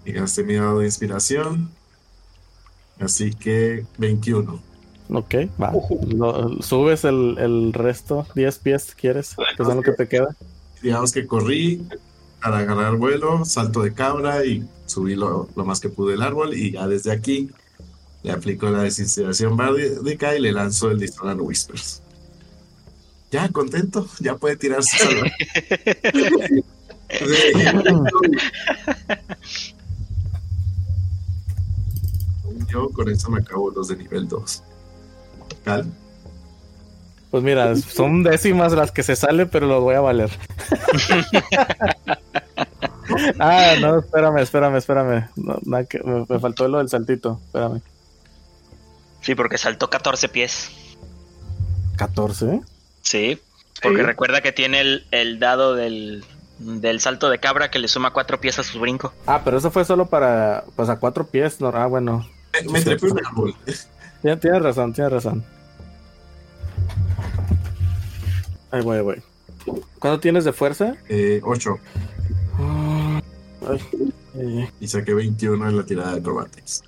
Y 0.05 0.12
gasté 0.12 0.45
mi 0.45 0.55
dado 0.55 0.81
de 0.81 0.87
inspiración. 0.87 1.70
Así 3.01 3.33
que 3.35 3.87
21. 3.99 4.61
Ok, 5.11 5.35
va. 5.61 5.72
Lo- 6.09 6.62
subes 6.62 7.05
el, 7.05 7.37
el 7.39 7.72
resto, 7.72 8.27
10 8.35 8.59
pies, 8.59 8.95
¿quieres? 8.95 9.35
Que 9.57 9.64
son 9.64 9.77
lo 9.77 9.83
que 9.83 9.93
te 9.93 10.07
queda. 10.09 10.35
digamos 10.83 11.11
que 11.12 11.27
corrí 11.27 11.87
para 12.45 12.59
agarrar 12.59 12.97
vuelo, 12.97 13.45
salto 13.47 13.82
de 13.82 13.95
cabra 13.95 14.45
y 14.45 14.68
subí 14.84 15.14
lo, 15.14 15.49
lo 15.57 15.64
más 15.64 15.80
que 15.80 15.88
pude 15.88 16.12
el 16.12 16.20
árbol 16.20 16.53
y 16.53 16.72
ya 16.72 16.86
desde 16.86 17.11
aquí 17.11 17.49
le 18.22 18.32
aplico 18.32 18.68
la 18.68 18.82
desinspiración 18.82 19.57
bárdica 19.57 20.36
y 20.36 20.42
le 20.42 20.53
lanzo 20.53 20.90
el 20.90 21.01
Distortion 21.01 21.40
Whispers. 21.40 22.03
Ya, 23.30 23.49
contento, 23.49 24.07
ya 24.20 24.36
puede 24.36 24.57
tirarse. 24.57 24.95
Yo 32.68 32.90
con 32.90 33.09
eso 33.09 33.30
me 33.30 33.38
acabo 33.40 33.70
los 33.70 33.88
de 33.88 33.97
nivel 33.97 34.28
2. 34.28 34.62
Cal. 35.64 35.90
Pues 37.35 37.43
mira, 37.43 37.74
son 37.74 38.22
décimas 38.22 38.74
las 38.74 38.93
que 38.93 39.03
se 39.03 39.16
sale, 39.16 39.47
pero 39.47 39.66
lo 39.66 39.80
voy 39.80 39.97
a 39.97 40.01
valer. 40.01 40.30
ah, 43.41 43.74
no, 43.80 43.99
espérame, 43.99 44.39
espérame, 44.39 44.76
espérame. 44.76 45.28
No, 45.35 45.59
nada 45.64 45.85
que- 45.85 46.01
me, 46.05 46.24
me 46.28 46.39
faltó 46.39 46.68
lo 46.68 46.78
del 46.78 46.89
saltito. 46.89 47.41
Espérame. 47.47 47.80
Sí, 49.20 49.35
porque 49.35 49.59
saltó 49.59 49.91
14 49.91 50.28
pies. 50.28 50.70
14. 51.97 52.61
Sí, 53.03 53.41
porque 53.82 53.99
Sí. 53.99 54.05
recuerda 54.05 54.41
que 54.41 54.53
tiene 54.53 54.80
el, 54.80 55.05
el 55.11 55.41
dado 55.41 55.74
del, 55.74 56.24
del 56.61 57.01
salto 57.01 57.30
de 57.30 57.41
cabra 57.41 57.68
que 57.68 57.80
le 57.80 57.89
suma 57.89 58.12
4 58.12 58.41
pies 58.41 58.61
a 58.61 58.62
su 58.62 58.78
brinco. 58.78 59.12
Ah, 59.26 59.41
pero 59.45 59.59
eso 59.59 59.72
fue 59.72 59.85
solo 59.85 60.07
para, 60.07 60.62
pues 60.76 60.89
a 60.89 61.01
cuatro 61.01 61.26
pies. 61.26 61.61
No, 61.61 61.72
ah, 61.74 61.87
bueno. 61.87 62.24
Me, 62.66 62.74
me 62.74 62.80
trepé 62.80 63.07
un 63.11 63.26
árbol. 63.26 63.57
Tienes 64.22 64.62
razón, 64.62 64.93
tienes 64.93 65.12
razón. 65.12 65.45
Ahí 68.75 68.83
voy, 68.83 68.97
ahí 68.97 69.03
voy. 69.05 69.22
¿Cuánto 70.01 70.18
tienes 70.20 70.45
de 70.45 70.53
fuerza? 70.53 70.95
Eh, 71.09 71.41
8. 71.45 71.79
Ay, 73.68 73.81
eh, 74.35 74.70
Y 74.81 74.89
saqué 74.89 75.14
21 75.14 75.68
en 75.68 75.77
la 75.77 75.85
tirada 75.85 76.12
de 76.12 76.18
acrobatics. 76.18 76.83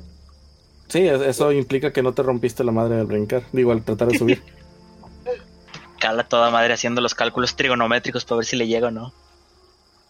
sí, 0.89 1.07
es- 1.07 1.21
eso 1.23 1.53
implica 1.53 1.93
que 1.93 2.03
no 2.03 2.13
te 2.13 2.23
rompiste 2.23 2.65
la 2.65 2.73
madre 2.73 2.99
al 3.01 3.07
brincar. 3.07 3.45
Digo, 3.53 3.71
al 3.73 3.83
tratar 3.85 4.09
de 4.09 4.19
subir. 4.19 4.43
Cala 6.01 6.25
toda 6.29 6.51
madre 6.51 6.75
haciendo 6.75 7.01
los 7.01 7.15
cálculos 7.15 7.57
trigonométricos 7.57 8.25
para 8.25 8.39
ver 8.39 8.47
si 8.47 8.57
le 8.57 8.67
llega 8.67 8.89
o 8.89 8.91
no. 8.91 9.13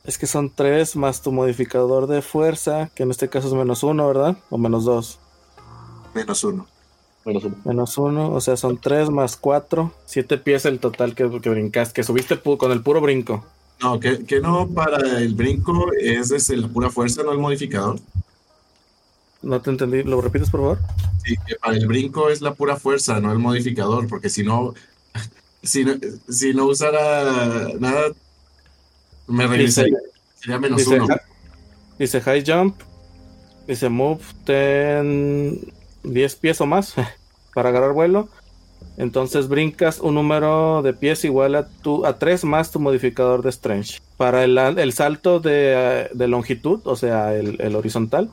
es 0.04 0.18
que 0.18 0.26
son 0.26 0.50
tres 0.50 0.94
más 0.96 1.20
tu 1.20 1.30
modificador 1.32 2.06
de 2.06 2.22
fuerza, 2.22 2.90
que 2.94 3.02
en 3.02 3.10
este 3.10 3.28
caso 3.28 3.48
es 3.48 3.54
menos 3.54 3.82
uno, 3.82 4.06
¿verdad? 4.06 4.36
O 4.50 4.56
menos 4.58 4.84
dos. 4.84 5.18
Menos 6.14 6.42
1. 6.44 6.66
Bueno, 7.26 7.40
supongo. 7.40 7.68
Menos 7.68 7.98
uno, 7.98 8.32
o 8.32 8.40
sea, 8.40 8.56
son 8.56 8.78
tres 8.78 9.10
más 9.10 9.36
cuatro. 9.36 9.92
Siete 10.06 10.38
pies 10.38 10.64
el 10.64 10.78
total 10.78 11.16
que, 11.16 11.28
que 11.40 11.50
brincaste, 11.50 11.92
que 11.92 12.04
subiste 12.04 12.38
con 12.38 12.70
el 12.70 12.82
puro 12.82 13.00
brinco. 13.00 13.44
No, 13.82 13.98
que, 13.98 14.24
que 14.24 14.38
no 14.38 14.68
para 14.68 15.18
el 15.18 15.34
brinco 15.34 15.88
es 15.92 16.28
desde 16.28 16.56
la 16.56 16.68
pura 16.68 16.88
fuerza, 16.88 17.24
no 17.24 17.32
el 17.32 17.38
modificador. 17.38 17.98
No 19.42 19.60
te 19.60 19.70
entendí. 19.70 20.04
¿Lo 20.04 20.20
repites, 20.20 20.50
por 20.50 20.60
favor? 20.60 20.78
Sí, 21.24 21.34
que 21.44 21.56
para 21.56 21.76
el 21.76 21.88
brinco 21.88 22.30
es 22.30 22.42
la 22.42 22.54
pura 22.54 22.76
fuerza, 22.76 23.18
no 23.18 23.32
el 23.32 23.40
modificador, 23.40 24.06
porque 24.06 24.28
si 24.28 24.44
no, 24.44 24.74
si 25.64 25.84
no, 25.84 25.94
si 26.28 26.54
no 26.54 26.66
usara 26.66 27.72
nada, 27.80 28.12
me 29.26 29.48
regresaría. 29.48 29.98
Sería 30.36 30.60
menos 30.60 30.78
dice, 30.78 31.00
uno. 31.00 31.16
dice 31.98 32.20
high 32.20 32.44
jump. 32.46 32.80
Dice 33.66 33.88
move 33.88 34.20
10, 34.46 35.74
10 36.12 36.36
pies 36.36 36.60
o 36.60 36.66
más 36.66 36.94
para 37.54 37.70
agarrar 37.70 37.92
vuelo. 37.92 38.28
Entonces 38.98 39.48
brincas 39.48 40.00
un 40.00 40.14
número 40.14 40.82
de 40.82 40.94
pies 40.94 41.24
igual 41.24 41.54
a 41.54 41.68
tu 41.68 42.06
a 42.06 42.18
3 42.18 42.44
más 42.44 42.70
tu 42.70 42.80
modificador 42.80 43.42
de 43.42 43.52
strength. 43.52 44.00
Para 44.16 44.44
el, 44.44 44.56
el 44.58 44.92
salto 44.92 45.40
de, 45.40 46.08
de 46.12 46.28
longitud, 46.28 46.80
o 46.84 46.96
sea, 46.96 47.34
el, 47.34 47.60
el 47.60 47.76
horizontal, 47.76 48.30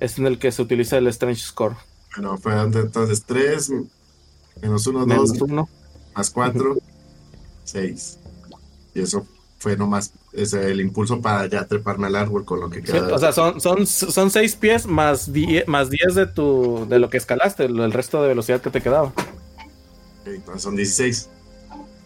es 0.00 0.18
en 0.18 0.26
el 0.26 0.38
que 0.38 0.50
se 0.52 0.62
utiliza 0.62 0.98
el 0.98 1.12
strength 1.12 1.38
score. 1.38 1.76
Bueno, 2.16 2.38
fue 2.38 2.60
entonces 2.60 3.24
3, 3.24 3.72
menos 4.62 4.86
1, 4.86 5.06
2, 5.06 5.06
Menos 5.06 5.30
uno. 5.40 5.68
más 6.14 6.30
4, 6.30 6.76
6. 7.64 8.18
Y 8.94 9.00
eso 9.00 9.26
fue 9.64 9.76
nomás 9.76 10.12
ese, 10.32 10.70
el 10.70 10.80
impulso 10.80 11.20
para 11.22 11.46
ya 11.46 11.66
treparme 11.66 12.06
al 12.06 12.16
árbol 12.16 12.44
con 12.44 12.60
lo 12.60 12.70
que 12.70 12.80
Sí, 12.84 12.92
queda. 12.92 13.14
o 13.14 13.18
sea, 13.18 13.32
son, 13.32 13.60
son, 13.60 13.86
son 13.86 14.30
6 14.30 14.56
pies 14.56 14.86
más 14.86 15.32
10, 15.32 15.66
más 15.66 15.90
10 15.90 16.14
de, 16.14 16.26
tu, 16.26 16.86
de 16.88 16.98
lo 16.98 17.08
que 17.10 17.16
escalaste, 17.16 17.64
el 17.64 17.92
resto 17.92 18.22
de 18.22 18.28
velocidad 18.28 18.60
que 18.60 18.70
te 18.70 18.82
quedaba. 18.82 19.12
Entonces 20.26 20.62
son 20.62 20.76
16. 20.76 21.30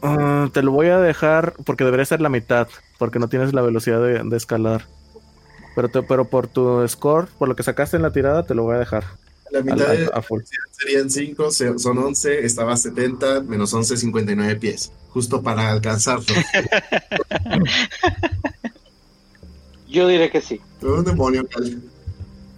Ah, 0.03 0.49
te 0.53 0.63
lo 0.63 0.71
voy 0.73 0.87
a 0.89 0.99
dejar 0.99 1.55
porque 1.65 1.85
debería 1.85 2.05
ser 2.07 2.21
la 2.21 2.29
mitad, 2.29 2.69
porque 2.99 3.19
no 3.19 3.29
tienes 3.29 3.53
la 3.53 3.63
velocidad 3.63 4.01
de, 4.01 4.23
de 4.23 4.37
escalar. 4.37 4.85
Pero, 5.75 5.89
te- 5.89 6.03
pero 6.03 6.25
por 6.27 6.47
tu 6.49 6.87
score, 6.89 7.29
por 7.39 7.49
lo 7.49 7.57
que 7.57 7.63
sacaste 7.65 7.97
en 7.97 8.03
la 8.03 8.13
tirada, 8.13 8.45
te 8.45 8.55
lo 8.55 8.63
voy 8.65 8.77
a 8.77 8.79
dejar 8.79 9.05
La 9.51 9.63
mitad 9.63 9.91
al- 9.91 9.99
de- 10.07 10.11
a 10.13 10.23
full. 10.23 10.43
serían 10.73 11.11
5, 11.11 11.51
son 11.79 11.99
11, 11.99 12.45
estaba 12.45 12.75
a 12.75 12.77
70, 12.77 13.41
menos 13.43 13.73
11, 13.73 13.97
59 13.97 14.57
pies. 14.57 14.93
Justo 15.11 15.43
para 15.43 15.71
alcanzarlo. 15.71 16.27
Yo 19.89 20.07
diré 20.07 20.31
que 20.31 20.41
sí. 20.41 20.61
Un 20.83 21.05
demonio, 21.05 21.47
Cal. 21.49 21.81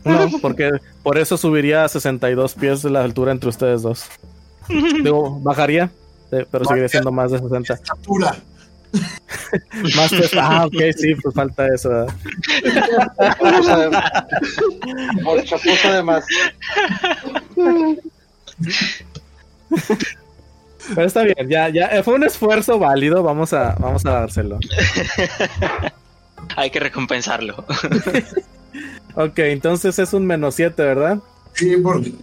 No, 0.05 0.39
porque 0.41 0.71
por 1.03 1.19
eso 1.19 1.37
subiría 1.37 1.85
a 1.85 1.89
62 1.89 2.55
pies 2.55 2.83
de 2.83 2.91
la 2.91 3.05
altura 3.05 3.33
entre 3.33 3.51
ustedes 3.51 3.83
dos. 3.83 4.07
Digo, 4.69 5.39
bajaría, 5.41 5.91
eh, 6.33 6.47
pero 6.51 6.65
seguiría 6.65 6.89
siendo 6.89 7.13
más 7.13 7.31
de 7.31 7.39
60. 7.39 7.75
Estatura. 7.75 8.37
Más 9.97 10.11
de- 10.11 10.29
ah, 10.41 10.67
ok, 10.67 10.75
sí, 10.97 11.15
pues 11.23 11.35
falta 11.35 11.67
eso. 11.75 12.07
por 15.25 15.45
chapuza 15.45 15.93
de 15.95 16.03
más. 16.03 16.25
Pero 20.95 21.07
está 21.07 21.23
bien, 21.23 21.49
ya, 21.49 21.69
ya, 21.69 21.87
eh, 21.87 22.03
fue 22.03 22.15
un 22.15 22.25
esfuerzo 22.25 22.79
válido, 22.79 23.23
vamos 23.23 23.53
a, 23.53 23.75
vamos 23.79 24.05
a 24.07 24.11
dárselo. 24.13 24.59
Hay 26.57 26.71
que 26.71 26.81
recompensarlo. 26.81 27.65
Ok, 29.15 29.39
entonces 29.41 29.99
es 29.99 30.13
un 30.13 30.27
menos 30.27 30.55
7, 30.55 30.83
¿verdad? 30.83 31.19
Sí, 31.55 31.77
porque 31.77 32.15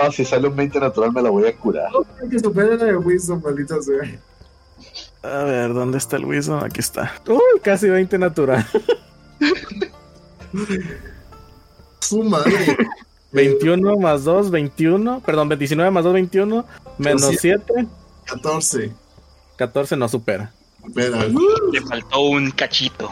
Ah, 0.00 0.10
si 0.12 0.24
sale 0.24 0.46
un 0.46 0.54
20 0.54 0.78
natural 0.78 1.12
me 1.12 1.22
la 1.22 1.30
voy 1.30 1.48
a 1.48 1.56
curar. 1.56 1.88
que 2.30 2.38
supera 2.38 2.76
la 2.76 2.84
de 2.84 2.96
Wisdom, 2.96 3.42
maldita 3.42 3.76
sea. 3.82 4.18
A 5.26 5.44
ver, 5.44 5.74
¿dónde 5.74 5.98
está 5.98 6.16
el 6.16 6.24
Wisdom? 6.24 6.62
Aquí 6.62 6.80
está. 6.80 7.12
Uy, 7.26 7.60
casi 7.62 7.88
20 7.88 8.18
natural. 8.18 8.66
Su 12.00 12.22
madre. 12.22 12.76
21 13.32 13.96
más 13.96 14.24
2, 14.24 14.50
21. 14.50 15.20
Perdón, 15.20 15.48
19 15.48 15.90
más 15.90 16.04
2, 16.04 16.12
21. 16.12 16.64
Menos 16.98 17.22
Sí. 17.22 17.38
7, 17.40 17.86
14. 18.26 18.92
14 19.56 19.96
no 19.96 20.08
supera. 20.08 20.52
Espera. 20.86 21.26
Le 21.72 21.80
faltó 21.82 22.20
un 22.20 22.50
cachito. 22.52 23.10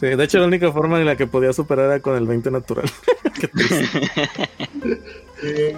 Sí, 0.00 0.06
de 0.06 0.24
hecho 0.24 0.38
la 0.38 0.46
única 0.46 0.72
forma 0.72 0.98
en 0.98 1.06
la 1.06 1.16
que 1.16 1.28
podía 1.28 1.52
superar 1.52 1.86
era 1.86 2.00
con 2.00 2.16
el 2.16 2.26
20 2.26 2.50
natural. 2.50 2.90
Eh, 5.44 5.76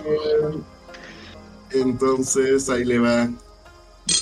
entonces 1.71 2.69
ahí 2.69 2.85
le 2.85 2.99
va 2.99 3.31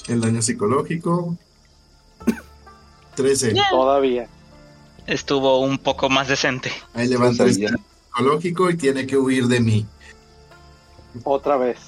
el 0.08 0.20
daño 0.20 0.42
psicológico. 0.42 1.36
13. 3.16 3.54
Todavía. 3.70 4.28
Estuvo 5.06 5.60
un 5.60 5.78
poco 5.78 6.08
más 6.08 6.28
decente. 6.28 6.72
Ahí 6.94 7.08
le 7.08 7.16
va 7.16 7.28
el 7.28 7.36
daño 7.36 7.68
psicológico 8.08 8.70
y 8.70 8.76
tiene 8.76 9.06
que 9.06 9.16
huir 9.16 9.46
de 9.46 9.60
mí. 9.60 9.86
Otra 11.24 11.56
vez. 11.56 11.78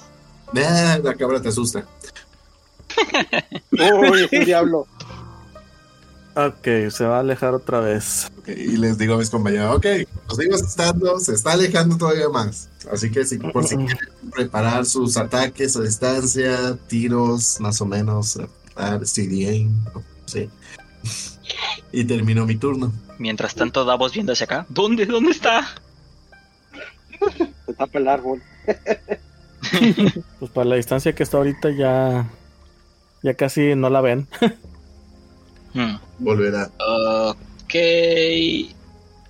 Ah, 0.56 0.98
la 1.02 1.14
cabra 1.14 1.40
te 1.40 1.48
asusta. 1.48 1.86
Uy, 3.72 4.24
es 4.24 4.32
el 4.32 4.44
diablo. 4.44 4.86
Ok, 6.36 6.90
se 6.90 7.04
va 7.04 7.18
a 7.18 7.20
alejar 7.20 7.54
otra 7.54 7.80
vez. 7.80 8.30
Y 8.46 8.76
les 8.76 8.98
digo 8.98 9.14
a 9.14 9.18
mis 9.18 9.30
compañeros, 9.30 9.76
ok, 9.76 9.86
nos 10.28 10.36
sigo 10.36 10.54
asustando, 10.56 11.18
se 11.20 11.34
está 11.34 11.52
alejando 11.52 11.96
todavía 11.96 12.28
más. 12.28 12.68
Así 12.92 13.10
que 13.10 13.24
si, 13.24 13.38
por 13.38 13.66
si 13.66 13.76
quieren 13.76 14.30
preparar 14.30 14.84
sus 14.86 15.16
ataques 15.16 15.76
a 15.76 15.80
distancia, 15.82 16.76
tiros, 16.86 17.60
más 17.60 17.80
o 17.80 17.86
menos, 17.86 18.38
dar 18.76 19.00
CDA, 19.04 19.68
no 19.94 20.02
sé. 20.26 20.48
Y 21.92 22.04
termino 22.04 22.46
mi 22.46 22.56
turno. 22.56 22.92
Mientras 23.18 23.54
tanto, 23.54 23.84
Davos 23.84 24.12
viendo 24.12 24.32
hacia 24.32 24.44
acá. 24.44 24.66
¿Dónde? 24.68 25.06
¿Dónde 25.06 25.30
está? 25.30 25.66
Se 27.66 27.72
tapa 27.74 27.98
el 27.98 28.08
árbol. 28.08 28.42
Pues 30.38 30.50
para 30.50 30.68
la 30.68 30.76
distancia 30.76 31.14
que 31.14 31.22
está 31.22 31.38
ahorita 31.38 31.70
ya. 31.70 32.28
Ya 33.22 33.34
casi 33.34 33.74
no 33.74 33.88
la 33.88 34.00
ven. 34.00 34.28
Hmm. 35.76 35.96
Volverá. 36.20 36.70
Ok. 36.78 37.74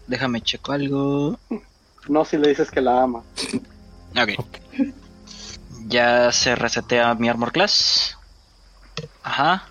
Déjame 0.06 0.42
checo 0.42 0.72
algo. 0.72 1.38
No 2.08 2.24
si 2.24 2.36
le 2.36 2.48
dices 2.48 2.70
que 2.70 2.80
la 2.80 3.02
ama. 3.02 3.22
Ok. 4.16 4.30
Ya 5.86 6.32
se 6.32 6.54
resetea 6.54 7.14
mi 7.14 7.28
armor 7.28 7.52
class. 7.52 8.16
Ajá. 9.22 9.68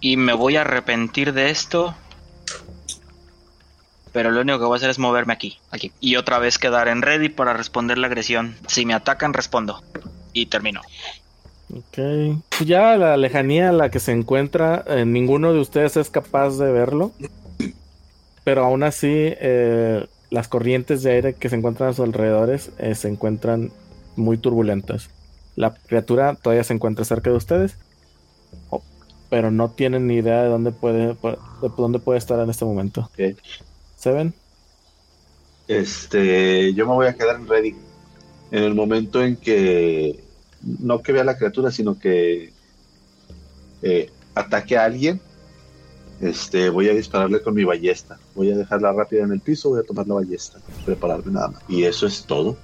Y 0.00 0.16
me 0.16 0.32
voy 0.32 0.56
a 0.56 0.62
arrepentir 0.62 1.32
de 1.32 1.50
esto. 1.50 1.94
Pero 4.12 4.30
lo 4.30 4.42
único 4.42 4.58
que 4.58 4.64
voy 4.64 4.74
a 4.74 4.76
hacer 4.76 4.90
es 4.90 4.98
moverme 4.98 5.32
aquí, 5.32 5.58
aquí. 5.70 5.92
Y 6.00 6.16
otra 6.16 6.38
vez 6.38 6.58
quedar 6.58 6.88
en 6.88 7.00
ready 7.00 7.28
para 7.28 7.54
responder 7.54 7.96
la 7.98 8.08
agresión. 8.08 8.56
Si 8.66 8.84
me 8.84 8.94
atacan, 8.94 9.32
respondo. 9.32 9.82
Y 10.34 10.46
termino. 10.46 10.82
Ok. 11.74 11.98
Pues 12.50 12.66
ya 12.66 12.92
a 12.92 12.96
la 12.98 13.16
lejanía 13.16 13.70
a 13.70 13.72
la 13.72 13.90
que 13.90 14.00
se 14.00 14.12
encuentra, 14.12 14.84
eh, 14.86 15.06
ninguno 15.06 15.54
de 15.54 15.60
ustedes 15.60 15.96
es 15.96 16.10
capaz 16.10 16.58
de 16.58 16.70
verlo. 16.70 17.12
Pero 18.44 18.64
aún 18.64 18.82
así, 18.82 19.08
eh, 19.08 20.06
las 20.32 20.48
corrientes 20.48 21.02
de 21.02 21.12
aire 21.12 21.34
que 21.34 21.48
se 21.50 21.56
encuentran 21.56 21.90
a 21.90 21.92
sus 21.92 22.06
alrededores 22.06 22.70
eh, 22.78 22.94
se 22.94 23.08
encuentran 23.08 23.70
muy 24.16 24.38
turbulentas. 24.38 25.10
La 25.56 25.74
criatura 25.74 26.34
todavía 26.34 26.64
se 26.64 26.72
encuentra 26.74 27.04
cerca 27.04 27.30
de 27.30 27.36
ustedes. 27.36 27.76
o- 28.70 28.82
pero 29.30 29.50
no 29.50 29.70
tienen 29.70 30.06
ni 30.06 30.16
idea 30.16 30.42
de 30.42 30.48
dónde 30.50 30.72
puede, 30.72 31.08
de 31.14 31.70
dónde 31.76 31.98
puede 31.98 32.18
estar 32.18 32.38
en 32.40 32.50
este 32.50 32.64
momento. 32.66 33.10
¿Se 33.96 34.12
ven? 34.12 34.34
Este, 35.68 36.74
yo 36.74 36.86
me 36.86 36.92
voy 36.94 37.06
a 37.06 37.14
quedar 37.14 37.36
en 37.36 37.48
ready. 37.48 37.74
En 38.50 38.62
el 38.64 38.74
momento 38.74 39.22
en 39.22 39.36
que 39.36 40.22
no 40.60 41.00
que 41.02 41.12
vea 41.12 41.24
la 41.24 41.38
criatura, 41.38 41.70
sino 41.70 41.98
que 41.98 42.52
eh, 43.82 44.10
ataque 44.34 44.76
a 44.76 44.84
alguien, 44.84 45.20
este, 46.22 46.70
voy 46.70 46.88
a 46.88 46.94
dispararle 46.94 47.42
con 47.42 47.52
mi 47.54 47.64
ballesta. 47.64 48.18
Voy 48.34 48.50
a 48.50 48.56
dejarla 48.56 48.92
rápida 48.92 49.24
en 49.24 49.32
el 49.32 49.40
piso, 49.40 49.68
voy 49.70 49.80
a 49.80 49.82
tomar 49.82 50.06
la 50.08 50.14
ballesta, 50.14 50.58
prepararme 50.86 51.32
nada 51.32 51.48
más. 51.48 51.62
Y 51.68 51.84
eso 51.84 52.06
es 52.06 52.24
todo. 52.24 52.56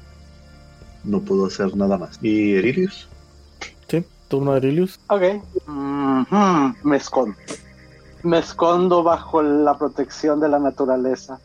No 1.05 1.21
puedo 1.21 1.47
hacer 1.47 1.77
nada 1.77 1.99
más. 1.99 2.19
¿Y 2.23 2.55
Erilius? 2.55 3.09
Sí, 3.89 4.05
turno 4.29 4.53
de 4.53 4.57
Aurelius. 4.59 4.99
Ok. 5.09 5.23
Me 6.85 6.97
escondo. 6.97 7.37
Me 8.23 8.39
escondo 8.39 9.03
bajo 9.03 9.43
la 9.43 9.77
protección 9.79 10.41
de 10.41 10.49
la 10.49 10.59
naturaleza. 10.59 11.39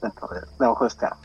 Dentro 0.00 0.28
de, 0.28 0.40
debajo 0.60 0.84
de 0.84 0.88
este 0.88 1.06
árbol. 1.06 1.18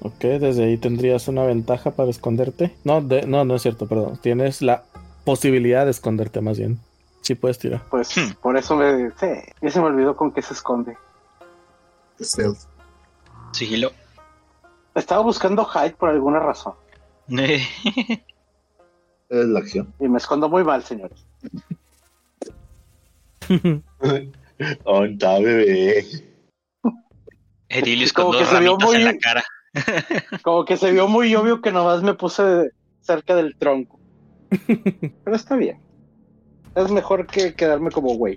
Ok, 0.00 0.20
desde 0.20 0.64
ahí 0.64 0.76
tendrías 0.76 1.28
una 1.28 1.44
ventaja 1.44 1.90
para 1.92 2.10
esconderte. 2.10 2.74
No, 2.84 3.00
de- 3.00 3.26
no, 3.26 3.44
no 3.44 3.54
es 3.56 3.62
cierto, 3.62 3.86
perdón. 3.86 4.18
Tienes 4.20 4.60
la 4.62 4.84
posibilidad 5.24 5.84
de 5.86 5.90
esconderte 5.90 6.40
más 6.40 6.58
bien. 6.58 6.78
Sí 7.24 7.34
puedes 7.34 7.58
tirar. 7.58 7.82
Pues 7.90 8.14
Hmm. 8.16 8.32
por 8.42 8.56
eso 8.56 8.76
me. 8.76 9.10
Sí, 9.12 9.26
ya 9.62 9.70
se 9.70 9.80
me 9.80 9.86
olvidó 9.86 10.14
con 10.14 10.30
qué 10.30 10.42
se 10.42 10.52
esconde. 10.54 10.96
Stealth. 12.20 12.58
Sigilo. 13.52 13.90
Estaba 14.94 15.22
buscando 15.22 15.64
Hyde 15.64 15.94
por 15.96 16.10
alguna 16.10 16.38
razón. 16.38 16.74
Es 19.30 19.46
la 19.46 19.58
acción. 19.58 19.92
Y 19.98 20.06
me 20.08 20.18
escondo 20.18 20.48
muy 20.50 20.62
mal, 20.62 20.82
señores. 20.84 21.26
¿Dónde 24.84 25.40
bebé? 25.40 26.04
Edilius 27.68 28.12
con 28.12 28.26
Como 28.26 28.38
dos 28.38 28.42
que 28.48 28.54
se 28.54 28.60
vio 28.60 28.72
ramitas 28.76 28.94
en 28.94 29.02
muy- 29.02 29.12
la 29.12 29.18
cara. 29.18 29.44
Como 30.42 30.64
que 30.64 30.76
se 30.76 30.92
vio 30.92 31.08
muy 31.08 31.34
obvio 31.34 31.60
que 31.60 31.72
nomás 31.72 32.02
me 32.02 32.14
puse 32.14 32.70
cerca 33.00 33.34
del 33.34 33.56
tronco. 33.56 33.98
Pero 35.24 35.34
está 35.36 35.56
bien. 35.56 35.80
Es 36.74 36.90
mejor 36.90 37.26
que 37.26 37.54
quedarme 37.54 37.90
como 37.90 38.14
güey. 38.16 38.36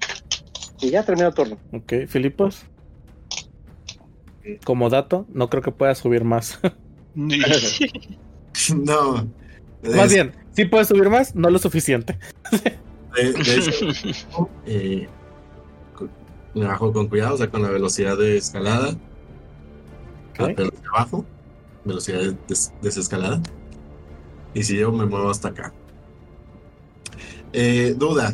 Y 0.81 0.91
ya 0.91 1.03
termino 1.03 1.31
turno. 1.33 1.57
ok, 1.73 1.93
Filipos. 2.07 2.63
Como 4.63 4.89
dato, 4.89 5.25
no 5.33 5.49
creo 5.49 5.61
que 5.63 5.71
puedas 5.71 5.97
subir 5.97 6.23
más. 6.23 6.59
No. 8.75 9.13
más 9.83 10.05
Es- 10.07 10.13
bien, 10.13 10.33
sí 10.51 10.65
puedes 10.65 10.87
subir 10.87 11.09
más, 11.09 11.35
no 11.35 11.49
lo 11.49 11.59
suficiente. 11.59 12.17
de- 13.15 14.15
eh, 14.65 15.07
bajo 16.55 16.91
con 16.91 17.07
cuidado, 17.07 17.35
o 17.35 17.37
sea, 17.37 17.49
con 17.49 17.61
la 17.61 17.69
velocidad 17.69 18.17
de 18.17 18.37
escalada. 18.37 18.95
Hacia 20.39 20.69
abajo, 20.93 21.25
velocidad 21.85 22.19
de 22.19 22.35
des- 22.47 22.73
desescalada. 22.81 23.41
Y 24.53 24.63
si 24.63 24.77
yo 24.77 24.91
me 24.91 25.05
muevo 25.05 25.29
hasta 25.29 25.49
acá. 25.49 25.73
Eh, 27.53 27.95
duda. 27.97 28.33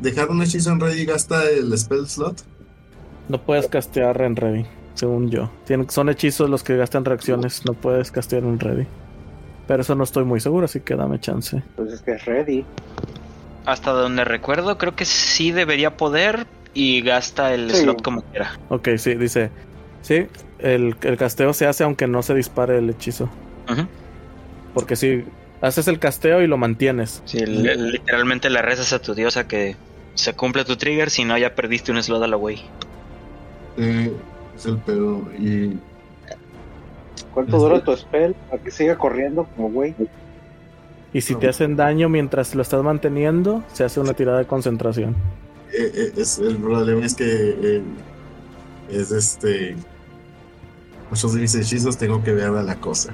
¿Dejar 0.00 0.30
un 0.30 0.42
hechizo 0.42 0.70
en 0.70 0.80
ready 0.80 1.04
gasta 1.04 1.48
el 1.48 1.76
spell 1.78 2.06
slot? 2.06 2.42
No 3.28 3.40
puedes 3.40 3.68
castear 3.68 4.20
en 4.22 4.34
ready, 4.36 4.66
según 4.94 5.30
yo. 5.30 5.50
Tienen, 5.64 5.88
son 5.90 6.08
hechizos 6.08 6.50
los 6.50 6.62
que 6.64 6.76
gastan 6.76 7.04
reacciones, 7.04 7.64
no 7.64 7.74
puedes 7.74 8.10
castear 8.10 8.42
en 8.42 8.58
ready. 8.58 8.86
Pero 9.68 9.82
eso 9.82 9.94
no 9.94 10.02
estoy 10.04 10.24
muy 10.24 10.40
seguro, 10.40 10.64
así 10.64 10.80
que 10.80 10.96
dame 10.96 11.20
chance. 11.20 11.56
Entonces 11.56 12.02
que 12.02 12.12
es 12.12 12.24
ready. 12.24 12.64
Hasta 13.64 13.92
donde 13.92 14.24
recuerdo, 14.24 14.76
creo 14.76 14.96
que 14.96 15.04
sí 15.04 15.52
debería 15.52 15.96
poder 15.96 16.46
y 16.74 17.00
gasta 17.02 17.54
el 17.54 17.70
Sí. 17.70 17.82
slot 17.82 18.02
como 18.02 18.22
quiera. 18.22 18.58
Ok, 18.70 18.88
sí, 18.96 19.14
dice. 19.14 19.50
Sí, 20.02 20.26
el, 20.58 20.96
el 21.02 21.16
casteo 21.16 21.52
se 21.52 21.66
hace 21.66 21.84
aunque 21.84 22.08
no 22.08 22.22
se 22.24 22.34
dispare 22.34 22.78
el 22.78 22.90
hechizo. 22.90 23.28
Porque 24.74 24.96
si 24.96 25.24
haces 25.62 25.88
el 25.88 25.98
casteo 25.98 26.42
y 26.42 26.46
lo 26.46 26.58
mantienes. 26.58 27.22
Sí, 27.24 27.38
li- 27.46 27.74
literalmente 27.76 28.50
le 28.50 28.60
rezas 28.60 28.92
a 28.92 29.00
tu 29.00 29.14
diosa 29.14 29.48
que 29.48 29.76
se 30.14 30.34
cumple 30.34 30.64
tu 30.66 30.76
trigger, 30.76 31.08
si 31.08 31.24
no 31.24 31.38
ya 31.38 31.54
perdiste 31.54 31.90
un 31.92 32.02
slot 32.02 32.22
a 32.22 32.26
la 32.26 32.36
wey. 32.36 32.60
Eh, 33.78 34.12
es 34.54 34.66
el 34.66 34.76
pedo. 34.78 35.22
Y 35.38 35.78
¿Cuánto 37.32 37.58
dura 37.58 37.82
tu 37.82 37.96
spell? 37.96 38.34
Para 38.50 38.62
que 38.62 38.70
siga 38.70 38.98
corriendo 38.98 39.44
como 39.56 39.70
güey. 39.70 39.94
Y 41.14 41.20
si 41.22 41.34
te 41.34 41.48
hacen 41.48 41.76
daño 41.76 42.08
mientras 42.08 42.54
lo 42.54 42.62
estás 42.62 42.82
manteniendo, 42.82 43.62
se 43.72 43.84
hace 43.84 44.00
una 44.00 44.12
tirada 44.14 44.38
de 44.38 44.46
concentración. 44.46 45.14
eh, 45.72 45.90
eh, 45.94 46.12
es, 46.16 46.38
el 46.38 46.56
problema 46.56 47.04
es 47.06 47.14
que 47.14 47.24
eh, 47.26 47.82
es 48.90 49.10
este. 49.10 49.76
Muchos 51.10 51.34
de 51.34 51.40
mis 51.42 51.54
hechizos 51.54 51.96
tengo 51.98 52.22
que 52.22 52.32
ver 52.32 52.46
a 52.46 52.62
la 52.62 52.76
cosa. 52.76 53.12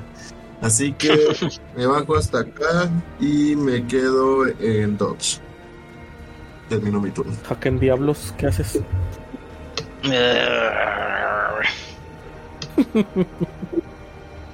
Así 0.60 0.92
que 0.92 1.16
me 1.76 1.86
bajo 1.86 2.16
hasta 2.16 2.40
acá 2.40 2.90
y 3.20 3.54
me 3.56 3.86
quedo 3.86 4.46
en 4.46 4.96
dodge. 4.96 5.40
Termino 6.68 7.00
mi 7.00 7.10
turno. 7.10 7.32
Haken 7.48 7.78
Diablos, 7.78 8.34
¿qué 8.36 8.46
haces? 8.46 8.80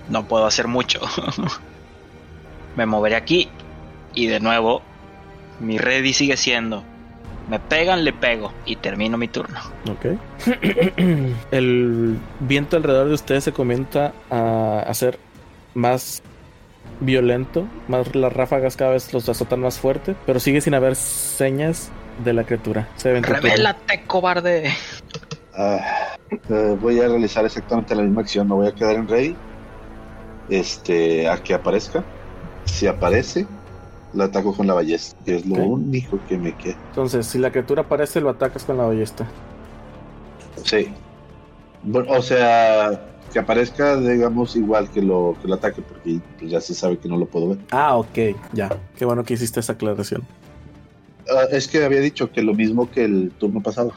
No 0.08 0.24
puedo 0.24 0.46
hacer 0.46 0.68
mucho. 0.68 1.00
Me 2.76 2.86
moveré 2.86 3.16
aquí 3.16 3.48
y 4.14 4.26
de 4.26 4.40
nuevo 4.40 4.82
mi 5.60 5.78
ready 5.78 6.12
sigue 6.12 6.36
siendo. 6.36 6.82
Me 7.48 7.58
pegan, 7.58 8.04
le 8.04 8.12
pego 8.12 8.52
y 8.64 8.76
termino 8.76 9.18
mi 9.18 9.28
turno. 9.28 9.58
Ok. 9.90 10.18
El 11.50 12.18
viento 12.40 12.76
alrededor 12.76 13.08
de 13.08 13.14
ustedes 13.14 13.44
se 13.44 13.52
comienza 13.52 14.12
a 14.30 14.80
hacer 14.86 15.18
más 15.74 16.22
violento, 17.00 17.66
más 17.88 18.14
las 18.14 18.32
ráfagas 18.32 18.76
cada 18.76 18.92
vez 18.92 19.12
los 19.12 19.28
azotan 19.28 19.60
más 19.60 19.78
fuerte, 19.78 20.14
pero 20.26 20.38
sigue 20.40 20.60
sin 20.60 20.74
haber 20.74 20.96
señas 20.96 21.90
de 22.24 22.32
la 22.32 22.44
criatura. 22.44 22.88
Se 22.96 23.12
ven 23.12 23.22
Revélate, 23.24 24.04
cobarde. 24.06 24.72
Ah, 25.56 26.16
eh, 26.30 26.76
voy 26.80 27.00
a 27.00 27.08
realizar 27.08 27.44
exactamente 27.44 27.94
la 27.94 28.02
misma 28.02 28.22
acción. 28.22 28.48
Me 28.48 28.54
voy 28.54 28.66
a 28.68 28.72
quedar 28.74 28.96
en 28.96 29.08
ready. 29.08 29.36
este, 30.48 31.28
a 31.28 31.42
que 31.42 31.54
aparezca. 31.54 32.04
Si 32.64 32.86
aparece, 32.86 33.46
lo 34.14 34.24
ataco 34.24 34.54
con 34.54 34.66
la 34.66 34.74
ballesta, 34.74 35.16
que 35.24 35.36
es 35.36 35.46
lo 35.46 35.56
único 35.56 36.18
que 36.28 36.38
me 36.38 36.56
queda. 36.56 36.76
Entonces, 36.90 37.26
si 37.26 37.38
la 37.38 37.50
criatura 37.50 37.82
aparece, 37.82 38.20
lo 38.20 38.30
atacas 38.30 38.64
con 38.64 38.76
la 38.76 38.84
ballesta. 38.84 39.26
Sí. 40.64 40.92
Bueno, 41.82 42.12
o 42.12 42.22
sea, 42.22 43.13
que 43.34 43.40
aparezca, 43.40 43.96
digamos, 43.96 44.54
igual 44.54 44.88
que 44.90 45.02
lo, 45.02 45.36
que 45.42 45.48
lo 45.48 45.54
ataque, 45.56 45.82
porque 45.82 46.20
pues, 46.38 46.50
ya 46.52 46.60
se 46.60 46.72
sabe 46.72 46.98
que 46.98 47.08
no 47.08 47.16
lo 47.16 47.26
puedo 47.26 47.48
ver. 47.48 47.58
Ah, 47.72 47.96
ok, 47.96 48.16
ya. 48.52 48.70
Qué 48.96 49.04
bueno 49.04 49.24
que 49.24 49.34
hiciste 49.34 49.58
esa 49.58 49.72
aclaración. 49.72 50.22
Ah, 51.28 51.42
es 51.50 51.66
que 51.66 51.84
había 51.84 51.98
dicho 51.98 52.30
que 52.30 52.42
lo 52.42 52.54
mismo 52.54 52.88
que 52.88 53.04
el 53.04 53.32
turno 53.36 53.60
pasado. 53.60 53.92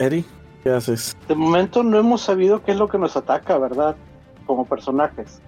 Eri, 0.00 0.24
¿qué 0.64 0.70
haces? 0.70 1.16
De 1.28 1.36
momento 1.36 1.84
no 1.84 1.96
hemos 1.96 2.22
sabido 2.22 2.64
qué 2.64 2.72
es 2.72 2.76
lo 2.76 2.88
que 2.88 2.98
nos 2.98 3.16
ataca, 3.16 3.56
¿verdad? 3.56 3.94
Como 4.44 4.66
personajes. 4.66 5.38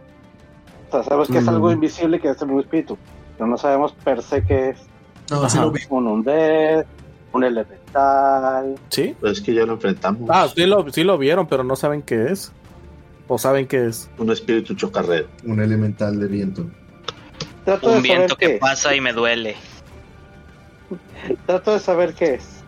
O 0.88 0.92
sea, 0.92 1.02
sabemos 1.02 1.28
que 1.28 1.38
es 1.38 1.44
Mm. 1.44 1.48
algo 1.48 1.72
invisible 1.72 2.20
que 2.20 2.30
es 2.30 2.40
un 2.40 2.60
espíritu, 2.60 2.96
pero 3.36 3.48
no 3.50 3.58
sabemos 3.58 3.92
per 4.04 4.22
se 4.22 4.44
qué 4.44 4.70
es. 4.70 4.78
No, 5.28 5.48
sí 5.50 5.58
lo 5.58 5.72
vi. 5.72 5.80
Un 5.90 6.06
undead, 6.06 6.86
un 7.32 7.44
elemental. 7.44 8.74
¿Sí? 8.90 9.14
Pues 9.20 9.32
es 9.34 9.40
que 9.40 9.54
ya 9.54 9.64
lo 9.66 9.74
enfrentamos. 9.74 10.28
Ah, 10.32 10.48
sí 10.54 10.66
lo, 10.66 10.90
sí 10.90 11.04
lo 11.04 11.18
vieron, 11.18 11.46
pero 11.46 11.64
no 11.64 11.76
saben 11.76 12.02
qué 12.02 12.32
es. 12.32 12.52
O 13.26 13.36
saben 13.38 13.66
qué 13.66 13.86
es. 13.86 14.08
Un 14.18 14.30
espíritu 14.30 14.74
chocarrero. 14.74 15.28
Un 15.44 15.60
elemental 15.60 16.18
de 16.18 16.26
viento. 16.26 16.66
Trato 17.64 17.88
Un 17.88 17.94
de 17.96 18.00
viento 18.00 18.36
que 18.36 18.54
es. 18.54 18.60
pasa 18.60 18.94
y 18.96 19.00
me 19.00 19.12
duele. 19.12 19.56
Trato 21.46 21.72
de 21.74 21.80
saber 21.80 22.14
qué 22.14 22.34
es. 22.34 22.64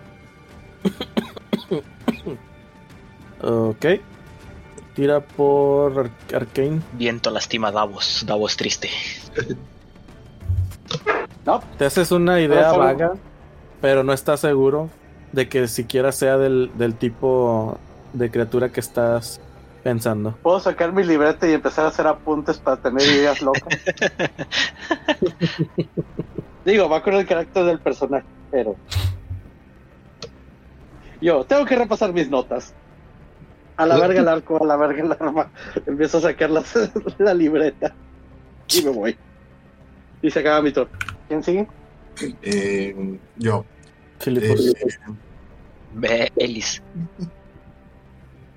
Ok. 3.42 3.86
Tira 4.94 5.20
por 5.20 5.98
Ar- 5.98 6.36
Arcane. 6.36 6.80
Viento 6.92 7.30
lastima 7.30 7.68
a 7.68 7.72
Davos. 7.72 8.24
Davos 8.26 8.56
triste. 8.56 8.90
No, 11.46 11.60
Te 11.78 11.86
haces 11.86 12.10
una 12.12 12.40
idea 12.40 12.72
vaga, 12.72 13.14
pero 13.80 14.04
no 14.04 14.12
estás 14.12 14.40
seguro 14.40 14.90
de 15.32 15.48
que 15.48 15.66
siquiera 15.68 16.12
sea 16.12 16.36
del, 16.38 16.70
del 16.76 16.94
tipo 16.94 17.78
de 18.12 18.30
criatura 18.30 18.68
que 18.70 18.80
estás 18.80 19.40
pensando. 19.82 20.32
puedo 20.42 20.60
sacar 20.60 20.92
mi 20.92 21.02
libreta 21.04 21.48
y 21.48 21.54
empezar 21.54 21.86
a 21.86 21.88
hacer 21.88 22.06
apuntes 22.06 22.58
para 22.58 22.76
tener 22.76 23.02
ideas 23.02 23.40
locas. 23.40 23.64
Digo, 26.64 26.88
va 26.88 27.02
con 27.02 27.14
el 27.14 27.26
carácter 27.26 27.64
del 27.64 27.78
personaje, 27.78 28.26
pero. 28.50 28.76
Yo 31.20 31.44
tengo 31.44 31.64
que 31.64 31.76
repasar 31.76 32.12
mis 32.12 32.30
notas. 32.30 32.74
A 33.76 33.86
la 33.86 33.98
verga 33.98 34.20
el 34.20 34.28
arco, 34.28 34.62
a 34.62 34.66
la 34.66 34.76
verga 34.76 35.02
el 35.02 35.12
arma. 35.12 35.48
Empiezo 35.86 36.18
a 36.18 36.22
sacar 36.22 36.50
las- 36.50 36.90
la 37.18 37.34
libreta 37.34 37.92
y 38.74 38.82
me 38.82 38.90
voy. 38.90 39.16
Y 40.22 40.30
se 40.30 40.40
acaba 40.40 40.60
mi 40.60 40.72
turno. 40.72 40.92
¿Quién 41.28 41.42
sigue? 41.42 41.66
Eh, 42.42 43.18
yo. 43.36 43.64
Filipos. 44.18 44.66
Eh, 44.66 44.98
Ve, 45.94 46.32
Elis. 46.36 46.82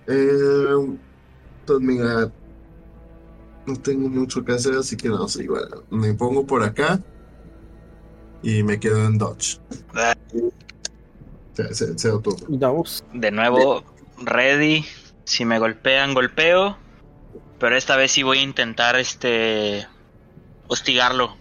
eh, 0.07 0.65
pues 1.65 1.79
mira, 1.79 2.31
no 3.65 3.75
tengo 3.77 4.09
mucho 4.09 4.43
que 4.43 4.51
hacer, 4.51 4.75
así 4.75 4.95
que 4.97 5.09
no 5.09 5.27
sé, 5.27 5.43
igual. 5.43 5.67
Me 5.89 6.13
pongo 6.13 6.45
por 6.45 6.63
acá 6.63 6.99
y 8.41 8.61
me 8.63 8.79
quedo 8.79 9.05
en 9.05 9.17
Dodge. 9.17 9.59
Ah. 9.95 10.13
Se, 11.53 11.73
se, 11.73 11.97
se. 11.97 12.11
De 13.13 13.31
nuevo, 13.31 13.83
ready. 14.23 14.85
Si 15.23 15.45
me 15.45 15.59
golpean, 15.59 16.13
golpeo. 16.13 16.77
Pero 17.59 17.77
esta 17.77 17.95
vez 17.95 18.11
sí 18.11 18.23
voy 18.23 18.39
a 18.39 18.41
intentar 18.41 18.97
este 18.97 19.87
hostigarlo 20.67 21.37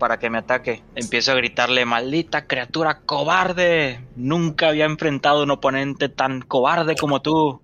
para 0.00 0.18
que 0.18 0.28
me 0.30 0.38
ataque. 0.38 0.82
Empiezo 0.96 1.30
a 1.30 1.36
gritarle, 1.36 1.84
maldita 1.84 2.46
criatura 2.46 3.02
cobarde. 3.06 4.00
Nunca 4.16 4.70
había 4.70 4.86
enfrentado 4.86 5.40
a 5.40 5.44
un 5.44 5.52
oponente 5.52 6.08
tan 6.08 6.40
cobarde 6.42 6.96
como 6.96 7.22
tú. 7.22 7.62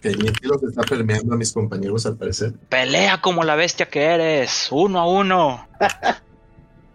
Que 0.00 0.16
mi 0.16 0.28
estilo 0.28 0.58
se 0.58 0.66
está 0.66 0.82
permeando 0.82 1.34
a 1.34 1.36
mis 1.36 1.52
compañeros 1.52 2.06
al 2.06 2.16
parecer. 2.16 2.54
Pelea 2.70 3.20
como 3.20 3.44
la 3.44 3.56
bestia 3.56 3.86
que 3.86 4.02
eres, 4.04 4.68
uno 4.70 5.00
a 5.00 5.06
uno. 5.06 5.68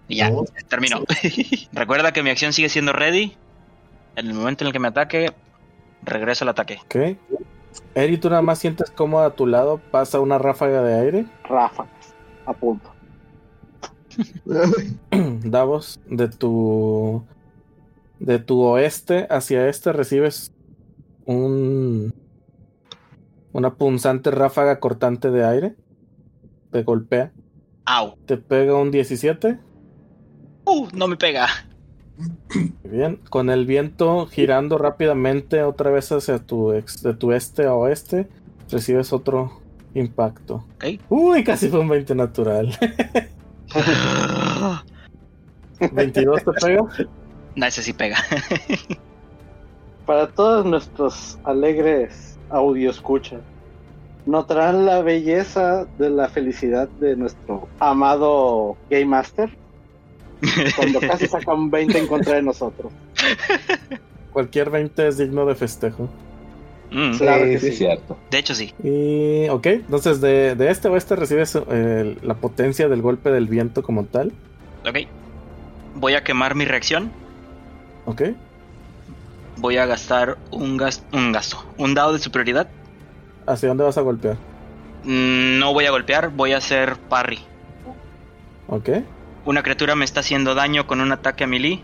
Y 0.07 0.15
ya, 0.17 0.31
No. 0.31 0.45
terminó. 0.67 1.03
Recuerda 1.73 2.11
que 2.11 2.23
mi 2.23 2.31
acción 2.31 2.53
sigue 2.53 2.69
siendo 2.69 2.93
ready. 2.93 3.37
En 4.15 4.27
el 4.27 4.33
momento 4.33 4.63
en 4.63 4.67
el 4.67 4.73
que 4.73 4.79
me 4.79 4.87
ataque, 4.87 5.31
regreso 6.01 6.45
al 6.45 6.49
ataque. 6.49 6.79
Ok. 6.85 7.17
Eri, 7.93 8.17
tú 8.17 8.29
nada 8.29 8.41
más 8.41 8.57
sientes 8.59 8.89
como 8.89 9.19
a 9.19 9.29
tu 9.35 9.45
lado 9.45 9.79
pasa 9.91 10.19
una 10.19 10.37
ráfaga 10.39 10.81
de 10.81 10.99
aire. 10.99 11.25
Ráfagas. 11.43 12.15
A 12.45 12.53
punto. 12.53 12.91
Davos, 15.43 15.99
de 16.07 16.27
tu 16.27 17.23
de 18.19 18.39
tu 18.39 18.61
oeste 18.61 19.27
hacia 19.29 19.67
este 19.69 19.93
recibes 19.93 20.51
un 21.25 22.13
una 23.51 23.75
punzante 23.75 24.31
ráfaga 24.31 24.79
cortante 24.79 25.31
de 25.31 25.45
aire. 25.45 25.75
Te 26.71 26.83
golpea. 26.83 27.31
Au. 27.85 28.15
Te 28.25 28.37
pega 28.37 28.75
un 28.75 28.91
17. 28.91 29.59
Uh, 30.65 30.87
no 30.93 31.07
me 31.07 31.17
pega. 31.17 31.47
Bien. 32.83 33.19
Con 33.29 33.49
el 33.49 33.65
viento 33.65 34.27
girando 34.27 34.77
rápidamente 34.77 35.63
otra 35.63 35.89
vez 35.89 36.11
hacia 36.11 36.39
tu 36.39 36.73
ex, 36.73 37.01
de 37.01 37.13
tu 37.13 37.31
este 37.31 37.65
a 37.65 37.73
oeste, 37.73 38.27
recibes 38.69 39.13
otro 39.13 39.61
impacto. 39.95 40.65
Ok. 40.75 40.85
Uy, 41.09 41.43
casi 41.43 41.69
fue 41.69 41.79
un 41.79 41.89
20 41.89 42.13
natural. 42.15 42.77
22 45.91 46.43
te 46.43 46.51
pega. 46.53 46.81
No, 47.55 47.65
ese 47.65 47.83
sí 47.83 47.93
pega. 47.93 48.17
Para 50.05 50.27
todos 50.27 50.65
nuestros 50.65 51.37
alegres 51.43 52.37
audio 52.49 52.89
escucha, 52.89 53.41
notarán 54.25 54.85
la 54.85 55.01
belleza 55.01 55.85
de 55.97 56.09
la 56.09 56.29
felicidad 56.29 56.89
de 56.99 57.15
nuestro 57.15 57.67
amado 57.79 58.75
Game 58.89 59.05
Master 59.05 59.49
cuando 60.75 60.99
casi 60.99 61.27
saca 61.27 61.53
un 61.53 61.69
20 61.69 61.97
en 61.97 62.07
contra 62.07 62.35
de 62.35 62.41
nosotros. 62.41 62.91
Cualquier 64.33 64.69
20 64.69 65.07
es 65.07 65.17
digno 65.17 65.45
de 65.45 65.55
festejo. 65.55 66.09
Mm, 66.91 67.13
Sí. 67.13 67.19
Claro 67.19 67.45
que 67.45 67.59
sí, 67.59 67.65
sí. 67.67 67.67
es 67.73 67.77
cierto. 67.77 68.17
de 68.31 68.37
hecho, 68.39 68.55
sí. 68.55 68.73
Y, 68.83 69.47
ok, 69.49 69.65
entonces 69.67 70.21
de, 70.21 70.55
de 70.55 70.71
este 70.71 70.87
a 70.87 70.91
oeste 70.91 71.15
recibes 71.15 71.55
eh, 71.69 72.17
la 72.23 72.33
potencia 72.35 72.87
del 72.87 73.01
golpe 73.01 73.29
del 73.31 73.47
viento 73.47 73.83
como 73.83 74.05
tal. 74.05 74.31
Ok. 74.87 74.99
Voy 75.95 76.13
a 76.15 76.23
quemar 76.23 76.55
mi 76.55 76.65
reacción. 76.65 77.11
Ok, 78.05 78.21
Voy 79.57 79.75
a 79.77 79.85
gastar 79.85 80.37
un, 80.51 80.77
gas 80.77 81.03
un 81.11 81.31
gasto. 81.33 81.63
Un 81.77 81.93
dado 81.93 82.13
de 82.13 82.19
superioridad. 82.19 82.69
¿hacia 83.45 83.67
dónde 83.69 83.83
vas 83.83 83.97
a 83.97 84.01
golpear? 84.01 84.37
Mm, 85.03 85.59
No 85.59 85.73
voy 85.73 85.85
a 85.85 85.91
golpear, 85.91 86.29
voy 86.29 86.53
a 86.53 86.57
hacer 86.57 86.95
parry. 87.09 87.39
Ok, 88.67 88.89
Una 89.45 89.63
criatura 89.63 89.95
me 89.95 90.05
está 90.05 90.19
haciendo 90.21 90.53
daño 90.55 90.85
con 90.87 91.01
un 91.01 91.11
ataque 91.11 91.43
a 91.43 91.47
melee. 91.47 91.81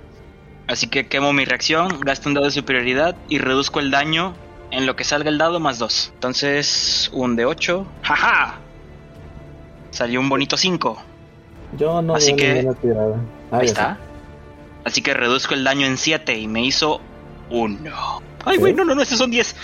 Así 0.68 0.88
que 0.88 1.08
quemo 1.08 1.34
mi 1.34 1.44
reacción, 1.46 2.00
gasto 2.02 2.30
un 2.30 2.34
dado 2.36 2.46
de 2.46 2.52
superioridad 2.52 3.16
y 3.30 3.38
reduzco 3.40 3.80
el 3.80 3.92
daño 3.92 4.34
en 4.76 4.86
lo 4.86 4.96
que 4.96 5.04
salga 5.04 5.30
el 5.30 5.38
dado 5.38 5.60
más 5.60 5.80
2. 5.80 6.12
Entonces, 6.16 7.10
un 7.14 7.36
de 7.36 7.46
8. 7.46 7.86
¡Jaja! 8.04 8.56
Salió 9.92 10.20
un 10.20 10.28
bonito 10.30 10.58
5. 10.58 11.02
yo 11.78 12.02
no 12.02 12.16
Así 12.16 12.36
que- 12.36 12.68
tirada. 12.82 13.16
Ah, 13.52 13.58
Ahí 13.60 13.66
está. 13.68 13.98
Así 14.84 15.02
que 15.02 15.14
reduzco 15.14 15.54
el 15.54 15.64
daño 15.64 15.88
en 15.88 15.98
7 15.98 16.38
y 16.38 16.48
me 16.48 16.64
hizo 16.66 17.02
1. 17.50 18.22
Ay, 18.46 18.58
güey, 18.58 18.74
no, 18.74 18.86
no, 18.86 18.94
no, 18.96 19.02
esos 19.02 19.18
son 19.18 19.32
10. 19.32 19.56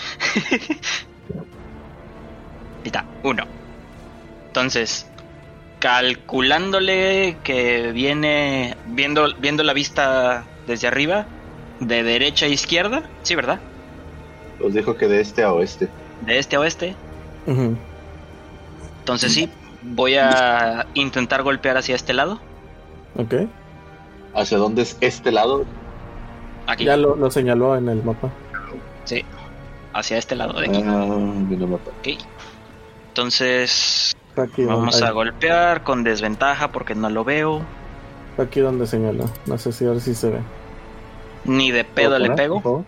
Ahí 2.82 2.86
está, 2.86 3.04
1. 3.22 3.44
Entonces, 4.48 5.06
calculándole 5.78 7.36
que 7.44 7.92
viene 7.92 8.76
viendo, 8.86 9.28
viendo 9.38 9.62
la 9.62 9.72
vista 9.72 10.44
desde 10.66 10.88
arriba, 10.88 11.26
de 11.80 12.02
derecha 12.02 12.46
a 12.46 12.48
izquierda, 12.48 13.02
sí, 13.22 13.34
¿verdad? 13.34 13.60
Os 14.64 14.74
dijo 14.74 14.96
que 14.96 15.08
de 15.08 15.20
este 15.20 15.42
a 15.42 15.52
oeste. 15.52 15.88
De 16.26 16.38
este 16.38 16.56
a 16.56 16.60
oeste. 16.60 16.94
Entonces 19.00 19.32
sí, 19.32 19.50
voy 19.82 20.16
a 20.16 20.86
intentar 20.94 21.42
golpear 21.42 21.76
hacia 21.76 21.96
este 21.96 22.12
lado. 22.12 22.40
Ok, 23.16 23.34
¿Hacia 24.34 24.56
dónde 24.56 24.82
es 24.82 24.96
este 25.00 25.30
lado? 25.30 25.64
Aquí, 26.66 26.84
ya 26.84 26.96
lo, 26.96 27.16
lo 27.16 27.30
señaló 27.30 27.76
en 27.76 27.88
el 27.88 28.02
mapa. 28.02 28.30
sí. 29.04 29.24
Hacia 29.94 30.16
este 30.16 30.36
lado 30.36 30.58
de 30.58 30.68
aquí. 30.68 30.82
Ah, 30.86 31.06
mapa. 31.06 31.90
Ok. 32.00 32.08
Entonces, 33.08 34.16
aquí, 34.36 34.64
Vamos 34.64 35.02
a 35.02 35.10
golpear 35.10 35.82
con 35.82 36.02
desventaja 36.02 36.72
porque 36.72 36.94
no 36.94 37.10
lo 37.10 37.24
veo. 37.24 37.60
aquí 38.38 38.60
donde 38.60 38.86
señaló. 38.86 39.28
No 39.44 39.58
sé 39.58 39.70
si 39.72 39.84
ahora 39.84 40.00
sí 40.00 40.14
se 40.14 40.30
ve. 40.30 40.38
Ni 41.44 41.72
de 41.72 41.84
pedo 41.84 42.16
¿Puedo 42.16 42.18
le 42.20 42.30
pego? 42.30 42.84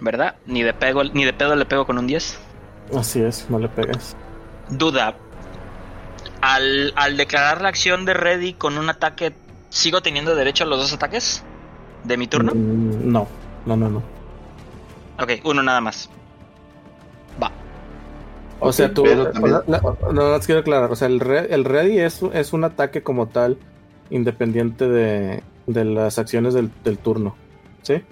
¿verdad? 0.00 0.29
Ni 0.46 0.62
de, 0.62 0.72
pego, 0.72 1.04
ni 1.04 1.24
de 1.24 1.32
pedo 1.32 1.54
le 1.54 1.64
pego 1.64 1.86
con 1.86 1.98
un 1.98 2.06
10. 2.06 2.38
Así 2.96 3.20
es, 3.22 3.46
no 3.50 3.58
le 3.58 3.68
pegas. 3.68 4.16
Duda. 4.70 5.14
Al, 6.40 6.92
al 6.96 7.16
declarar 7.16 7.60
la 7.60 7.68
acción 7.68 8.04
de 8.04 8.14
ready 8.14 8.54
con 8.54 8.78
un 8.78 8.88
ataque, 8.88 9.34
¿sigo 9.68 10.00
teniendo 10.00 10.34
derecho 10.34 10.64
a 10.64 10.66
los 10.66 10.78
dos 10.78 10.92
ataques? 10.92 11.42
¿De 12.04 12.16
mi 12.16 12.26
turno? 12.26 12.52
Mm, 12.54 13.12
no, 13.12 13.28
no, 13.66 13.76
no, 13.76 13.90
no. 13.90 14.02
Ok, 15.22 15.32
uno 15.44 15.62
nada 15.62 15.80
más. 15.82 16.08
Va. 17.42 17.52
O 18.58 18.72
sea, 18.72 18.92
tú. 18.92 19.02
pero 19.02 19.30
también- 19.30 19.52
la- 19.52 19.64
la- 19.66 20.12
no, 20.12 20.32
no, 20.32 20.40
quiero 20.40 20.62
aclarar. 20.62 20.90
O 20.90 20.96
sea, 20.96 21.08
el, 21.08 21.20
re- 21.20 21.52
el 21.54 21.64
ready 21.64 21.98
es, 21.98 22.22
es 22.32 22.52
un 22.54 22.64
ataque 22.64 23.02
como 23.02 23.28
tal, 23.28 23.58
independiente 24.08 24.88
de, 24.88 25.42
de 25.66 25.84
las 25.84 26.18
acciones 26.18 26.54
del, 26.54 26.70
del 26.84 26.98
turno. 26.98 27.36
¿Sí? 27.82 28.02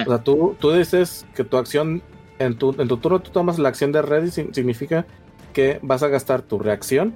O 0.00 0.04
sea, 0.08 0.18
tú, 0.22 0.56
tú 0.58 0.72
dices 0.72 1.26
que 1.34 1.44
tu 1.44 1.56
acción. 1.56 2.02
En 2.38 2.56
tu, 2.56 2.74
en 2.78 2.88
tu 2.88 2.96
turno 2.96 3.20
tú 3.20 3.30
tomas 3.30 3.58
la 3.58 3.68
acción 3.68 3.92
de 3.92 4.02
ready, 4.02 4.30
significa 4.30 5.06
que 5.52 5.78
vas 5.82 6.02
a 6.02 6.08
gastar 6.08 6.42
tu 6.42 6.58
reacción 6.58 7.14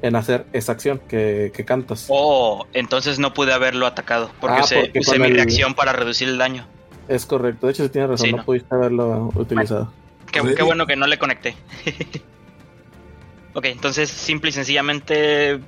en 0.00 0.16
hacer 0.16 0.46
esa 0.52 0.72
acción 0.72 1.00
que, 1.06 1.52
que 1.54 1.64
cantas. 1.64 2.06
Oh, 2.08 2.66
entonces 2.72 3.18
no 3.18 3.34
pude 3.34 3.52
haberlo 3.52 3.86
atacado. 3.86 4.30
Porque, 4.40 4.60
Ah, 4.60 4.64
usé, 4.64 4.80
porque 4.80 4.98
usé 5.00 5.18
mi 5.18 5.26
el- 5.26 5.34
reacción 5.34 5.74
para 5.74 5.92
reducir 5.92 6.28
el 6.28 6.38
daño. 6.38 6.66
Es 7.08 7.26
correcto. 7.26 7.66
De 7.66 7.72
hecho, 7.72 7.82
sí 7.84 7.90
tienes 7.90 8.10
razón, 8.10 8.26
Sí, 8.26 8.30
no, 8.32 8.38
no. 8.38 8.44
pudiste 8.44 8.74
haberlo 8.74 9.30
utilizado. 9.34 9.92
Qué 10.30 10.62
bueno 10.62 10.86
que 10.86 10.96
no 10.96 11.06
le 11.06 11.18
conecté. 11.18 11.54
ok, 13.54 13.64
entonces 13.66 14.08
simple 14.10 14.50
y 14.50 14.52
sencillamente 14.52 15.60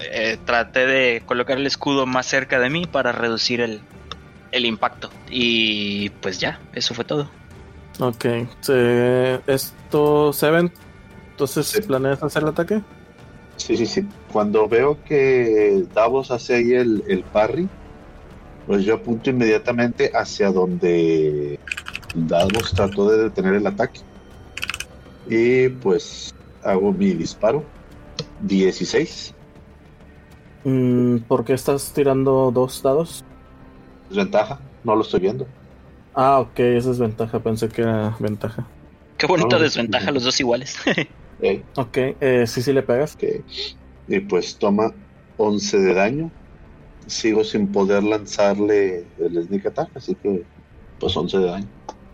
eh, 0.00 0.38
traté 0.44 0.86
de 0.86 1.22
colocar 1.26 1.58
el 1.58 1.66
escudo 1.66 2.06
más 2.06 2.26
cerca 2.26 2.58
de 2.58 2.70
mí 2.70 2.86
para 2.86 3.12
reducir 3.12 3.60
el, 3.60 3.80
el 4.52 4.64
impacto. 4.66 5.10
Y 5.30 6.10
pues 6.10 6.38
ya, 6.38 6.60
eso 6.72 6.94
fue 6.94 7.04
todo. 7.04 7.28
Ok. 8.00 8.24
Se- 8.60 9.40
esto, 9.46 10.32
Seven. 10.32 10.72
Entonces, 11.32 11.66
Sí. 11.68 11.82
¿planeas 11.82 12.22
hacer 12.22 12.42
el 12.42 12.48
ataque? 12.48 12.82
Sí, 13.56 13.76
sí, 13.76 13.86
sí. 13.86 14.06
Cuando 14.32 14.68
veo 14.68 15.02
que 15.04 15.84
Davos 15.94 16.30
hace 16.30 16.56
ahí 16.56 16.72
el, 16.72 17.04
el 17.08 17.22
parry, 17.24 17.68
pues 18.66 18.84
yo 18.84 18.94
apunto 18.94 19.30
inmediatamente 19.30 20.10
hacia 20.14 20.50
donde 20.50 21.58
Davos 22.14 22.72
trató 22.74 23.10
de 23.10 23.24
detener 23.24 23.54
el 23.54 23.66
ataque. 23.66 24.00
Y 25.28 25.68
pues 25.68 26.34
hago 26.64 26.92
mi 26.92 27.10
disparo. 27.12 27.64
16. 28.42 29.34
Mm, 30.64 31.18
¿Por 31.20 31.44
qué 31.44 31.52
estás 31.54 31.92
tirando 31.92 32.50
dos 32.52 32.82
dados? 32.82 33.24
Desventaja. 34.08 34.58
No 34.84 34.94
lo 34.96 35.02
estoy 35.02 35.20
viendo. 35.20 35.46
Ah, 36.14 36.40
ok, 36.40 36.58
esa 36.60 36.90
es 36.90 36.98
ventaja. 36.98 37.40
Pensé 37.42 37.68
que 37.68 37.82
era 37.82 38.16
ventaja. 38.18 38.66
Qué 39.16 39.26
bonita 39.26 39.58
desventaja, 39.58 40.06
sí. 40.08 40.12
los 40.14 40.24
dos 40.24 40.40
iguales. 40.40 40.76
Eh, 41.42 41.64
Ok, 41.76 41.96
eh, 42.20 42.44
sí, 42.46 42.60
sí 42.60 42.70
le 42.70 42.82
pegas. 42.82 43.16
que- 43.16 43.42
y 44.06 44.20
pues 44.20 44.58
toma 44.58 44.92
11 45.38 45.78
de 45.78 45.94
daño. 45.94 46.30
Sigo 47.06 47.44
sin 47.44 47.72
poder 47.72 48.02
lanzarle 48.04 49.06
el 49.18 49.42
sneak 49.46 49.64
attack, 49.64 49.88
así 49.96 50.14
que 50.16 50.44
pues 50.98 51.16
11 51.16 51.38
de 51.38 51.46
daño. 51.46 51.66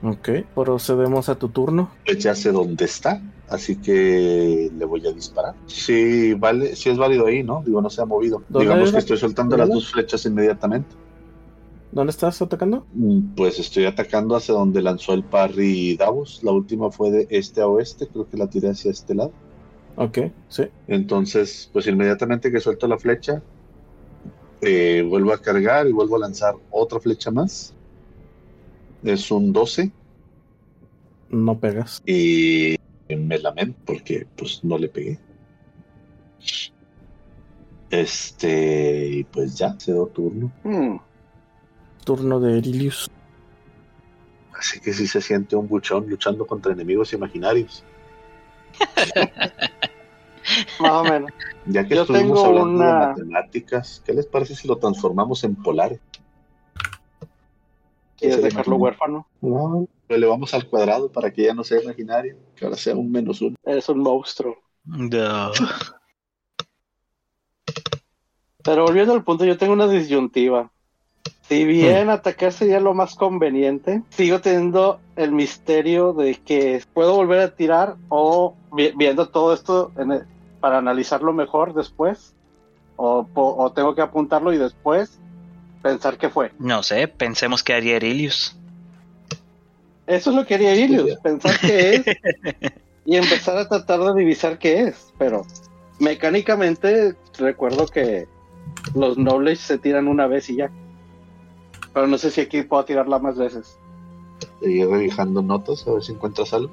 Ok, 0.03 0.29
procedemos 0.55 1.29
a 1.29 1.35
tu 1.37 1.49
turno. 1.49 1.91
Pues 2.05 2.19
ya 2.19 2.37
sé 2.37 2.53
dónde 2.53 2.85
está, 2.85 3.21
así 3.49 3.75
que 3.81 4.71
le 4.73 4.85
voy 4.85 5.05
a 5.05 5.11
disparar. 5.13 5.55
Sí, 5.67 6.35
vale, 6.35 6.77
sí 6.77 6.91
es 6.91 6.97
válido 6.97 7.27
ahí, 7.27 7.43
¿no? 7.43 7.65
Digo, 7.67 7.83
no 7.83 7.91
se 7.91 8.03
ha 8.03 8.05
movido. 8.07 8.45
¿Dónde 8.49 8.61
Digamos 8.65 8.91
era? 8.91 8.93
que 8.93 8.99
estoy 9.01 9.17
soltando 9.17 9.57
las 9.57 9.69
dos 9.71 9.91
flechas 9.91 10.25
inmediatamente. 10.25 10.95
¿Dónde 11.97 12.11
estás 12.11 12.43
atacando? 12.43 12.87
Mm, 12.93 13.35
Pues 13.35 13.59
estoy 13.59 13.87
atacando 13.87 14.37
hacia 14.37 14.53
donde 14.55 14.83
lanzó 14.83 15.15
el 15.15 15.25
parry 15.25 15.97
Davos. 15.97 16.41
La 16.43 16.53
última 16.53 16.91
fue 16.91 17.11
de 17.11 17.27
este 17.31 17.63
a 17.63 17.67
oeste, 17.69 18.07
creo 18.09 18.29
que 18.29 18.37
la 18.37 18.49
tiré 18.51 18.69
hacia 18.69 18.91
este 18.91 19.15
lado. 19.15 19.33
Ok, 19.97 20.19
sí. 20.49 20.65
Entonces, 20.89 21.71
pues 21.73 21.87
inmediatamente 21.87 22.53
que 22.53 22.61
suelto 22.61 22.87
la 22.87 22.99
flecha, 22.99 23.43
eh, 24.61 25.03
vuelvo 25.09 25.33
a 25.33 25.41
cargar 25.41 25.87
y 25.87 25.93
vuelvo 25.93 26.17
a 26.17 26.21
lanzar 26.21 26.55
otra 26.71 27.01
flecha 27.01 27.31
más. 27.31 27.75
Es 29.03 29.31
un 29.31 29.53
12 29.53 29.91
No 31.31 31.59
pegas. 31.59 32.03
y 32.05 32.77
me 33.09 33.39
lamento 33.39 33.79
porque 33.87 34.27
pues 34.37 34.63
no 34.65 34.77
le 34.77 34.89
pegué. 34.89 35.19
Este, 37.91 39.09
y 39.09 39.25
pues 39.25 39.57
ya, 39.57 39.77
cedo 39.79 40.09
turno. 40.09 40.53
Hmm, 40.65 40.97
Turno 42.07 42.39
de 42.39 42.59
Erilius. 42.59 43.11
Así 44.57 44.79
que 44.81 44.93
sí 44.93 45.07
se 45.09 45.21
siente 45.21 45.57
un 45.57 45.67
buchón 45.69 46.09
luchando 46.09 46.47
contra 46.47 46.73
enemigos 46.73 47.13
imaginarios. 47.13 47.83
más 50.81 50.93
o 50.93 51.05
menos. 51.05 51.31
Ya 51.67 51.85
que 51.85 51.97
Yo 51.97 52.03
estuvimos 52.03 52.41
tengo 52.43 52.47
hablando 52.47 52.79
una- 52.79 52.87
de 52.87 52.93
matemáticas, 53.25 54.03
¿qué 54.07 54.15
les 54.15 54.27
parece 54.27 54.55
si 54.55 54.69
lo 54.69 54.77
transformamos 54.79 55.43
en 55.43 55.57
polares? 55.57 55.99
¿Quieres 58.17 58.41
dejarlo 58.41 58.77
huérfano? 58.77 59.27
No, 59.41 59.89
lo 60.09 60.17
elevamos 60.17 60.55
al 60.55 60.69
cuadrado 60.69 61.11
para 61.11 61.33
que 61.33 61.43
ya 61.43 61.55
no 61.55 61.65
sea 61.65 61.83
imaginario, 61.83 62.37
que 62.55 62.65
ahora 62.65 62.77
sea 62.77 62.95
un 62.95 63.11
menos 63.11 63.43
uno. 63.43 63.57
Eres 63.65 63.89
un 63.89 63.99
monstruo. 63.99 64.57
No. 64.85 65.51
Pero 68.65 68.85
volviendo 68.85 69.13
al 69.13 69.25
punto, 69.25 69.45
yo 69.45 69.59
tengo 69.59 69.73
una 69.73 69.89
disyuntiva. 69.89 70.71
Si 71.49 71.65
bien 71.65 72.11
atacar 72.11 72.53
sería 72.53 72.81
lo 72.81 72.93
más 72.95 73.15
conveniente, 73.15 74.03
sigo 74.11 74.41
teniendo 74.41 74.99
el 75.15 75.31
misterio 75.33 76.13
de 76.13 76.35
que 76.35 76.83
puedo 76.93 77.15
volver 77.15 77.41
a 77.41 77.55
tirar 77.55 77.95
o 78.09 78.55
vi- 78.73 78.93
viendo 78.97 79.29
todo 79.29 79.55
esto 79.55 79.93
en 79.97 80.11
el- 80.13 80.25
para 80.61 80.79
analizarlo 80.79 81.33
mejor 81.33 81.73
después, 81.75 82.35
o, 82.97 83.71
tengo 83.75 83.95
que 83.95 84.01
apuntarlo 84.01 84.53
y 84.53 84.59
después 84.59 85.19
pensar 85.83 86.17
qué 86.19 86.31
fue. 86.31 86.51
No 86.59 86.83
sé, 86.83 87.07
pensemos 87.07 87.63
que 87.63 87.75
haría 87.75 87.97
Erilius. 87.97 88.57
Eso 90.07 90.31
es 90.31 90.37
lo 90.37 90.47
que 90.47 90.55
haría 90.55 90.75
Ilius, 90.75 91.11
Ya. 91.11 91.17
pensar 91.21 91.59
qué 91.61 91.95
es 91.97 92.07
y 93.05 93.17
empezar 93.17 93.57
a 93.59 93.69
tratar 93.69 94.01
de 94.01 94.15
divisar 94.15 94.59
qué 94.59 94.85
es. 94.85 95.13
Pero 95.19 95.45
mecánicamente 96.01 97.15
recuerdo 97.39 97.87
que 97.87 98.27
los 98.95 99.19
nobles 99.19 99.61
se 99.61 99.79
tiran 99.79 100.09
una 100.09 100.27
vez 100.27 100.49
y 100.51 100.57
ya. 100.57 100.71
Pero 101.97 102.09
no 102.09 102.19
sé 102.19 102.31
si 102.31 102.43
aquí 102.43 102.61
puedo 102.61 102.85
tirarla 102.85 103.19
más 103.19 103.39
veces. 103.39 103.79
Seguir 104.61 104.87
revisando 104.87 105.41
notas 105.41 105.89
a 105.89 105.93
ver 105.93 106.03
si 106.03 106.13
encuentras 106.13 106.53
algo. 106.53 106.71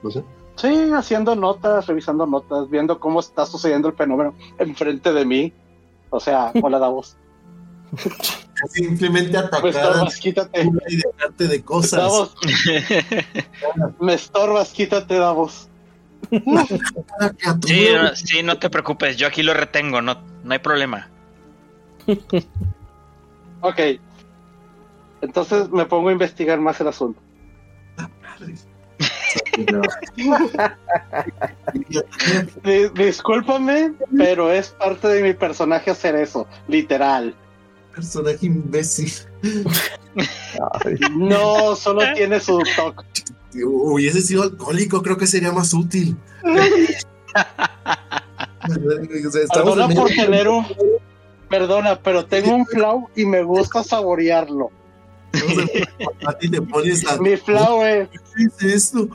No 0.00 0.12
sé. 0.12 0.22
Sí, 0.54 0.92
haciendo 0.94 1.34
notas, 1.34 1.88
revisando 1.88 2.24
notas, 2.24 2.70
viendo 2.70 3.00
cómo 3.00 3.18
está 3.18 3.46
sucediendo 3.46 3.88
el 3.88 3.94
fenómeno 3.94 4.32
enfrente 4.60 5.12
de 5.12 5.24
mí. 5.24 5.52
O 6.10 6.20
sea, 6.20 6.52
hola 6.62 6.78
Davos. 6.78 7.16
Simplemente 8.68 9.32
Me 9.32 9.38
atacar 9.38 9.66
estorbas, 9.66 10.16
quítate. 10.18 10.70
y 10.88 10.96
dejarte 10.98 11.48
de 11.48 11.64
cosas. 11.64 11.98
Davos, 11.98 12.36
me 13.98 14.14
estorbas, 14.14 14.70
quítate, 14.70 15.16
Davos. 15.16 15.68
Sí, 17.66 17.86
no, 17.92 18.14
sí, 18.14 18.42
no 18.44 18.56
te 18.56 18.70
preocupes, 18.70 19.16
yo 19.16 19.26
aquí 19.26 19.42
lo 19.42 19.52
retengo, 19.52 20.00
no, 20.00 20.16
no 20.44 20.52
hay 20.52 20.60
problema. 20.60 21.08
Ok. 23.62 23.80
Entonces 25.22 25.70
me 25.70 25.86
pongo 25.86 26.10
a 26.10 26.12
investigar 26.12 26.60
más 26.60 26.80
el 26.80 26.88
asunto. 26.88 27.20
Di- 32.64 32.88
discúlpame, 32.94 33.92
pero 34.16 34.50
es 34.52 34.68
parte 34.70 35.08
de 35.08 35.22
mi 35.22 35.34
personaje 35.34 35.90
hacer 35.90 36.14
eso, 36.16 36.46
literal. 36.68 37.34
Personaje 37.94 38.46
imbécil. 38.46 39.12
No, 41.12 41.76
solo 41.76 42.02
tiene 42.14 42.40
su 42.40 42.62
toque. 42.76 43.04
Hubiese 43.64 44.22
sido 44.22 44.42
alcohólico, 44.42 45.02
creo 45.02 45.16
que 45.16 45.26
sería 45.26 45.52
más 45.52 45.72
útil. 45.74 46.16
O 46.42 46.48
sea, 49.30 49.42
estamos 49.42 49.76
Perdona 49.76 49.94
por 49.94 50.08
tener 50.08 50.48
un... 50.48 50.66
Perdona, 51.48 52.00
pero 52.00 52.24
tengo 52.24 52.54
un 52.54 52.66
flow 52.66 53.10
y 53.14 53.26
me 53.26 53.42
gusta 53.42 53.84
saborearlo. 53.84 54.70
Estamos 55.32 55.70
en- 55.74 56.28
A 56.28 56.32
ti 56.38 56.50
te 56.50 56.62
pones 56.62 57.06
a. 57.06 57.16
Mi 57.18 57.36
flow 57.36 57.82
es... 57.84 58.08
¿Qué 58.08 58.44
es 58.66 58.74
esto? 58.74 59.08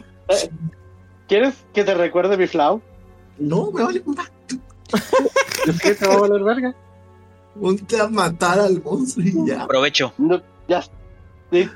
¿Quieres 1.28 1.56
que 1.74 1.84
te 1.84 1.94
recuerde 1.94 2.38
mi 2.38 2.48
flow? 2.48 2.82
No, 3.40 3.72
me 3.72 3.84
vale. 3.84 4.04
Es 5.68 5.80
que 5.82 5.94
te 5.96 6.08
va 6.08 6.14
a 6.16 6.18
valer 6.18 6.44
verga. 6.44 6.76
Ponte 7.60 8.00
a 8.00 8.08
matar 8.08 8.60
al 8.60 8.82
monstruo 8.82 9.26
y 9.26 9.48
ya. 9.48 9.64
Aprovecho. 9.64 10.14
No, 10.18 10.42
ya. 10.68 10.84
Sí. 11.52 11.70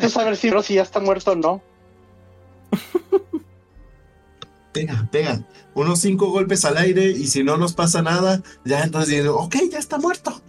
Tú 0.00 0.08
saber 0.10 0.36
si, 0.36 0.50
si 0.62 0.74
ya 0.74 0.82
está 0.82 1.00
muerto 1.00 1.32
o 1.32 1.36
no. 1.36 1.62
Pega, 4.72 5.08
pega. 5.10 5.42
Unos 5.74 6.00
cinco 6.00 6.30
golpes 6.30 6.64
al 6.64 6.76
aire 6.76 7.06
y 7.10 7.26
si 7.28 7.42
no 7.42 7.56
nos 7.56 7.72
pasa 7.72 8.02
nada, 8.02 8.42
ya 8.64 8.82
entonces 8.82 9.22
digo, 9.22 9.36
ok, 9.36 9.56
ya 9.70 9.78
está 9.78 9.98
muerto. 9.98 10.40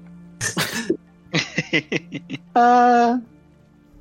Ah, 2.56 3.20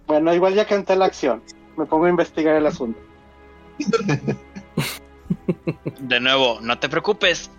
bueno, 0.06 0.32
igual 0.34 0.54
ya 0.54 0.66
canté 0.66 0.96
la 0.96 1.04
acción. 1.06 1.42
Me 1.76 1.84
pongo 1.84 2.06
a 2.06 2.08
investigar 2.10 2.54
el 2.56 2.66
asunto. 2.66 2.98
De 6.00 6.20
nuevo, 6.20 6.58
no 6.62 6.78
te 6.78 6.88
preocupes. 6.88 7.50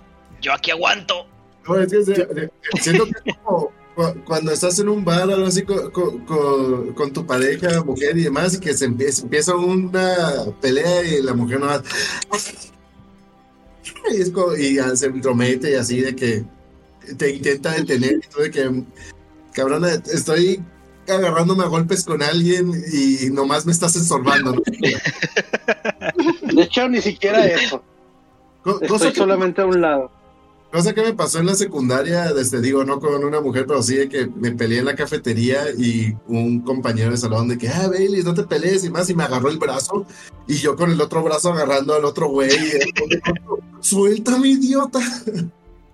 Yo 0.41 0.53
aquí 0.53 0.71
aguanto. 0.71 1.27
No, 1.67 1.75
es 1.79 1.91
que 1.91 2.03
se- 2.03 2.49
siento 2.81 3.05
que 3.05 3.11
es 3.31 3.35
como 3.43 3.71
cu- 3.95 4.23
cuando 4.25 4.51
estás 4.51 4.79
en 4.79 4.89
un 4.89 5.03
bar 5.03 5.23
algo 5.29 5.45
así 5.45 5.63
con, 5.63 5.91
con- 5.91 6.19
con- 6.25 6.93
con 6.93 7.13
tu 7.13 7.25
pareja, 7.25 7.83
mujer 7.83 8.17
y 8.17 8.23
demás, 8.23 8.55
y 8.55 8.59
que 8.59 8.73
se 8.73 8.85
empieza, 8.85 9.23
empieza 9.23 9.55
una 9.55 10.15
pelea 10.61 11.03
y 11.03 11.21
la 11.21 11.33
mujer 11.33 11.59
no 11.59 11.67
va. 11.67 11.83
Y, 14.11 14.21
es 14.21 14.31
como- 14.31 14.55
y 14.55 14.77
se 14.95 15.05
entromete 15.07 15.71
y 15.71 15.75
así 15.75 15.99
de 16.01 16.15
que 16.15 16.43
te 17.17 17.31
intenta 17.31 17.71
detener 17.73 18.13
y 18.23 18.27
tú 18.29 18.39
de 18.41 18.51
que, 18.51 18.83
cabrona, 19.57 19.89
estoy 20.13 20.61
agarrándome 21.09 21.63
a 21.63 21.67
golpes 21.67 22.03
con 22.05 22.21
alguien 22.21 22.71
y 22.93 23.29
nomás 23.31 23.65
me 23.65 23.71
estás 23.71 23.95
estorbando. 23.95 24.53
¿no? 24.53 24.61
De 26.53 26.61
hecho, 26.61 26.87
ni 26.89 27.01
siquiera 27.01 27.45
eso. 27.45 27.81
Co- 28.63 28.79
Cosa 28.87 29.11
que, 29.11 29.17
solamente 29.17 29.61
a 29.61 29.65
un 29.65 29.81
lado. 29.81 30.11
cosa 30.71 30.93
que 30.93 31.01
me 31.01 31.13
pasó 31.13 31.39
en 31.39 31.45
la 31.45 31.55
secundaria, 31.55 32.33
desde 32.33 32.59
digo, 32.61 32.83
no 32.83 32.99
con 32.99 33.23
una 33.23 33.39
mujer, 33.41 33.65
pero 33.65 33.81
sí 33.81 33.95
de 33.95 34.09
que 34.09 34.27
me 34.27 34.51
peleé 34.51 34.79
en 34.79 34.85
la 34.85 34.95
cafetería 34.95 35.63
y 35.77 36.13
un 36.27 36.59
compañero 36.61 37.11
de 37.11 37.17
salón 37.17 37.47
de 37.47 37.57
que, 37.57 37.69
ah, 37.69 37.87
Bailey, 37.87 38.23
no 38.23 38.33
te 38.33 38.43
pelees 38.43 38.83
y 38.83 38.89
más, 38.89 39.09
y 39.09 39.15
me 39.15 39.23
agarró 39.23 39.49
el 39.49 39.57
brazo 39.59 40.05
y 40.47 40.55
yo 40.57 40.75
con 40.75 40.91
el 40.91 40.99
otro 40.99 41.23
brazo 41.23 41.53
agarrando 41.53 41.93
al 41.95 42.03
otro 42.05 42.27
güey. 42.29 42.49
y 42.51 42.69
el 42.71 42.89
otro, 43.05 43.59
Suéltame, 43.79 44.49
idiota. 44.49 44.99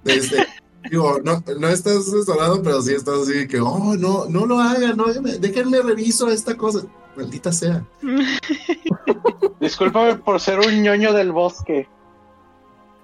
Este, 0.06 0.46
digo, 0.90 1.20
no, 1.24 1.44
no 1.60 1.68
estás 1.70 1.98
asesorado, 2.08 2.62
pero 2.62 2.82
sí 2.82 2.94
estás 2.94 3.20
así 3.22 3.48
que, 3.48 3.60
oh, 3.60 3.96
no, 3.98 4.26
no 4.26 4.46
lo 4.46 4.60
hagan, 4.60 4.98
no, 4.98 5.06
déjenme 5.40 5.82
reviso 5.82 6.30
esta 6.30 6.56
cosa. 6.56 6.82
Maldita 7.16 7.52
sea. 7.52 7.86
Discúlpame 9.60 10.16
por 10.16 10.40
ser 10.40 10.60
un 10.60 10.82
ñoño 10.82 11.14
del 11.14 11.32
bosque. 11.32 11.88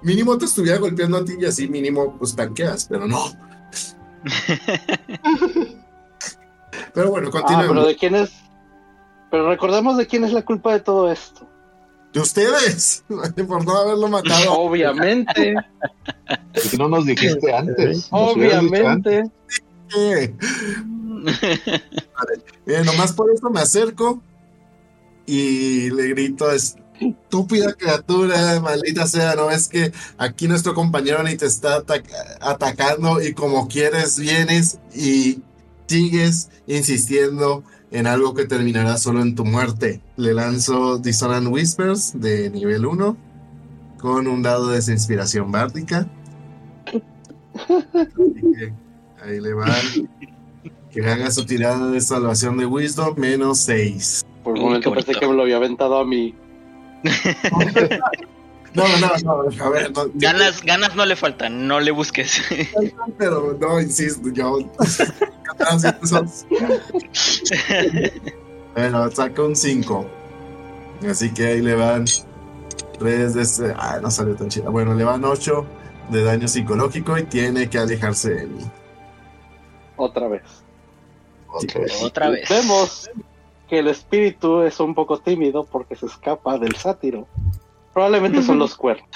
Mínimo 0.01 0.37
te 0.37 0.45
estuviera 0.45 0.77
golpeando 0.79 1.17
a 1.17 1.25
ti 1.25 1.33
y 1.39 1.45
así 1.45 1.67
mínimo 1.67 2.17
pues 2.17 2.35
tanqueas, 2.35 2.85
pero 2.89 3.07
no. 3.07 3.19
pero 6.93 7.11
bueno, 7.11 7.27
Ah, 7.29 7.31
continuemos. 7.31 7.69
pero 7.69 7.85
de 7.87 7.95
quién 7.95 8.15
es. 8.15 8.31
Pero 9.31 9.47
recordemos 9.49 9.97
de 9.97 10.07
quién 10.07 10.23
es 10.23 10.33
la 10.33 10.43
culpa 10.43 10.73
de 10.73 10.79
todo 10.79 11.11
esto. 11.11 11.47
De 12.13 12.19
ustedes, 12.19 13.03
por 13.47 13.65
no 13.65 13.77
haberlo 13.77 14.07
matado. 14.07 14.53
Obviamente, 14.59 15.55
¿Por 16.53 16.63
qué 16.69 16.77
no 16.77 16.89
nos 16.89 17.05
dijiste 17.05 17.53
antes? 17.53 18.07
Obviamente. 18.11 19.23
Nomás 22.85 23.13
por 23.13 23.31
eso 23.33 23.49
me 23.49 23.61
acerco 23.61 24.21
y 25.25 25.89
le 25.91 26.07
grito, 26.09 26.47
estúpida 26.51 27.73
criatura, 27.73 28.59
maldita 28.59 29.07
sea, 29.07 29.35
no 29.35 29.49
es 29.51 29.67
que 29.67 29.91
aquí 30.17 30.47
nuestro 30.47 30.73
compañero 30.73 31.23
ni 31.23 31.35
te 31.35 31.45
está 31.45 31.77
ataca- 31.77 32.37
atacando 32.41 33.21
y 33.21 33.33
como 33.33 33.67
quieres 33.67 34.19
vienes 34.19 34.79
y 34.93 35.41
sigues 35.87 36.49
insistiendo 36.67 37.63
en 37.91 38.07
algo 38.07 38.33
que 38.33 38.45
terminará 38.45 38.97
solo 38.97 39.21
en 39.21 39.35
tu 39.35 39.45
muerte. 39.45 40.01
Le 40.17 40.33
lanzo 40.33 40.97
Dissonant 40.97 41.47
Whispers 41.47 42.19
de 42.19 42.49
nivel 42.49 42.85
1 42.85 43.17
con 43.99 44.27
un 44.27 44.41
dado 44.41 44.69
de 44.69 44.77
inspiración 44.77 45.51
bárdica. 45.51 46.07
Así 47.55 48.41
que 48.57 48.73
ahí 49.23 49.39
le 49.39 49.53
va. 49.53 49.67
Que 50.91 51.05
haga 51.07 51.29
su 51.31 51.45
tirada 51.45 51.91
de 51.91 52.01
salvación 52.01 52.57
de 52.57 52.65
Wisdom 52.65 53.15
menos 53.17 53.59
6. 53.59 54.25
Por 54.43 54.53
un 54.53 54.61
momento 54.61 54.93
pensé 54.93 55.13
que 55.13 55.27
me 55.27 55.33
lo 55.33 55.43
había 55.43 55.57
aventado 55.57 55.97
a 55.97 56.05
mí. 56.05 56.33
No, 58.73 58.83
no, 58.87 58.97
no, 59.23 59.31
a 59.63 59.69
ver, 59.69 59.91
no, 59.91 60.05
Ganas, 60.13 60.61
ganas 60.63 60.95
no 60.95 61.05
le 61.05 61.15
faltan, 61.15 61.67
no 61.67 61.79
le 61.79 61.91
busques. 61.91 62.41
pero 63.17 63.57
no, 63.59 63.81
insisto, 63.81 64.29
yo. 64.29 64.59
bueno, 68.75 69.11
saca 69.11 69.41
un 69.41 69.55
5. 69.55 70.09
Así 71.09 71.33
que 71.33 71.47
ahí 71.47 71.61
le 71.61 71.75
van 71.75 72.05
3 72.99 73.33
de 73.33 73.41
ese. 73.41 73.73
Ah, 73.77 73.99
no 74.01 74.11
salió 74.11 74.35
tan 74.35 74.49
chida. 74.49 74.69
Bueno, 74.69 74.93
le 74.93 75.03
van 75.03 75.23
8 75.23 75.65
de 76.09 76.23
daño 76.23 76.47
psicológico 76.47 77.17
y 77.17 77.23
tiene 77.23 77.69
que 77.69 77.77
alejarse 77.79 78.33
de 78.35 78.47
mí. 78.47 78.63
Otra 79.95 80.27
vez. 80.27 80.43
Otra 81.47 81.81
vez. 81.81 82.03
Otra 82.03 82.29
vez. 82.29 82.49
Vemos 82.49 83.09
que 83.67 83.79
el 83.79 83.87
espíritu 83.87 84.61
es 84.61 84.79
un 84.79 84.95
poco 84.95 85.19
tímido 85.19 85.63
porque 85.63 85.95
se 85.95 86.05
escapa 86.05 86.57
del 86.57 86.75
sátiro. 86.75 87.27
Probablemente 87.93 88.41
son 88.41 88.59
los 88.59 88.75
cuernos. 88.75 89.09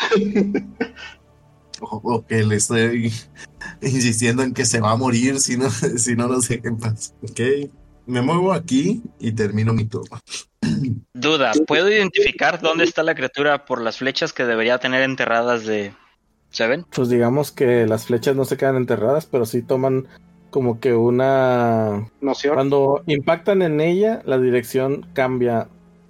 O, 1.81 1.99
o 2.03 2.25
que 2.25 2.43
le 2.43 2.55
estoy 2.55 3.11
insistiendo 3.81 4.43
en 4.43 4.53
que 4.53 4.65
se 4.65 4.79
va 4.79 4.91
a 4.91 4.95
morir 4.95 5.39
si 5.39 5.57
no, 5.57 5.69
si 5.97 6.15
no 6.15 6.27
nos 6.27 6.47
dejen 6.47 6.77
paz. 6.77 7.13
Ok. 7.21 7.69
Me 8.05 8.21
muevo 8.21 8.51
aquí 8.51 9.01
y 9.19 9.31
termino 9.31 9.73
mi 9.73 9.85
turno. 9.85 10.19
Duda, 11.13 11.53
¿puedo 11.67 11.89
identificar 11.89 12.61
dónde 12.61 12.83
está 12.83 13.03
la 13.03 13.15
criatura 13.15 13.65
por 13.65 13.81
las 13.81 13.97
flechas 13.97 14.33
que 14.33 14.45
debería 14.45 14.77
tener 14.77 15.03
enterradas 15.03 15.65
de 15.65 15.93
Seven? 16.49 16.85
Pues 16.93 17.09
digamos 17.09 17.51
que 17.51 17.87
las 17.87 18.05
flechas 18.05 18.35
no 18.35 18.45
se 18.45 18.57
quedan 18.57 18.75
enterradas, 18.75 19.25
pero 19.25 19.45
sí 19.45 19.61
toman 19.61 20.07
como 20.49 20.79
que 20.79 20.93
una... 20.93 22.09
Noción. 22.21 22.55
Cuando 22.55 23.03
impactan 23.07 23.61
en 23.61 23.81
ella, 23.81 24.21
la 24.25 24.37
dirección 24.37 25.07
cambia 25.13 25.67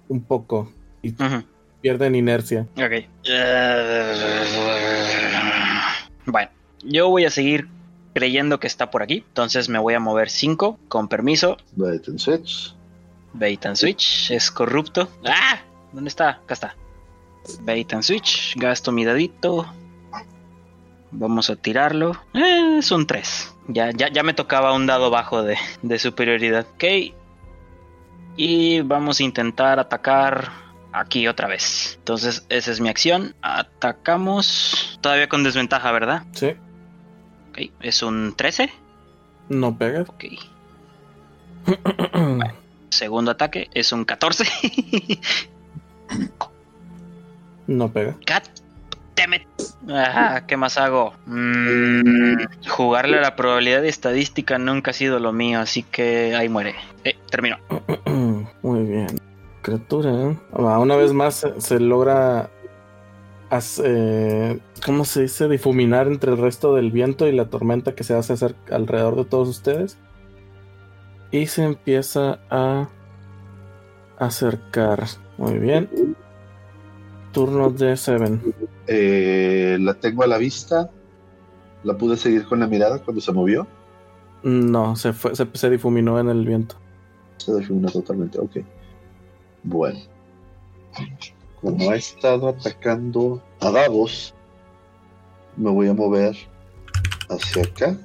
un 0.08 0.22
poco 0.22 0.70
y 1.02 1.14
pierden 1.84 2.14
inercia. 2.14 2.66
Ok. 2.78 2.92
Eh, 3.24 4.14
Bueno, 6.24 6.50
yo 6.82 7.10
voy 7.10 7.26
a 7.26 7.30
seguir 7.30 7.68
creyendo 8.14 8.58
que 8.58 8.66
está 8.66 8.90
por 8.90 9.02
aquí. 9.02 9.22
Entonces 9.28 9.68
me 9.68 9.78
voy 9.78 9.92
a 9.92 10.00
mover 10.00 10.30
5 10.30 10.78
con 10.88 11.08
permiso. 11.08 11.58
Bait 11.76 12.08
and 12.08 12.18
switch. 12.18 12.74
Bait 13.34 13.66
and 13.66 13.76
switch. 13.76 14.30
Es 14.30 14.50
corrupto. 14.50 15.10
¡Ah! 15.26 15.58
¿Dónde 15.92 16.08
está? 16.08 16.30
Acá 16.30 16.54
está. 16.54 16.76
Bait 17.60 17.92
and 17.92 18.02
switch. 18.02 18.54
Gasto 18.56 18.90
mi 18.90 19.04
dadito. 19.04 19.66
Vamos 21.10 21.50
a 21.50 21.56
tirarlo. 21.56 22.12
Eh, 22.32 22.76
es 22.78 22.90
un 22.92 23.06
3. 23.06 23.52
Ya, 23.68 23.90
ya, 23.94 24.08
ya 24.10 24.22
me 24.22 24.32
tocaba 24.32 24.72
un 24.72 24.86
dado 24.86 25.10
bajo 25.10 25.42
de, 25.42 25.58
de 25.82 25.98
superioridad. 25.98 26.66
Ok. 26.76 26.84
Y 28.38 28.80
vamos 28.80 29.20
a 29.20 29.22
intentar 29.22 29.78
atacar 29.78 30.63
aquí 30.94 31.28
otra 31.28 31.48
vez. 31.48 31.96
Entonces, 31.98 32.46
esa 32.48 32.70
es 32.70 32.80
mi 32.80 32.88
acción. 32.88 33.34
Atacamos. 33.42 34.98
Todavía 35.02 35.28
con 35.28 35.42
desventaja, 35.42 35.92
¿verdad? 35.92 36.22
Sí, 36.32 36.54
Ok. 37.50 37.70
Es 37.80 38.02
un 38.02 38.34
13. 38.36 38.70
no 39.48 39.76
pega. 39.76 40.02
Ok. 40.02 40.24
Segundo 42.90 43.30
ataque 43.32 43.68
es 43.74 43.92
un 43.92 44.04
14. 44.04 44.44
no 47.66 47.92
pega. 47.92 48.16
It. 49.32 49.42
Ajá, 49.90 50.46
¿qué 50.46 50.56
más 50.56 50.76
hago? 50.76 51.14
Mm, 51.26 52.34
jugarle 52.68 53.18
a 53.18 53.22
la 53.22 53.36
probabilidad 53.36 53.80
de 53.80 53.88
estadística 53.88 54.58
nunca 54.58 54.90
ha 54.90 54.94
sido 54.94 55.18
lo 55.18 55.32
mío, 55.32 55.60
así 55.60 55.82
que 55.82 56.34
ahí 56.34 56.48
muere. 56.48 56.74
Eh, 57.04 57.16
termino. 57.30 57.58
Muy 58.62 58.82
bien. 58.84 59.33
Criatura. 59.64 60.12
¿eh? 60.12 60.38
Ah, 60.52 60.78
Una 60.78 60.94
vez 60.94 61.12
más 61.12 61.34
se, 61.36 61.60
se 61.60 61.80
logra. 61.80 62.50
hace- 63.50 63.82
eh, 63.86 64.60
¿Cómo 64.84 65.04
se 65.06 65.22
dice? 65.22 65.48
Difuminar 65.48 66.06
entre 66.06 66.30
el 66.32 66.38
resto 66.38 66.74
del 66.74 66.90
viento 66.92 67.26
y 67.26 67.32
la 67.32 67.46
tormenta 67.48 67.94
que 67.94 68.04
se 68.04 68.14
hace 68.14 68.34
acer- 68.34 68.56
alrededor 68.70 69.16
de 69.16 69.24
todos 69.24 69.48
ustedes. 69.48 69.96
Y 71.30 71.46
se 71.46 71.64
empieza 71.64 72.40
a 72.50 72.88
acercar. 74.18 75.04
Muy 75.38 75.58
bien. 75.58 75.88
Turno 77.32 77.70
de 77.70 77.96
Seven. 77.96 78.40
Eh, 78.86 79.78
la 79.80 79.94
tengo 79.94 80.22
a 80.22 80.26
la 80.26 80.38
vista. 80.38 80.90
La 81.82 81.96
pude 81.96 82.16
seguir 82.16 82.44
con 82.46 82.60
la 82.60 82.66
mirada 82.66 82.98
cuando 83.00 83.20
se 83.20 83.32
movió. 83.32 83.66
No, 84.42 84.94
se 84.94 85.12
fue, 85.14 85.34
se, 85.34 85.46
se 85.54 85.70
difuminó 85.70 86.20
en 86.20 86.28
el 86.28 86.44
viento. 86.46 86.76
Se 87.38 87.52
definió 87.52 87.88
totalmente. 87.90 88.38
Ok. 88.38 88.58
Bueno. 89.64 89.98
Como 91.60 91.90
ha 91.90 91.96
estado 91.96 92.48
atacando 92.48 93.42
a 93.60 93.70
Davos, 93.70 94.34
me 95.56 95.70
voy 95.70 95.88
a 95.88 95.94
mover 95.94 96.36
hacia 97.30 97.62
acá. 97.62 97.98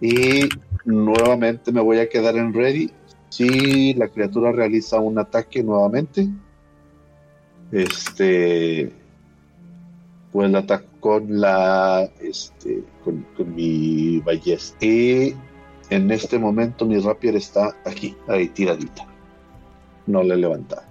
Y 0.00 0.48
nuevamente 0.84 1.70
me 1.70 1.80
voy 1.80 1.98
a 1.98 2.08
quedar 2.08 2.36
en 2.36 2.52
ready. 2.52 2.92
Si 3.28 3.94
la 3.94 4.08
criatura 4.08 4.50
realiza 4.50 4.98
un 4.98 5.18
ataque 5.18 5.62
nuevamente, 5.62 6.28
este, 7.70 8.92
pues 10.32 10.50
la 10.50 10.58
ataco 10.58 10.88
con 11.00 11.40
la, 11.40 12.10
este, 12.20 12.82
con, 13.04 13.24
con 13.36 13.54
mi 13.54 14.18
ballesta. 14.18 14.84
Y 14.84 15.34
en 15.92 16.10
este 16.10 16.38
momento 16.38 16.86
mi 16.86 16.98
rapier 16.98 17.36
está 17.36 17.76
aquí, 17.84 18.16
ahí 18.26 18.48
tiradita. 18.48 19.06
No 20.06 20.22
le 20.22 20.34
he 20.34 20.36
levantado. 20.38 20.82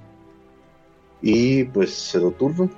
Y 1.21 1.65
pues 1.65 1.93
cedo 2.11 2.31
turno. 2.31 2.69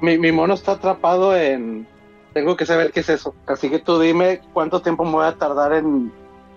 Mi, 0.00 0.18
mi 0.18 0.32
mono 0.32 0.54
está 0.54 0.72
atrapado 0.72 1.36
en. 1.36 1.86
Tengo 2.34 2.56
que 2.56 2.66
saber 2.66 2.92
qué 2.92 3.00
es 3.00 3.08
eso. 3.08 3.34
Así 3.46 3.70
que 3.70 3.78
tú 3.78 3.98
dime 3.98 4.40
cuánto 4.52 4.82
tiempo 4.82 5.04
me 5.04 5.12
voy 5.12 5.26
a 5.26 5.36
tardar 5.36 5.72
en 5.72 6.12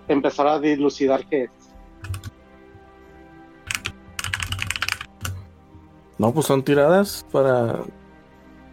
empezar 0.08 0.48
a 0.48 0.60
dilucidar 0.60 1.26
qué 1.28 1.44
es. 1.44 1.52
No, 6.18 6.34
pues 6.34 6.48
son 6.48 6.64
tiradas 6.64 7.26
para 7.32 7.80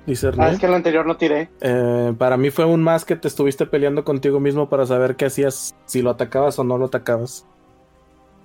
discernir. 0.07 0.43
Ah, 0.43 0.51
es 0.51 0.59
que 0.59 0.67
el 0.67 0.75
anterior 0.75 1.07
no 1.07 1.17
tiré. 1.17 1.49
Eh, 1.61 2.15
para 2.17 2.37
mí 2.37 2.51
fue 2.51 2.65
un 2.65 2.83
más 2.83 3.05
que 3.05 3.17
te 3.17 3.29
estuviste 3.29 3.67
peleando 3.67 4.05
contigo 4.05 4.41
mismo 4.41 4.69
para 4.69 4.87
saber 4.87 5.17
qué 5.17 5.27
hacías, 5.27 5.75
si 5.87 6.03
lo 6.03 6.11
atacabas 6.11 6.59
o 6.59 6.65
no 6.65 6.79
lo 6.79 6.87
atacabas. 6.87 7.45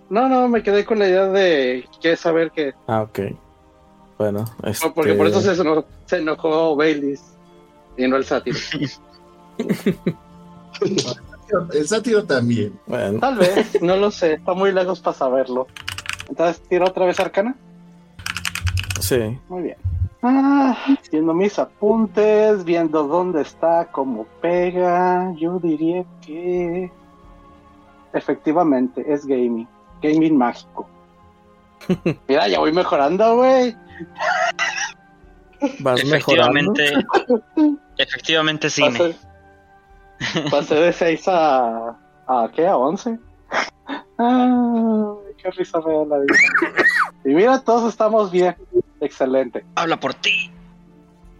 No, 0.09 0.27
no, 0.27 0.47
me 0.49 0.61
quedé 0.61 0.83
con 0.83 0.99
la 0.99 1.07
idea 1.07 1.27
de 1.27 1.85
que 2.01 2.15
saber 2.17 2.51
qué 2.51 2.69
es. 2.69 2.75
Ah, 2.87 3.03
ok. 3.03 3.19
Bueno, 4.17 4.45
No, 4.61 4.93
Porque 4.93 5.13
por 5.13 5.27
eso 5.27 5.39
este, 5.39 5.55
se 5.55 5.61
enojó, 5.61 5.85
se 6.05 6.17
enojó 6.17 6.75
Baileys 6.75 7.23
y 7.97 8.07
no 8.07 8.17
el 8.17 8.25
sátiro. 8.25 8.57
El 11.73 11.87
sátiro 11.87 12.23
también. 12.23 12.79
Bueno, 12.87 13.19
Tal 13.19 13.37
vez, 13.37 13.81
no 13.81 13.97
lo 13.97 14.09
sé, 14.11 14.33
está 14.33 14.53
muy 14.53 14.71
lejos 14.71 14.99
para 15.01 15.17
saberlo. 15.17 15.67
Entonces, 16.29 16.61
tiro 16.69 16.85
otra 16.85 17.05
vez 17.05 17.19
arcana. 17.19 17.55
sí. 18.99 19.37
Muy 19.49 19.63
bien. 19.63 19.77
Ah, 20.23 20.77
viendo 21.11 21.33
mis 21.33 21.57
apuntes, 21.57 22.63
viendo 22.63 23.07
dónde 23.07 23.41
está, 23.41 23.87
cómo 23.91 24.25
pega, 24.39 25.33
yo 25.35 25.57
diría 25.59 26.05
que 26.23 26.91
efectivamente 28.13 29.03
es 29.11 29.25
gaming, 29.25 29.67
gaming 30.01 30.37
mágico. 30.37 30.87
Mira, 32.27 32.47
ya 32.47 32.59
voy 32.59 32.71
mejorando, 32.71 33.37
güey. 33.37 33.75
Vas 35.79 36.05
mejorando. 36.05 36.73
Efectivamente, 36.73 36.93
efectivamente 37.97 38.69
cine. 38.69 39.15
Pasé, 40.19 40.49
pasé 40.49 40.75
de 40.75 40.93
6 40.93 41.27
a, 41.29 41.97
a 42.27 42.51
¿qué? 42.53 42.67
¿A 42.67 42.77
11? 42.77 43.17
Ah, 44.19 45.13
qué 45.37 45.49
risa 45.49 45.79
me 45.79 45.93
da 45.93 46.05
la 46.05 46.19
vida. 46.19 46.35
Y 47.25 47.29
mira, 47.29 47.59
todos 47.59 47.89
estamos 47.89 48.31
bien. 48.31 48.55
Excelente. 49.01 49.65
Habla 49.75 49.99
por 49.99 50.13
ti. 50.13 50.49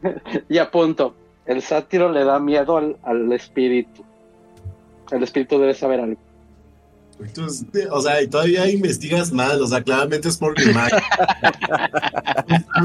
Y 0.50 0.58
a 0.58 0.70
punto. 0.70 1.16
El 1.46 1.62
sátiro 1.62 2.12
le 2.12 2.24
da 2.24 2.40
miedo 2.40 2.78
al, 2.78 2.98
al 3.04 3.32
espíritu. 3.34 4.04
El 5.12 5.24
espíritu 5.24 5.60
debe 5.60 5.74
saber 5.74 6.00
algo. 6.00 6.20
Entonces, 7.20 7.66
o 7.92 8.02
sea, 8.02 8.22
y 8.22 8.28
todavía 8.28 8.70
investigas 8.70 9.32
mal, 9.32 9.62
o 9.62 9.68
sea, 9.68 9.84
claramente 9.84 10.28
es 10.28 10.38
por 10.38 10.60
mi 10.60 10.74
magia. 10.74 11.04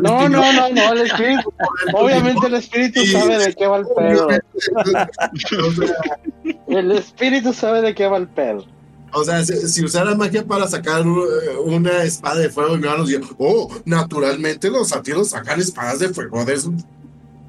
No, 0.02 0.28
no, 0.28 0.52
no, 0.52 0.68
no, 0.68 0.92
el 0.92 1.06
espíritu. 1.06 1.52
Obviamente 1.94 2.46
el 2.46 2.54
espíritu 2.54 3.04
sabe 3.06 3.38
de 3.38 3.54
qué 3.54 3.66
va 3.66 3.78
el 3.78 3.86
pedo. 3.86 4.28
El 6.68 6.92
espíritu 6.92 7.52
sabe 7.52 7.82
de 7.82 7.94
qué 7.94 8.06
va 8.06 8.18
el 8.18 8.28
pedo. 8.28 8.64
O 9.12 9.24
sea, 9.24 9.44
si, 9.44 9.56
si 9.68 9.84
usara 9.84 10.14
magia 10.14 10.44
para 10.44 10.66
sacar 10.68 11.06
uh, 11.06 11.62
una 11.64 12.02
espada 12.02 12.40
de 12.40 12.50
fuego, 12.50 12.74
y 12.74 12.78
me 12.78 12.88
van 12.88 13.00
a 13.00 13.04
decir, 13.04 13.22
oh, 13.38 13.70
naturalmente 13.84 14.70
los 14.70 14.88
sátiros 14.88 15.30
sacan 15.30 15.60
espadas 15.60 16.00
de 16.00 16.08
fuego 16.08 16.44
de 16.44 16.58
su... 16.58 16.74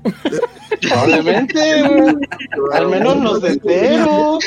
Probablemente. 0.82 1.60
Al 2.74 2.88
menos 2.88 3.18
los 3.18 3.42
de 3.42 3.58
Tero. 3.58 4.40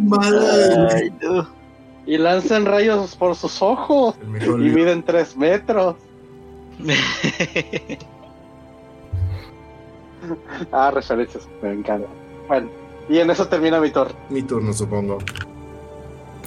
No. 0.00 1.48
Y 2.06 2.18
lanzan 2.18 2.66
rayos 2.66 3.16
por 3.16 3.34
sus 3.34 3.62
ojos. 3.62 4.14
Y 4.40 4.68
miden 4.70 5.02
tres 5.02 5.36
metros. 5.36 5.96
Ah, 10.72 10.90
referencias. 10.90 11.46
Me 11.62 11.72
encanta. 11.72 12.08
Bueno, 12.48 12.70
y 13.10 13.18
en 13.18 13.30
eso 13.30 13.46
termina 13.46 13.78
mi 13.78 13.90
turno. 13.90 14.14
Mi 14.30 14.42
turno, 14.42 14.72
supongo. 14.72 15.18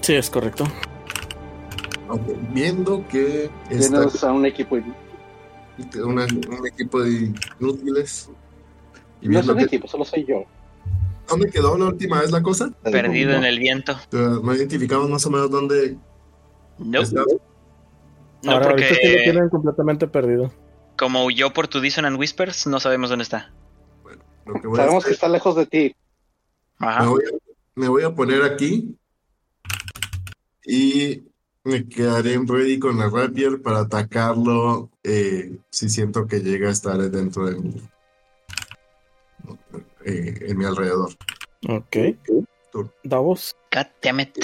Sí, 0.01 0.13
es 0.15 0.29
correcto. 0.29 0.65
Ok, 2.09 2.21
Viendo 2.53 3.05
que 3.07 3.49
está 3.69 3.89
Tienes 3.99 4.23
a 4.23 4.31
un 4.31 4.45
equipo. 4.45 4.77
una- 6.03 6.25
un 6.25 6.67
equipo 6.67 7.01
de 7.01 7.33
inútiles. 7.59 8.29
Y 9.21 9.27
No 9.29 9.39
es 9.39 9.47
un 9.47 9.57
que... 9.57 9.63
equipo, 9.63 9.87
solo 9.87 10.05
soy 10.05 10.25
yo. 10.25 10.43
¿Dónde 11.27 11.49
quedó 11.49 11.77
la 11.77 11.85
última 11.87 12.21
vez 12.21 12.31
la 12.31 12.41
cosa? 12.41 12.71
Perdido 12.83 13.33
en 13.33 13.43
el 13.43 13.59
viento. 13.59 13.97
No 14.11 14.55
identificamos 14.55 15.09
más 15.09 15.25
o 15.25 15.29
menos 15.29 15.51
dónde 15.51 15.97
No, 16.77 17.01
está. 17.01 17.21
no 18.43 18.51
Ahora, 18.51 18.69
ahorita 18.69 18.87
sí 18.89 18.93
lo 18.95 18.99
porque 19.01 19.23
tienen 19.23 19.49
completamente 19.49 20.07
perdido. 20.07 20.51
como 20.97 21.25
huyó 21.25 21.51
por 21.51 21.67
tu 21.67 21.81
Dissonant 21.81 22.17
Whispers, 22.17 22.65
no 22.67 22.79
sabemos 22.79 23.09
dónde 23.09 23.23
está. 23.23 23.51
Lo 24.45 24.53
que 24.61 24.67
voy 24.67 24.79
a 24.79 24.83
Sabemos 24.83 25.03
que 25.03 25.07
hacer- 25.09 25.13
está 25.15 25.27
lejos 25.27 25.55
de 25.57 25.65
ti. 25.65 25.95
Ajá. 26.79 27.03
Me 27.03 27.09
voy, 27.09 27.23
a, 27.25 27.37
me 27.75 27.87
voy 27.89 28.03
a 28.03 28.15
poner 28.15 28.43
aquí 28.43 28.95
y 30.67 31.23
me 31.63 31.87
quedaré 31.87 32.33
en 32.33 32.47
ready 32.47 32.77
con 32.77 33.01
el 33.01 33.11
rapier 33.11 33.61
para 33.61 33.79
atacarlo 33.79 34.89
eh, 35.03 35.57
si 35.69 35.89
siento 35.89 36.27
que 36.27 36.41
llega 36.41 36.67
a 36.67 36.71
estar 36.71 36.97
dentro 37.09 37.45
de 37.45 37.55
mi, 37.55 37.81
eh, 40.05 40.33
en 40.41 40.57
mi 40.57 40.65
alrededor. 40.65 41.11
Ok. 41.67 41.97
Davos. 43.03 43.55
God 43.73 43.87
damn 44.01 44.19
it. 44.19 44.37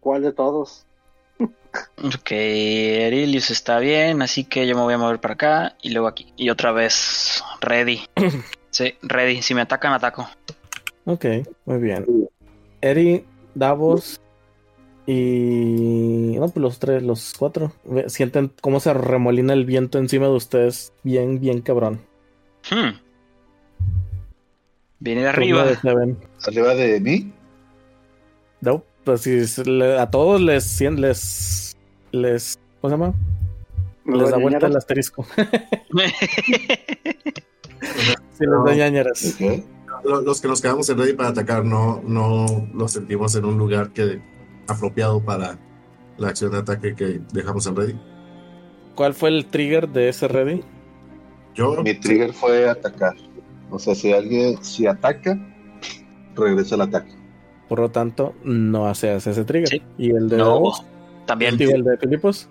¿Cuál 0.00 0.22
de 0.22 0.32
todos? 0.32 0.86
Ok, 2.04 2.30
Erilius 2.30 3.50
está 3.50 3.78
bien, 3.78 4.20
así 4.20 4.44
que 4.44 4.66
yo 4.66 4.76
me 4.76 4.82
voy 4.82 4.94
a 4.94 4.98
mover 4.98 5.20
para 5.20 5.34
acá 5.34 5.76
y 5.80 5.90
luego 5.90 6.06
aquí. 6.06 6.32
Y 6.36 6.50
otra 6.50 6.72
vez, 6.72 7.42
ready. 7.60 8.02
Sí, 8.70 8.94
ready. 9.02 9.42
Si 9.42 9.54
me 9.54 9.60
atacan, 9.60 9.92
ataco. 9.92 10.26
Ok, 11.04 11.26
muy 11.66 11.78
bien. 11.78 12.06
Eri, 12.82 13.24
Davos 13.54 14.20
y... 15.06 16.34
No, 16.38 16.48
pues 16.48 16.56
los 16.56 16.78
tres, 16.78 17.02
los 17.02 17.34
cuatro. 17.38 17.72
Sienten 18.08 18.52
cómo 18.60 18.80
se 18.80 18.92
remolina 18.92 19.54
el 19.54 19.64
viento 19.64 19.98
encima 19.98 20.26
de 20.26 20.32
ustedes. 20.32 20.92
Bien, 21.02 21.40
bien 21.40 21.62
cabrón. 21.62 22.00
Hmm. 22.70 22.98
Viene 25.00 25.22
de 25.22 25.28
arriba. 25.28 25.64
de 25.64 25.76
Seven. 25.76 26.18
Arriba 26.46 26.74
de 26.74 27.00
mí. 27.00 27.32
No, 28.60 28.84
pues 29.04 29.22
si 29.22 29.40
a 29.98 30.10
todos 30.10 30.40
les... 30.40 30.80
les, 30.80 31.76
les 32.12 32.58
¿Cómo 32.80 32.90
se 32.90 32.98
llama? 32.98 33.14
Les 34.04 34.30
da 34.30 34.36
vuelta 34.36 34.66
el 34.66 34.76
asterisco. 34.76 35.26
Si 38.32 38.46
les 38.46 38.64
da 38.64 38.74
ñañaras. 38.74 39.34
Ok. 39.34 39.64
Lo- 40.04 40.20
Los 40.22 40.40
que 40.40 40.48
nos 40.48 40.60
quedamos 40.60 40.88
en 40.90 40.98
ready 40.98 41.12
para 41.14 41.28
atacar 41.30 41.64
no, 41.64 42.02
no 42.06 42.66
los 42.74 42.92
sentimos 42.92 43.34
en 43.36 43.44
un 43.44 43.56
lugar 43.58 43.90
que 43.90 44.20
apropiado 44.66 45.20
para 45.20 45.58
la 46.18 46.28
acción 46.28 46.50
de 46.52 46.58
ataque 46.58 46.94
que 46.94 47.20
dejamos 47.32 47.66
en 47.66 47.76
ready. 47.76 48.00
¿Cuál 48.94 49.14
fue 49.14 49.28
el 49.30 49.46
trigger 49.46 49.88
de 49.88 50.08
ese 50.08 50.28
ready? 50.28 50.62
Yo, 51.54 51.82
Mi 51.82 51.94
trigger 51.94 52.32
fue 52.32 52.68
atacar. 52.68 53.14
O 53.70 53.78
sea, 53.78 53.94
si 53.94 54.12
alguien, 54.12 54.62
si 54.62 54.86
ataca, 54.86 55.38
regresa 56.34 56.74
el 56.74 56.82
ataque. 56.82 57.12
Por 57.68 57.78
lo 57.80 57.90
tanto, 57.90 58.34
no 58.44 58.86
hace 58.86 59.14
ese 59.14 59.44
trigger. 59.44 59.68
Sí. 59.68 59.82
¿Y 59.98 60.10
el 60.10 60.28
de 60.28 60.36
No, 60.38 60.62
también. 61.26 61.56
¿Y 61.58 61.64
el 61.64 61.84
de 61.84 61.96
Filipos? 61.96 62.48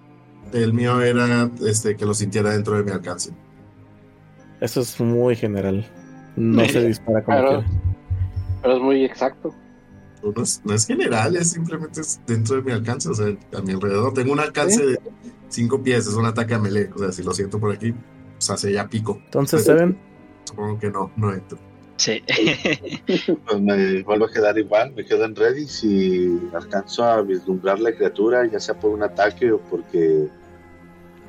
el 0.54 0.74
mío 0.74 1.00
era 1.02 1.50
este, 1.66 1.96
que 1.96 2.06
lo 2.06 2.14
sintiera 2.14 2.50
dentro 2.52 2.76
de 2.76 2.84
mi 2.84 2.92
alcance. 2.92 3.32
Eso 4.60 4.82
es 4.82 5.00
muy 5.00 5.36
general. 5.36 5.86
No 6.36 6.66
se 6.66 6.88
dispara 6.88 7.24
como 7.24 7.38
Claro. 7.38 7.64
Pero 8.62 8.76
es 8.76 8.82
muy 8.82 9.06
exacto. 9.06 9.54
No 10.24 10.44
es, 10.44 10.62
no 10.64 10.74
es 10.74 10.86
general, 10.86 11.36
es 11.36 11.52
simplemente 11.52 12.02
dentro 12.28 12.58
de 12.58 12.62
mi 12.62 12.72
alcance, 12.72 13.10
o 13.10 13.14
sea, 13.14 13.36
a 13.58 13.62
mi 13.62 13.74
alrededor. 13.74 14.14
Tengo 14.14 14.34
un 14.34 14.40
alcance 14.40 14.86
de 14.86 15.00
5 15.50 15.82
pies, 15.82 16.08
es 16.08 16.14
un 16.14 16.26
ataque 16.26 16.54
a 16.54 16.60
melee. 16.60 16.90
O 16.96 17.00
sea, 17.00 17.12
si 17.12 17.24
lo 17.24 17.34
siento 17.34 17.60
por 17.60 17.72
aquí, 17.72 17.94
pues 18.34 18.50
hace 18.50 18.72
ya 18.72 18.88
pico. 18.88 19.20
Entonces, 19.26 19.64
Seven, 19.64 19.98
Supongo 20.44 20.80
que 20.80 20.92
no, 20.92 21.12
no 21.16 21.34
entro. 21.34 21.58
Sí. 21.98 22.24
Pues 23.46 23.62
me 23.62 24.02
vuelvo 24.04 24.26
a 24.26 24.32
quedar 24.32 24.58
igual, 24.58 24.94
me 24.94 25.06
quedo 25.06 25.26
en 25.26 25.36
ready. 25.36 25.68
Si 25.68 26.40
alcanzo 26.54 27.04
a 27.04 27.22
vislumbrar 27.22 27.80
la 27.80 27.92
criatura, 27.92 28.46
ya 28.46 28.60
sea 28.60 28.80
por 28.80 28.92
un 28.92 29.04
ataque 29.04 29.52
o 29.52 29.60
porque, 29.60 30.28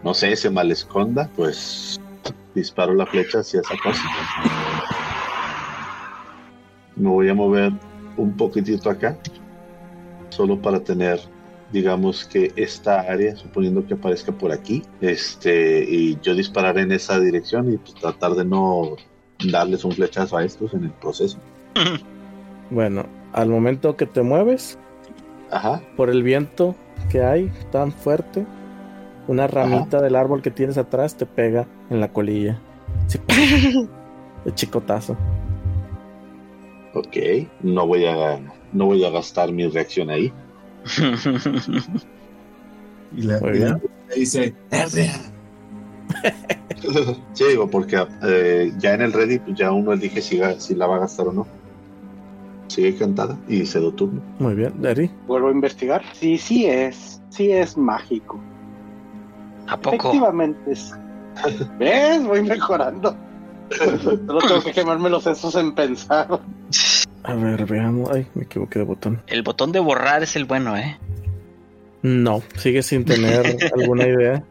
no 0.02 0.14
sé, 0.14 0.34
se 0.36 0.50
mal 0.50 0.70
esconda, 0.70 1.30
pues 1.36 2.00
disparo 2.54 2.94
la 2.94 3.06
flecha 3.06 3.40
hacia 3.40 3.60
esa 3.60 3.74
cosa. 3.82 4.02
Me 6.96 7.08
voy 7.08 7.28
a 7.28 7.34
mover 7.34 7.72
un 8.16 8.36
poquitito 8.36 8.90
acá, 8.90 9.18
solo 10.28 10.60
para 10.60 10.80
tener, 10.80 11.20
digamos 11.72 12.24
que 12.24 12.52
esta 12.56 13.00
área, 13.00 13.34
suponiendo 13.36 13.86
que 13.86 13.94
aparezca 13.94 14.32
por 14.32 14.52
aquí, 14.52 14.82
este, 15.00 15.84
y 15.88 16.18
yo 16.20 16.34
disparar 16.34 16.78
en 16.78 16.92
esa 16.92 17.18
dirección 17.18 17.72
y 17.72 17.78
pues, 17.78 17.94
tratar 17.94 18.32
de 18.32 18.44
no 18.44 18.96
darles 19.50 19.84
un 19.84 19.92
flechazo 19.92 20.36
a 20.36 20.44
estos 20.44 20.74
en 20.74 20.84
el 20.84 20.92
proceso. 20.92 21.38
bueno, 22.70 23.06
al 23.32 23.48
momento 23.48 23.96
que 23.96 24.06
te 24.06 24.22
mueves, 24.22 24.78
Ajá. 25.50 25.82
por 25.96 26.10
el 26.10 26.22
viento 26.22 26.74
que 27.10 27.22
hay 27.22 27.50
tan 27.70 27.92
fuerte, 27.92 28.46
una 29.28 29.46
ramita 29.46 30.00
del 30.02 30.16
árbol 30.16 30.42
que 30.42 30.50
tienes 30.50 30.78
atrás 30.78 31.16
te 31.16 31.26
pega 31.26 31.66
en 31.90 32.00
la 32.00 32.12
colilla. 32.12 32.58
Sí, 33.06 33.18
de 34.44 34.54
chicotazo. 34.54 35.16
Ok, 36.94 37.16
no 37.62 37.86
voy 37.86 38.04
a, 38.06 38.38
no 38.72 38.86
voy 38.86 39.04
a 39.04 39.10
gastar 39.10 39.50
mi 39.52 39.66
reacción 39.68 40.10
ahí. 40.10 40.32
Y 43.14 43.22
la, 43.24 43.38
y 43.54 43.58
la- 43.58 43.80
dice. 44.16 44.54
Sí, 47.34 47.44
digo, 47.48 47.68
porque 47.70 48.04
eh, 48.24 48.72
ya 48.78 48.94
en 48.94 49.02
el 49.02 49.12
ready 49.12 49.38
pues 49.38 49.56
ya 49.56 49.70
uno 49.70 49.92
elige 49.92 50.20
si, 50.20 50.40
si 50.58 50.74
la 50.74 50.86
va 50.86 50.96
a 50.96 51.00
gastar 51.00 51.28
o 51.28 51.32
no. 51.32 51.46
Sigue 52.66 52.96
cantada 52.96 53.38
y 53.48 53.64
cedo 53.66 53.92
turno. 53.92 54.20
Muy 54.38 54.54
bien, 54.54 54.84
Eri. 54.84 55.10
Vuelvo 55.26 55.48
a 55.48 55.52
investigar. 55.52 56.02
Sí, 56.14 56.38
sí 56.38 56.66
es. 56.66 57.22
Sí 57.28 57.52
es 57.52 57.76
mágico. 57.76 58.40
¿A 59.72 59.76
poco? 59.80 59.96
Efectivamente 59.96 60.72
es. 60.72 60.94
¿Ves? 61.78 62.24
Voy 62.24 62.42
mejorando. 62.42 63.16
Solo 64.02 64.38
tengo 64.38 64.62
que 64.62 64.72
quemarme 64.72 65.08
los 65.08 65.24
sesos 65.24 65.54
en 65.54 65.74
pensar. 65.74 66.28
A 67.22 67.34
ver, 67.34 67.64
veamos. 67.64 68.10
Ay, 68.10 68.26
me 68.34 68.42
equivoqué 68.42 68.80
de 68.80 68.84
botón. 68.84 69.22
El 69.26 69.42
botón 69.42 69.72
de 69.72 69.80
borrar 69.80 70.22
es 70.22 70.36
el 70.36 70.44
bueno, 70.44 70.76
¿eh? 70.76 70.98
No, 72.02 72.42
sigue 72.56 72.82
sin 72.82 73.04
tener 73.04 73.56
alguna 73.74 74.06
idea. 74.06 74.44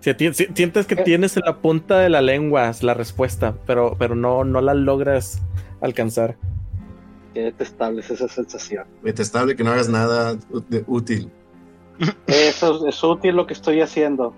Si, 0.00 0.14
sientes 0.32 0.86
que 0.86 0.96
tienes 0.96 1.36
en 1.36 1.42
la 1.44 1.58
punta 1.58 1.98
de 1.98 2.08
la 2.08 2.22
lengua 2.22 2.72
la 2.80 2.94
respuesta, 2.94 3.54
pero, 3.66 3.96
pero 3.98 4.14
no, 4.14 4.44
no 4.44 4.62
la 4.62 4.74
logras 4.74 5.42
alcanzar. 5.80 6.36
Qué 7.34 7.42
detestable 7.42 8.00
es 8.00 8.10
esa 8.10 8.26
sensación. 8.26 8.86
Detestable 9.02 9.54
que 9.54 9.62
no 9.62 9.70
hagas 9.70 9.88
nada 9.88 10.36
útil. 10.86 11.30
Eso 12.26 12.86
es 12.86 13.02
útil 13.04 13.36
lo 13.36 13.46
que 13.46 13.52
estoy 13.54 13.80
haciendo. 13.80 14.34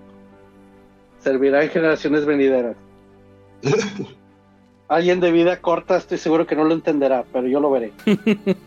Servirá 1.19 1.63
en 1.63 1.69
generaciones 1.69 2.25
venideras. 2.25 2.75
Alguien 4.89 5.19
de 5.21 5.31
vida 5.31 5.61
corta, 5.61 5.97
estoy 5.97 6.17
seguro 6.17 6.45
que 6.45 6.55
no 6.55 6.65
lo 6.65 6.73
entenderá, 6.73 7.23
pero 7.31 7.47
yo 7.47 7.59
lo 7.59 7.71
veré. 7.71 7.93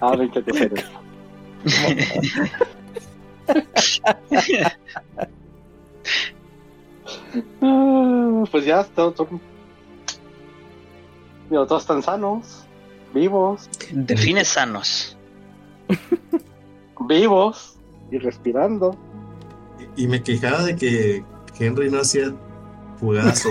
ah, 0.00 0.12
hacer 0.12 0.72
eso. 0.74 0.86
Ah, 7.60 8.44
Pues 8.50 8.64
ya, 8.64 8.84
todo, 8.84 9.12
todo- 9.12 9.40
Digo, 11.50 11.66
todos 11.66 11.82
están 11.82 12.02
sanos, 12.02 12.65
vivos, 13.14 13.68
Define 13.90 14.44
sanos. 14.44 15.16
vivos 17.08 17.76
y 18.10 18.18
respirando. 18.18 18.96
Y, 19.96 20.04
y 20.04 20.08
me 20.08 20.22
quejaba 20.22 20.62
de 20.64 20.76
que 20.76 21.24
Henry 21.58 21.90
no 21.90 22.00
hacía 22.00 22.32
jugadas 23.00 23.44
o- 23.46 23.50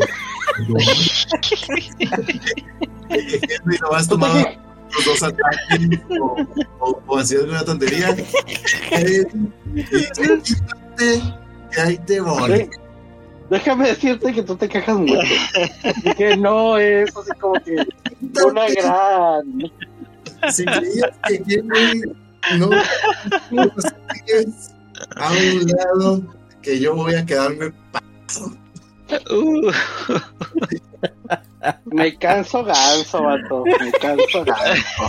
Henry 3.09 3.77
nomás 3.81 4.07
tomaba 4.07 4.43
los 4.93 5.05
dos 5.05 5.23
ataques 5.23 5.99
o, 6.19 6.37
o, 6.79 7.01
o 7.07 7.17
hacía 7.17 7.39
alguna 7.39 7.63
tontería. 7.65 8.15
Eh, 8.91 9.23
y 9.73 9.83
dice, 9.83 10.39
"Quítate, 10.43 11.21
que 11.71 11.81
ahí 11.81 11.97
te 11.99 12.21
voy. 12.21 12.69
Déjame 13.49 13.89
decirte 13.89 14.33
que 14.33 14.43
tú 14.43 14.55
te 14.55 14.67
quejas 14.67 14.97
mucho. 14.97 15.19
Y 16.03 16.13
que 16.15 16.35
no 16.37 16.77
es 16.77 17.15
así 17.15 17.31
como 17.39 17.53
que 17.61 17.75
una 18.43 18.67
gran. 18.69 19.71
Si 20.51 20.65
creías 20.65 21.11
que 21.27 21.43
Henry 21.47 22.15
no, 22.57 22.69
no 23.51 23.73
sigues 24.13 24.71
a 25.15 25.31
un 25.31 25.67
lado, 25.67 26.21
que 26.61 26.79
yo 26.79 26.95
voy 26.95 27.15
a 27.15 27.25
quedarme 27.25 27.73
Uh, 29.29 29.71
Me 31.85 32.17
canso 32.17 32.63
ganso, 32.63 33.23
vato. 33.23 33.63
Me 33.65 33.91
canso 33.91 34.43
ganso. 34.43 35.03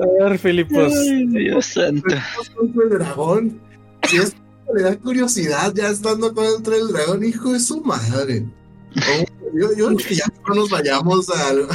A 0.00 0.24
ver, 0.28 0.38
Filipos. 0.38 0.92
Dios 1.30 1.66
santo. 1.66 2.14
el 2.82 2.90
dragón. 2.90 3.60
Si 4.08 4.16
es 4.16 4.34
le 4.74 4.82
da 4.82 4.96
curiosidad 4.98 5.72
ya 5.74 5.88
estando 5.88 6.34
contra 6.34 6.76
el 6.76 6.88
dragón, 6.88 7.24
hijo 7.24 7.52
de 7.52 7.60
su 7.60 7.80
madre. 7.82 8.44
Oh, 8.96 9.24
Yo, 9.54 9.72
yo 9.76 9.86
creo 9.86 9.96
que 9.96 10.14
ya 10.14 10.24
no 10.46 10.54
nos 10.54 10.70
vayamos 10.70 11.28
al- 11.30 11.68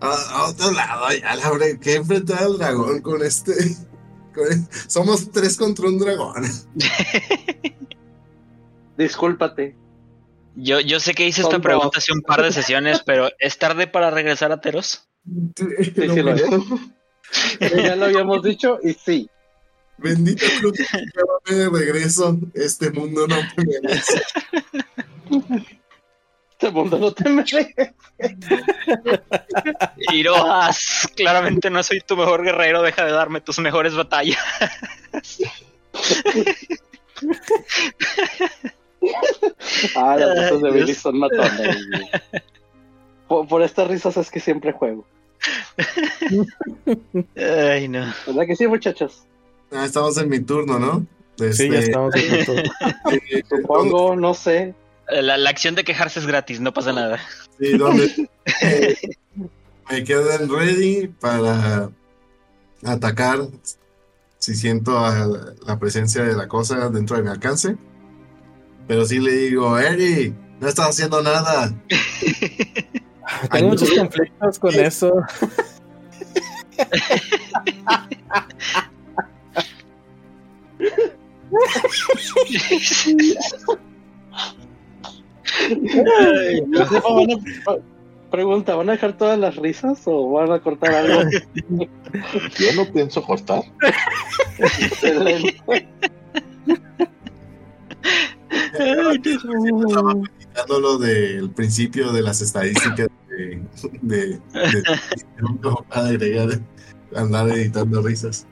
a, 0.00 0.12
a 0.12 0.44
otro 0.48 0.70
lado, 0.70 1.06
ya 1.20 1.34
la 1.34 1.50
verdad, 1.50 1.80
que 1.80 1.94
enfrentar 1.96 2.44
al 2.44 2.58
dragón 2.58 3.00
con 3.00 3.22
este. 3.24 3.52
con- 4.34 4.68
somos 4.86 5.30
tres 5.32 5.56
contra 5.56 5.88
un 5.88 5.98
dragón. 5.98 6.44
Discúlpate. 8.96 9.76
Yo, 10.56 10.80
yo 10.80 10.98
sé 10.98 11.14
que 11.14 11.26
hice 11.26 11.42
esta 11.42 11.60
pregunta 11.60 11.98
hace 11.98 12.12
un 12.12 12.22
par 12.22 12.42
de 12.42 12.52
sesiones, 12.52 13.02
pero 13.04 13.28
¿es 13.38 13.58
tarde 13.58 13.86
para 13.86 14.10
regresar 14.10 14.50
a 14.50 14.60
Teros? 14.60 15.08
Sí, 15.56 15.66
sí 15.94 16.22
lo 16.22 16.32
es. 16.34 16.42
Ya 17.60 17.94
lo 17.94 18.06
habíamos 18.06 18.42
dicho 18.42 18.78
y 18.82 18.94
sí. 18.94 19.28
Bendito 19.98 20.72
que 20.72 20.84
llévame 20.84 21.52
de 21.54 21.68
regreso. 21.70 22.38
Este 22.54 22.90
mundo 22.90 23.26
no 23.26 23.36
me 23.56 23.64
merece. 23.82 24.22
Este 26.52 26.70
mundo 26.70 26.98
no 26.98 27.12
te 27.12 27.28
merece. 27.28 27.94
Irohas, 30.12 31.08
claramente 31.14 31.70
no 31.70 31.82
soy 31.82 32.00
tu 32.00 32.16
mejor 32.16 32.42
guerrero, 32.42 32.82
deja 32.82 33.04
de 33.04 33.12
darme 33.12 33.40
tus 33.40 33.58
mejores 33.58 33.94
batallas. 33.94 34.38
Ah, 39.94 40.16
las 40.16 40.38
risas 40.38 40.62
de 40.62 40.70
Billy 40.70 40.94
son 40.94 41.18
matones. 41.18 41.76
Por, 43.28 43.46
por 43.46 43.62
estas 43.62 43.88
risas 43.88 44.16
es 44.16 44.30
que 44.30 44.40
siempre 44.40 44.72
juego. 44.72 45.06
Ay, 47.36 47.88
no. 47.88 48.12
¿Verdad 48.26 48.46
que 48.46 48.56
sí, 48.56 48.66
muchachos? 48.66 49.24
Ah, 49.72 49.84
estamos 49.84 50.16
en 50.18 50.28
mi 50.28 50.40
turno, 50.40 50.78
¿no? 50.78 51.06
Sí, 51.36 51.68
ya 51.70 51.78
Este, 51.78 51.80
estamos 51.90 52.14
en 52.16 52.44
punto. 52.46 52.54
eh, 53.12 53.42
Supongo, 53.48 54.16
no 54.16 54.34
sé. 54.34 54.74
La, 55.08 55.36
la 55.36 55.50
acción 55.50 55.74
de 55.74 55.84
quejarse 55.84 56.20
es 56.20 56.26
gratis, 56.26 56.60
no 56.60 56.72
pasa 56.72 56.92
nada. 56.92 57.18
Sí, 57.58 57.76
donde 57.78 58.04
eh, 58.62 58.96
me 59.90 60.04
quedan 60.04 60.50
ready 60.50 61.08
para 61.08 61.90
atacar 62.84 63.38
si 64.38 64.54
siento 64.54 64.98
a- 64.98 65.54
la 65.66 65.78
presencia 65.78 66.22
de 66.24 66.34
la 66.34 66.48
cosa 66.48 66.88
dentro 66.90 67.16
de 67.16 67.22
mi 67.22 67.30
alcance. 67.30 67.76
Pero 68.86 69.04
sí 69.04 69.18
le 69.20 69.32
digo, 69.32 69.78
Eri, 69.78 70.34
no 70.60 70.68
estás 70.68 70.88
haciendo 70.90 71.22
nada. 71.22 71.72
Tengo 73.52 73.68
muchos 73.68 73.90
conflictos 73.92 74.58
con 74.58 74.74
eso. 74.74 75.12
Van 87.02 87.30
a- 87.30 87.76
pregunta, 88.30 88.74
¿van 88.74 88.88
a 88.90 88.92
dejar 88.92 89.16
todas 89.16 89.38
las 89.38 89.56
risas 89.56 90.02
o 90.04 90.30
van 90.32 90.52
a 90.52 90.60
cortar 90.60 90.94
algo? 90.94 91.30
Yo 91.70 92.72
no 92.76 92.92
pienso 92.92 93.22
cortar. 93.22 93.62
Excelente. 94.58 95.56
Dando 100.54 100.80
lo 100.80 100.98
del 100.98 101.50
principio 101.50 102.12
de 102.12 102.22
las 102.22 102.40
estadísticas 102.42 103.08
de, 103.28 103.62
de, 104.02 104.18
de- 104.18 104.38
de- 104.52 104.82
agregar, 105.90 106.48
andar 107.14 107.48
editando 107.50 108.02
risas. 108.02 108.46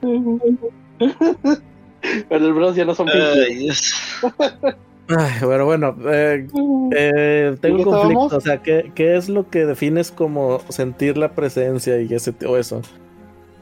Pero 2.29 2.45
el 2.45 2.53
bros 2.53 2.75
ya 2.75 2.85
no 2.85 2.95
son 2.95 3.09
Ay, 3.09 3.55
Dios. 3.55 3.93
Ay, 5.09 5.35
pero 5.39 5.65
bueno, 5.65 5.95
eh, 6.05 6.45
eh, 6.91 7.57
tengo 7.61 7.77
¿En 7.77 7.83
qué 7.83 7.89
un 7.89 7.95
conflicto. 7.95 8.25
estábamos? 8.25 8.33
O 8.33 8.41
sea, 8.41 8.61
¿qué, 8.61 8.91
qué 8.93 9.15
es 9.15 9.29
lo 9.29 9.49
que 9.49 9.65
defines 9.65 10.11
como 10.11 10.61
sentir 10.67 11.17
la 11.17 11.33
presencia 11.33 12.01
y 12.01 12.13
ese 12.13 12.33
o 12.45 12.57
eso? 12.57 12.81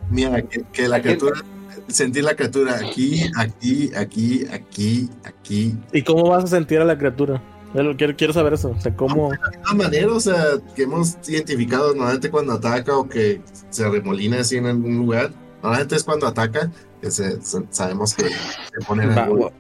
Mira, 0.10 0.42
que, 0.42 0.64
que 0.74 0.88
la 0.88 1.04
criatura, 1.04 1.42
sentir 1.88 2.24
la 2.24 2.36
criatura 2.36 2.78
aquí, 2.78 3.30
aquí, 3.38 3.92
aquí, 3.96 4.46
aquí, 4.52 5.10
aquí. 5.24 5.76
¿Y 5.94 6.02
cómo 6.02 6.30
vas 6.30 6.46
a 6.46 6.48
sentir 6.48 6.80
a 6.80 6.86
la 6.86 6.98
criatura? 6.98 7.44
Yo 7.76 7.96
Quiero, 7.98 8.16
quiero 8.16 8.34
saber 8.34 8.54
eso. 8.54 8.72
O 8.72 8.82
sea, 8.82 8.96
cómo. 8.96 9.30
De 9.32 9.38
una 9.60 9.74
manera, 9.84 10.14
o 10.14 10.20
sea, 10.20 10.44
que 10.76 10.84
hemos 10.84 11.18
identificado 11.28 11.94
normalmente 11.94 12.32
cuando 12.32 12.54
ataca 12.54 12.98
o 12.98 13.08
que 13.08 13.42
se 13.70 13.88
remolina 13.90 14.40
así 14.40 14.58
en 14.58 14.66
algún 14.68 14.98
lugar. 14.98 15.32
Normalmente 15.62 15.96
es 15.96 16.04
cuando 16.04 16.28
ataca, 16.28 16.72
que 17.06 17.12
se- 17.12 17.40
se- 17.44 17.64
sabemos 17.70 18.16
que 18.16 18.30
se 18.30 18.86
pone 18.88 19.04
en 19.04 19.12
Va, 19.16 19.28
va. 19.28 19.52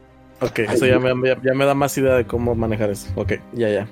Ok, 0.41 0.59
eso 0.59 0.88
ya 0.88 0.97
me, 0.97 1.09
ya- 1.30 1.39
ya 1.43 1.53
me 1.53 1.63
da 1.63 1.76
más 1.76 1.95
idea 1.95 2.15
de 2.15 2.26
cómo 2.26 2.55
manejar 2.55 2.89
eso. 2.89 3.07
Ok, 3.15 3.34
ya, 3.53 3.69
ya. 3.69 3.88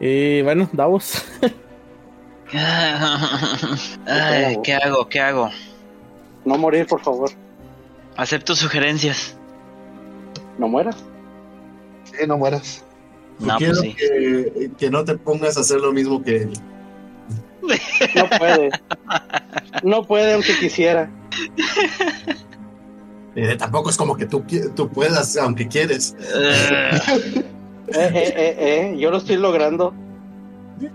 Y 0.00 0.40
bueno, 0.40 0.68
Davos. 0.72 1.22
Ay, 4.06 4.58
¿qué 4.64 4.74
hago? 4.74 5.06
¿Qué 5.08 5.20
hago? 5.20 5.50
No 6.46 6.56
morir, 6.56 6.86
por 6.86 7.00
favor. 7.02 7.30
Acepto 8.16 8.54
sugerencias. 8.56 9.36
No 10.58 10.66
mueras. 10.68 10.96
Sí, 12.04 12.26
no 12.26 12.38
mueras. 12.38 12.84
No, 13.38 13.56
quiero 13.56 13.74
pues 13.74 13.82
sí. 13.90 13.94
que, 13.96 14.70
que 14.78 14.90
no 14.90 15.04
te 15.04 15.16
pongas 15.18 15.56
a 15.58 15.60
hacer 15.60 15.78
lo 15.80 15.92
mismo 15.92 16.22
que 16.22 16.36
él. 16.38 16.52
No 18.16 18.28
puede. 18.38 18.70
No 19.82 20.04
puede 20.06 20.32
aunque 20.34 20.58
quisiera. 20.58 21.10
Eh, 23.34 23.56
tampoco 23.56 23.90
es 23.90 23.96
como 23.96 24.16
que 24.16 24.26
tú, 24.26 24.44
tú 24.74 24.88
puedas, 24.90 25.36
aunque 25.36 25.66
quieres. 25.68 26.14
Eh, 26.34 27.42
Eh, 27.88 28.10
eh, 28.14 28.32
eh, 28.36 28.56
eh, 28.58 28.96
yo 28.98 29.10
lo 29.10 29.18
estoy 29.18 29.36
logrando. 29.36 29.94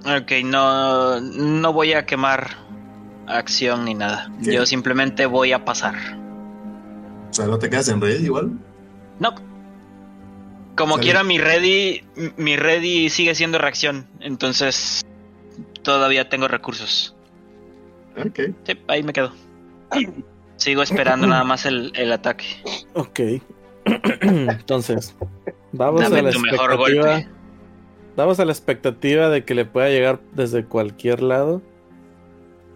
ok, 0.06 0.32
no, 0.46 1.20
no 1.22 1.74
voy 1.74 1.94
a 1.94 2.06
quemar 2.06 2.58
acción 3.28 3.86
ni 3.86 3.94
nada. 3.94 4.32
¿Qué? 4.44 4.54
Yo 4.54 4.66
simplemente 4.66 5.26
voy 5.26 5.52
a 5.52 5.66
pasar. 5.66 5.96
O 7.30 7.34
sea, 7.34 7.46
no 7.46 7.60
te 7.60 7.70
quedas 7.70 7.90
en 7.90 8.02
red 8.02 8.20
igual. 8.22 8.52
No. 9.20 9.36
Como 10.76 10.98
quiera, 11.00 11.24
mi 11.24 11.40
ready, 11.40 12.04
mi 12.38 12.56
ready 12.56 13.10
sigue 13.10 13.34
siendo 13.36 13.58
reacción. 13.58 14.08
Entonces, 14.20 15.04
todavía 15.82 16.30
tengo 16.30 16.48
recursos. 16.48 17.16
Ok. 18.18 18.40
Sí, 18.64 18.80
ahí 18.88 19.04
me 19.04 19.14
quedo. 19.14 19.32
Sigo 20.58 20.82
esperando 20.82 21.28
nada 21.28 21.44
más 21.44 21.66
el, 21.66 21.92
el 21.96 22.12
ataque. 22.12 22.46
Ok. 22.94 23.20
Entonces, 24.22 25.16
vamos 25.72 26.02
Dame 26.02 26.20
a 26.20 26.22
la 26.24 26.30
expectativa. 26.32 26.76
golpe. 26.76 27.28
Vamos 28.16 28.40
a 28.40 28.46
la 28.46 28.52
expectativa 28.52 29.30
de 29.30 29.46
que 29.46 29.54
le 29.56 29.66
pueda 29.66 29.90
llegar 29.90 30.20
desde 30.34 30.66
cualquier 30.66 31.22
lado. 31.22 31.62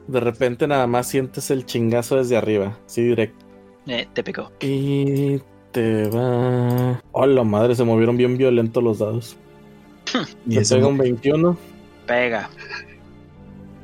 De 0.08 0.20
repente 0.20 0.68
nada 0.68 0.88
más 0.88 1.08
sientes 1.08 1.50
el 1.52 1.66
chingazo 1.66 2.18
desde 2.18 2.38
arriba, 2.38 2.78
sí 2.86 3.02
directo. 3.04 3.46
Eh, 3.88 4.08
te 4.14 4.24
picó. 4.24 4.52
Y 4.62 5.40
te 5.72 6.08
va. 6.10 7.02
Oh, 7.12 7.26
la 7.26 7.44
madre, 7.44 7.74
se 7.76 7.84
movieron 7.84 8.18
bien 8.18 8.38
violentos 8.38 8.84
los 8.84 9.00
dados. 9.00 9.38
Y 10.48 10.56
Te 10.56 10.62
ese, 10.62 10.76
pega 10.76 10.88
un 10.88 10.98
21. 10.98 11.58
Pega. 12.06 12.50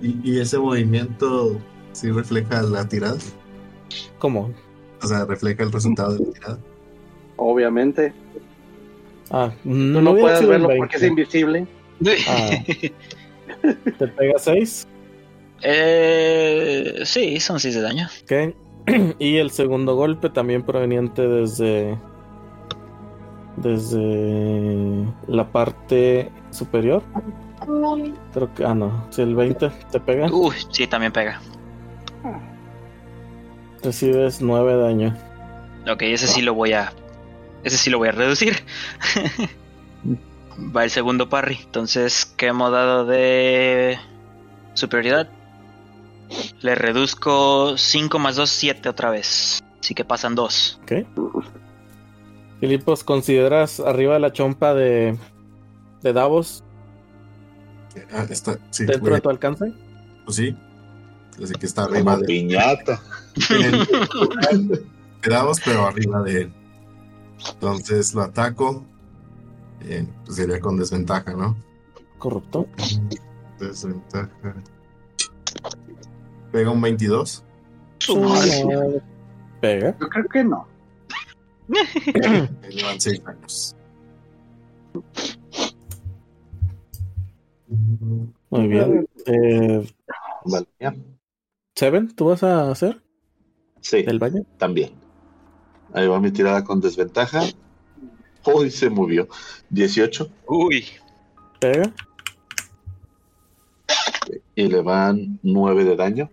y, 0.02 0.19
y 0.24 0.40
ese 0.40 0.60
movimiento 0.60 1.60
sí 1.94 2.11
refleja 2.11 2.61
la 2.64 2.88
tirada. 2.88 3.18
¿Cómo? 4.19 4.52
O 5.02 5.07
sea, 5.07 5.26
refleja 5.26 5.64
el 5.64 5.72
resultado 5.72 6.14
de 6.14 6.26
la 6.26 6.32
tirada. 6.34 6.60
Obviamente. 7.38 8.14
Ah, 9.30 9.52
no, 9.64 10.02
no, 10.02 10.15
puedes 10.15 10.48
verlo 10.48 10.69
porque 10.78 10.95
es 10.95 11.02
20. 11.02 11.22
invisible. 11.22 11.68
Ah. 12.28 12.49
Te 13.98 14.07
pega 14.07 14.38
6. 14.38 14.88
eh, 15.64 17.02
sí, 17.03 17.40
son 17.40 17.60
6 17.60 17.76
de 17.76 17.82
daño. 17.82 18.07
Ok. 18.24 18.56
y 19.19 19.38
el 19.38 19.52
segundo 19.52 19.95
golpe 19.95 20.30
también 20.30 20.64
proveniente 20.64 21.28
desde. 21.28 21.98
Desde 23.57 25.03
la 25.28 25.52
parte 25.52 26.32
superior. 26.52 27.02
Creo 28.34 28.53
que. 28.53 28.64
Ah, 28.64 28.76
no. 28.76 29.07
Si 29.10 29.22
el 29.24 29.36
20 29.36 29.69
te 29.91 29.99
pega, 29.99 30.32
Uy, 30.32 30.56
sí, 30.69 30.86
también 30.88 31.11
pega. 31.11 31.41
Recibes 33.84 34.41
9 34.41 34.74
de 34.76 34.82
daño. 34.82 35.18
Ok, 35.90 36.02
ese 36.04 36.28
sí 36.28 36.41
lo 36.41 36.54
voy 36.54 36.74
a. 36.74 36.91
Ese 37.64 37.78
sí 37.78 37.90
lo 37.90 37.98
voy 37.98 38.10
a 38.10 38.12
reducir. 38.12 38.56
Va 40.76 40.84
el 40.84 40.90
segundo 40.90 41.30
parry. 41.30 41.60
Entonces, 41.64 42.26
quemo 42.26 42.72
dado 42.72 43.06
de 43.06 43.98
superioridad. 44.74 45.30
Le 46.62 46.76
reduzco 46.76 47.78
5 47.78 48.20
más 48.20 48.36
2, 48.36 48.49
7 48.49 48.90
otra 48.90 49.12
vez. 49.12 49.64
Así 49.80 49.94
que 49.94 50.04
pasan 50.04 50.36
2. 50.36 50.82
Ok. 50.84 50.91
Filipos, 52.60 53.04
¿consideras 53.04 53.80
arriba 53.80 54.16
de 54.16 54.20
la 54.20 54.34
chompa 54.34 54.74
de. 54.74 55.18
de 56.02 56.14
Davos 56.14 56.64
Ah, 58.12 58.26
está, 58.30 58.60
sí, 58.70 58.86
dentro 58.86 59.14
de 59.14 59.22
tu 59.22 59.30
alcance? 59.30 59.74
pues 60.26 60.38
sí. 60.38 60.56
Así 61.41 61.53
que 61.53 61.65
está 61.65 61.84
arriba 61.84 62.14
Como 62.14 62.18
de 62.18 62.26
piñata. 62.26 63.01
Quedamos, 65.22 65.59
pero 65.64 65.85
arriba 65.85 66.22
de 66.23 66.41
él. 66.41 66.53
Entonces 67.53 68.14
lo 68.14 68.23
ataco. 68.23 68.84
Eh, 69.81 70.07
pues 70.26 70.38
sería 70.38 70.59
con 70.59 70.77
desventaja, 70.77 71.34
¿no? 71.34 71.55
Corrupto. 72.18 72.68
Desventaja. 73.59 74.30
Pega 76.51 76.72
un 76.72 76.81
22. 76.81 77.43
Ah, 78.09 78.41
Pega. 79.61 79.95
Yo 79.99 80.09
creo 80.09 80.27
que 80.27 80.43
no. 80.43 80.68
Me 81.68 82.69
llevan 82.69 82.99
6 82.99 83.22
años. 83.26 83.76
Muy 88.49 88.68
bien. 88.68 89.07
Eh, 89.26 89.93
Vale, 90.45 90.68
ya. 90.80 90.95
Seven, 91.78 92.12
¿tú 92.16 92.26
vas 92.26 92.41
a 92.41 92.72
hacer 92.72 93.04
Sí, 93.82 94.04
el 94.08 94.18
baño? 94.18 94.41
también. 94.58 94.94
Ahí 95.94 96.08
va 96.08 96.20
mi 96.20 96.32
tirada 96.32 96.64
con 96.64 96.82
desventaja. 96.82 97.44
Hoy 98.44 98.72
se 98.72 98.90
movió. 98.90 99.28
18. 99.70 100.28
Uy. 100.48 100.86
Pega. 101.60 101.94
Y 104.56 104.68
le 104.70 104.82
van 104.82 105.40
9 105.44 105.86
de 105.86 105.95
daño. 105.95 106.32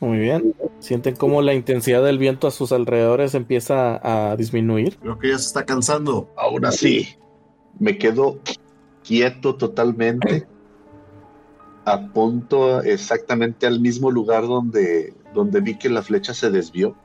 Muy 0.00 0.18
bien. 0.18 0.54
Sienten 0.80 1.16
cómo 1.16 1.40
la 1.40 1.54
intensidad 1.54 2.04
del 2.04 2.18
viento 2.18 2.46
a 2.46 2.50
sus 2.50 2.72
alrededores 2.72 3.34
empieza 3.34 4.00
a 4.02 4.36
disminuir. 4.36 4.98
Creo 4.98 5.18
que 5.18 5.30
ya 5.30 5.38
se 5.38 5.46
está 5.46 5.64
cansando. 5.64 6.30
Aún 6.36 6.66
así, 6.66 7.16
me 7.78 7.96
quedo 7.96 8.38
quieto 9.04 9.54
totalmente. 9.54 10.46
Apunto 11.84 12.82
exactamente 12.82 13.66
al 13.66 13.78
mismo 13.78 14.10
lugar 14.10 14.46
donde, 14.46 15.12
donde 15.34 15.60
vi 15.60 15.76
que 15.76 15.90
la 15.90 16.02
flecha 16.02 16.34
se 16.34 16.50
desvió. 16.50 16.96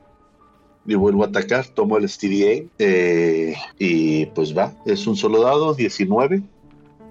Y 0.86 0.94
vuelvo 0.94 1.22
a 1.22 1.26
atacar, 1.26 1.66
tomo 1.68 1.98
el 1.98 2.08
STDA 2.08 2.64
eh, 2.78 3.54
y 3.78 4.26
pues 4.26 4.56
va, 4.56 4.74
es 4.86 5.06
un 5.06 5.14
solo 5.14 5.42
dado, 5.42 5.74
19 5.74 6.42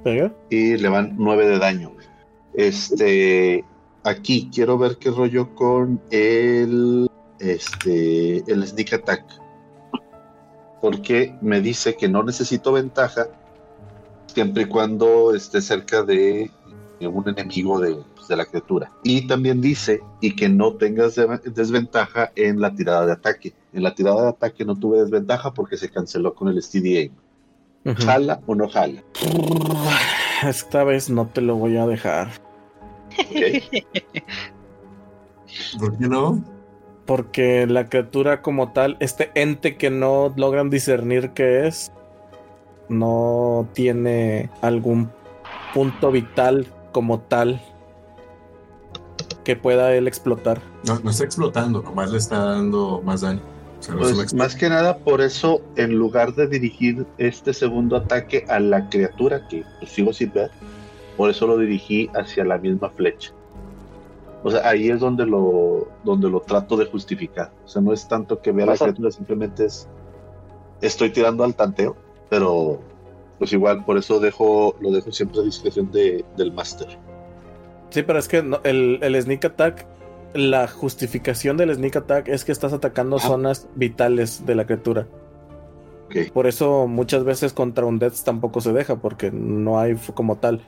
Pega. 0.03 0.33
y 0.49 0.75
le 0.75 0.89
van 0.89 1.13
9 1.17 1.47
de 1.47 1.59
daño. 1.59 1.91
Este, 2.55 3.63
aquí 4.03 4.49
quiero 4.51 4.79
ver 4.79 4.97
qué 4.97 5.11
rollo 5.11 5.53
con 5.53 6.01
el, 6.09 7.09
este, 7.39 8.37
el 8.51 8.65
sneak 8.65 8.93
attack. 8.93 9.23
Porque 10.81 11.35
me 11.41 11.61
dice 11.61 11.95
que 11.95 12.09
no 12.09 12.23
necesito 12.23 12.71
ventaja 12.71 13.27
siempre 14.33 14.63
y 14.63 14.65
cuando 14.65 15.33
esté 15.33 15.61
cerca 15.61 16.03
de 16.03 16.51
un 17.01 17.27
enemigo 17.29 17.79
de, 17.79 17.95
pues, 18.15 18.27
de 18.27 18.35
la 18.35 18.45
criatura. 18.45 18.91
Y 19.03 19.25
también 19.27 19.61
dice 19.61 20.01
y 20.21 20.35
que 20.35 20.49
no 20.49 20.73
tengas 20.73 21.15
de- 21.15 21.39
desventaja 21.45 22.31
en 22.35 22.59
la 22.59 22.73
tirada 22.75 23.05
de 23.05 23.13
ataque. 23.13 23.53
En 23.71 23.83
la 23.83 23.95
tirada 23.95 24.23
de 24.23 24.29
ataque 24.29 24.65
no 24.65 24.75
tuve 24.75 24.99
desventaja 25.01 25.53
porque 25.53 25.77
se 25.77 25.89
canceló 25.89 26.33
con 26.33 26.49
el 26.49 26.61
STDA. 26.61 27.09
Ujú. 27.85 28.03
¿Jala 28.03 28.41
o 28.45 28.55
no 28.55 28.67
jala? 28.67 29.01
Esta 30.43 30.83
vez 30.83 31.09
no 31.09 31.27
te 31.27 31.41
lo 31.41 31.55
voy 31.55 31.77
a 31.77 31.85
dejar. 31.85 32.29
¿Por 35.79 35.97
qué 35.97 36.07
no? 36.07 36.43
Porque 37.05 37.65
la 37.67 37.89
criatura 37.89 38.41
como 38.41 38.71
tal, 38.71 38.97
este 38.99 39.31
ente 39.35 39.77
que 39.77 39.89
no 39.89 40.33
logran 40.35 40.69
discernir 40.69 41.31
qué 41.31 41.67
es, 41.67 41.91
no 42.89 43.67
tiene 43.73 44.49
algún 44.61 45.09
punto 45.73 46.11
vital 46.11 46.67
como 46.91 47.19
tal 47.19 47.61
que 49.43 49.55
pueda 49.55 49.93
él 49.95 50.07
explotar. 50.07 50.61
No, 50.85 50.99
no 50.99 51.09
está 51.11 51.23
explotando, 51.23 51.81
nomás 51.81 52.11
le 52.11 52.17
está 52.17 52.43
dando 52.43 53.01
más 53.03 53.21
daño. 53.21 53.41
O 53.79 53.83
sea, 53.83 53.95
no 53.95 54.01
Pues 54.01 54.33
más 54.33 54.55
que 54.55 54.69
nada 54.69 54.97
por 54.97 55.21
eso, 55.21 55.61
en 55.75 55.95
lugar 55.95 56.35
de 56.35 56.47
dirigir 56.47 57.05
este 57.17 57.53
segundo 57.53 57.95
ataque 57.95 58.45
a 58.49 58.59
la 58.59 58.89
criatura, 58.89 59.47
que 59.47 59.63
pues, 59.79 59.91
sigo 59.91 60.11
sin 60.13 60.33
ver, 60.33 60.51
por 61.15 61.29
eso 61.29 61.47
lo 61.47 61.57
dirigí 61.57 62.09
hacia 62.13 62.43
la 62.43 62.57
misma 62.57 62.89
flecha. 62.89 63.31
O 64.43 64.51
sea, 64.51 64.67
ahí 64.67 64.89
es 64.89 64.99
donde 64.99 65.25
lo, 65.25 65.89
donde 66.03 66.29
lo 66.29 66.39
trato 66.41 66.77
de 66.77 66.85
justificar. 66.85 67.51
O 67.65 67.67
sea, 67.67 67.81
no 67.81 67.91
es 67.91 68.07
tanto 68.07 68.41
que 68.41 68.51
vea 68.51 68.65
la 68.65 68.77
criatura, 68.77 69.11
simplemente 69.11 69.65
es 69.65 69.87
estoy 70.81 71.09
tirando 71.09 71.43
al 71.43 71.55
tanteo, 71.55 71.95
pero 72.29 72.79
pues 73.37 73.53
igual 73.53 73.85
por 73.85 73.97
eso 73.97 74.19
dejo, 74.19 74.75
lo 74.81 74.91
dejo 74.91 75.11
siempre 75.11 75.39
a 75.39 75.43
discreción 75.43 75.91
de, 75.91 76.23
del 76.37 76.51
máster. 76.53 76.87
Sí, 77.89 78.03
pero 78.03 78.19
es 78.19 78.27
que 78.27 78.43
no- 78.43 78.59
el, 78.63 78.99
el 79.01 79.21
sneak 79.21 79.45
attack, 79.45 79.85
la 80.33 80.67
justificación 80.67 81.57
del 81.57 81.73
sneak 81.73 81.95
attack 81.95 82.27
es 82.27 82.45
que 82.45 82.51
estás 82.51 82.73
atacando 82.73 83.15
Ah. 83.17 83.19
zonas 83.19 83.67
vitales 83.75 84.45
de 84.45 84.55
la 84.55 84.65
criatura. 84.65 85.07
Por 86.33 86.47
eso 86.47 86.87
muchas 86.87 87.23
veces 87.23 87.53
contra 87.53 87.85
un 87.85 87.99
Death 87.99 88.15
tampoco 88.25 88.61
se 88.61 88.73
deja, 88.73 88.95
porque 88.95 89.29
no 89.31 89.79
hay 89.79 89.95
como 90.15 90.37
tal 90.37 90.61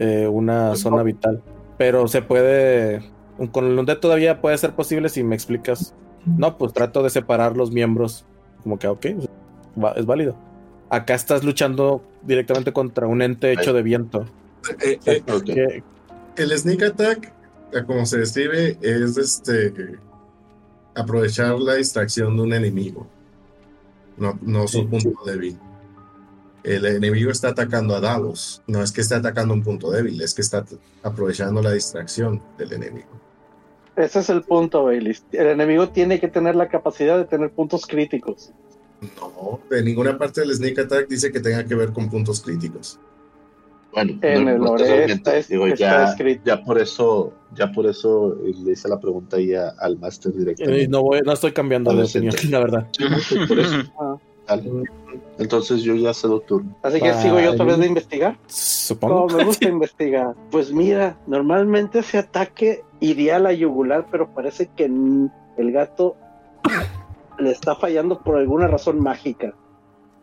eh, 0.00 0.26
una 0.26 0.70
Pues 0.70 0.80
zona 0.80 1.04
vital. 1.04 1.40
Pero 1.78 2.08
se 2.08 2.22
puede. 2.22 3.02
Con 3.52 3.66
el 3.66 3.78
Undead 3.78 3.98
todavía 3.98 4.40
puede 4.40 4.58
ser 4.58 4.72
posible 4.74 5.08
si 5.10 5.22
me 5.22 5.36
explicas. 5.36 5.94
No, 6.26 6.58
pues 6.58 6.72
trato 6.72 7.04
de 7.04 7.10
separar 7.10 7.56
los 7.56 7.70
miembros. 7.70 8.24
Como 8.64 8.76
que, 8.80 8.88
ok, 8.88 9.04
es 9.96 10.06
válido. 10.06 10.34
Acá 10.94 11.14
estás 11.14 11.42
luchando 11.42 12.04
directamente 12.22 12.72
contra 12.72 13.08
un 13.08 13.20
ente 13.20 13.52
hecho 13.52 13.72
de 13.72 13.82
viento. 13.82 14.26
Eh, 14.80 15.00
eh, 15.06 15.82
el 16.36 16.56
sneak 16.56 16.82
attack, 16.82 17.32
eh, 17.72 17.82
como 17.84 18.06
se 18.06 18.18
describe, 18.18 18.78
es 18.80 19.16
este 19.16 19.98
aprovechar 20.94 21.58
la 21.58 21.74
distracción 21.74 22.36
de 22.36 22.42
un 22.42 22.52
enemigo. 22.52 23.08
No, 24.16 24.38
no 24.42 24.68
su 24.68 24.82
Sí. 24.82 24.84
punto 24.84 25.24
débil. 25.26 25.58
El 26.62 26.86
enemigo 26.86 27.32
está 27.32 27.48
atacando 27.48 27.96
a 27.96 28.00
Davos. 28.00 28.62
No 28.68 28.80
es 28.80 28.92
que 28.92 29.00
esté 29.00 29.16
atacando 29.16 29.52
un 29.52 29.64
punto 29.64 29.90
débil, 29.90 30.20
es 30.22 30.32
que 30.32 30.42
está 30.42 30.64
aprovechando 31.02 31.60
la 31.60 31.72
distracción 31.72 32.40
del 32.56 32.72
enemigo. 32.72 33.20
Ese 33.96 34.20
es 34.20 34.30
el 34.30 34.42
punto, 34.42 34.84
Bailey. 34.84 35.16
El 35.32 35.48
enemigo 35.48 35.88
tiene 35.88 36.20
que 36.20 36.28
tener 36.28 36.54
la 36.54 36.68
capacidad 36.68 37.18
de 37.18 37.24
tener 37.24 37.50
puntos 37.50 37.84
críticos. 37.84 38.52
No, 39.20 39.60
de 39.70 39.82
ninguna 39.82 40.16
parte 40.18 40.40
del 40.40 40.54
sneak 40.54 40.78
attack 40.80 41.08
dice 41.08 41.30
que 41.32 41.40
tenga 41.40 41.64
que 41.64 41.74
ver 41.74 41.92
con 41.92 42.08
puntos 42.10 42.40
críticos. 42.40 42.98
Bueno, 43.92 44.18
En 44.22 44.48
el 44.48 44.58
lore 44.58 45.04
está- 45.04 45.34
Digo, 45.48 45.66
está 45.68 45.76
ya, 45.78 46.04
escrito. 46.10 46.42
ya 46.44 46.64
por 46.64 46.78
eso, 46.78 47.32
ya 47.54 47.70
por 47.70 47.86
eso 47.86 48.36
le 48.42 48.72
hice 48.72 48.88
la 48.88 48.98
pregunta 48.98 49.36
ahí 49.36 49.54
a- 49.54 49.68
al 49.78 49.96
máster 49.98 50.32
eh, 50.34 50.38
directamente. 50.38 50.88
no, 50.88 51.02
voy, 51.02 51.20
no 51.24 51.32
estoy 51.32 51.52
cambiando 51.52 51.94
de 51.94 52.02
opinión, 52.02 52.34
la 52.50 52.58
verdad. 52.58 52.88
Por 53.48 53.58
eso, 53.60 53.76
Ah, 54.00 54.16
dale. 54.56 54.82
Entonces 55.38 55.82
yo 55.82 55.94
ya 55.94 56.12
cedo 56.12 56.40
turno. 56.40 56.76
Así 56.82 57.00
que 57.00 57.14
sigo 57.14 57.38
yo 57.40 57.52
otra 57.52 57.64
vez 57.66 57.78
de 57.78 57.86
investigar. 57.86 58.36
Supongo. 58.48 59.28
No, 59.30 59.36
me 59.38 59.44
gusta 59.44 59.68
investigar. 59.68 60.34
Pues 60.50 60.72
mira, 60.72 61.16
normalmente 61.28 62.00
ese 62.00 62.18
ataque 62.18 62.82
iría 63.00 63.36
a 63.36 63.38
la 63.38 63.52
yugular, 63.52 64.06
pero 64.10 64.28
parece 64.34 64.68
que 64.76 64.84
el 64.86 65.72
gato 65.72 66.16
le 67.38 67.50
está 67.50 67.74
fallando 67.74 68.20
por 68.20 68.36
alguna 68.36 68.66
razón 68.68 69.00
mágica. 69.00 69.54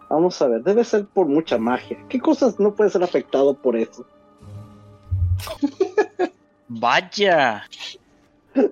Vamos 0.10 0.42
a 0.42 0.48
ver, 0.48 0.62
debe 0.64 0.84
ser 0.84 1.06
por 1.06 1.28
mucha 1.28 1.58
magia. 1.58 1.98
¿Qué 2.10 2.20
cosas 2.20 2.60
no 2.60 2.76
puede 2.76 2.90
ser 2.90 3.04
afectado 3.04 3.54
por 3.54 3.78
eso? 3.78 4.06
Vaya. 6.68 7.64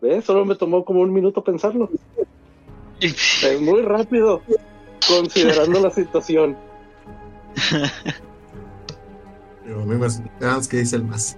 ¿Ves? 0.00 0.24
Solo 0.24 0.44
me 0.46 0.54
tomó 0.54 0.84
como 0.84 1.00
un 1.00 1.12
minuto 1.12 1.44
pensarlo. 1.44 1.90
Es 3.00 3.60
muy 3.60 3.82
rápido, 3.82 4.42
considerando 5.06 5.80
la 5.80 5.90
situación. 5.90 6.56
Pero 9.64 9.86
me 9.86 9.96
más 9.96 10.22
que 10.68 10.78
dice 10.78 10.96
el 10.96 11.04
más. 11.04 11.36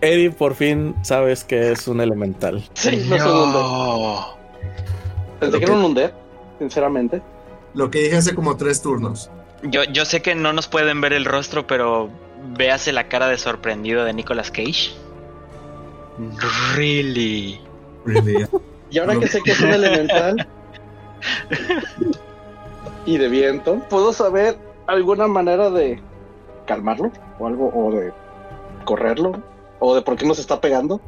Eddie, 0.00 0.30
por 0.30 0.54
fin 0.54 0.94
sabes 1.02 1.44
que 1.44 1.72
es 1.72 1.88
un 1.88 2.00
elemental. 2.00 2.62
Sí, 2.74 3.06
no. 3.08 4.35
Pensé 5.40 5.58
que 5.58 5.64
era 5.64 5.74
un 5.74 5.84
undead, 5.84 6.12
sinceramente. 6.58 7.22
Lo 7.74 7.90
que 7.90 8.00
dije 8.00 8.16
hace 8.16 8.34
como 8.34 8.56
tres 8.56 8.80
turnos. 8.82 9.30
Yo, 9.62 9.84
yo 9.84 10.04
sé 10.04 10.22
que 10.22 10.34
no 10.34 10.52
nos 10.52 10.68
pueden 10.68 11.00
ver 11.00 11.12
el 11.12 11.24
rostro, 11.24 11.66
pero 11.66 12.10
véase 12.56 12.92
la 12.92 13.08
cara 13.08 13.28
de 13.28 13.38
sorprendido 13.38 14.04
de 14.04 14.12
Nicolas 14.12 14.50
Cage. 14.50 14.94
Really. 16.74 17.60
Really. 18.04 18.46
Y 18.88 18.98
ahora 19.00 19.18
que 19.18 19.26
sé 19.26 19.42
que 19.42 19.50
es 19.50 19.60
un 19.60 19.70
elemental 19.70 20.46
y 23.04 23.18
de 23.18 23.28
viento, 23.28 23.80
¿puedo 23.90 24.12
saber 24.12 24.56
alguna 24.86 25.26
manera 25.26 25.70
de 25.70 26.00
calmarlo? 26.66 27.10
O 27.40 27.48
algo, 27.48 27.72
o 27.74 27.90
de 27.92 28.12
correrlo, 28.84 29.42
o 29.80 29.94
de 29.94 30.02
por 30.02 30.16
qué 30.16 30.24
nos 30.24 30.38
está 30.38 30.60
pegando. 30.60 31.00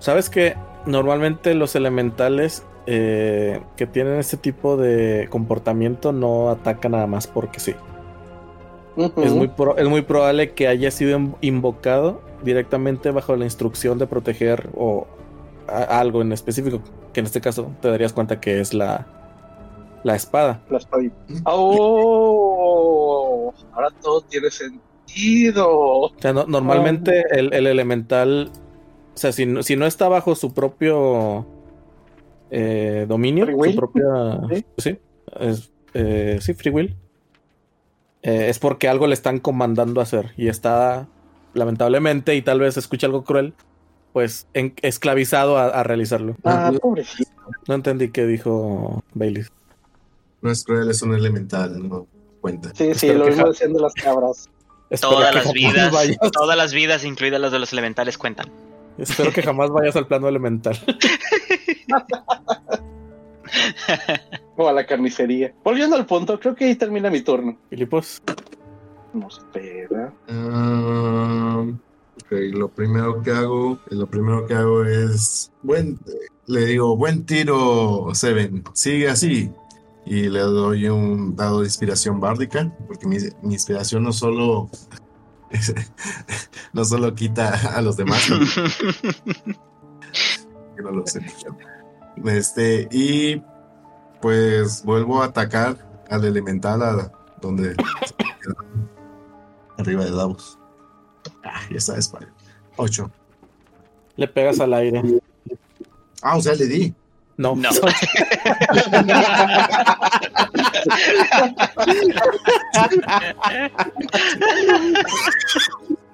Sabes 0.00 0.28
que 0.28 0.56
normalmente 0.86 1.54
los 1.54 1.74
elementales 1.76 2.64
eh, 2.86 3.60
que 3.76 3.86
tienen 3.86 4.18
este 4.18 4.36
tipo 4.36 4.76
de 4.76 5.26
comportamiento 5.30 6.12
no 6.12 6.50
atacan 6.50 6.92
nada 6.92 7.06
más 7.06 7.26
porque 7.26 7.60
sí. 7.60 7.74
Es, 9.16 9.32
muy 9.32 9.48
pro- 9.48 9.76
es 9.76 9.88
muy 9.88 10.02
probable 10.02 10.52
que 10.52 10.68
haya 10.68 10.90
sido 10.90 11.16
in- 11.18 11.34
invocado 11.40 12.20
directamente 12.44 13.10
bajo 13.10 13.34
la 13.36 13.44
instrucción 13.44 13.98
de 13.98 14.06
proteger 14.06 14.68
o 14.76 15.06
algo 15.66 16.20
en 16.22 16.30
específico, 16.32 16.80
que 17.12 17.20
en 17.20 17.26
este 17.26 17.40
caso 17.40 17.72
te 17.80 17.88
darías 17.88 18.12
cuenta 18.12 18.38
que 18.40 18.60
es 18.60 18.72
la, 18.74 19.06
la 20.04 20.14
espada. 20.14 20.60
La 20.68 20.76
espadita. 20.78 21.16
¡Oh! 22.14 23.52
Ahora 23.72 23.88
todo 24.02 24.20
tiene 24.22 24.50
sentido. 24.50 25.66
O 25.68 26.12
sea, 26.18 26.32
no- 26.32 26.46
normalmente 26.46 27.24
el, 27.32 27.52
el 27.54 27.66
elemental, 27.66 28.50
o 29.14 29.16
sea, 29.16 29.32
si, 29.32 29.46
no- 29.46 29.62
si 29.62 29.76
no 29.76 29.86
está 29.86 30.08
bajo 30.08 30.34
su 30.34 30.52
propio 30.52 31.46
eh, 32.50 33.06
dominio, 33.08 33.46
Free 33.46 33.72
su 33.72 33.76
propia, 33.76 34.04
Sí. 34.50 34.64
sí, 34.78 34.98
es, 35.40 35.70
eh, 35.94 36.38
sí, 36.40 36.54
free 36.54 36.70
will, 36.72 36.96
eh, 38.22 38.48
es 38.48 38.58
porque 38.58 38.88
algo 38.88 39.06
le 39.06 39.14
están 39.14 39.38
comandando 39.38 40.00
a 40.00 40.04
hacer 40.04 40.32
y 40.36 40.48
está, 40.48 41.06
lamentablemente, 41.54 42.34
y 42.34 42.42
tal 42.42 42.60
vez 42.60 42.76
escuche 42.76 43.06
algo 43.06 43.24
cruel, 43.24 43.54
pues 44.12 44.46
en- 44.54 44.74
esclavizado 44.82 45.58
a, 45.58 45.66
a 45.66 45.82
realizarlo. 45.82 46.36
Ah, 46.44 46.72
pobrecito. 46.80 47.30
No 47.68 47.74
entendí 47.74 48.10
qué 48.10 48.26
dijo 48.26 49.02
Bailey. 49.14 49.44
No 50.40 50.50
es 50.50 50.64
cruel, 50.64 50.90
es 50.90 51.02
un 51.02 51.14
elemental, 51.14 51.88
no 51.88 52.06
cuenta. 52.40 52.68
Sí, 52.70 52.84
sí, 52.84 52.90
Espero 53.08 53.18
lo 53.20 53.26
mismo 53.26 53.48
decían 53.48 53.72
de 53.72 53.80
las 53.80 53.94
cabras. 53.94 54.48
Espero 54.90 55.14
Todas 55.14 55.34
las 55.34 55.52
vidas, 55.52 55.92
vayas- 55.92 56.18
todas 56.32 56.56
las 56.56 56.72
vidas, 56.74 57.04
incluidas 57.04 57.40
las 57.40 57.52
de 57.52 57.58
los 57.58 57.72
elementales, 57.72 58.18
cuentan. 58.18 58.48
Espero 58.98 59.32
que 59.32 59.42
jamás 59.42 59.70
vayas 59.70 59.96
al 59.96 60.06
plano 60.06 60.28
elemental. 60.28 60.78
O 64.56 64.68
a 64.68 64.72
la 64.72 64.86
carnicería. 64.86 65.52
Volviendo 65.64 65.96
al 65.96 66.06
punto, 66.06 66.38
creo 66.38 66.54
que 66.54 66.66
ahí 66.66 66.76
termina 66.76 67.10
mi 67.10 67.22
turno. 67.22 67.56
Filipos, 67.70 68.22
No, 69.12 69.28
espera. 69.28 70.12
Ah, 70.28 71.64
ok, 72.16 72.32
lo 72.52 72.68
primero 72.68 73.22
que 73.22 73.30
hago, 73.32 73.78
lo 73.90 74.06
primero 74.06 74.46
que 74.46 74.54
hago 74.54 74.84
es, 74.84 75.52
buen, 75.62 75.98
le 76.46 76.66
digo, 76.66 76.96
buen 76.96 77.24
tiro, 77.26 78.08
Seven, 78.14 78.64
sigue 78.74 79.08
así. 79.08 79.50
Y 80.06 80.28
le 80.28 80.40
doy 80.40 80.88
un 80.88 81.34
dado 81.34 81.60
de 81.60 81.66
inspiración 81.66 82.20
bárdica, 82.20 82.70
porque 82.86 83.06
mi, 83.06 83.16
mi 83.42 83.54
inspiración 83.54 84.02
no 84.04 84.12
solo, 84.12 84.68
no 86.72 86.84
solo 86.84 87.14
quita 87.14 87.76
a 87.76 87.82
los 87.82 87.96
demás, 87.96 88.26
que 90.76 90.82
no 90.82 90.90
lo 90.90 91.06
sé. 91.06 91.24
Este, 92.24 92.88
y 92.90 93.40
pues 94.20 94.82
vuelvo 94.84 95.22
a 95.22 95.26
atacar 95.26 95.76
al 96.10 96.24
elemental 96.24 96.82
a 96.82 97.12
donde 97.40 97.76
arriba 99.78 100.04
de 100.04 100.10
Davos. 100.10 100.58
Ah, 101.44 101.60
ya 101.70 101.80
sabes, 101.80 102.08
para 102.08 102.26
8. 102.76 103.10
le 104.16 104.28
pegas 104.28 104.60
al 104.60 104.74
aire. 104.74 105.02
Ah, 106.22 106.36
o 106.36 106.40
sea, 106.40 106.54
le 106.54 106.66
di. 106.66 106.94
No, 107.36 107.56
No. 107.56 107.68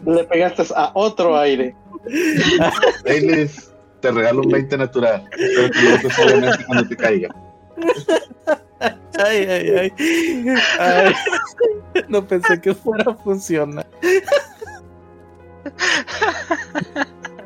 Le 0.05 0.25
pegaste 0.25 0.63
a 0.75 0.91
otro 0.95 1.37
aire. 1.37 1.75
Baileys, 3.05 3.71
te 4.01 4.11
regalo 4.11 4.41
un 4.43 4.51
20 4.51 4.79
natural. 4.79 5.29
Espero 5.39 5.71
que 5.71 5.83
lo 5.83 5.95
uses 5.97 6.19
obviamente 6.19 6.65
cuando 6.67 6.89
te 6.89 6.97
caiga. 6.97 7.29
Ay, 9.19 9.47
ay, 9.49 9.71
ay. 9.71 9.93
Ay, 10.79 11.15
No 12.09 12.27
pensé 12.27 12.61
que 12.61 12.75
fuera 12.75 13.13
a 13.13 13.15
funcionar. 13.15 13.87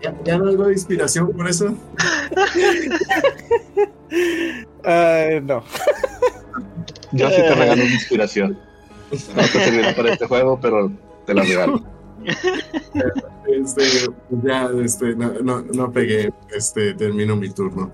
¿Ya, 0.00 0.14
ya 0.24 0.38
no 0.38 0.48
algo 0.48 0.66
de 0.66 0.74
inspiración 0.74 1.32
por 1.32 1.48
eso? 1.48 1.74
Ay, 4.84 5.40
no. 5.40 5.64
Yo 7.14 7.30
sí 7.30 7.36
te 7.36 7.54
regalo 7.54 7.82
una 7.82 7.92
inspiración. 7.92 8.58
No 9.10 9.42
te 9.42 9.46
servirá 9.46 9.94
para 9.94 10.12
este 10.12 10.26
juego, 10.26 10.58
pero 10.60 10.90
te 11.26 11.34
la 11.34 11.42
regalo. 11.42 11.84
Este, 13.46 13.82
ya, 14.42 14.70
este, 14.82 15.14
no, 15.14 15.32
no, 15.42 15.62
no 15.62 15.92
pegué. 15.92 16.32
Este, 16.50 16.94
termino 16.94 17.36
mi 17.36 17.50
turno. 17.50 17.92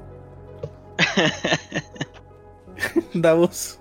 Davos. 3.15 3.79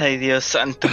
Ay, 0.00 0.18
Dios 0.18 0.44
santo. 0.44 0.88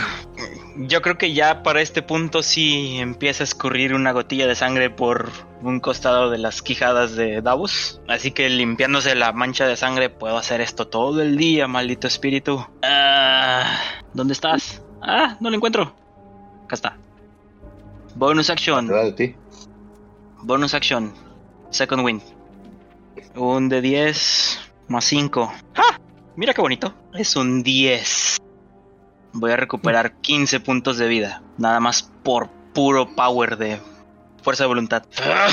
Yo 0.78 1.02
creo 1.02 1.18
que 1.18 1.34
ya 1.34 1.64
para 1.64 1.82
este 1.82 2.02
punto 2.02 2.44
sí 2.44 2.98
empieza 3.00 3.44
a 3.44 3.46
escurrir 3.46 3.94
una 3.94 4.12
gotilla 4.12 4.48
de 4.48 4.56
sangre 4.56 4.90
por 4.90 5.32
un 5.62 5.80
costado 5.80 6.30
de 6.30 6.38
las 6.38 6.62
quijadas 6.62 7.16
de 7.16 7.42
Davos. 7.42 8.02
Así 8.08 8.32
que 8.32 8.50
limpiándose 8.50 9.16
la 9.16 9.34
mancha 9.34 9.68
de 9.68 9.76
sangre 9.76 10.10
puedo 10.10 10.38
hacer 10.38 10.62
esto 10.62 10.88
todo 10.88 11.22
el 11.22 11.38
día, 11.38 11.68
maldito 11.68 12.08
espíritu. 12.08 12.66
Ah, 12.84 13.80
¿Dónde 14.14 14.34
estás? 14.34 14.84
Ah, 15.02 15.38
no 15.40 15.50
lo 15.50 15.56
encuentro. 15.56 15.96
Acá 16.66 16.76
está. 16.76 16.98
Bonus 18.16 18.50
action. 18.50 18.88
¿Verdad 18.88 19.04
de 19.06 19.12
ti? 19.14 19.36
Bonus 20.44 20.74
action. 20.74 21.14
Second 21.70 22.04
wind. 22.04 22.22
Un 23.36 23.70
de 23.70 23.82
10 23.82 24.60
más 24.88 25.06
5. 25.06 25.54
¡Ah! 25.76 26.00
Mira 26.38 26.54
qué 26.54 26.62
bonito. 26.62 26.94
Es 27.16 27.36
un 27.36 27.64
10. 27.64 28.38
Voy 29.34 29.52
a 29.52 29.58
recuperar 29.58 30.22
15 30.22 30.60
puntos 30.60 31.00
de 31.00 31.08
vida. 31.08 31.42
Nada 31.58 31.80
más 31.80 32.12
por 32.24 32.50
puro 32.76 33.16
power 33.16 33.58
de 33.58 33.80
fuerza 34.44 34.64
de 34.64 34.68
voluntad. 34.68 35.04
¡Ah! 35.20 35.50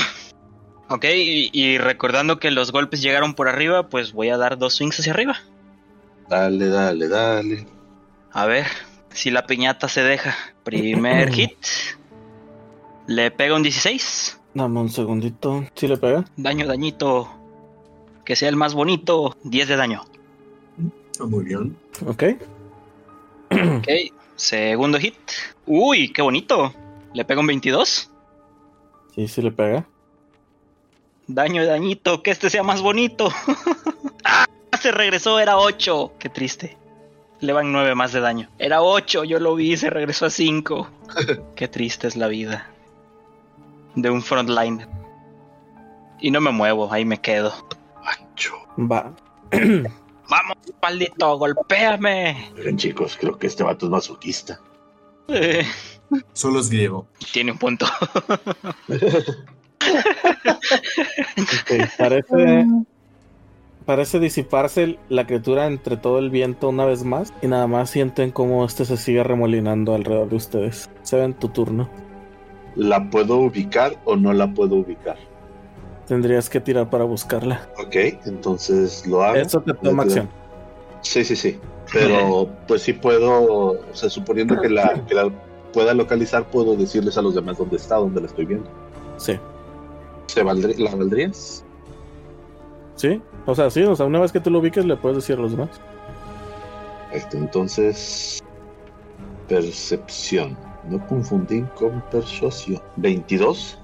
Ok, 0.89 1.05
y, 1.05 1.49
y 1.51 1.79
recordando 1.79 2.37
que 2.37 2.51
los 2.51 2.71
golpes 2.71 3.01
llegaron 3.01 3.33
por 3.33 3.49
arriba, 3.49 3.89
pues 3.89 4.13
voy 4.13 4.29
a 4.29 4.37
dar 4.37 4.59
dos 4.59 4.75
swings 4.75 4.99
hacia 4.99 5.11
arriba. 5.13 5.35
Dale, 6.29 6.67
dale, 6.67 7.07
dale. 7.07 7.65
A 8.31 8.45
ver 8.45 8.67
si 9.11 9.31
la 9.31 9.47
piñata 9.47 9.87
se 9.89 10.03
deja. 10.03 10.35
Primer 10.63 11.31
hit. 11.33 11.57
Le 13.07 13.31
pega 13.31 13.55
un 13.55 13.63
16. 13.63 14.39
Dame 14.53 14.79
un 14.81 14.89
segundito. 14.89 15.65
¿Sí 15.73 15.87
le 15.87 15.97
pega? 15.97 16.25
Daño, 16.37 16.67
dañito. 16.67 17.27
Que 18.23 18.35
sea 18.35 18.49
el 18.49 18.55
más 18.55 18.75
bonito. 18.75 19.35
10 19.43 19.67
de 19.67 19.75
daño. 19.77 20.03
Ah, 21.19 21.25
Muy 21.25 21.45
bien. 21.45 21.75
Ok. 22.05 22.23
Ok. 23.51 23.87
Segundo 24.35 24.99
hit. 24.99 25.15
Uy, 25.65 26.11
qué 26.11 26.21
bonito. 26.21 26.73
Le 27.13 27.23
pega 27.23 27.39
un 27.39 27.47
22. 27.47 28.11
Sí, 29.15 29.27
sí 29.27 29.41
le 29.41 29.51
pega. 29.51 29.85
Daño, 31.27 31.65
dañito. 31.65 32.21
Que 32.21 32.31
este 32.31 32.49
sea 32.49 32.63
más 32.63 32.81
bonito. 32.81 33.29
ah, 34.25 34.45
se 34.79 34.91
regresó. 34.91 35.39
Era 35.39 35.57
8. 35.57 36.13
Qué 36.19 36.29
triste. 36.29 36.77
Le 37.39 37.53
van 37.53 37.71
9 37.71 37.95
más 37.95 38.11
de 38.11 38.19
daño. 38.19 38.49
Era 38.59 38.81
8. 38.81 39.23
Yo 39.23 39.39
lo 39.39 39.55
vi. 39.55 39.77
Se 39.77 39.89
regresó 39.89 40.25
a 40.25 40.29
5. 40.29 40.89
qué 41.55 41.67
triste 41.67 42.07
es 42.07 42.15
la 42.15 42.27
vida. 42.27 42.69
De 43.95 44.09
un 44.09 44.21
frontline. 44.21 44.85
Y 46.19 46.31
no 46.31 46.41
me 46.41 46.51
muevo. 46.51 46.91
Ahí 46.91 47.05
me 47.05 47.21
quedo. 47.21 47.53
Ancho. 48.03 48.55
Va. 48.77 49.13
Vamos, 50.29 50.57
maldito. 50.81 51.37
Golpéame. 51.37 52.51
Miren, 52.55 52.77
chicos, 52.77 53.17
creo 53.19 53.37
que 53.37 53.47
este 53.47 53.63
vato 53.63 53.85
es 53.85 53.91
masoquista. 53.91 54.59
Eh, 55.27 55.63
Solo 56.33 56.59
es 56.59 56.69
griego. 56.69 57.07
tiene 57.33 57.51
un 57.51 57.57
punto. 57.57 57.85
Parece, 61.97 62.65
parece 63.85 64.19
disiparse 64.19 64.97
la 65.09 65.25
criatura 65.27 65.67
entre 65.67 65.97
todo 65.97 66.19
el 66.19 66.29
viento 66.29 66.69
una 66.69 66.85
vez 66.85 67.03
más. 67.03 67.33
Y 67.41 67.47
nada 67.47 67.67
más 67.67 67.89
sienten 67.89 68.31
como 68.31 68.65
este 68.65 68.85
se 68.85 68.97
sigue 68.97 69.23
remolinando 69.23 69.93
alrededor 69.95 70.29
de 70.29 70.35
ustedes. 70.35 70.89
Se 71.03 71.17
ven 71.17 71.33
tu 71.33 71.49
turno. 71.49 71.89
¿La 72.75 73.09
puedo 73.09 73.37
ubicar 73.37 73.97
o 74.05 74.15
no 74.15 74.33
la 74.33 74.53
puedo 74.53 74.75
ubicar? 74.75 75.17
Tendrías 76.07 76.49
que 76.49 76.59
tirar 76.59 76.89
para 76.89 77.03
buscarla. 77.03 77.67
Ok, 77.77 77.95
entonces 78.25 79.05
lo 79.07 79.23
hago. 79.23 79.37
Eso 79.37 79.61
te 79.61 79.73
toma 79.73 80.03
acción. 80.03 80.29
Sí, 81.01 81.23
sí, 81.23 81.35
sí. 81.35 81.59
Pero 81.91 82.49
pues 82.67 82.83
sí 82.83 82.93
puedo, 82.93 83.71
o 83.73 83.93
sea, 83.93 84.09
suponiendo 84.09 84.59
que 84.59 84.69
la, 84.69 85.05
que 85.07 85.13
la 85.13 85.29
pueda 85.71 85.93
localizar, 85.93 86.49
puedo 86.49 86.75
decirles 86.75 87.17
a 87.17 87.21
los 87.21 87.35
demás 87.35 87.57
dónde 87.57 87.77
está, 87.77 87.95
dónde 87.95 88.21
la 88.21 88.27
estoy 88.27 88.45
viendo. 88.45 88.69
Sí. 89.17 89.39
¿Se 90.27 90.43
valdría, 90.43 90.75
¿La 90.79 90.95
valdrías? 90.95 91.63
¿Sí? 92.95 93.21
O 93.45 93.53
sea, 93.53 93.69
sí, 93.69 93.83
o 93.83 93.95
sea, 93.95 94.05
una 94.05 94.19
vez 94.19 94.31
que 94.31 94.39
tú 94.39 94.49
lo 94.49 94.59
ubiques 94.59 94.85
le 94.85 94.95
puedes 94.95 95.17
decir 95.17 95.37
a 95.37 95.41
los 95.41 95.51
demás. 95.51 95.69
Este, 97.11 97.37
entonces, 97.37 98.41
percepción. 99.47 100.57
No 100.89 101.05
confundir 101.07 101.65
con 101.75 102.01
persuasión. 102.11 102.81
22. 102.97 103.79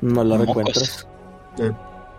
No 0.00 0.24
la 0.24 0.36
Mocos. 0.38 0.48
recuentras. 0.56 1.08
Eh, 1.58 1.72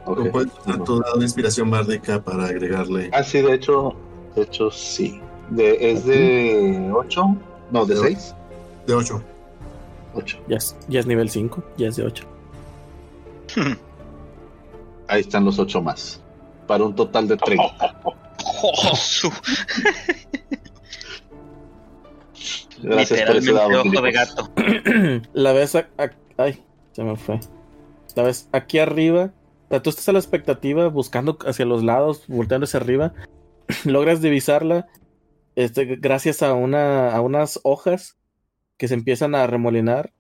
Ok. 0.05 0.19
¿o 0.19 0.31
puedes 0.31 0.51
usar 0.59 0.83
tu 0.83 0.99
dado 0.99 1.17
de 1.17 1.23
inspiración 1.25 1.69
bárdica 1.69 2.21
para 2.23 2.45
agregarle. 2.45 3.09
Ah, 3.13 3.23
sí, 3.23 3.39
de 3.41 3.53
hecho, 3.53 3.93
de 4.35 4.41
hecho 4.43 4.71
sí. 4.71 5.21
De, 5.51 5.91
¿Es 5.91 6.05
de 6.05 6.91
8? 6.93 7.35
No, 7.71 7.85
de 7.85 7.93
De 7.95 8.01
6. 8.01 8.35
De 8.87 8.93
8. 8.95 9.21
8. 10.15 10.37
Ya 10.47 10.57
es, 10.57 10.75
ya 10.87 10.99
es 11.01 11.05
nivel 11.05 11.29
5, 11.29 11.63
ya 11.77 11.87
es 11.89 11.95
de 11.97 12.03
8. 12.05 12.25
Ahí 15.07 15.21
están 15.21 15.45
los 15.45 15.59
8 15.59 15.81
más. 15.81 16.19
Para 16.67 16.83
un 16.85 16.95
total 16.95 17.27
de 17.27 17.37
30. 17.37 18.01
Oh, 18.63 18.95
su- 18.95 19.29
Gracias 22.81 23.21
por 23.21 23.35
ese 23.37 23.51
Literalmente 23.51 23.53
dado. 23.53 23.81
ojo 23.81 24.01
de 24.01 24.11
gato. 24.11 24.49
la 25.33 25.53
ves. 25.53 25.75
a- 25.75 25.87
a- 25.97 26.09
ay, 26.37 26.63
se 26.93 27.03
me 27.03 27.15
fue. 27.15 27.39
La 28.15 28.23
ves 28.23 28.47
aquí 28.51 28.79
arriba. 28.79 29.31
O 29.67 29.69
sea, 29.69 29.81
tú 29.81 29.89
estás 29.89 30.07
a 30.09 30.13
la 30.13 30.19
expectativa, 30.19 30.87
buscando 30.87 31.37
hacia 31.45 31.65
los 31.65 31.83
lados, 31.83 32.23
volteando 32.27 32.65
hacia 32.65 32.79
arriba. 32.79 33.13
Logras 33.85 34.21
divisarla. 34.21 34.87
Este, 35.55 35.85
gracias 35.97 36.41
a, 36.43 36.53
una, 36.53 37.15
a 37.15 37.21
unas 37.21 37.59
hojas 37.63 38.17
que 38.77 38.87
se 38.87 38.93
empiezan 38.93 39.35
a 39.35 39.47
remolinar. 39.47 40.11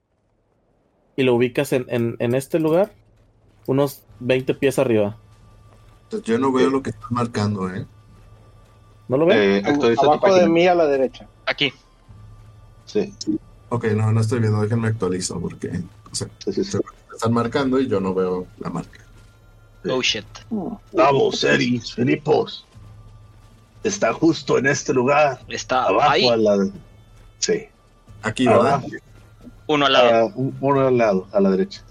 Y 1.15 1.23
lo 1.23 1.35
ubicas 1.35 1.73
en, 1.73 1.85
en, 1.89 2.15
en 2.19 2.35
este 2.35 2.59
lugar. 2.59 2.93
Unos 3.67 4.03
20 4.19 4.53
pies 4.55 4.79
arriba. 4.79 5.17
Entonces, 6.03 6.27
yo 6.27 6.39
no 6.39 6.51
veo 6.51 6.69
lo 6.69 6.81
que 6.81 6.91
estás 6.91 7.11
marcando, 7.11 7.73
¿eh? 7.73 7.85
¿No 9.07 9.17
lo 9.17 9.25
ven? 9.25 9.37
Eh, 9.37 9.95
Abajo 10.01 10.33
de 10.35 10.47
mí 10.47 10.67
a 10.67 10.75
la 10.75 10.87
derecha. 10.87 11.27
Aquí. 11.45 11.73
Sí, 12.85 13.13
Ok, 13.69 13.85
no, 13.93 14.11
no 14.11 14.19
estoy 14.19 14.39
viendo, 14.39 14.61
déjenme 14.61 14.89
actualizo 14.89 15.39
porque 15.39 15.69
o 16.11 16.15
sea, 16.15 16.27
sí, 16.39 16.51
sí, 16.51 16.63
sí. 16.65 16.77
Están 17.21 17.33
marcando 17.33 17.79
y 17.79 17.87
yo 17.87 17.99
no 17.99 18.15
veo 18.15 18.47
la 18.59 18.71
marca. 18.71 18.99
Oh 19.87 20.01
shit. 20.01 20.25
Vamos, 20.91 21.43
Eris, 21.43 21.93
Filipos. 21.93 22.65
Está 23.83 24.11
justo 24.11 24.57
en 24.57 24.65
este 24.65 24.91
lugar. 24.91 25.39
Está 25.47 25.83
Abajo 25.83 26.09
ahí. 26.09 26.27
a 26.27 26.35
la. 26.35 26.67
Sí. 27.37 27.65
Aquí, 28.23 28.47
¿verdad? 28.47 28.73
Abajo. 28.73 28.87
Uno 29.67 29.85
al 29.85 29.93
lado. 29.93 30.31
Un- 30.35 30.57
uno 30.59 30.87
al 30.87 30.97
lado, 30.97 31.27
a 31.31 31.39
la 31.39 31.51
derecha. 31.51 31.83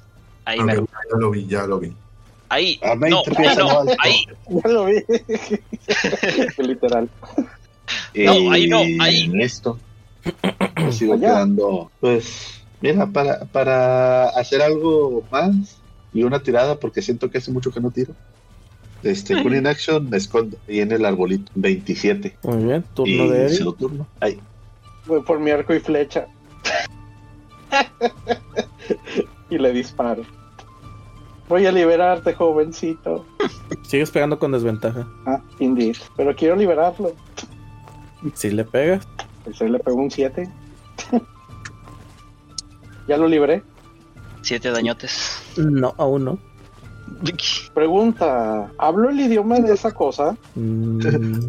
Ahí, 0.44 0.58
Ok, 0.58 0.64
mero. 0.66 0.88
ya 1.12 1.18
lo 1.18 1.30
vi, 1.30 1.46
ya 1.46 1.66
lo 1.66 1.78
vi. 1.78 1.94
Ahí. 2.48 2.80
A 2.82 2.96
20 2.96 3.08
No, 3.10 3.22
pies 3.36 3.48
ahí 3.50 3.56
no. 3.56 3.84
Ahí. 4.00 4.24
Ya 4.48 4.68
lo 4.70 4.84
vi. 4.86 4.94
Literal. 6.58 7.08
No, 8.14 8.50
ahí 8.50 8.66
no, 8.68 8.78
ahí. 9.00 9.20
En 9.22 9.40
esto. 9.40 9.78
Me 10.76 10.92
sigo 10.92 11.14
Allá. 11.14 11.28
quedando. 11.28 11.90
Pues, 12.00 12.59
mira, 12.80 13.06
para, 13.06 13.44
para 13.46 14.28
hacer 14.30 14.62
algo 14.62 15.24
más 15.30 15.80
y 16.12 16.22
una 16.22 16.40
tirada, 16.40 16.76
porque 16.76 17.02
siento 17.02 17.30
que 17.30 17.38
hace 17.38 17.52
mucho 17.52 17.70
que 17.70 17.80
no 17.80 17.90
tiro. 17.90 18.14
Este, 19.02 19.32
in 19.32 19.66
action 19.66 20.10
me 20.10 20.18
escondo 20.18 20.58
ahí 20.68 20.80
en 20.80 20.92
el 20.92 21.04
arbolito. 21.04 21.50
27. 21.54 22.36
Muy 22.42 22.64
bien, 22.64 22.84
turno 22.94 23.24
y 23.24 23.28
de 23.28 23.46
Eric. 23.46 23.76
turno. 23.78 24.06
Ahí. 24.20 24.38
Voy 25.06 25.22
por 25.22 25.40
mi 25.40 25.50
arco 25.50 25.74
y 25.74 25.80
flecha. 25.80 26.26
y 29.50 29.58
le 29.58 29.72
disparo. 29.72 30.22
Voy 31.48 31.66
a 31.66 31.72
liberarte, 31.72 32.34
jovencito. 32.34 33.26
Sigues 33.82 34.10
pegando 34.10 34.38
con 34.38 34.52
desventaja. 34.52 35.08
Ah, 35.26 35.42
indeed. 35.58 35.96
Pero 36.16 36.36
quiero 36.36 36.54
liberarlo. 36.54 37.12
Si 38.34 38.50
le 38.50 38.64
pegas, 38.64 39.08
Pues 39.44 39.60
ahí 39.62 39.70
le 39.70 39.78
pegó 39.78 39.96
un 39.96 40.10
7. 40.10 40.48
Ya 43.08 43.16
lo 43.16 43.26
libré. 43.28 43.62
Siete 44.42 44.70
dañotes. 44.70 45.38
no, 45.56 45.94
aún 45.98 46.24
no. 46.24 46.38
Pregunta: 47.74 48.70
¿hablo 48.78 49.10
el 49.10 49.20
idioma 49.20 49.58
de 49.60 49.74
esa 49.74 49.92
cosa? 49.92 50.36
Mm, 50.54 51.00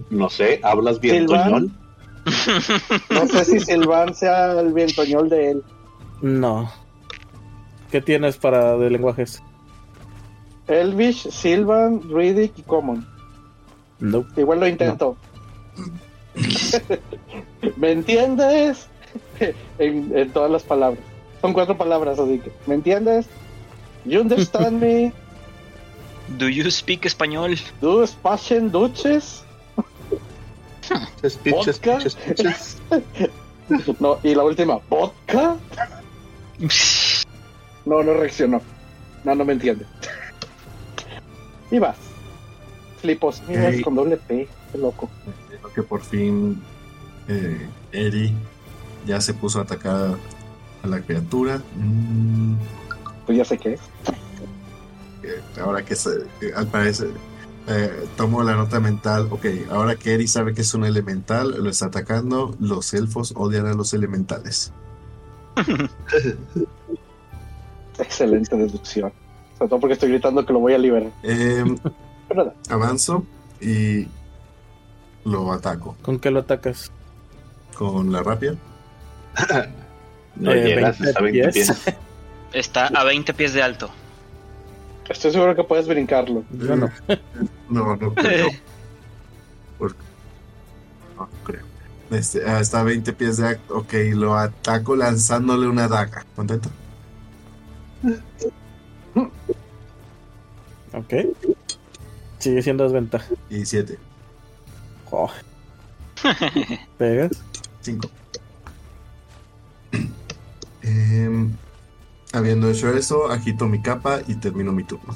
No 0.10 0.30
sé, 0.30 0.60
¿hablas 0.64 1.00
bien 1.00 1.26
toñol? 1.26 1.70
No 3.10 3.28
sé 3.28 3.46
si 3.46 3.60
Silvan 3.60 4.14
sea 4.14 4.60
el 4.60 4.74
vientoñol 4.74 5.30
de 5.30 5.52
él. 5.52 5.64
no. 6.22 6.70
¿Qué 7.92 8.00
tienes 8.00 8.38
para 8.38 8.78
de 8.78 8.90
lenguajes? 8.90 9.44
Elvish, 10.70 11.30
Silvan, 11.30 12.02
Riddick 12.10 12.58
y 12.60 12.62
Common. 12.62 13.06
No. 14.00 14.26
Igual 14.38 14.62
lo 14.62 14.68
intento. 14.68 15.18
¿Me 17.78 17.92
entiendes? 17.92 18.88
en, 19.80 20.18
en 20.18 20.32
todas 20.32 20.50
las 20.50 20.64
palabras. 20.64 21.04
Son 21.42 21.54
cuatro 21.54 21.78
palabras, 21.78 22.20
así 22.20 22.40
que. 22.40 22.52
¿Me 22.68 22.76
entiendes? 22.76 23.28
You 24.06 24.22
understand 24.22 24.80
me? 24.80 25.12
Do 26.38 26.48
you 26.48 26.70
speak 26.70 27.06
español? 27.06 27.58
Do 27.82 28.06
Spashen 28.06 28.72
Duches? 28.72 29.44
Piches. 31.44 32.78
No, 34.00 34.20
y 34.24 34.36
la 34.36 34.44
última, 34.44 34.80
¿vodka? 34.90 35.58
No, 37.84 38.04
no 38.04 38.14
reaccionó. 38.14 38.62
No, 39.24 39.34
no 39.34 39.44
me 39.44 39.54
entiende. 39.54 39.88
Y 41.72 41.80
vas. 41.80 41.98
Flipos, 43.02 43.42
es 43.50 43.82
con 43.82 43.96
doble 43.96 44.18
P, 44.18 44.48
qué 44.72 44.78
loco. 44.78 45.10
Creo 45.48 45.74
que 45.74 45.82
por 45.82 46.04
fin 46.04 46.62
eh, 47.28 47.68
Eri 47.92 48.32
ya 49.08 49.20
se 49.20 49.34
puso 49.34 49.58
a 49.58 49.64
atacar 49.64 50.16
a 50.84 50.88
la 50.88 51.02
criatura. 51.02 51.62
Mm, 51.76 52.56
Pues 53.26 53.38
ya 53.38 53.46
sé 53.46 53.58
qué 53.58 53.74
es. 53.74 53.82
eh, 55.24 55.42
ahora 55.62 55.84
que 55.86 55.96
se, 55.96 56.10
eh, 56.42 56.52
al 56.56 56.68
parecer 56.68 57.12
eh, 57.68 58.08
tomo 58.18 58.42
la 58.44 58.56
nota 58.56 58.80
mental. 58.80 59.28
Ok, 59.30 59.46
ahora 59.70 59.96
que 59.96 60.14
Eri 60.16 60.28
sabe 60.28 60.54
que 60.54 60.62
es 60.62 60.74
un 60.74 60.84
elemental, 60.86 61.64
lo 61.64 61.70
está 61.70 61.86
atacando. 61.88 62.56
Los 62.60 62.94
elfos 62.94 63.34
odian 63.36 63.68
a 63.68 63.74
los 63.74 63.94
elementales. 63.94 64.72
Excelente 68.00 68.56
deducción. 68.56 69.12
Sobre 69.58 69.70
todo 69.70 69.80
porque 69.80 69.94
estoy 69.94 70.10
gritando 70.10 70.46
que 70.46 70.54
lo 70.54 70.60
voy 70.60 70.74
a 70.74 70.78
liberar. 70.78 71.12
Nada, 72.34 72.54
avanzo 72.70 73.26
y 73.60 74.08
lo 75.26 75.52
ataco 75.52 75.96
¿Con 76.02 76.18
qué 76.18 76.32
lo 76.32 76.40
atacas? 76.40 76.92
con 77.78 78.12
la 78.12 78.24
rapia. 78.24 78.56
No 80.36 80.52
Eh, 80.54 80.64
llegas, 80.64 80.98
20 81.00 81.10
está 81.10 81.20
a 81.20 81.24
20 81.24 81.52
pies. 81.52 81.54
pies. 81.84 81.96
Está 82.54 82.88
a 82.88 83.04
20 83.06 83.34
pies 83.34 83.54
de 83.54 83.64
alto. 83.64 83.90
estoy 85.08 85.32
seguro 85.32 85.56
que 85.56 85.64
puedes 85.64 85.88
brincarlo. 85.88 86.44
Yo 86.52 86.76
no. 86.76 86.90
No, 87.70 87.96
no 87.96 88.14
creo. 88.14 88.50
No, 89.80 91.30
creo. 91.46 91.62
Este, 92.10 92.44
ah, 92.46 92.60
está 92.60 92.82
a 92.82 92.84
20 92.84 93.14
pies 93.14 93.38
de 93.38 93.48
acto. 93.48 93.78
Ok, 93.78 93.94
lo 94.14 94.36
ataco 94.36 94.98
lanzándole 94.98 95.68
una 95.68 95.88
daga. 95.88 96.26
¿Contento? 96.36 96.70
Ok. 100.94 101.14
Sigue 102.40 102.62
siendo 102.62 102.84
desventaja. 102.84 103.28
Y 103.50 103.66
7. 103.66 103.98
Oh. 105.12 105.30
¿Pegas? 106.98 107.32
5. 107.82 108.10
Em, 110.84 111.52
habiendo 112.34 112.70
hecho 112.70 112.90
eso, 112.96 113.30
agito 113.30 113.68
mi 113.68 113.82
capa 113.82 114.22
y 114.28 114.36
termino 114.36 114.72
mi 114.72 114.84
turno. 114.84 115.16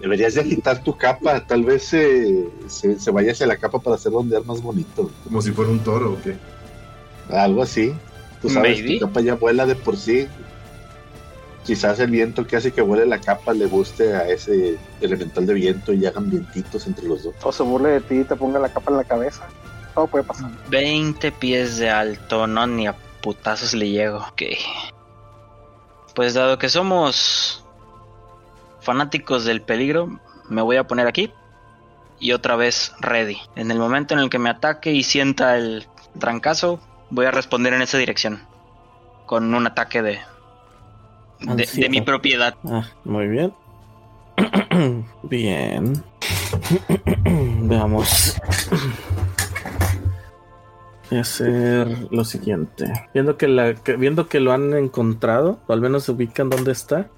Deberías 0.00 0.34
de 0.34 0.40
agitar 0.40 0.82
tu 0.82 0.96
capa, 0.96 1.46
tal 1.46 1.64
vez 1.64 1.92
eh, 1.94 2.48
se, 2.66 2.98
se 2.98 3.10
vaya 3.12 3.32
hacia 3.32 3.46
la 3.46 3.56
capa 3.56 3.78
para 3.78 3.94
hacerlo 3.96 4.18
ondear 4.18 4.44
más 4.44 4.60
bonito. 4.60 5.10
Como 5.24 5.40
si 5.40 5.52
fuera 5.52 5.70
un 5.70 5.78
toro 5.78 6.14
o 6.14 6.22
qué. 6.22 6.36
Algo 7.30 7.62
así. 7.62 7.94
Tú 8.40 8.48
sabes, 8.48 8.80
Maybe. 8.80 8.98
tu 8.98 9.06
capa 9.06 9.20
ya 9.20 9.34
vuela 9.36 9.64
de 9.64 9.76
por 9.76 9.96
sí. 9.96 10.26
Quizás 11.64 12.00
el 12.00 12.10
viento 12.10 12.44
que 12.44 12.56
hace 12.56 12.72
que 12.72 12.82
vuele 12.82 13.06
la 13.06 13.20
capa 13.20 13.54
le 13.54 13.66
guste 13.66 14.14
a 14.14 14.28
ese 14.28 14.76
elemental 15.00 15.46
de 15.46 15.54
viento 15.54 15.92
y 15.92 16.04
hagan 16.04 16.28
vientitos 16.28 16.88
entre 16.88 17.06
los 17.06 17.22
dos. 17.22 17.34
O 17.44 17.52
se 17.52 17.62
burle 17.62 17.90
de 17.90 18.00
ti 18.00 18.14
y 18.16 18.24
te 18.24 18.34
ponga 18.34 18.58
la 18.58 18.70
capa 18.70 18.90
en 18.90 18.96
la 18.96 19.04
cabeza. 19.04 19.46
Todo 19.94 20.06
puede 20.06 20.24
pasar. 20.24 20.50
20 20.68 21.32
pies 21.32 21.78
de 21.78 21.90
alto, 21.90 22.46
no 22.46 22.66
ni 22.66 22.86
a 22.86 22.94
putazos 23.20 23.74
le 23.74 23.90
llego. 23.90 24.18
Ok. 24.18 24.42
Pues 26.14 26.34
dado 26.34 26.58
que 26.58 26.68
somos 26.68 27.64
fanáticos 28.80 29.44
del 29.44 29.62
peligro, 29.62 30.20
me 30.48 30.62
voy 30.62 30.76
a 30.76 30.86
poner 30.86 31.06
aquí. 31.06 31.32
Y 32.18 32.32
otra 32.32 32.54
vez 32.56 32.92
ready. 33.00 33.38
En 33.56 33.70
el 33.70 33.78
momento 33.78 34.14
en 34.14 34.20
el 34.20 34.30
que 34.30 34.38
me 34.38 34.50
ataque 34.50 34.92
y 34.92 35.02
sienta 35.02 35.56
el 35.56 35.88
trancazo, 36.20 36.78
voy 37.10 37.26
a 37.26 37.30
responder 37.30 37.72
en 37.72 37.82
esa 37.82 37.98
dirección. 37.98 38.46
Con 39.26 39.54
un 39.54 39.66
ataque 39.66 40.02
de... 40.02 40.20
De, 41.40 41.66
de 41.66 41.88
mi 41.88 42.00
propiedad. 42.02 42.54
Ah, 42.64 42.88
muy 43.04 43.26
bien. 43.26 43.52
bien. 45.24 46.04
Veamos. 47.24 48.36
Voy 51.12 51.18
a 51.18 51.22
hacer 51.22 52.08
lo 52.10 52.24
siguiente. 52.24 52.90
Viendo 53.12 53.36
que, 53.36 53.46
la, 53.46 53.74
que- 53.74 53.96
viendo 53.96 54.28
que 54.28 54.40
lo 54.40 54.50
han 54.52 54.72
encontrado, 54.72 55.58
o 55.66 55.72
al 55.74 55.82
menos 55.82 56.04
se 56.04 56.12
ubican 56.12 56.48
dónde 56.48 56.72
está, 56.72 57.08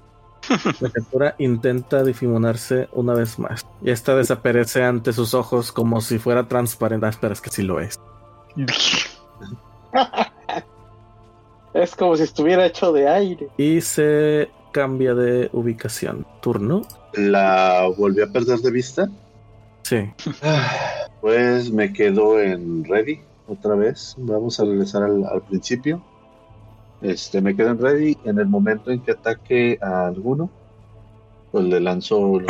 la 0.81 0.89
criatura 0.89 1.35
intenta 1.37 2.03
difuminarse 2.03 2.89
una 2.91 3.13
vez 3.13 3.39
más. 3.39 3.65
Y 3.81 3.91
esta 3.91 4.13
desaparece 4.17 4.83
ante 4.83 5.13
sus 5.13 5.33
ojos 5.33 5.71
como 5.71 6.01
si 6.01 6.19
fuera 6.19 6.49
transparente. 6.49 7.05
Ah, 7.05 7.09
espera, 7.09 7.31
es 7.31 7.39
que 7.39 7.49
sí 7.51 7.63
lo 7.63 7.79
es. 7.79 7.97
Es 11.73 11.93
como 11.95 12.15
si 12.15 12.23
estuviera 12.23 12.65
hecho 12.65 12.93
de 12.93 13.07
aire. 13.09 13.49
Y 13.57 13.81
se 13.81 14.49
cambia 14.71 15.13
de 15.13 15.49
ubicación. 15.51 16.25
Turno. 16.41 16.83
La 17.13 17.89
volví 17.97 18.21
a 18.21 18.27
perder 18.27 18.59
de 18.59 18.71
vista. 18.71 19.09
Sí. 19.83 20.09
Pues 21.19 21.69
me 21.71 21.91
quedo 21.91 22.39
en 22.39 22.85
ready 22.85 23.19
otra 23.47 23.75
vez. 23.75 24.15
Vamos 24.17 24.59
a 24.59 24.65
regresar 24.65 25.03
al, 25.03 25.23
al 25.25 25.41
principio. 25.41 26.01
Este, 27.01 27.41
me 27.41 27.55
quedo 27.55 27.69
en 27.69 27.79
ready. 27.79 28.17
En 28.25 28.39
el 28.39 28.47
momento 28.47 28.91
en 28.91 29.01
que 29.01 29.11
ataque 29.11 29.77
a 29.81 30.07
alguno, 30.07 30.49
pues 31.51 31.65
le 31.65 31.79
lanzo 31.79 32.17
un 32.19 32.45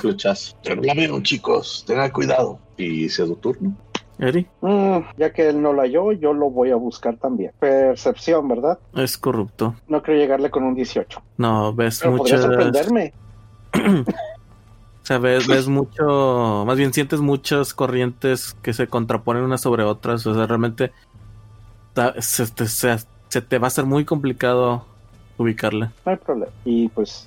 flechazo. 0.00 0.56
Chicos, 1.22 1.84
tengan 1.86 2.10
cuidado. 2.10 2.58
Y 2.76 3.08
cedo 3.08 3.34
turno. 3.36 3.74
Eri, 4.20 4.48
Mm, 4.62 4.98
ya 5.16 5.32
que 5.32 5.48
él 5.48 5.62
no 5.62 5.72
lo 5.72 5.80
halló, 5.82 6.10
yo 6.10 6.32
lo 6.32 6.50
voy 6.50 6.70
a 6.72 6.76
buscar 6.76 7.16
también. 7.18 7.52
Percepción, 7.60 8.48
¿verdad? 8.48 8.76
es 8.96 9.16
corrupto. 9.16 9.76
No 9.86 10.02
creo 10.02 10.16
llegarle 10.18 10.50
con 10.50 10.64
un 10.64 10.74
18. 10.74 11.22
No, 11.36 11.72
ves 11.72 12.00
Pero 12.02 12.16
podría 12.16 12.36
muchas. 12.36 12.46
sorprenderme. 12.50 13.12
O 15.08 15.10
sea, 15.10 15.16
ves, 15.18 15.46
ves 15.46 15.68
mucho. 15.68 16.64
Más 16.66 16.76
bien 16.76 16.92
sientes 16.92 17.20
muchas 17.22 17.72
corrientes 17.72 18.54
que 18.60 18.74
se 18.74 18.88
contraponen 18.88 19.42
unas 19.42 19.62
sobre 19.62 19.82
otras. 19.82 20.26
O 20.26 20.34
sea, 20.34 20.46
realmente. 20.46 20.92
ta- 21.94 22.20
Se, 22.20 22.46
te- 22.48 22.68
se- 22.68 22.98
se 23.30 23.40
te 23.40 23.58
va 23.58 23.68
a 23.68 23.70
ser 23.70 23.86
muy 23.86 24.04
complicado 24.04 24.84
ubicarla. 25.38 25.92
No 26.04 26.12
hay 26.12 26.18
problema. 26.18 26.52
Y 26.66 26.88
pues. 26.90 27.26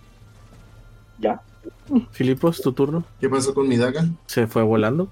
Ya. 1.18 1.42
Filipos, 2.12 2.62
tu 2.62 2.72
turno. 2.72 3.04
¿Qué 3.20 3.28
pasó 3.28 3.52
con 3.52 3.68
mi 3.68 3.78
daga? 3.78 4.06
Se 4.28 4.46
fue 4.46 4.62
volando. 4.62 5.10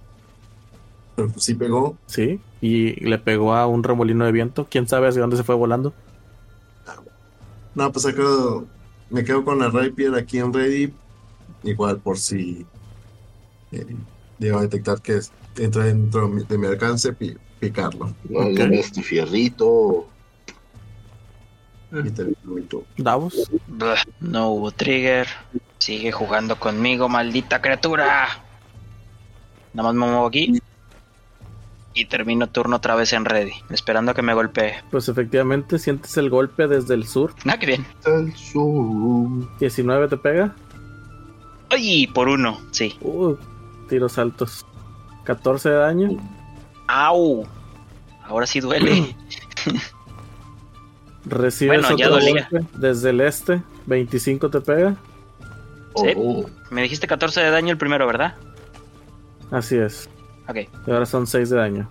Pero 1.15 1.29
pues 1.29 1.43
sí 1.43 1.55
pegó. 1.55 1.97
Sí. 2.05 2.39
Y 2.61 3.03
le 3.03 3.17
pegó 3.17 3.55
a 3.55 3.65
un 3.65 3.81
remolino 3.83 4.25
de 4.25 4.31
viento. 4.31 4.67
¿Quién 4.69 4.87
sabe 4.87 5.07
hacia 5.07 5.21
dónde 5.21 5.37
se 5.37 5.43
fue 5.43 5.55
volando? 5.55 5.91
No, 7.73 7.91
pues 7.91 8.05
acá 8.05 8.21
me 9.09 9.23
quedo 9.23 9.43
con 9.43 9.57
la 9.57 9.69
rapier 9.69 10.13
aquí 10.13 10.37
en 10.37 10.53
ready. 10.53 10.93
Igual 11.63 11.99
por 11.99 12.17
si 12.17 12.65
eh, 13.71 13.85
llego 14.39 14.59
a 14.59 14.61
detectar 14.61 15.01
que 15.01 15.17
es- 15.17 15.31
entra 15.57 15.83
dentro 15.85 16.27
de 16.29 16.57
mi 16.57 16.67
alcance, 16.67 17.11
pi- 17.13 17.37
picarlo. 17.59 18.13
Dale 18.23 18.63
Ok. 18.63 18.71
este 18.73 19.01
fierrito. 19.03 20.07
Y 21.91 22.09
termino. 22.11 22.37
Davos. 22.97 23.49
No 24.19 24.49
hubo 24.49 24.71
trigger. 24.71 25.27
Sigue 25.79 26.11
jugando 26.11 26.59
conmigo, 26.59 27.09
maldita 27.09 27.61
criatura. 27.61 28.27
Nada 29.73 29.89
más 29.89 29.93
me 29.95 30.05
muevo 30.11 30.27
aquí. 30.27 30.59
Y 31.95 32.05
termino 32.05 32.47
turno 32.47 32.75
otra 32.77 32.95
vez 32.95 33.11
en 33.13 33.25
ready, 33.25 33.51
esperando 33.71 34.11
a 34.11 34.13
que 34.13 34.21
me 34.21 34.33
golpee. 34.33 34.75
Pues 34.91 35.09
efectivamente 35.09 35.79
sientes 35.79 36.15
el 36.17 36.29
golpe 36.29 36.67
desde 36.67 36.93
el 36.93 37.07
sur. 37.07 37.33
Ah, 37.45 37.57
qué 37.57 37.65
bien. 37.65 37.85
Al 38.05 38.33
sur. 38.35 39.57
19 39.59 40.07
te 40.07 40.17
pega. 40.17 40.55
¡Ay! 41.69 42.07
Por 42.07 42.29
uno, 42.29 42.59
sí. 42.71 42.97
Uh, 43.01 43.35
tiros 43.87 44.17
altos. 44.17 44.65
14 45.23 45.69
de 45.69 45.75
daño. 45.75 46.09
¡Au! 46.87 47.45
Ahora 48.23 48.45
sí 48.45 48.59
duele. 48.59 49.15
Recibes 51.25 51.81
Bueno, 51.81 51.95
otro 51.95 52.19
golpe 52.19 52.65
desde 52.77 53.11
el 53.11 53.21
este. 53.21 53.61
25 53.85 54.49
te 54.49 54.61
pega. 54.61 54.95
Sí. 55.95 56.13
Oh, 56.15 56.45
Me 56.71 56.81
dijiste 56.81 57.07
14 57.07 57.41
de 57.41 57.51
daño 57.51 57.71
el 57.71 57.77
primero, 57.77 58.07
¿verdad? 58.07 58.35
Así 59.51 59.77
es. 59.77 60.09
Ok. 60.47 60.57
Y 60.87 60.91
ahora 60.91 61.05
son 61.05 61.27
6 61.27 61.49
de 61.49 61.57
daño. 61.57 61.89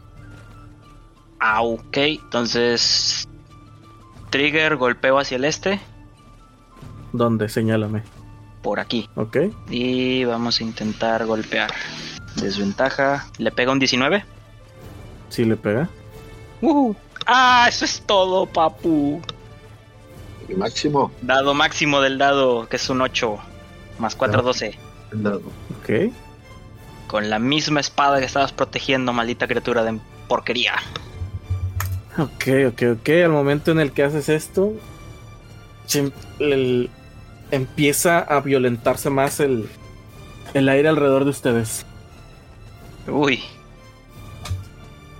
Au, 1.41 1.75
ok. 1.75 1.97
Entonces. 1.97 3.29
Trigger, 4.31 4.77
golpeo 4.77 5.19
hacia 5.19 5.37
el 5.37 5.45
este. 5.45 5.81
¿Dónde? 7.13 7.49
Señálame. 7.49 8.03
Por 8.63 8.81
aquí. 8.81 9.09
Ok. 9.15 9.37
Y 9.71 10.25
vamos 10.25 10.61
a 10.61 10.65
intentar 10.65 11.25
golpear. 11.27 11.71
Desventaja. 12.37 13.27
¿Le 13.39 13.51
pega 13.53 13.73
un 13.73 13.79
19? 13.79 14.25
Sí 15.29 15.45
le 15.45 15.57
pega. 15.57 15.89
Uh. 16.61 16.95
Ah, 17.27 17.67
eso 17.69 17.85
es 17.85 18.03
todo, 18.07 18.47
papu. 18.47 19.21
el 20.49 20.57
máximo. 20.57 21.13
Dado 21.23 21.53
máximo 21.55 22.01
del 22.01 22.17
dado, 22.19 22.69
que 22.69 22.77
es 22.77 22.89
un 22.91 23.01
8. 23.03 23.39
Más 23.99 24.15
4, 24.17 24.41
Ah. 24.41 24.43
12. 24.43 24.79
El 25.13 25.23
dado. 25.23 25.43
Ok. 25.81 26.13
Con 27.07 27.29
la 27.31 27.39
misma 27.39 27.81
espada 27.81 28.19
que 28.19 28.25
estabas 28.27 28.53
protegiendo, 28.53 29.13
maldita 29.13 29.47
criatura 29.47 29.83
de 29.85 29.99
porquería. 30.29 30.75
Ok, 32.19 32.49
ok, 32.69 32.83
ok. 32.99 33.09
Al 33.25 33.31
momento 33.31 33.71
en 33.71 33.81
el 33.81 33.93
que 33.93 34.03
haces 34.03 34.29
esto, 34.29 34.73
el- 36.39 36.91
empieza 37.51 38.19
a 38.20 38.41
violentarse 38.41 39.11
más 39.11 39.41
el, 39.41 39.69
el 40.55 40.69
aire 40.69 40.89
alrededor 40.89 41.25
de 41.25 41.31
ustedes. 41.31 41.87
Uy, 43.07 43.41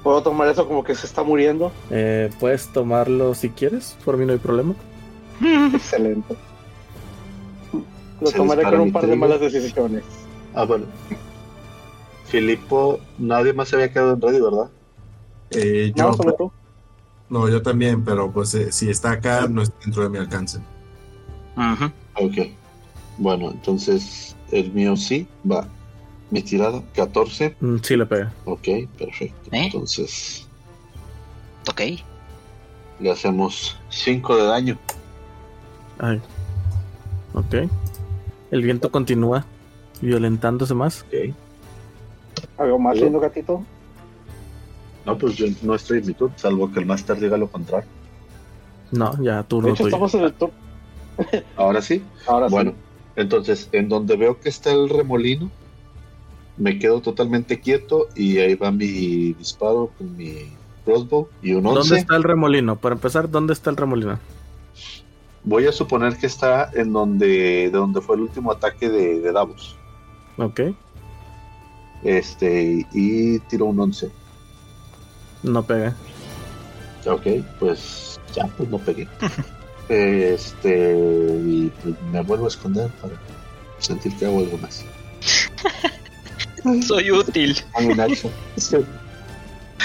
¿Puedo 0.03 0.23
tomar 0.23 0.49
eso 0.49 0.67
como 0.67 0.85
que 0.85 0.95
se 0.95 1.07
está 1.07 1.23
muriendo? 1.23 1.73
Eh, 1.91 2.31
puedes 2.39 2.69
tomarlo 2.73 3.35
si 3.35 3.51
quieres, 3.51 3.97
por 4.05 4.17
mí 4.17 4.25
no 4.27 4.33
hay 4.33 4.39
problema. 4.39 4.75
Excelente. 5.73 6.37
Lo 8.21 8.33
Se 8.33 8.37
tomaré 8.37 8.67
con 8.69 8.81
un 8.81 8.93
par 8.93 9.07
de 9.07 9.17
malas 9.17 9.41
decisiones. 9.41 10.05
Ah, 10.53 10.65
bueno. 10.65 10.87
Filipo, 12.25 13.01
nadie 13.19 13.53
más 13.53 13.69
se 13.69 13.77
había 13.77 13.93
quedado 13.93 14.15
en 14.15 14.21
ready, 14.21 14.41
¿verdad? 14.41 14.71
Eh, 15.51 15.93
yo, 15.95 16.05
No, 16.05 16.13
solo 16.13 16.35
tú. 16.35 16.53
no, 17.29 17.49
yo 17.49 17.63
también, 17.63 18.05
pero 18.05 18.31
pues 18.33 18.55
eh, 18.55 18.73
si 18.73 18.91
está 18.91 19.13
acá, 19.13 19.47
no 19.49 19.63
está 19.63 19.77
dentro 19.85 20.03
de 20.05 20.11
mi 20.11 20.19
alcance. 20.19 20.61
ujú. 21.57 21.93
Ok. 22.21 22.49
Bueno, 23.19 23.51
entonces 23.51 24.37
el 24.51 24.73
mío 24.73 24.97
sí 24.97 25.27
va. 25.51 25.67
Mi 26.31 26.43
tirada, 26.43 26.83
14. 26.95 27.57
Mm, 27.61 27.77
sí 27.83 27.97
le 27.97 28.05
pega. 28.07 28.33
Ok, 28.45 28.69
perfecto. 28.99 29.49
¿Eh? 29.53 29.65
Entonces 29.67 30.47
ok. 31.71 31.81
le 33.01 33.11
hacemos 33.11 33.79
5 33.89 34.37
de 34.37 34.45
daño. 34.45 34.79
Ay. 35.99 36.21
Ok. 37.35 37.71
El 38.51 38.63
viento 38.63 38.91
continúa 38.91 39.47
violentándose 40.03 40.75
más. 40.75 41.03
Ok. 41.09 41.35
¿Algo 42.59 42.79
más 42.79 42.97
lindo, 42.97 43.19
gatito? 43.21 43.63
No, 45.07 45.17
pues 45.17 45.37
yo 45.37 45.47
no 45.63 45.75
estoy 45.75 45.99
en 45.99 46.07
mi 46.07 46.13
turno, 46.15 46.35
salvo 46.37 46.71
que 46.71 46.81
el 46.81 46.87
máster 46.87 47.19
diga 47.19 47.37
lo 47.39 47.49
contrario. 47.49 47.89
No, 48.93 49.21
ya 49.23 49.39
De 49.39 49.45
turno 49.45 49.69
hecho, 49.71 49.85
tuyo. 49.85 49.89
estamos 49.89 50.15
en 50.15 50.21
el 50.25 50.33
tour. 50.35 50.51
Ahora 51.57 51.83
sí. 51.83 52.03
Ahora 52.27 52.49
Bueno, 52.49 52.73
sí. 52.73 52.77
entonces, 53.17 53.69
en 53.73 53.89
donde 53.89 54.17
veo 54.17 54.39
que 54.41 54.49
está 54.49 54.73
el 54.73 54.89
remolino, 54.89 55.51
me 56.57 56.79
quedo 56.79 57.01
totalmente 57.01 57.61
quieto 57.61 58.09
y 58.15 58.39
ahí 58.39 58.55
va 58.55 58.71
mi 58.71 59.33
disparo 59.35 59.91
con 59.97 60.17
mi 60.17 60.49
crossbow 60.85 61.29
y 61.43 61.53
un 61.55 61.67
11. 61.67 61.79
¿Dónde 61.81 61.99
está 62.01 62.17
el 62.17 62.25
remolino? 62.25 62.77
Para 62.77 62.95
empezar, 62.95 63.31
¿dónde 63.31 63.53
está 63.53 63.71
el 63.71 63.77
remolino? 63.77 64.19
Voy 65.45 65.67
a 65.67 65.73
suponer 65.73 66.17
que 66.17 66.27
está 66.27 66.71
en 66.75 66.93
donde, 66.93 67.27
de 67.27 67.71
donde 67.71 68.01
fue 68.01 68.17
el 68.17 68.23
último 68.23 68.51
ataque 68.53 68.89
de, 68.89 69.21
de 69.21 69.33
Davos. 69.33 69.77
Ok. 70.37 70.61
Este, 72.03 72.87
y 72.93 73.39
tiro 73.41 73.67
un 73.67 73.81
11. 73.81 74.11
No 75.45 75.63
pega. 75.63 75.95
Ok, 77.07 77.27
pues 77.59 78.21
ya, 78.35 78.47
pues 78.57 78.69
no 78.69 78.79
pegué. 78.79 79.09
este, 79.89 80.95
y 80.97 81.73
pues 81.83 81.95
me 82.13 82.21
vuelvo 82.23 82.47
a 82.47 82.49
esconder 82.49 82.91
para 83.01 83.15
sentir 83.79 84.17
que 84.17 84.27
hago 84.27 84.41
algo 84.41 84.59
más. 84.59 84.85
Soy 86.87 87.11
útil. 87.11 87.57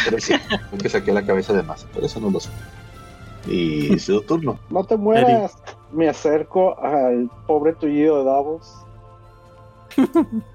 Pero 0.06 0.20
sí, 0.20 0.34
que 0.82 0.90
saqué 0.90 1.14
la 1.14 1.26
cabeza 1.26 1.54
de 1.54 1.64
más, 1.64 1.86
pero 1.94 2.08
eso 2.08 2.20
no 2.20 2.30
lo 2.30 2.40
sé. 2.40 2.50
Y 3.48 3.98
su 4.00 4.22
turno. 4.22 4.60
No 4.70 4.84
te 4.84 4.98
mueras. 4.98 5.56
Me 5.92 6.10
acerco 6.10 6.78
al 6.80 7.30
pobre 7.46 7.74
tullido 7.74 8.20
de 8.20 8.26
Davos. 8.26 8.74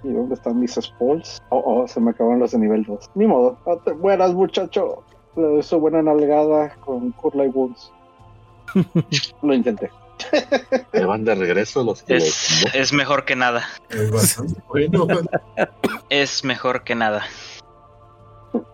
¿Y 0.03 0.12
dónde 0.12 0.35
están 0.35 0.59
mis 0.59 0.75
spalls? 0.75 1.41
Oh, 1.51 1.62
oh, 1.65 1.89
se 1.89 2.01
me 2.01 2.11
acabaron 2.11 2.41
los 2.41 2.51
de 2.51 2.59
nivel 2.59 2.83
2. 2.85 3.11
Ni 3.15 3.27
modo. 3.27 3.57
No 3.65 3.77
te 3.77 3.95
mueras, 3.95 4.35
muchacho. 4.35 5.05
Le 5.37 5.43
doy 5.43 5.62
su 5.62 5.79
buena 5.79 6.03
nalgada 6.03 6.75
con 6.81 7.12
Curly 7.12 7.47
Wounds. 7.49 7.93
Lo 9.43 9.55
intenté. 9.55 9.90
Me 10.93 11.05
van 11.05 11.24
de 11.24 11.35
regreso 11.36 11.85
los 11.85 12.03
que 12.03 12.16
Es, 12.16 12.93
mejor 12.93 13.24
que 13.24 13.36
nada. 13.36 13.65
Es 13.89 14.11
bastante 14.11 14.61
bueno. 14.69 15.07
Es 16.11 16.45
mejor 16.45 16.82
que 16.85 16.95
nada. 16.95 17.24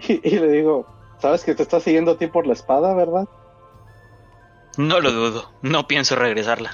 Y, 0.09 0.21
y 0.29 0.39
le 0.39 0.49
digo, 0.53 0.87
¿sabes 1.21 1.43
que 1.43 1.53
te 1.55 1.63
está 1.65 1.81
siguiendo 1.81 2.13
a 2.13 2.17
ti 2.17 2.29
por 2.29 2.47
la 2.47 2.53
espada, 2.53 2.95
verdad? 2.95 3.29
No 4.77 5.01
lo 5.01 5.11
dudo. 5.11 5.51
No 5.63 5.89
pienso 5.89 6.15
regresarla. 6.15 6.71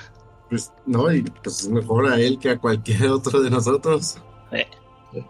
Pues 0.50 0.70
no, 0.84 1.10
y 1.10 1.22
pues 1.22 1.60
es 1.60 1.68
mejor 1.68 2.12
a 2.12 2.16
él 2.18 2.38
que 2.38 2.50
a 2.50 2.58
cualquier 2.58 3.06
otro 3.08 3.40
de 3.40 3.48
nosotros. 3.50 4.18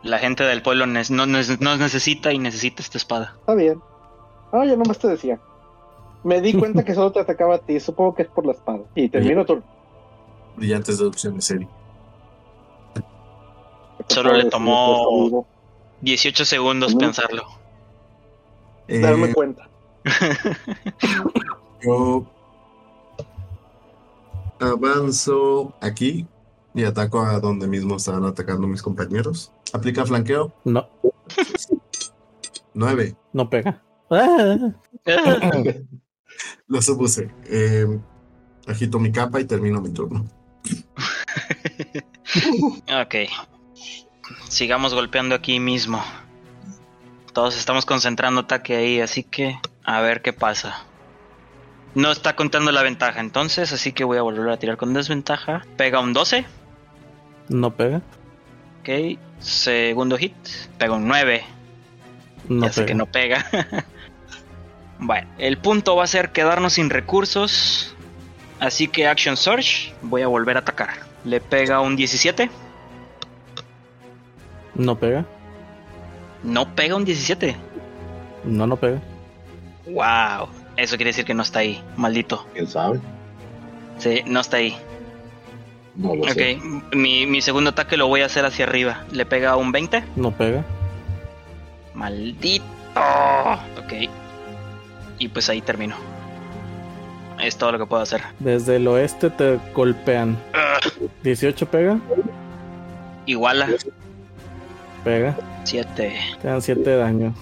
La 0.03 0.19
gente 0.19 0.43
del 0.45 0.63
pueblo 0.63 0.85
nes- 0.87 1.11
no, 1.11 1.27
no 1.27 1.77
necesita 1.77 2.33
y 2.33 2.39
necesita 2.39 2.83
esta 2.83 2.99
espada. 2.99 3.37
Está 3.41 3.55
bien. 3.55 3.81
Ah, 4.53 4.65
yo 4.67 4.77
nomás 4.77 4.99
te 4.99 5.09
decía. 5.09 5.39
Me 6.25 6.41
di 6.41 6.53
cuenta 6.53 6.85
que 6.85 6.95
solo 6.95 7.13
te 7.13 7.21
atacaba 7.21 7.55
a 7.57 7.59
ti. 7.59 7.81
Supongo 7.81 8.15
que 8.15 8.23
es 8.23 8.29
por 8.29 8.45
la 8.47 8.53
espada. 8.53 8.81
Y 8.95 9.09
termino 9.09 9.45
tu. 9.47 9.63
Brillantes 10.57 10.99
deducciones, 10.99 11.51
Eri. 11.51 11.67
Solo 14.09 14.33
le 14.35 14.45
tomó- 14.47 15.25
Vivo. 15.25 15.47
18 16.03 16.45
segundos 16.45 16.95
pensarlo. 16.95 17.45
Eh, 18.89 18.99
Darme 19.01 19.33
cuenta. 19.33 19.69
yo 21.83 22.25
avanzo 24.59 25.73
aquí 25.81 26.27
y 26.75 26.85
ataco 26.85 27.21
a 27.21 27.39
donde 27.41 27.67
mismo 27.69 27.97
estaban 27.97 28.25
atacando 28.25 28.67
mis 28.67 28.83
compañeros. 28.83 29.53
Aplica 29.73 30.05
flanqueo. 30.07 30.53
No, 30.65 30.89
9. 32.75 33.15
no 33.33 33.49
pega. 33.51 33.83
Lo 36.67 36.83
supuse. 36.83 37.31
Eh, 37.47 37.87
agito 38.67 38.99
mi 38.99 39.13
capa 39.13 39.41
y 39.41 39.45
termino 39.45 39.81
mi 39.81 39.93
turno. 39.93 40.27
ok. 43.03 43.15
Sigamos 44.49 44.95
golpeando 44.95 45.35
aquí 45.35 45.61
mismo. 45.61 46.03
Todos 47.33 47.57
estamos 47.57 47.87
concentrando 47.87 48.43
ataque 48.43 48.77
ahí, 48.77 49.01
así 49.01 49.23
que 49.23 49.59
a 49.85 50.01
ver 50.01 50.23
qué 50.23 50.33
pasa. 50.33 50.85
No 51.95 52.13
está 52.13 52.37
contando 52.37 52.71
la 52.71 52.83
ventaja 52.83 53.21
entonces, 53.21 53.73
así 53.73 53.93
que 53.93 54.05
voy 54.05 54.19
a 54.19 54.23
volver 54.23 54.49
a 54.49 54.59
tirar 54.59 54.77
con 54.77 54.95
desventaja. 54.95 55.67
Pega 55.77 56.01
un 56.01 56.13
12. 56.13 56.45
no 57.49 57.75
pega. 57.75 58.03
Ok. 58.81 59.19
Segundo 59.41 60.17
hit. 60.17 60.35
Pega 60.79 60.95
un 60.95 61.09
9. 61.09 61.45
No 62.49 62.67
ya 62.67 62.73
sé 62.73 62.83
pega. 62.83 62.87
que 62.87 62.95
no 62.95 63.07
pega. 63.07 63.47
bueno, 65.01 65.29
el 65.39 65.59
punto 65.59 65.97
va 65.97 66.05
a 66.05 66.07
ser 66.07 66.31
quedarnos 66.31 66.75
sin 66.75 66.91
recursos. 66.91 67.95
Así 68.59 68.89
que 68.89 69.07
Action 69.09 69.37
Surge. 69.37 69.95
Voy 70.03 70.23
a 70.23 70.27
volver 70.29 70.57
a 70.57 70.61
atacar. 70.61 70.91
Le 71.25 71.41
pega 71.41 71.81
un 71.81 71.97
17. 71.97 72.51
No 74.75 74.97
pega. 74.99 75.25
No 76.43 76.75
pega 76.75 76.97
un 76.97 77.05
17. 77.05 77.57
No, 78.45 78.67
no 78.67 78.77
pega. 78.77 79.01
Wow. 79.87 80.49
Eso 80.77 80.97
quiere 80.97 81.11
decir 81.11 81.25
que 81.25 81.35
no 81.35 81.43
está 81.43 81.61
ahí. 81.61 81.83
Maldito. 81.97 82.47
¿Quién 82.53 82.67
sabe? 82.67 83.01
Sí, 83.99 84.23
no 84.27 84.41
está 84.41 84.59
ahí. 84.59 84.77
No 85.97 86.15
lo 86.15 86.23
Ok. 86.23 86.29
sé. 86.31 86.59
Mi, 86.95 87.27
mi 87.27 87.43
segundo 87.43 87.71
ataque 87.71 87.97
lo 87.97 88.09
voy 88.09 88.23
a 88.23 88.27
hacer 88.27 88.45
hacia 88.45 88.65
arriba. 88.65 89.05
Le 89.13 89.27
pega 89.27 89.57
un 89.57 89.73
20. 89.73 90.05
No 90.17 90.31
pega. 90.31 90.65
Maldito. 91.95 92.65
Ok. 93.79 94.09
Y 95.21 95.29
pues 95.29 95.49
ahí 95.49 95.61
termino. 95.61 95.95
Es 97.41 97.57
todo 97.57 97.71
lo 97.73 97.79
que 97.79 97.87
puedo 97.87 98.03
hacer. 98.03 98.23
Desde 98.41 98.77
el 98.77 98.89
oeste 98.89 99.31
te 99.31 99.61
golpean. 99.73 100.37
Ugh. 100.53 101.09
18 101.23 101.67
pega. 101.71 101.99
Iguala. 103.27 103.69
Pega. 105.05 105.37
7. 105.65 106.13
Te 106.43 106.49
dan 106.49 106.61
7 106.61 106.81
de 106.91 106.97
daño. 106.97 107.35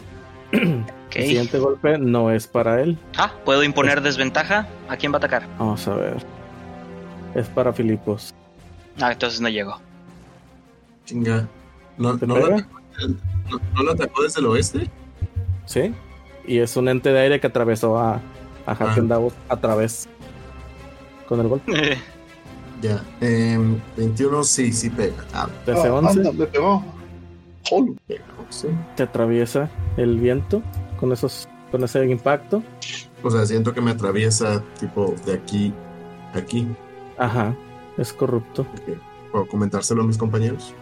Ok. 0.53 1.17
El 1.17 1.25
siguiente 1.27 1.59
golpe 1.59 1.97
no 1.99 2.31
es 2.31 2.47
para 2.47 2.81
él. 2.83 2.99
Ah, 3.17 3.33
¿puedo 3.45 3.63
imponer 3.65 4.03
desventaja? 4.03 4.67
¿A 4.89 4.97
quién 4.97 5.11
va 5.11 5.17
a 5.17 5.19
atacar? 5.19 5.47
Vamos 5.59 5.89
a 5.89 5.95
ver. 5.95 6.17
Es 7.35 7.49
para 7.49 7.73
Filipos. 7.73 8.35
Ah, 9.01 9.13
entonces 9.13 9.41
no 9.41 9.49
llego. 9.49 9.81
Chinga. 11.07 11.49
¿No, 11.97 12.17
¿Te 12.19 12.27
no 12.27 12.37
lo, 12.37 12.47
atacó, 12.57 12.81
no- 13.49 13.61
no 13.75 13.83
lo 13.83 13.93
atacó 13.93 14.23
desde 14.23 14.41
el 14.41 14.47
oeste? 14.47 14.91
¿Sí? 15.65 15.95
Y 16.49 16.59
es 16.59 16.77
un 16.77 16.89
ente 16.89 17.13
de 17.13 17.21
aire 17.21 17.41
que 17.41 17.47
atravesó 17.47 17.99
a, 17.99 18.15
a 18.15 18.21
Ah. 18.67 18.73
Haken 18.79 19.07
Davos 19.09 19.33
a 19.49 19.57
través 19.57 20.09
con 21.29 21.41
el 21.41 21.49
golpe. 21.49 21.99
Ya. 22.81 23.03
Em, 23.21 23.79
21, 23.97 24.45
sí, 24.45 24.73
sí 24.73 24.89
pega. 24.91 25.17
Ah, 25.33 25.49
DC 25.67 25.89
Ah, 25.89 25.93
11 25.95 26.19
anda, 26.21 26.33
me 26.33 26.47
pegó. 26.47 26.85
Pega, 28.07 28.25
sí. 28.51 28.69
te 28.97 29.03
atraviesa 29.03 29.69
el 29.97 30.19
viento 30.19 30.63
con 30.99 31.13
esos 31.13 31.49
con 31.71 31.85
ese 31.85 32.05
impacto. 32.07 32.63
O 33.23 33.31
sea, 33.31 33.45
siento 33.45 33.75
que 33.75 33.81
me 33.81 33.91
atraviesa 33.91 34.63
tipo 34.81 35.15
de 35.27 35.35
aquí 35.35 35.73
a 36.35 36.39
aquí. 36.39 36.67
Ajá. 37.19 37.55
Es 37.99 38.13
corrupto. 38.13 38.63
Ok. 38.63 38.97
¿Puedo 39.33 39.47
comentárselo 39.49 40.03
a 40.03 40.07
mis 40.07 40.17
compañeros? 40.17 40.73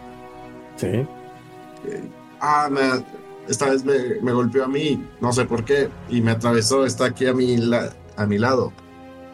Sí. 0.77 1.05
Ah, 2.39 2.69
me, 2.71 2.79
esta 3.47 3.69
vez 3.69 3.83
me, 3.85 3.93
me 4.21 4.31
golpeó 4.31 4.65
a 4.65 4.67
mí, 4.67 5.03
no 5.21 5.31
sé 5.33 5.45
por 5.45 5.63
qué, 5.65 5.89
y 6.09 6.21
me 6.21 6.31
atravesó, 6.31 6.85
está 6.85 7.05
aquí 7.05 7.25
a 7.27 7.33
mi, 7.33 7.57
la- 7.57 7.89
a 8.15 8.25
mi 8.25 8.37
lado, 8.37 8.71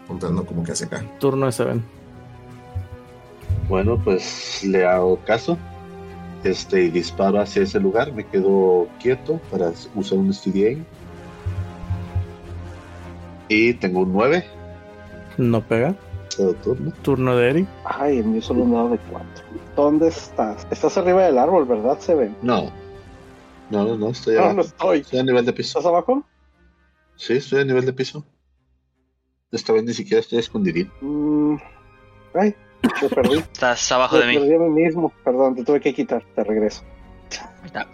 contando 0.07 0.45
como 0.45 0.63
que 0.63 0.71
hacia 0.73 0.87
acá. 0.87 1.03
Turno 1.19 1.45
de 1.47 1.51
Seven. 1.51 1.83
Bueno, 3.69 3.97
pues 4.03 4.63
le 4.63 4.85
hago 4.85 5.17
caso. 5.25 5.57
Este, 6.43 6.83
y 6.83 6.89
disparo 6.89 7.39
hacia 7.39 7.63
ese 7.63 7.79
lugar. 7.79 8.11
Me 8.11 8.25
quedo 8.25 8.87
quieto 9.01 9.39
para 9.49 9.71
usar 9.95 10.17
un 10.17 10.33
STDA. 10.33 10.77
Y 13.47 13.73
tengo 13.75 14.01
un 14.01 14.11
9. 14.13 14.43
No 15.37 15.61
pega. 15.61 15.95
Turno. 16.63 16.91
Turno 17.03 17.35
de 17.37 17.49
Eri. 17.49 17.67
Ay, 17.85 18.19
en 18.19 18.33
mí 18.33 18.41
solo 18.41 18.63
un 18.63 18.73
dado 18.73 18.89
de 18.89 18.97
cuatro. 19.09 19.43
¿Dónde 19.75 20.07
estás? 20.07 20.67
Estás 20.71 20.97
arriba 20.97 21.23
del 21.23 21.37
árbol, 21.37 21.65
¿verdad, 21.65 21.97
Seven? 21.99 22.35
No. 22.41 22.71
No, 23.73 23.85
no, 23.85 23.97
no, 23.97 24.09
estoy 24.09 24.35
No, 24.35 24.41
abajo. 24.41 24.55
no 24.55 24.61
estoy. 24.61 24.99
Estoy 24.99 25.19
a 25.19 25.23
nivel 25.23 25.45
de 25.45 25.53
piso. 25.53 25.79
¿Estás 25.79 25.85
abajo? 25.89 26.23
Sí, 27.15 27.33
estoy 27.33 27.61
a 27.61 27.65
nivel 27.65 27.85
de 27.85 27.93
piso. 27.93 28.25
Esta 29.51 29.73
vez 29.73 29.83
ni 29.83 29.93
siquiera 29.93 30.19
estoy 30.19 30.39
escondidito. 30.39 30.91
Mm, 31.01 31.55
ay, 32.33 32.55
te 32.99 33.09
perdí. 33.09 33.37
Estás 33.53 33.91
abajo 33.91 34.17
de 34.17 34.25
Me 34.25 34.31
mí. 34.33 34.37
perdí 34.39 34.53
a 34.55 34.59
mí 34.59 34.69
mismo. 34.69 35.11
Perdón, 35.23 35.55
te 35.55 35.63
tuve 35.63 35.79
que 35.79 35.93
quitar. 35.93 36.23
Te 36.35 36.43
regreso. 36.43 36.83
está. 37.65 37.87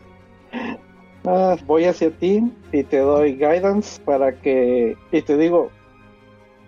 Ah, 1.26 1.58
voy 1.66 1.86
hacia 1.86 2.12
ti 2.12 2.42
y 2.72 2.84
te 2.84 2.98
doy 3.00 3.34
guidance 3.36 4.02
para 4.02 4.40
que. 4.40 4.98
Y 5.12 5.22
te 5.22 5.38
digo, 5.38 5.70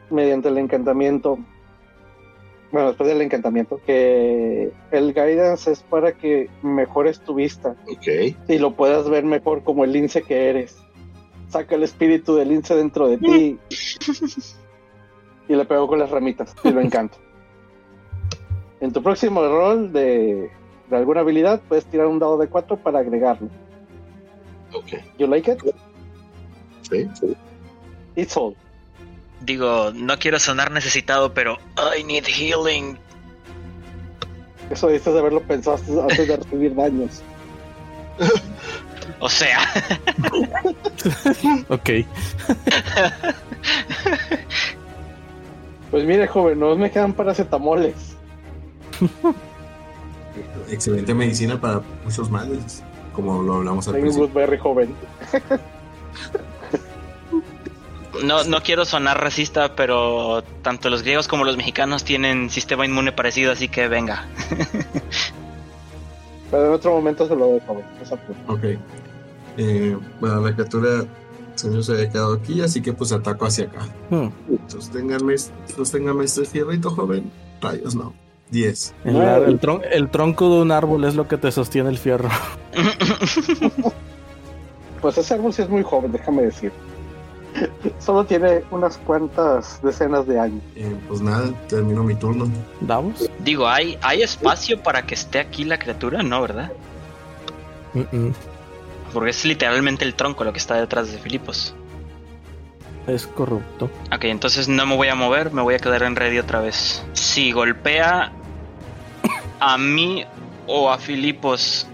mediante 0.10 0.50
el 0.50 0.58
encantamiento. 0.58 1.40
Bueno, 2.72 2.88
después 2.90 3.10
del 3.10 3.22
encantamiento, 3.22 3.82
que 3.86 4.72
el 4.92 5.14
guidance 5.14 5.72
es 5.72 5.84
para 5.84 6.14
que 6.14 6.50
mejores 6.62 7.20
tu 7.20 7.36
vista 7.36 7.76
Ok. 7.92 8.08
y 8.48 8.58
lo 8.60 8.76
puedas 8.76 9.10
ver 9.10 9.26
mejor 9.26 9.64
como 9.64 9.84
el 9.84 9.92
lince 9.92 10.22
que 10.22 10.50
eres. 10.50 10.78
Saca 11.50 11.76
el 11.76 11.84
espíritu 11.84 12.36
del 12.36 12.48
lince 12.50 12.76
dentro 12.76 13.10
de 13.10 13.18
ti 13.18 13.60
y 15.50 15.56
le 15.56 15.66
pego 15.66 15.86
con 15.88 16.00
las 16.00 16.10
ramitas 16.10 16.56
y 16.64 16.72
lo 16.72 16.80
encanto. 16.80 17.18
En 18.80 18.94
tu 18.94 19.04
próximo 19.04 19.42
rol 19.44 19.92
de, 19.92 20.50
de 20.90 20.96
alguna 20.96 21.20
habilidad 21.22 21.62
puedes 21.68 21.86
tirar 21.86 22.08
un 22.08 22.20
dado 22.20 22.38
de 22.38 22.48
4 22.48 22.78
para 22.78 23.00
agregarlo. 23.00 23.50
Ok. 24.74 24.94
You 25.18 25.28
like 25.28 25.52
it? 25.52 25.60
Sí. 26.90 27.06
It's 28.16 28.38
all. 28.38 28.56
Digo, 29.42 29.92
no 29.94 30.18
quiero 30.20 30.40
sonar 30.40 30.72
necesitado, 30.72 31.34
pero 31.34 31.58
I 31.98 32.04
need 32.04 32.26
healing. 32.26 32.98
Eso 34.70 34.88
debiste 34.88 35.12
de 35.12 35.20
haberlo 35.20 35.42
pensado 35.42 35.78
antes- 36.04 36.28
de 36.28 36.38
recibir 36.38 36.76
daños. 36.76 37.22
O 39.20 39.30
sea, 39.30 39.60
Ok. 41.70 41.90
Pues 45.90 46.06
mire, 46.06 46.28
joven, 46.28 46.60
no 46.60 46.76
me 46.76 46.92
quedan 46.92 47.14
paracetamoles. 47.14 47.96
Excelente 50.70 51.14
medicina 51.14 51.60
para 51.60 51.82
muchos 52.06 52.30
males, 52.30 52.82
como 53.14 53.42
lo 53.44 53.56
hablamos 53.56 53.88
al 53.88 53.96
Tengo 53.96 54.08
un 54.08 54.14
principio. 54.14 54.34
Blueberry 54.34 54.58
joven. 54.58 54.96
no, 58.24 58.44
no 58.44 58.62
quiero 58.62 58.86
sonar 58.86 59.20
racista, 59.22 59.76
pero 59.76 60.44
tanto 60.62 60.90
los 60.90 61.02
griegos 61.04 61.28
como 61.28 61.44
los 61.46 61.58
mexicanos 61.58 62.04
tienen 62.04 62.50
sistema 62.50 62.86
inmune 62.86 63.12
parecido, 63.12 63.52
así 63.52 63.68
que 63.68 63.88
venga. 63.88 64.26
Pero 66.52 66.68
en 66.68 66.74
otro 66.74 66.92
momento 66.92 67.26
se 67.28 67.36
lo 67.36 67.56
apure. 67.56 67.86
Ok. 68.48 68.80
Eh, 69.58 69.98
bueno, 70.20 70.42
la 70.42 70.54
criatura 70.54 71.06
señor 71.56 71.84
se 71.84 71.94
había 71.94 72.10
quedado 72.10 72.34
aquí, 72.34 72.62
así 72.62 72.82
que 72.82 72.92
pues 72.92 73.12
ataco 73.14 73.46
hacia 73.46 73.66
acá. 73.66 73.80
Hmm. 74.10 74.28
Sosténganme, 74.68 75.36
sosténganme 75.38 76.26
este 76.26 76.44
fierrito, 76.46 76.90
joven. 76.90 77.32
Rayos, 77.62 77.96
no. 77.96 78.14
10. 78.50 78.96
El, 79.06 79.22
ar- 79.22 79.44
el 79.44 79.60
tron- 79.62 79.82
el 79.90 80.10
tronco 80.12 80.54
de 80.54 80.62
un 80.64 80.72
árbol 80.74 81.06
es 81.06 81.16
lo 81.16 81.26
que 81.28 81.38
te 81.38 81.52
sostiene 81.54 81.90
el 81.90 81.98
fierro. 81.98 82.30
Pues 85.02 85.18
ese 85.18 85.34
árbol 85.34 85.52
sí 85.52 85.64
es 85.64 85.70
muy 85.70 85.82
joven, 85.82 86.12
déjame 86.12 86.44
decir. 86.44 86.72
Solo 88.00 88.26
tiene 88.26 88.64
unas 88.72 88.98
cuantas 88.98 89.82
decenas 89.82 90.28
de 90.28 90.40
años. 90.40 90.62
Eh, 90.76 90.96
pues 91.08 91.22
nada, 91.22 91.52
termino 91.68 92.04
mi 92.04 92.16
turno. 92.16 92.50
¿Davos? 92.82 93.30
Digo, 93.40 93.68
¿hay, 93.68 93.98
¿hay 94.02 94.22
espacio 94.22 94.82
para 94.82 95.06
que 95.06 95.16
esté 95.16 95.40
aquí 95.40 95.64
la 95.64 95.78
criatura? 95.78 96.24
No, 96.24 96.42
¿verdad? 96.42 96.72
Porque 99.14 99.30
es 99.30 99.46
literalmente 99.46 100.06
el 100.06 100.16
tronco 100.16 100.44
lo 100.44 100.54
que 100.54 100.60
está 100.60 100.76
detrás 100.76 101.12
de 101.12 101.18
Filipos. 101.18 101.76
Es 103.08 103.28
corrupto. 103.28 103.90
Ok, 104.14 104.26
entonces 104.26 104.68
no 104.68 104.86
me 104.86 104.96
voy 104.96 105.08
a 105.08 105.16
mover, 105.16 105.52
me 105.52 105.62
voy 105.62 105.74
a 105.74 105.80
quedar 105.80 106.04
en 106.04 106.16
ready 106.16 106.40
otra 106.40 106.62
vez. 106.62 107.04
Si 107.14 107.52
golpea 107.52 108.32
a 109.60 109.78
mí 109.78 110.24
o 110.68 110.92
a 110.92 110.98
Filipos 110.98 111.88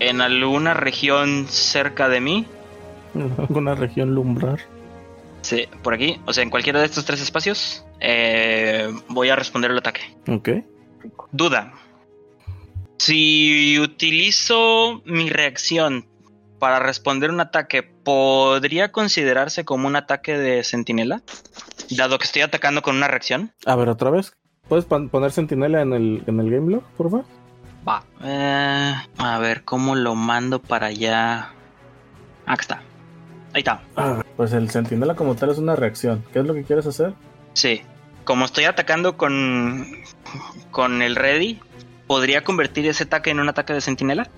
en 0.00 0.20
alguna 0.20 0.74
región 0.74 1.46
cerca 1.48 2.08
de 2.08 2.20
mí, 2.20 2.46
En 3.14 3.32
alguna 3.38 3.76
región 3.76 4.14
lumbrar. 4.14 4.58
Sí, 5.44 5.68
por 5.82 5.94
aquí, 5.94 6.20
o 6.26 6.32
sea, 6.32 6.42
en 6.42 6.50
cualquiera 6.50 6.80
de 6.80 6.86
estos 6.86 7.04
tres 7.04 7.20
espacios, 7.20 7.84
eh, 8.00 8.88
voy 9.08 9.28
a 9.30 9.36
responder 9.36 9.70
el 9.70 9.78
ataque. 9.78 10.00
Ok. 10.28 10.48
Duda. 11.32 11.72
Si 12.98 13.78
utilizo 13.78 15.02
mi 15.04 15.28
reacción 15.28 16.06
para 16.58 16.78
responder 16.78 17.30
un 17.30 17.40
ataque, 17.40 17.82
¿podría 17.82 18.92
considerarse 18.92 19.64
como 19.64 19.86
un 19.86 19.96
ataque 19.96 20.38
de 20.38 20.64
sentinela? 20.64 21.22
Dado 21.90 22.18
que 22.18 22.24
estoy 22.24 22.42
atacando 22.42 22.80
con 22.82 22.96
una 22.96 23.08
reacción. 23.08 23.52
A 23.66 23.76
ver, 23.76 23.88
otra 23.88 24.10
vez. 24.10 24.32
¿Puedes 24.68 24.86
pon- 24.86 25.10
poner 25.10 25.30
sentinela 25.32 25.82
en 25.82 25.92
el, 25.92 26.22
en 26.26 26.40
el 26.40 26.50
game 26.50 26.70
log, 26.72 26.84
por 26.96 27.10
favor? 27.10 27.24
Va. 27.86 28.02
Eh, 28.22 28.94
a 29.18 29.38
ver, 29.38 29.64
¿cómo 29.64 29.94
lo 29.94 30.14
mando 30.14 30.62
para 30.62 30.86
allá? 30.86 31.50
Acá 32.46 32.62
está. 32.62 32.82
Ahí 33.54 33.60
está. 33.60 33.80
Ah, 33.96 34.22
pues 34.36 34.52
el 34.52 34.68
sentinela 34.70 35.14
como 35.14 35.34
tal 35.36 35.50
es 35.50 35.58
una 35.58 35.76
reacción. 35.76 36.24
¿Qué 36.32 36.40
es 36.40 36.44
lo 36.46 36.54
que 36.54 36.64
quieres 36.64 36.86
hacer? 36.86 37.12
Sí. 37.54 37.82
Como 38.24 38.44
estoy 38.44 38.64
atacando 38.64 39.16
con, 39.16 39.86
con 40.70 41.02
el 41.02 41.14
ready, 41.14 41.60
¿podría 42.06 42.42
convertir 42.42 42.86
ese 42.86 43.04
ataque 43.04 43.30
en 43.30 43.38
un 43.40 43.48
ataque 43.48 43.72
de 43.72 43.80
sentinela? 43.80 44.28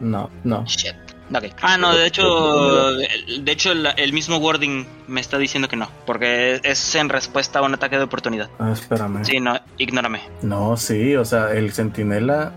No, 0.00 0.30
no. 0.44 0.64
Shit. 0.66 0.94
Ok. 1.34 1.44
Ah, 1.60 1.76
no, 1.76 1.92
de 1.94 2.06
hecho, 2.06 2.92
de 2.94 3.50
hecho 3.52 3.72
el, 3.72 3.88
el 3.96 4.12
mismo 4.12 4.36
wording 4.36 4.84
me 5.08 5.20
está 5.20 5.38
diciendo 5.38 5.68
que 5.68 5.74
no, 5.74 5.88
porque 6.06 6.60
es 6.62 6.94
en 6.94 7.08
respuesta 7.08 7.58
a 7.58 7.62
un 7.62 7.74
ataque 7.74 7.96
de 7.98 8.04
oportunidad. 8.04 8.48
Ah, 8.60 8.70
espérame. 8.72 9.24
Sí, 9.24 9.40
no, 9.40 9.58
ignórame. 9.76 10.20
No, 10.42 10.76
sí, 10.76 11.16
o 11.16 11.24
sea, 11.24 11.50
el 11.52 11.72
sentinela 11.72 12.52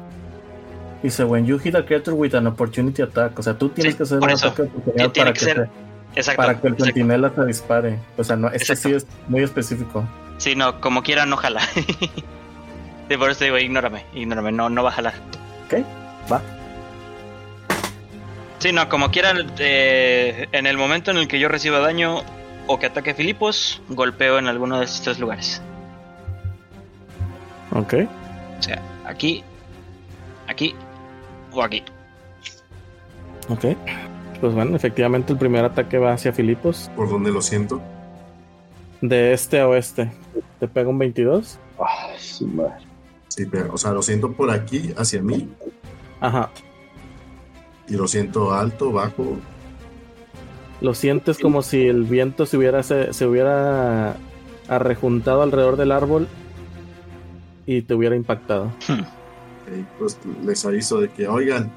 dice, 1.01 1.23
when 1.23 1.45
you 1.47 1.57
hit 1.57 1.73
a 1.75 1.83
creature 1.85 2.15
with 2.15 2.35
an 2.35 2.45
opportunity 2.45 3.01
attack, 3.01 3.39
o 3.39 3.41
sea, 3.41 3.57
tú 3.57 3.69
tienes 3.69 3.93
Sí, 3.93 3.97
que 3.97 4.03
hacer 4.03 4.19
un 4.19 4.29
eso. 4.29 4.47
ataque 4.49 4.61
de 4.63 4.67
oportunidad 4.69 5.11
Tiene 5.11 5.25
para 5.25 5.33
que 5.33 5.39
que, 5.39 5.45
ser- 5.45 5.57
se- 5.65 5.88
Exacto. 6.15 6.41
para 6.41 6.59
que 6.59 6.67
el 6.67 6.73
exacto. 6.73 6.85
sentinela 6.85 7.31
se 7.33 7.45
dispare. 7.45 7.99
O 8.17 8.23
sea, 8.23 8.35
no, 8.35 8.47
este 8.47 8.73
Exacto. 8.73 8.89
sí 8.89 8.95
es 8.95 9.07
muy 9.27 9.43
específico. 9.43 10.07
Sí, 10.37 10.55
no, 10.55 10.79
como 10.81 11.03
quiera 11.03 11.25
no 11.25 11.37
jala. 11.37 11.61
sí, 13.09 13.17
por 13.17 13.31
eso 13.31 13.43
digo, 13.43 13.57
ignórame, 13.57 14.05
ignórame, 14.13 14.51
no, 14.51 14.69
no 14.69 14.83
va 14.83 14.89
a 14.89 14.93
jalar. 14.93 15.13
Ok, 15.65 15.85
va. 16.31 16.41
Sí, 18.59 18.73
no, 18.73 18.89
como 18.89 19.09
quiera, 19.09 19.33
eh, 19.59 20.47
en 20.51 20.67
el 20.67 20.77
momento 20.77 21.11
en 21.11 21.17
el 21.17 21.27
que 21.27 21.39
yo 21.39 21.47
reciba 21.47 21.79
daño 21.79 22.23
o 22.67 22.77
que 22.77 22.87
ataque 22.87 23.13
Filipos, 23.13 23.81
golpeo 23.87 24.37
en 24.37 24.47
alguno 24.47 24.79
de 24.79 24.85
estos 24.85 25.01
tres 25.01 25.19
lugares. 25.19 25.61
Ok. 27.71 27.93
O 28.59 28.61
sea, 28.61 28.81
aquí, 29.05 29.43
aquí 30.47 30.75
o 31.51 31.63
aquí. 31.63 31.83
Ok. 33.47 33.65
Pues 34.41 34.53
bueno, 34.53 34.75
efectivamente 34.75 35.33
el 35.33 35.39
primer 35.39 35.65
ataque 35.65 35.97
va 35.97 36.13
hacia 36.13 36.31
Filipos. 36.31 36.89
Por 36.95 37.09
donde 37.09 37.31
lo 37.31 37.41
siento. 37.41 37.81
De 39.01 39.33
este 39.33 39.59
a 39.59 39.67
oeste. 39.67 40.11
Te 40.59 40.67
pega 40.67 40.89
un 40.89 40.97
22. 40.97 41.59
Ay, 41.79 42.19
su 42.19 42.47
madre. 42.47 42.85
Sí, 43.27 43.45
pero, 43.45 43.73
o 43.73 43.77
sea, 43.77 43.91
lo 43.91 44.01
siento 44.01 44.31
por 44.31 44.49
aquí, 44.51 44.93
hacia 44.97 45.21
mí. 45.21 45.49
Ajá. 46.19 46.49
Y 47.87 47.95
lo 47.95 48.07
siento 48.07 48.53
alto, 48.53 48.91
bajo. 48.91 49.37
Lo 50.81 50.93
sientes 50.93 51.37
como 51.37 51.61
si 51.61 51.87
el 51.87 52.03
viento 52.03 52.45
se 52.45 52.57
hubiera, 52.57 52.83
se, 52.83 53.13
se 53.13 53.25
hubiera 53.25 54.15
arrejuntado 54.69 55.41
alrededor 55.41 55.75
del 55.75 55.91
árbol 55.91 56.27
y 57.65 57.81
te 57.81 57.93
hubiera 57.93 58.15
impactado. 58.15 58.65
Ok, 58.65 59.85
pues 59.99 60.17
les 60.43 60.65
aviso 60.65 60.99
de 60.99 61.09
que, 61.09 61.27
oigan, 61.27 61.71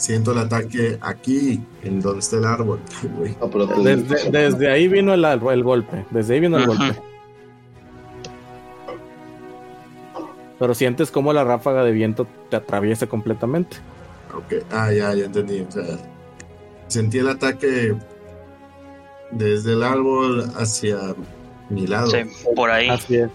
siento 0.00 0.32
el 0.32 0.38
ataque 0.38 0.98
aquí, 1.00 1.60
en 1.82 2.00
donde 2.00 2.20
está 2.20 2.36
el 2.38 2.44
árbol. 2.46 2.80
No, 3.40 3.48
te- 3.48 3.96
Desde, 3.96 4.30
desde 4.30 4.70
ahí 4.70 4.88
vino 4.88 5.12
el, 5.14 5.24
árbol- 5.24 5.52
el 5.52 5.62
golpe. 5.62 6.04
Desde 6.10 6.34
ahí 6.34 6.40
vino 6.40 6.56
el 6.58 6.64
Ajá. 6.64 6.72
golpe. 6.86 7.00
Pero 10.58 10.74
sientes 10.74 11.10
como 11.10 11.32
la 11.32 11.44
ráfaga 11.44 11.84
de 11.84 11.92
viento 11.92 12.26
te 12.50 12.56
atraviesa 12.56 13.06
completamente. 13.06 13.78
Ok, 14.34 14.62
ah, 14.72 14.92
ya, 14.92 15.14
ya 15.14 15.24
entendí. 15.24 15.60
O 15.60 15.70
sea, 15.70 15.84
Sentí 16.88 17.18
el 17.18 17.28
ataque 17.28 17.94
desde 19.30 19.72
el 19.74 19.82
árbol 19.84 20.44
hacia 20.56 20.98
mi 21.68 21.86
lado. 21.86 22.08
Sí, 22.10 22.18
por 22.56 22.70
ahí. 22.70 22.88
Así 22.88 23.16
es. 23.16 23.30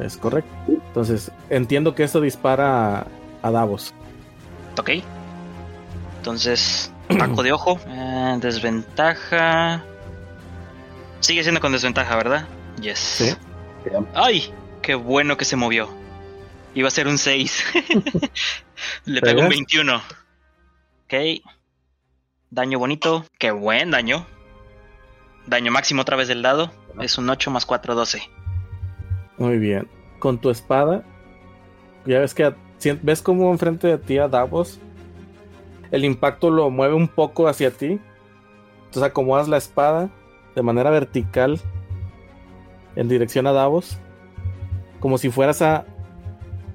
Es 0.00 0.16
correcto. 0.16 0.50
Entonces, 0.68 1.30
entiendo 1.50 1.94
que 1.94 2.04
eso 2.04 2.20
dispara 2.20 3.00
a, 3.00 3.06
a 3.42 3.50
Davos. 3.50 3.92
Ok. 4.78 4.90
Entonces, 6.26 6.92
taco 7.16 7.44
de 7.44 7.52
ojo. 7.52 7.78
Eh, 7.88 8.38
desventaja. 8.40 9.84
Sigue 11.20 11.42
siendo 11.44 11.60
con 11.60 11.70
desventaja, 11.70 12.16
¿verdad? 12.16 12.48
Yes. 12.80 12.98
Sí. 12.98 13.36
¡Ay! 14.12 14.52
¡Qué 14.82 14.96
bueno 14.96 15.36
que 15.36 15.44
se 15.44 15.54
movió! 15.54 15.88
Iba 16.74 16.88
a 16.88 16.90
ser 16.90 17.06
un 17.06 17.16
6. 17.18 17.64
Le 19.04 19.20
pego 19.20 19.42
un 19.42 19.48
¿Pegas? 19.48 19.48
21. 19.50 19.96
Ok. 21.04 21.44
Daño 22.50 22.80
bonito. 22.80 23.24
¡Qué 23.38 23.52
buen 23.52 23.92
daño! 23.92 24.26
Daño 25.46 25.70
máximo 25.70 26.02
otra 26.02 26.16
vez 26.16 26.26
del 26.26 26.42
dado. 26.42 26.72
Es 27.00 27.18
un 27.18 27.30
8 27.30 27.52
más 27.52 27.64
4, 27.64 27.94
12. 27.94 28.20
Muy 29.38 29.58
bien. 29.58 29.88
Con 30.18 30.40
tu 30.40 30.50
espada, 30.50 31.04
ya 32.04 32.18
ves 32.18 32.34
que 32.34 32.44
a- 32.44 32.56
ves 33.02 33.22
como 33.22 33.52
enfrente 33.52 33.86
de 33.86 33.98
ti 33.98 34.18
a 34.18 34.26
Davos. 34.26 34.80
El 35.90 36.04
impacto 36.04 36.50
lo 36.50 36.70
mueve 36.70 36.94
un 36.94 37.08
poco 37.08 37.48
hacia 37.48 37.70
ti. 37.70 37.98
Entonces 38.86 39.02
acomodas 39.02 39.48
la 39.48 39.56
espada 39.56 40.10
de 40.54 40.62
manera 40.62 40.90
vertical 40.90 41.60
en 42.96 43.08
dirección 43.08 43.46
a 43.46 43.52
Davos. 43.52 43.98
Como 45.00 45.18
si 45.18 45.30
fueras 45.30 45.60
a 45.62 45.84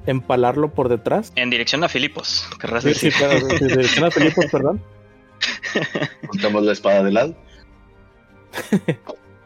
empalarlo 0.05 0.71
por 0.73 0.89
detrás. 0.89 1.31
En 1.35 1.49
dirección 1.49 1.83
a 1.83 1.89
Filipos, 1.89 2.47
querrás 2.59 2.83
Sí, 2.83 2.93
sí, 2.93 3.07
decir. 3.07 3.13
claro, 3.27 3.47
en 3.49 3.67
dirección 3.67 4.05
a 4.05 4.11
Filipos, 4.11 4.45
perdón. 4.51 4.81
Juntamos 6.27 6.63
la 6.63 6.71
espada 6.73 7.03
de 7.03 7.11
lado. 7.11 7.35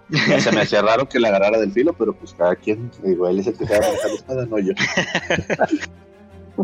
Ya 0.10 0.40
se 0.40 0.52
me 0.52 0.62
hacía 0.62 0.82
raro 0.82 1.08
que 1.08 1.20
la 1.20 1.30
agarrara 1.30 1.58
del 1.60 1.72
filo, 1.72 1.94
pero 1.94 2.14
pues 2.14 2.34
cada 2.34 2.56
quien, 2.56 2.92
digo, 3.04 3.28
él 3.28 3.40
es 3.40 3.48
el 3.48 3.58
que 3.58 3.66
sabe 3.66 3.80
manejar 3.82 4.10
la 4.10 4.16
espada, 4.16 4.46
no 4.46 4.60
yo. 4.60 4.74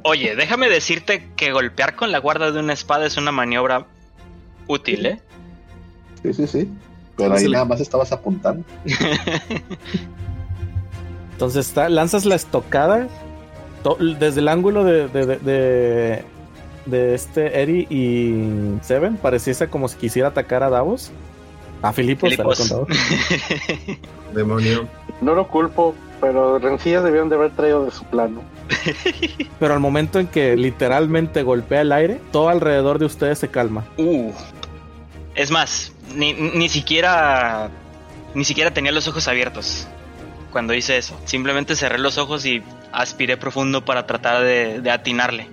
Oye, 0.04 0.36
déjame 0.36 0.70
decirte 0.70 1.28
que 1.36 1.52
golpear 1.52 1.96
con 1.96 2.12
la 2.12 2.20
guarda 2.20 2.52
de 2.52 2.60
una 2.60 2.74
espada 2.74 3.06
es 3.06 3.18
una 3.18 3.32
maniobra 3.32 3.86
útil, 4.68 5.06
¿eh? 5.06 5.20
Sí, 6.24 6.34
sí, 6.34 6.48
sí. 6.48 6.70
Pero 7.18 7.34
ahí 7.34 7.48
nada 7.50 7.66
más 7.66 7.82
estabas 7.82 8.12
apuntando. 8.12 8.64
Entonces 11.34 11.68
está, 11.68 11.90
lanzas 11.90 12.26
la 12.26 12.36
estocada 12.36 13.08
to- 13.84 13.98
desde 14.00 14.40
el 14.42 14.48
ángulo 14.48 14.84
de, 14.84 15.08
de, 15.08 15.26
de, 15.26 15.38
de- 15.40 16.24
de 16.86 17.14
este 17.14 17.62
Eri 17.62 17.88
y 17.90 18.78
Seven. 18.84 19.18
Pareciese 19.18 19.68
como 19.68 19.88
si 19.88 19.98
quisiera 19.98 20.30
atacar 20.30 20.64
a 20.64 20.70
Davos. 20.70 21.12
A 21.82 21.92
Filipos, 21.94 22.30
Filipos. 22.32 22.60
con 22.60 22.70
Davos. 22.70 22.88
Demonio. 24.34 24.88
No 25.22 25.36
lo 25.36 25.48
culpo, 25.48 25.96
pero 26.20 26.60
rencillas 26.60 27.04
debieron 27.04 27.30
de 27.30 27.36
haber 27.36 27.52
traído 27.52 27.86
de 27.86 27.92
su 27.92 28.04
plano. 28.06 28.42
Pero 29.60 29.74
al 29.74 29.80
momento 29.80 30.20
en 30.20 30.28
que 30.28 30.56
literalmente 30.56 31.44
golpea 31.44 31.82
el 31.82 31.92
aire, 31.92 32.20
todo 32.32 32.50
alrededor 32.50 33.00
de 33.00 33.06
ustedes 33.06 33.40
se 33.40 33.50
calma. 33.50 33.86
Uh. 33.98 34.32
Es 35.36 35.52
más, 35.52 35.94
ni, 36.16 36.34
ni 36.34 36.70
siquiera. 36.70 37.70
Ni 38.34 38.46
siquiera 38.46 38.72
tenía 38.72 38.92
los 38.92 39.08
ojos 39.08 39.28
abiertos 39.28 39.88
cuando 40.52 40.74
hice 40.74 40.98
eso. 40.98 41.20
Simplemente 41.26 41.76
cerré 41.76 41.98
los 41.98 42.18
ojos 42.18 42.46
y 42.46 42.62
aspiré 42.92 43.38
profundo 43.38 43.84
para 43.84 44.06
tratar 44.06 44.44
de, 44.44 44.82
de 44.82 44.92
atinarle. 44.92 45.50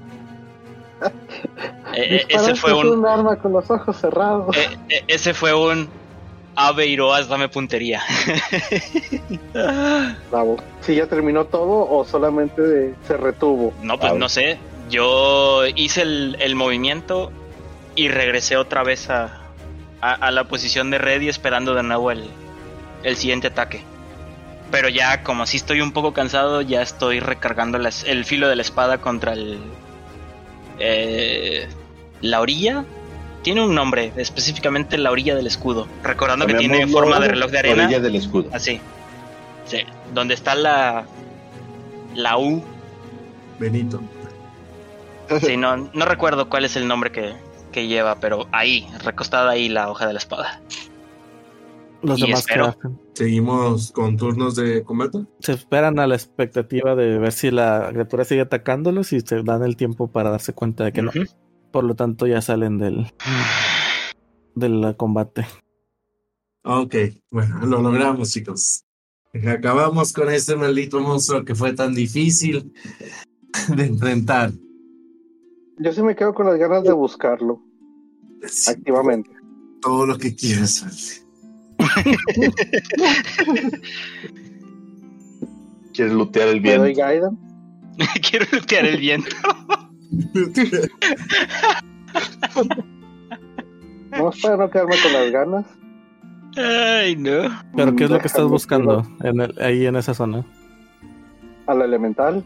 Eh, 1.00 1.06
eh, 1.94 2.26
ese 2.28 2.54
fue 2.54 2.74
un. 2.74 2.98
un 2.98 3.06
arma 3.06 3.36
con 3.36 3.52
los 3.52 3.70
ojos 3.70 3.96
cerrados. 3.96 4.56
eh, 4.56 4.76
eh, 4.88 5.04
ese 5.08 5.32
fue 5.34 5.54
un. 5.54 5.88
Ave 6.60 6.86
Iroas, 6.86 7.28
dame 7.28 7.48
puntería. 7.48 8.02
Bravo. 10.30 10.56
Si 10.80 10.94
ya 10.96 11.06
terminó 11.06 11.44
todo 11.46 11.88
o 11.88 12.04
solamente 12.04 12.94
se 13.06 13.16
retuvo. 13.16 13.72
No, 13.82 13.98
pues 13.98 14.14
no 14.14 14.28
sé. 14.28 14.58
Yo 14.90 15.62
hice 15.76 16.02
el, 16.02 16.36
el 16.40 16.54
movimiento 16.54 17.30
y 17.94 18.08
regresé 18.08 18.56
otra 18.56 18.82
vez 18.82 19.08
a, 19.10 19.40
a, 20.00 20.12
a 20.14 20.30
la 20.30 20.44
posición 20.44 20.90
de 20.90 20.98
ready 20.98 21.28
esperando 21.28 21.74
de 21.74 21.82
nuevo 21.82 22.10
el, 22.10 22.24
el 23.02 23.16
siguiente 23.16 23.48
ataque. 23.48 23.82
Pero 24.70 24.88
ya 24.88 25.22
como 25.22 25.46
si 25.46 25.56
estoy 25.58 25.80
un 25.80 25.92
poco 25.92 26.12
cansado, 26.12 26.60
ya 26.62 26.82
estoy 26.82 27.20
recargando 27.20 27.78
las- 27.78 28.04
el 28.04 28.24
filo 28.24 28.48
de 28.48 28.56
la 28.56 28.62
espada 28.62 28.98
contra 28.98 29.32
el... 29.32 29.58
eh, 30.78 31.68
la 32.20 32.40
orilla. 32.40 32.84
Tiene 33.42 33.64
un 33.64 33.74
nombre, 33.74 34.12
específicamente 34.16 34.98
la 34.98 35.10
orilla 35.10 35.34
del 35.34 35.46
escudo. 35.46 35.86
Recordando 36.02 36.46
que 36.46 36.54
tiene 36.54 36.86
forma 36.86 37.20
de 37.20 37.28
reloj 37.28 37.50
de 37.50 37.58
arena. 37.58 37.84
Orilla 37.84 38.00
del 38.00 38.16
escudo. 38.16 38.48
Así. 38.52 38.80
Sí. 39.64 39.78
Donde 40.12 40.34
está 40.34 40.54
la... 40.54 41.06
La 42.14 42.38
U 42.38 42.62
Benito. 43.58 44.00
Sí, 45.40 45.56
no, 45.56 45.76
no 45.76 46.04
recuerdo 46.04 46.48
cuál 46.48 46.64
es 46.64 46.74
el 46.76 46.88
nombre 46.88 47.12
que, 47.12 47.34
que 47.70 47.86
lleva, 47.86 48.18
pero 48.18 48.48
ahí, 48.50 48.86
recostada 49.04 49.50
ahí 49.50 49.68
la 49.68 49.90
hoja 49.90 50.06
de 50.06 50.14
la 50.14 50.18
espada. 50.18 50.60
Los 52.02 52.18
Y 52.18 52.22
demás 52.22 52.46
que 52.46 52.52
espero. 52.52 52.66
hacen. 52.68 52.98
Seguimos 53.12 53.92
con 53.92 54.16
turnos 54.16 54.54
de 54.54 54.84
combate. 54.84 55.24
Se 55.40 55.52
esperan 55.52 55.98
a 55.98 56.06
la 56.06 56.14
expectativa 56.14 56.94
de 56.94 57.18
ver 57.18 57.32
si 57.32 57.50
la 57.50 57.88
criatura 57.90 58.24
sigue 58.24 58.42
atacándolos 58.42 59.12
y 59.12 59.20
se 59.20 59.42
dan 59.42 59.62
el 59.64 59.76
tiempo 59.76 60.08
para 60.08 60.30
darse 60.30 60.52
cuenta 60.54 60.84
de 60.84 60.92
que 60.92 61.02
no. 61.02 61.10
Por 61.72 61.84
lo 61.84 61.94
tanto, 61.94 62.26
ya 62.26 62.40
salen 62.40 62.78
del, 62.78 63.12
del 64.54 64.96
combate. 64.96 65.46
Ok, 66.64 66.94
bueno, 67.30 67.64
lo 67.66 67.80
logramos, 67.82 68.30
chicos. 68.32 68.84
Acabamos 69.46 70.12
con 70.12 70.30
este 70.30 70.56
maldito 70.56 71.00
monstruo 71.00 71.44
que 71.44 71.54
fue 71.54 71.72
tan 71.74 71.94
difícil 71.94 72.72
de 73.76 73.84
enfrentar. 73.86 74.52
Yo 75.78 75.92
sí 75.92 76.02
me 76.02 76.16
quedo 76.16 76.34
con 76.34 76.46
las 76.46 76.58
ganas 76.58 76.82
de 76.82 76.92
buscarlo 76.92 77.62
Sí, 78.46 78.70
activamente. 78.70 79.30
todo 79.80 80.06
lo 80.06 80.18
que 80.18 80.34
quieras. 80.34 81.24
¿Quieres 85.92 86.12
lootear 86.14 86.48
el 86.48 86.60
¿Me 86.60 86.76
doy 86.76 86.94
bien? 86.94 86.98
Gaiden? 86.98 87.38
Quiero 88.30 88.46
lootear 88.52 88.86
el 88.86 88.98
viento. 88.98 89.28
No, 94.10 94.30
para 94.42 94.56
no 94.56 94.70
quedarme 94.70 94.96
con 95.02 95.12
las 95.12 95.30
ganas. 95.30 95.66
Ay, 96.56 97.14
no. 97.16 97.48
Pero, 97.76 97.94
¿qué 97.94 98.04
es 98.04 98.10
lo 98.10 98.18
que 98.18 98.26
estás 98.26 98.46
buscando 98.46 99.06
en 99.22 99.40
el- 99.40 99.54
ahí 99.60 99.86
en 99.86 99.96
esa 99.96 100.14
zona? 100.14 100.44
Al 101.66 101.82
elemental. 101.82 102.42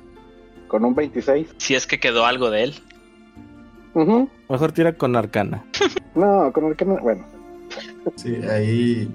Con 0.68 0.84
un 0.84 0.94
26. 0.94 1.54
Si 1.58 1.74
es 1.74 1.86
que 1.86 2.00
quedó 2.00 2.26
algo 2.26 2.50
de 2.50 2.64
él. 2.64 2.74
Ujú. 3.94 4.28
Mejor 4.48 4.72
tira 4.72 4.92
con 4.94 5.16
arcana. 5.16 5.64
No, 6.14 6.52
con 6.52 6.68
no. 6.68 6.96
Bueno, 6.98 7.24
Sí, 8.16 8.34
ahí. 8.50 9.08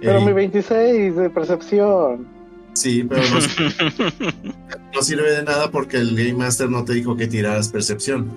pero 0.00 0.18
ahí- 0.20 0.24
mi 0.24 0.32
26 0.32 1.14
de 1.16 1.28
percepción. 1.28 2.26
Sí, 2.74 3.04
pero 3.04 3.22
no, 3.22 3.38
no 4.94 5.02
sirve 5.02 5.30
de 5.32 5.42
nada 5.44 5.70
porque 5.70 5.96
el 5.96 6.14
Game 6.16 6.34
Master 6.34 6.68
no 6.68 6.84
te 6.84 6.92
dijo 6.94 7.16
que 7.16 7.26
tiraras 7.26 7.68
percepción. 7.68 8.30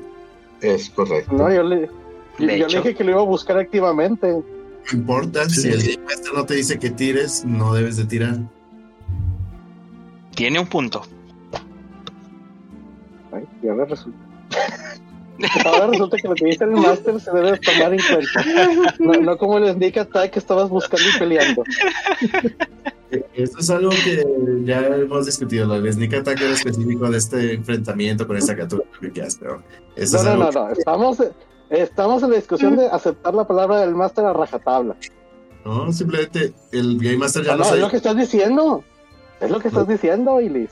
Es 0.62 0.90
correcto. 0.90 1.34
No, 1.34 1.54
yo 1.54 1.64
le, 1.64 1.88
yo, 2.40 2.46
le 2.46 2.66
dije 2.66 2.96
que 2.96 3.04
lo 3.04 3.12
iba 3.12 3.20
a 3.22 3.26
buscar 3.26 3.58
activamente. 3.58 4.28
No 4.32 4.44
importa, 4.94 5.50
Sí. 5.50 5.62
si 5.62 5.68
el 5.70 5.82
Game 5.84 6.06
Master 6.06 6.34
no 6.34 6.46
te 6.46 6.54
dice 6.56 6.80
que 6.80 6.90
tires, 6.92 7.44
no 7.46 7.74
debes 7.74 7.98
de 7.98 8.06
tirar. 8.06 8.38
Tiene 10.36 10.60
un 10.60 10.68
punto. 10.68 11.02
Ay, 13.32 13.44
y 13.64 13.68
ahora 13.68 13.86
resulta. 13.86 14.18
Ahora 15.66 15.86
resulta 15.88 16.18
que 16.18 16.28
lo 16.28 16.34
que 16.34 16.46
dice 16.46 16.64
el 16.64 16.72
máster 16.72 17.20
se 17.22 17.30
debe 17.32 17.60
tomar 17.60 17.94
en 17.94 18.00
cuenta. 18.12 18.96
No, 18.98 19.14
no 19.14 19.38
como 19.38 19.60
el 19.60 19.72
sneak 19.72 19.98
attack 19.98 20.32
que 20.32 20.40
estabas 20.40 20.68
buscando 20.68 21.06
y 21.08 21.20
peleando. 21.20 21.64
Esto 23.34 23.60
es 23.60 23.70
algo 23.70 23.90
que 23.90 24.24
ya 24.66 24.86
hemos 24.86 25.26
discutido. 25.26 25.74
El 25.76 25.92
sneak 25.94 26.14
attack 26.14 26.42
era 26.42 26.52
específico 26.54 27.10
de 27.10 27.18
este 27.18 27.54
enfrentamiento 27.54 28.28
con 28.28 28.36
esta 28.38 28.54
criatura 28.54 28.84
que 29.00 29.12
quieras, 29.12 29.38
pero 29.40 29.62
esto 29.96 30.18
No, 30.24 30.30
es 30.32 30.38
no, 30.38 30.52
no, 30.52 30.52
no. 30.52 30.70
Estamos, 30.72 31.18
estamos 31.70 32.24
en 32.24 32.30
la 32.32 32.36
discusión 32.36 32.76
de 32.76 32.88
aceptar 32.88 33.34
la 33.34 33.48
palabra 33.48 33.80
del 33.82 33.96
máster 33.96 34.26
a 34.26 34.34
rajatabla. 34.34 34.96
no, 35.66 35.92
simplemente 35.94 36.54
el 36.72 36.98
Game 36.98 37.18
Master 37.18 37.44
ya 37.44 37.52
No, 37.52 37.58
no 37.58 37.60
no, 37.60 37.64
es 37.64 37.70
sabe. 37.70 37.82
lo 37.82 37.90
que 37.90 37.98
estás 37.98 38.18
diciendo. 38.18 38.84
Es 39.40 39.52
lo 39.52 39.60
que 39.60 39.68
estás 39.68 39.88
diciendo, 39.88 40.42
Ilis. 40.42 40.72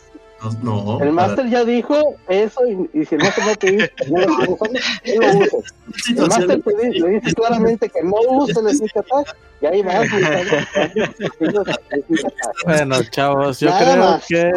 No, 0.62 1.00
El 1.02 1.12
máster 1.12 1.50
ya 1.50 1.64
dijo 1.66 1.96
eso 2.28 2.62
y, 2.68 3.00
y 3.02 3.06
si 3.06 3.16
el 3.16 3.22
máster 3.22 3.46
no 3.46 3.56
te 3.56 3.72
dice 3.72 3.92
que 3.98 4.12
no 4.12 4.20
lo 4.22 4.58
uses. 4.60 4.84
El 6.10 6.28
máster 6.28 6.62
te 6.62 6.76
dice, 6.88 7.00
le 7.00 7.10
dice 7.20 7.34
claramente 7.34 7.90
que 7.90 8.04
no 8.04 8.16
uses 8.30 8.58
el 8.58 8.76
sneak 8.76 8.98
attack 8.98 9.36
y 9.62 9.66
ahí 9.66 9.82
vas. 9.82 10.08
Bueno, 12.66 13.04
chavos, 13.10 13.60
yo 13.60 13.70
Nada 13.70 13.82
creo 13.82 14.04
más. 14.06 14.26
que 14.28 14.52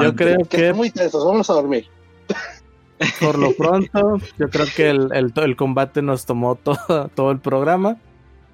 yo 0.00 0.14
creo 0.16 0.38
Que 0.48 0.72
muy 0.72 0.90
tensos, 0.90 1.24
vamos 1.24 1.48
a 1.50 1.54
dormir. 1.54 1.86
Por 3.20 3.38
lo 3.38 3.52
pronto, 3.52 4.18
yo 4.38 4.48
creo 4.48 4.66
que 4.74 4.88
el, 4.90 5.08
el, 5.12 5.32
el 5.34 5.56
combate 5.56 6.02
nos 6.02 6.24
tomó 6.24 6.54
todo, 6.56 7.10
todo 7.14 7.30
el 7.30 7.38
programa. 7.38 7.96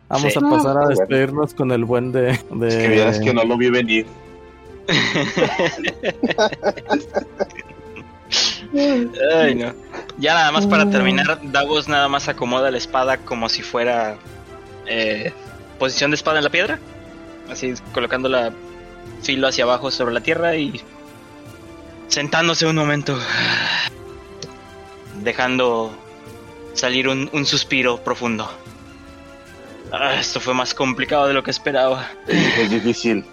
Vamos 0.09 0.32
Sí. 0.32 0.39
a 0.39 0.43
pasar 0.43 0.76
a 0.76 0.80
Ah, 0.80 0.84
bueno. 0.84 0.89
despedirnos 0.89 1.55
con 1.55 1.70
el 1.72 1.84
buen 1.84 2.12
de. 2.12 2.39
de- 2.51 2.68
Es 2.68 2.76
que 2.76 2.89
vieras 2.89 3.20
que 3.20 3.32
no 3.32 3.44
lo 3.44 3.56
vi 3.56 3.70
venir. 3.70 4.06
No. 8.72 9.74
Ya 10.18 10.34
nada 10.34 10.52
más 10.52 10.66
para 10.66 10.88
terminar, 10.88 11.38
Davos 11.42 11.88
nada 11.88 12.09
más 12.09 12.28
acomoda 12.28 12.70
la 12.70 12.78
espada 12.78 13.18
como 13.18 13.48
si 13.48 13.62
fuera 13.62 14.16
eh, 14.86 15.32
posición 15.78 16.10
de 16.10 16.16
espada 16.16 16.38
en 16.38 16.44
la 16.44 16.50
piedra. 16.50 16.78
Así 17.50 17.74
colocando 17.92 18.28
la 18.28 18.52
filo 19.22 19.48
hacia 19.48 19.64
abajo 19.64 19.90
sobre 19.90 20.14
la 20.14 20.20
tierra 20.20 20.56
y 20.56 20.80
sentándose 22.09 22.66
un 22.66 22.76
momento. 22.76 23.18
Dejando 25.22 25.94
salir 26.72 27.09
un, 27.09 27.28
un 27.32 27.44
suspiro 27.44 27.98
profundo. 27.98 28.50
Ah, 29.92 30.14
esto 30.14 30.40
fue 30.40 30.54
más 30.54 30.72
complicado 30.72 31.28
de 31.28 31.34
lo 31.34 31.42
que 31.42 31.50
esperaba. 31.50 32.09
Es 32.26 32.70
difícil 32.70 33.24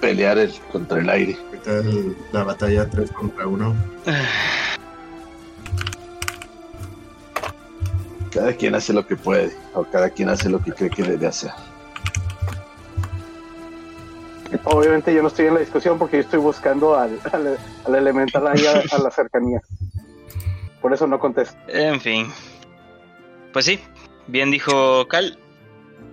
pelear 0.00 0.38
el, 0.38 0.52
contra 0.72 0.98
el 1.00 1.08
aire. 1.08 1.36
El- 1.66 2.16
la 2.32 2.44
batalla 2.44 2.88
3 2.88 3.10
contra 3.12 3.46
1. 3.46 3.74
Cada 8.32 8.52
quien 8.54 8.74
hace 8.74 8.92
lo 8.92 9.06
que 9.06 9.16
puede, 9.16 9.52
o 9.74 9.84
cada 9.84 10.10
quien 10.10 10.28
hace 10.28 10.48
lo 10.48 10.60
que 10.60 10.72
cree 10.72 10.90
que 10.90 11.02
debe 11.04 11.26
hacer. 11.26 11.52
Obviamente 14.64 15.12
yo 15.14 15.22
no 15.22 15.28
estoy 15.28 15.46
en 15.46 15.54
la 15.54 15.60
discusión 15.60 15.98
porque 15.98 16.16
yo 16.18 16.22
estoy 16.22 16.38
buscando 16.38 16.96
al, 16.96 17.18
al, 17.32 17.58
al 17.86 17.94
elemental 17.94 18.46
ahí 18.46 18.64
a, 18.66 18.82
a 18.94 18.98
la 18.98 19.10
cercanía. 19.10 19.60
Por 20.80 20.92
eso 20.92 21.06
no 21.06 21.18
contesto. 21.18 21.56
En 21.68 22.00
fin. 22.00 22.28
Pues 23.52 23.64
sí, 23.64 23.80
bien 24.26 24.50
dijo 24.50 25.06
Cal. 25.08 25.38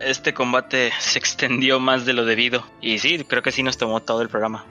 Este 0.04 0.34
combate 0.34 0.92
se 1.00 1.20
extendió 1.20 1.80
más 1.80 2.06
de 2.06 2.14
lo 2.14 2.26
debido. 2.26 2.66
Y 2.82 3.00
sí, 3.00 3.24
creo 3.28 3.42
que 3.42 3.52
sí 3.52 3.64
nos 3.64 3.78
tomó 3.78 4.02
todo 4.02 4.22
el 4.22 4.30
programa. 4.30 4.66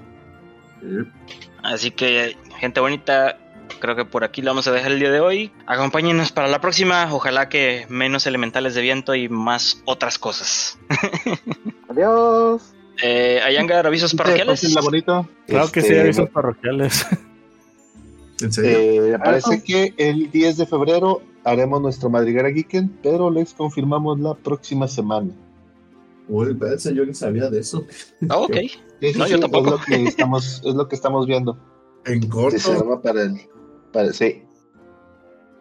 Así 1.62 1.90
que, 1.90 2.36
gente 2.58 2.80
bonita, 2.80 3.38
creo 3.80 3.96
que 3.96 4.04
por 4.04 4.24
aquí 4.24 4.42
lo 4.42 4.50
vamos 4.50 4.66
a 4.66 4.72
dejar 4.72 4.92
el 4.92 5.00
día 5.00 5.10
de 5.10 5.20
hoy. 5.20 5.52
Acompáñenos 5.66 6.32
para 6.32 6.48
la 6.48 6.60
próxima. 6.60 7.08
Ojalá 7.12 7.48
que 7.48 7.86
menos 7.88 8.26
elementales 8.26 8.74
de 8.74 8.82
viento 8.82 9.14
y 9.14 9.28
más 9.28 9.82
otras 9.84 10.18
cosas. 10.18 10.78
Adiós. 11.88 12.74
Eh, 13.02 13.40
Ayangar, 13.42 13.86
avisos 13.86 14.14
parroquiales. 14.14 14.60
Pásenla 14.60 14.80
bonito. 14.82 15.28
Claro 15.46 15.70
que 15.72 15.80
sí, 15.80 15.88
Este, 15.88 16.00
avisos 16.00 16.30
parroquiales. 16.30 17.06
¿En 18.40 18.52
serio? 18.52 19.14
Eh, 19.14 19.18
parece 19.18 19.62
que 19.62 19.94
el 19.96 20.30
10 20.30 20.58
de 20.58 20.66
febrero 20.66 21.22
haremos 21.44 21.80
nuestro 21.80 22.10
Madriguera 22.10 22.50
Geeken, 22.50 22.98
pero 23.02 23.30
les 23.30 23.54
confirmamos 23.54 24.18
la 24.20 24.34
próxima 24.34 24.86
semana. 24.88 25.30
Uy, 26.28 26.50
espérense, 26.52 26.94
yo 26.94 27.04
ni 27.04 27.14
sabía 27.14 27.48
de 27.50 27.60
eso. 27.60 27.84
Ah, 28.28 28.38
ok. 28.38 28.56
Sí, 29.00 29.14
sí, 29.14 29.18
No, 29.18 29.26
yo 29.26 29.36
sí, 29.36 29.40
tampoco. 29.40 29.66
Es 29.66 29.80
lo 29.80 29.86
que 29.86 30.04
estamos, 30.04 30.62
es 30.62 30.74
lo 30.74 30.86
que 30.88 30.94
estamos 30.94 31.26
viendo. 31.26 31.56
En 32.04 32.20
Que 32.20 32.26
se 32.58 32.68
corto. 32.68 32.72
arma 32.84 33.00
para 33.00 33.22
el, 33.22 33.40
para- 33.94 34.12
sí. 34.12 34.42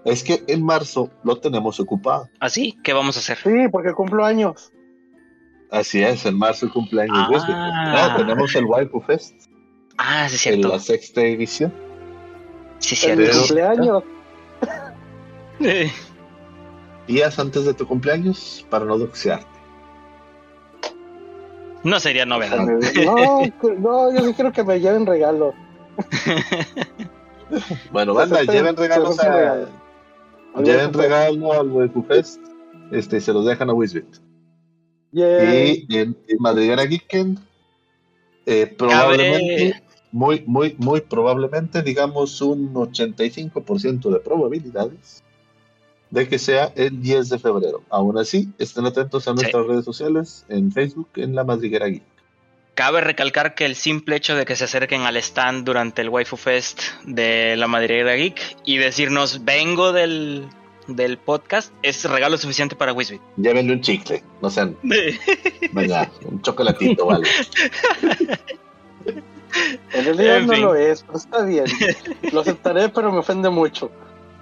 Es 0.03 0.25
que 0.25 0.43
en 0.47 0.61
marzo 0.61 1.09
lo 1.23 1.37
tenemos 1.39 1.79
ocupado. 1.79 2.27
Así, 2.41 2.77
¿qué 2.83 2.91
vamos 2.91 3.15
a 3.15 3.19
hacer? 3.21 3.37
Sí, 3.37 3.69
porque 3.71 3.93
cumplo 3.93 4.25
años. 4.25 4.73
Así 5.71 6.01
es, 6.03 6.25
en 6.25 6.37
marzo 6.37 6.65
el 6.65 6.73
cumpleaños. 6.73 7.15
Ah. 7.17 7.27
Wisby. 7.31 7.53
Ah, 7.55 8.15
tenemos 8.17 8.53
el 8.55 8.65
Waifu 8.65 8.99
Fest 9.01 9.33
Ah, 9.97 10.27
sí, 10.27 10.35
es 10.35 10.45
en 10.47 10.53
cierto. 10.55 10.67
la 10.73 10.79
sexta 10.79 11.21
edición. 11.21 11.73
Sí, 12.79 12.95
cierto. 12.97 13.21
Pero- 13.25 13.39
cumpleaños. 13.39 14.03
Eh, 15.59 15.91
Días 17.07 17.39
antes 17.39 17.65
de 17.65 17.73
tu 17.73 17.87
cumpleaños 17.87 18.65
para 18.69 18.85
no 18.85 18.97
doxearte. 18.97 19.47
No 21.83 21.99
sería 21.99 22.25
novedad. 22.25 22.59
No, 23.03 23.41
no, 23.79 24.13
yo 24.13 24.27
sí 24.27 24.33
quiero 24.35 24.51
que 24.51 24.63
me 24.63 24.79
lleven 24.79 25.05
regalo. 25.05 25.53
Bueno, 27.91 28.13
banda, 28.13 28.43
lleven 28.43 28.77
regalos 28.77 29.19
a, 29.19 29.35
regalo. 29.35 29.67
lleven 30.63 30.93
regalo 30.93 31.51
al 31.51 31.71
Waifu 31.71 32.03
Fest. 32.03 32.39
Este, 32.91 33.19
se 33.19 33.33
los 33.33 33.43
dejan 33.43 33.71
a 33.71 33.73
Wisbit. 33.73 34.17
Y 35.11 35.23
en, 35.23 36.15
en 36.27 36.37
Madriguera 36.37 36.85
Geeken, 36.85 37.39
eh, 38.45 38.67
probablemente, 38.67 39.81
muy, 40.11 40.43
muy, 40.45 40.75
muy 40.77 41.01
probablemente, 41.01 41.81
digamos 41.81 42.39
un 42.39 42.71
85% 42.71 44.11
de 44.11 44.19
probabilidades 44.19 45.23
de 46.11 46.27
que 46.27 46.39
sea 46.39 46.71
el 46.75 47.01
10 47.01 47.29
de 47.29 47.39
febrero. 47.39 47.83
Aún 47.89 48.17
así, 48.17 48.49
estén 48.57 48.85
atentos 48.85 49.27
a 49.27 49.33
nuestras 49.33 49.65
redes 49.65 49.85
sociales, 49.85 50.45
en 50.49 50.71
Facebook, 50.71 51.09
en 51.15 51.35
la 51.35 51.43
Madriguera 51.43 51.87
Geek. 51.87 52.03
Cabe 52.73 53.01
recalcar 53.01 53.55
que 53.55 53.65
el 53.65 53.75
simple 53.75 54.15
hecho 54.15 54.35
de 54.35 54.45
que 54.45 54.55
se 54.55 54.63
acerquen 54.63 55.01
al 55.01 55.17
stand 55.17 55.65
durante 55.65 56.01
el 56.01 56.09
Waifu 56.09 56.37
Fest 56.37 56.81
de 57.05 57.55
la 57.57 57.67
Madriguera 57.67 58.13
Geek 58.15 58.57
y 58.63 58.77
decirnos 58.77 59.43
vengo 59.43 59.91
del, 59.91 60.47
del 60.87 61.17
podcast 61.17 61.73
es 61.83 62.05
regalo 62.05 62.37
suficiente 62.37 62.75
para 62.77 62.93
Wisbit. 62.93 63.21
Llévenle 63.35 63.73
un 63.73 63.81
chicle, 63.81 64.23
no 64.41 64.49
sean, 64.49 64.77
venga, 65.73 66.09
un 66.23 66.41
chocolatito, 66.41 67.05
vale. 67.05 67.27
En 69.93 70.05
realidad 70.05 70.37
En 70.37 70.47
no 70.47 70.53
fin. 70.53 70.61
lo 70.61 70.75
es, 70.75 71.03
pero 71.03 71.17
está 71.17 71.43
bien. 71.43 71.65
Lo 72.31 72.41
aceptaré, 72.41 72.89
pero 72.89 73.11
me 73.11 73.17
ofende 73.19 73.49
mucho. 73.49 73.91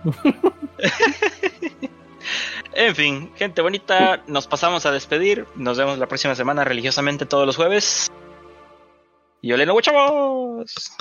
En 2.74 2.96
fin, 2.96 3.32
gente 3.36 3.62
bonita, 3.64 4.22
nos 4.28 4.46
pasamos 4.46 4.86
a 4.86 4.92
despedir. 4.92 5.48
Nos 5.56 5.80
vemos 5.80 5.98
la 5.98 6.08
próxima 6.08 6.36
semana 6.36 6.64
religiosamente 6.64 7.26
todos 7.26 7.48
los 7.48 7.56
jueves. 7.56 8.12
Y 9.42 9.52
oleno, 9.52 9.82
chavos. 9.82 10.96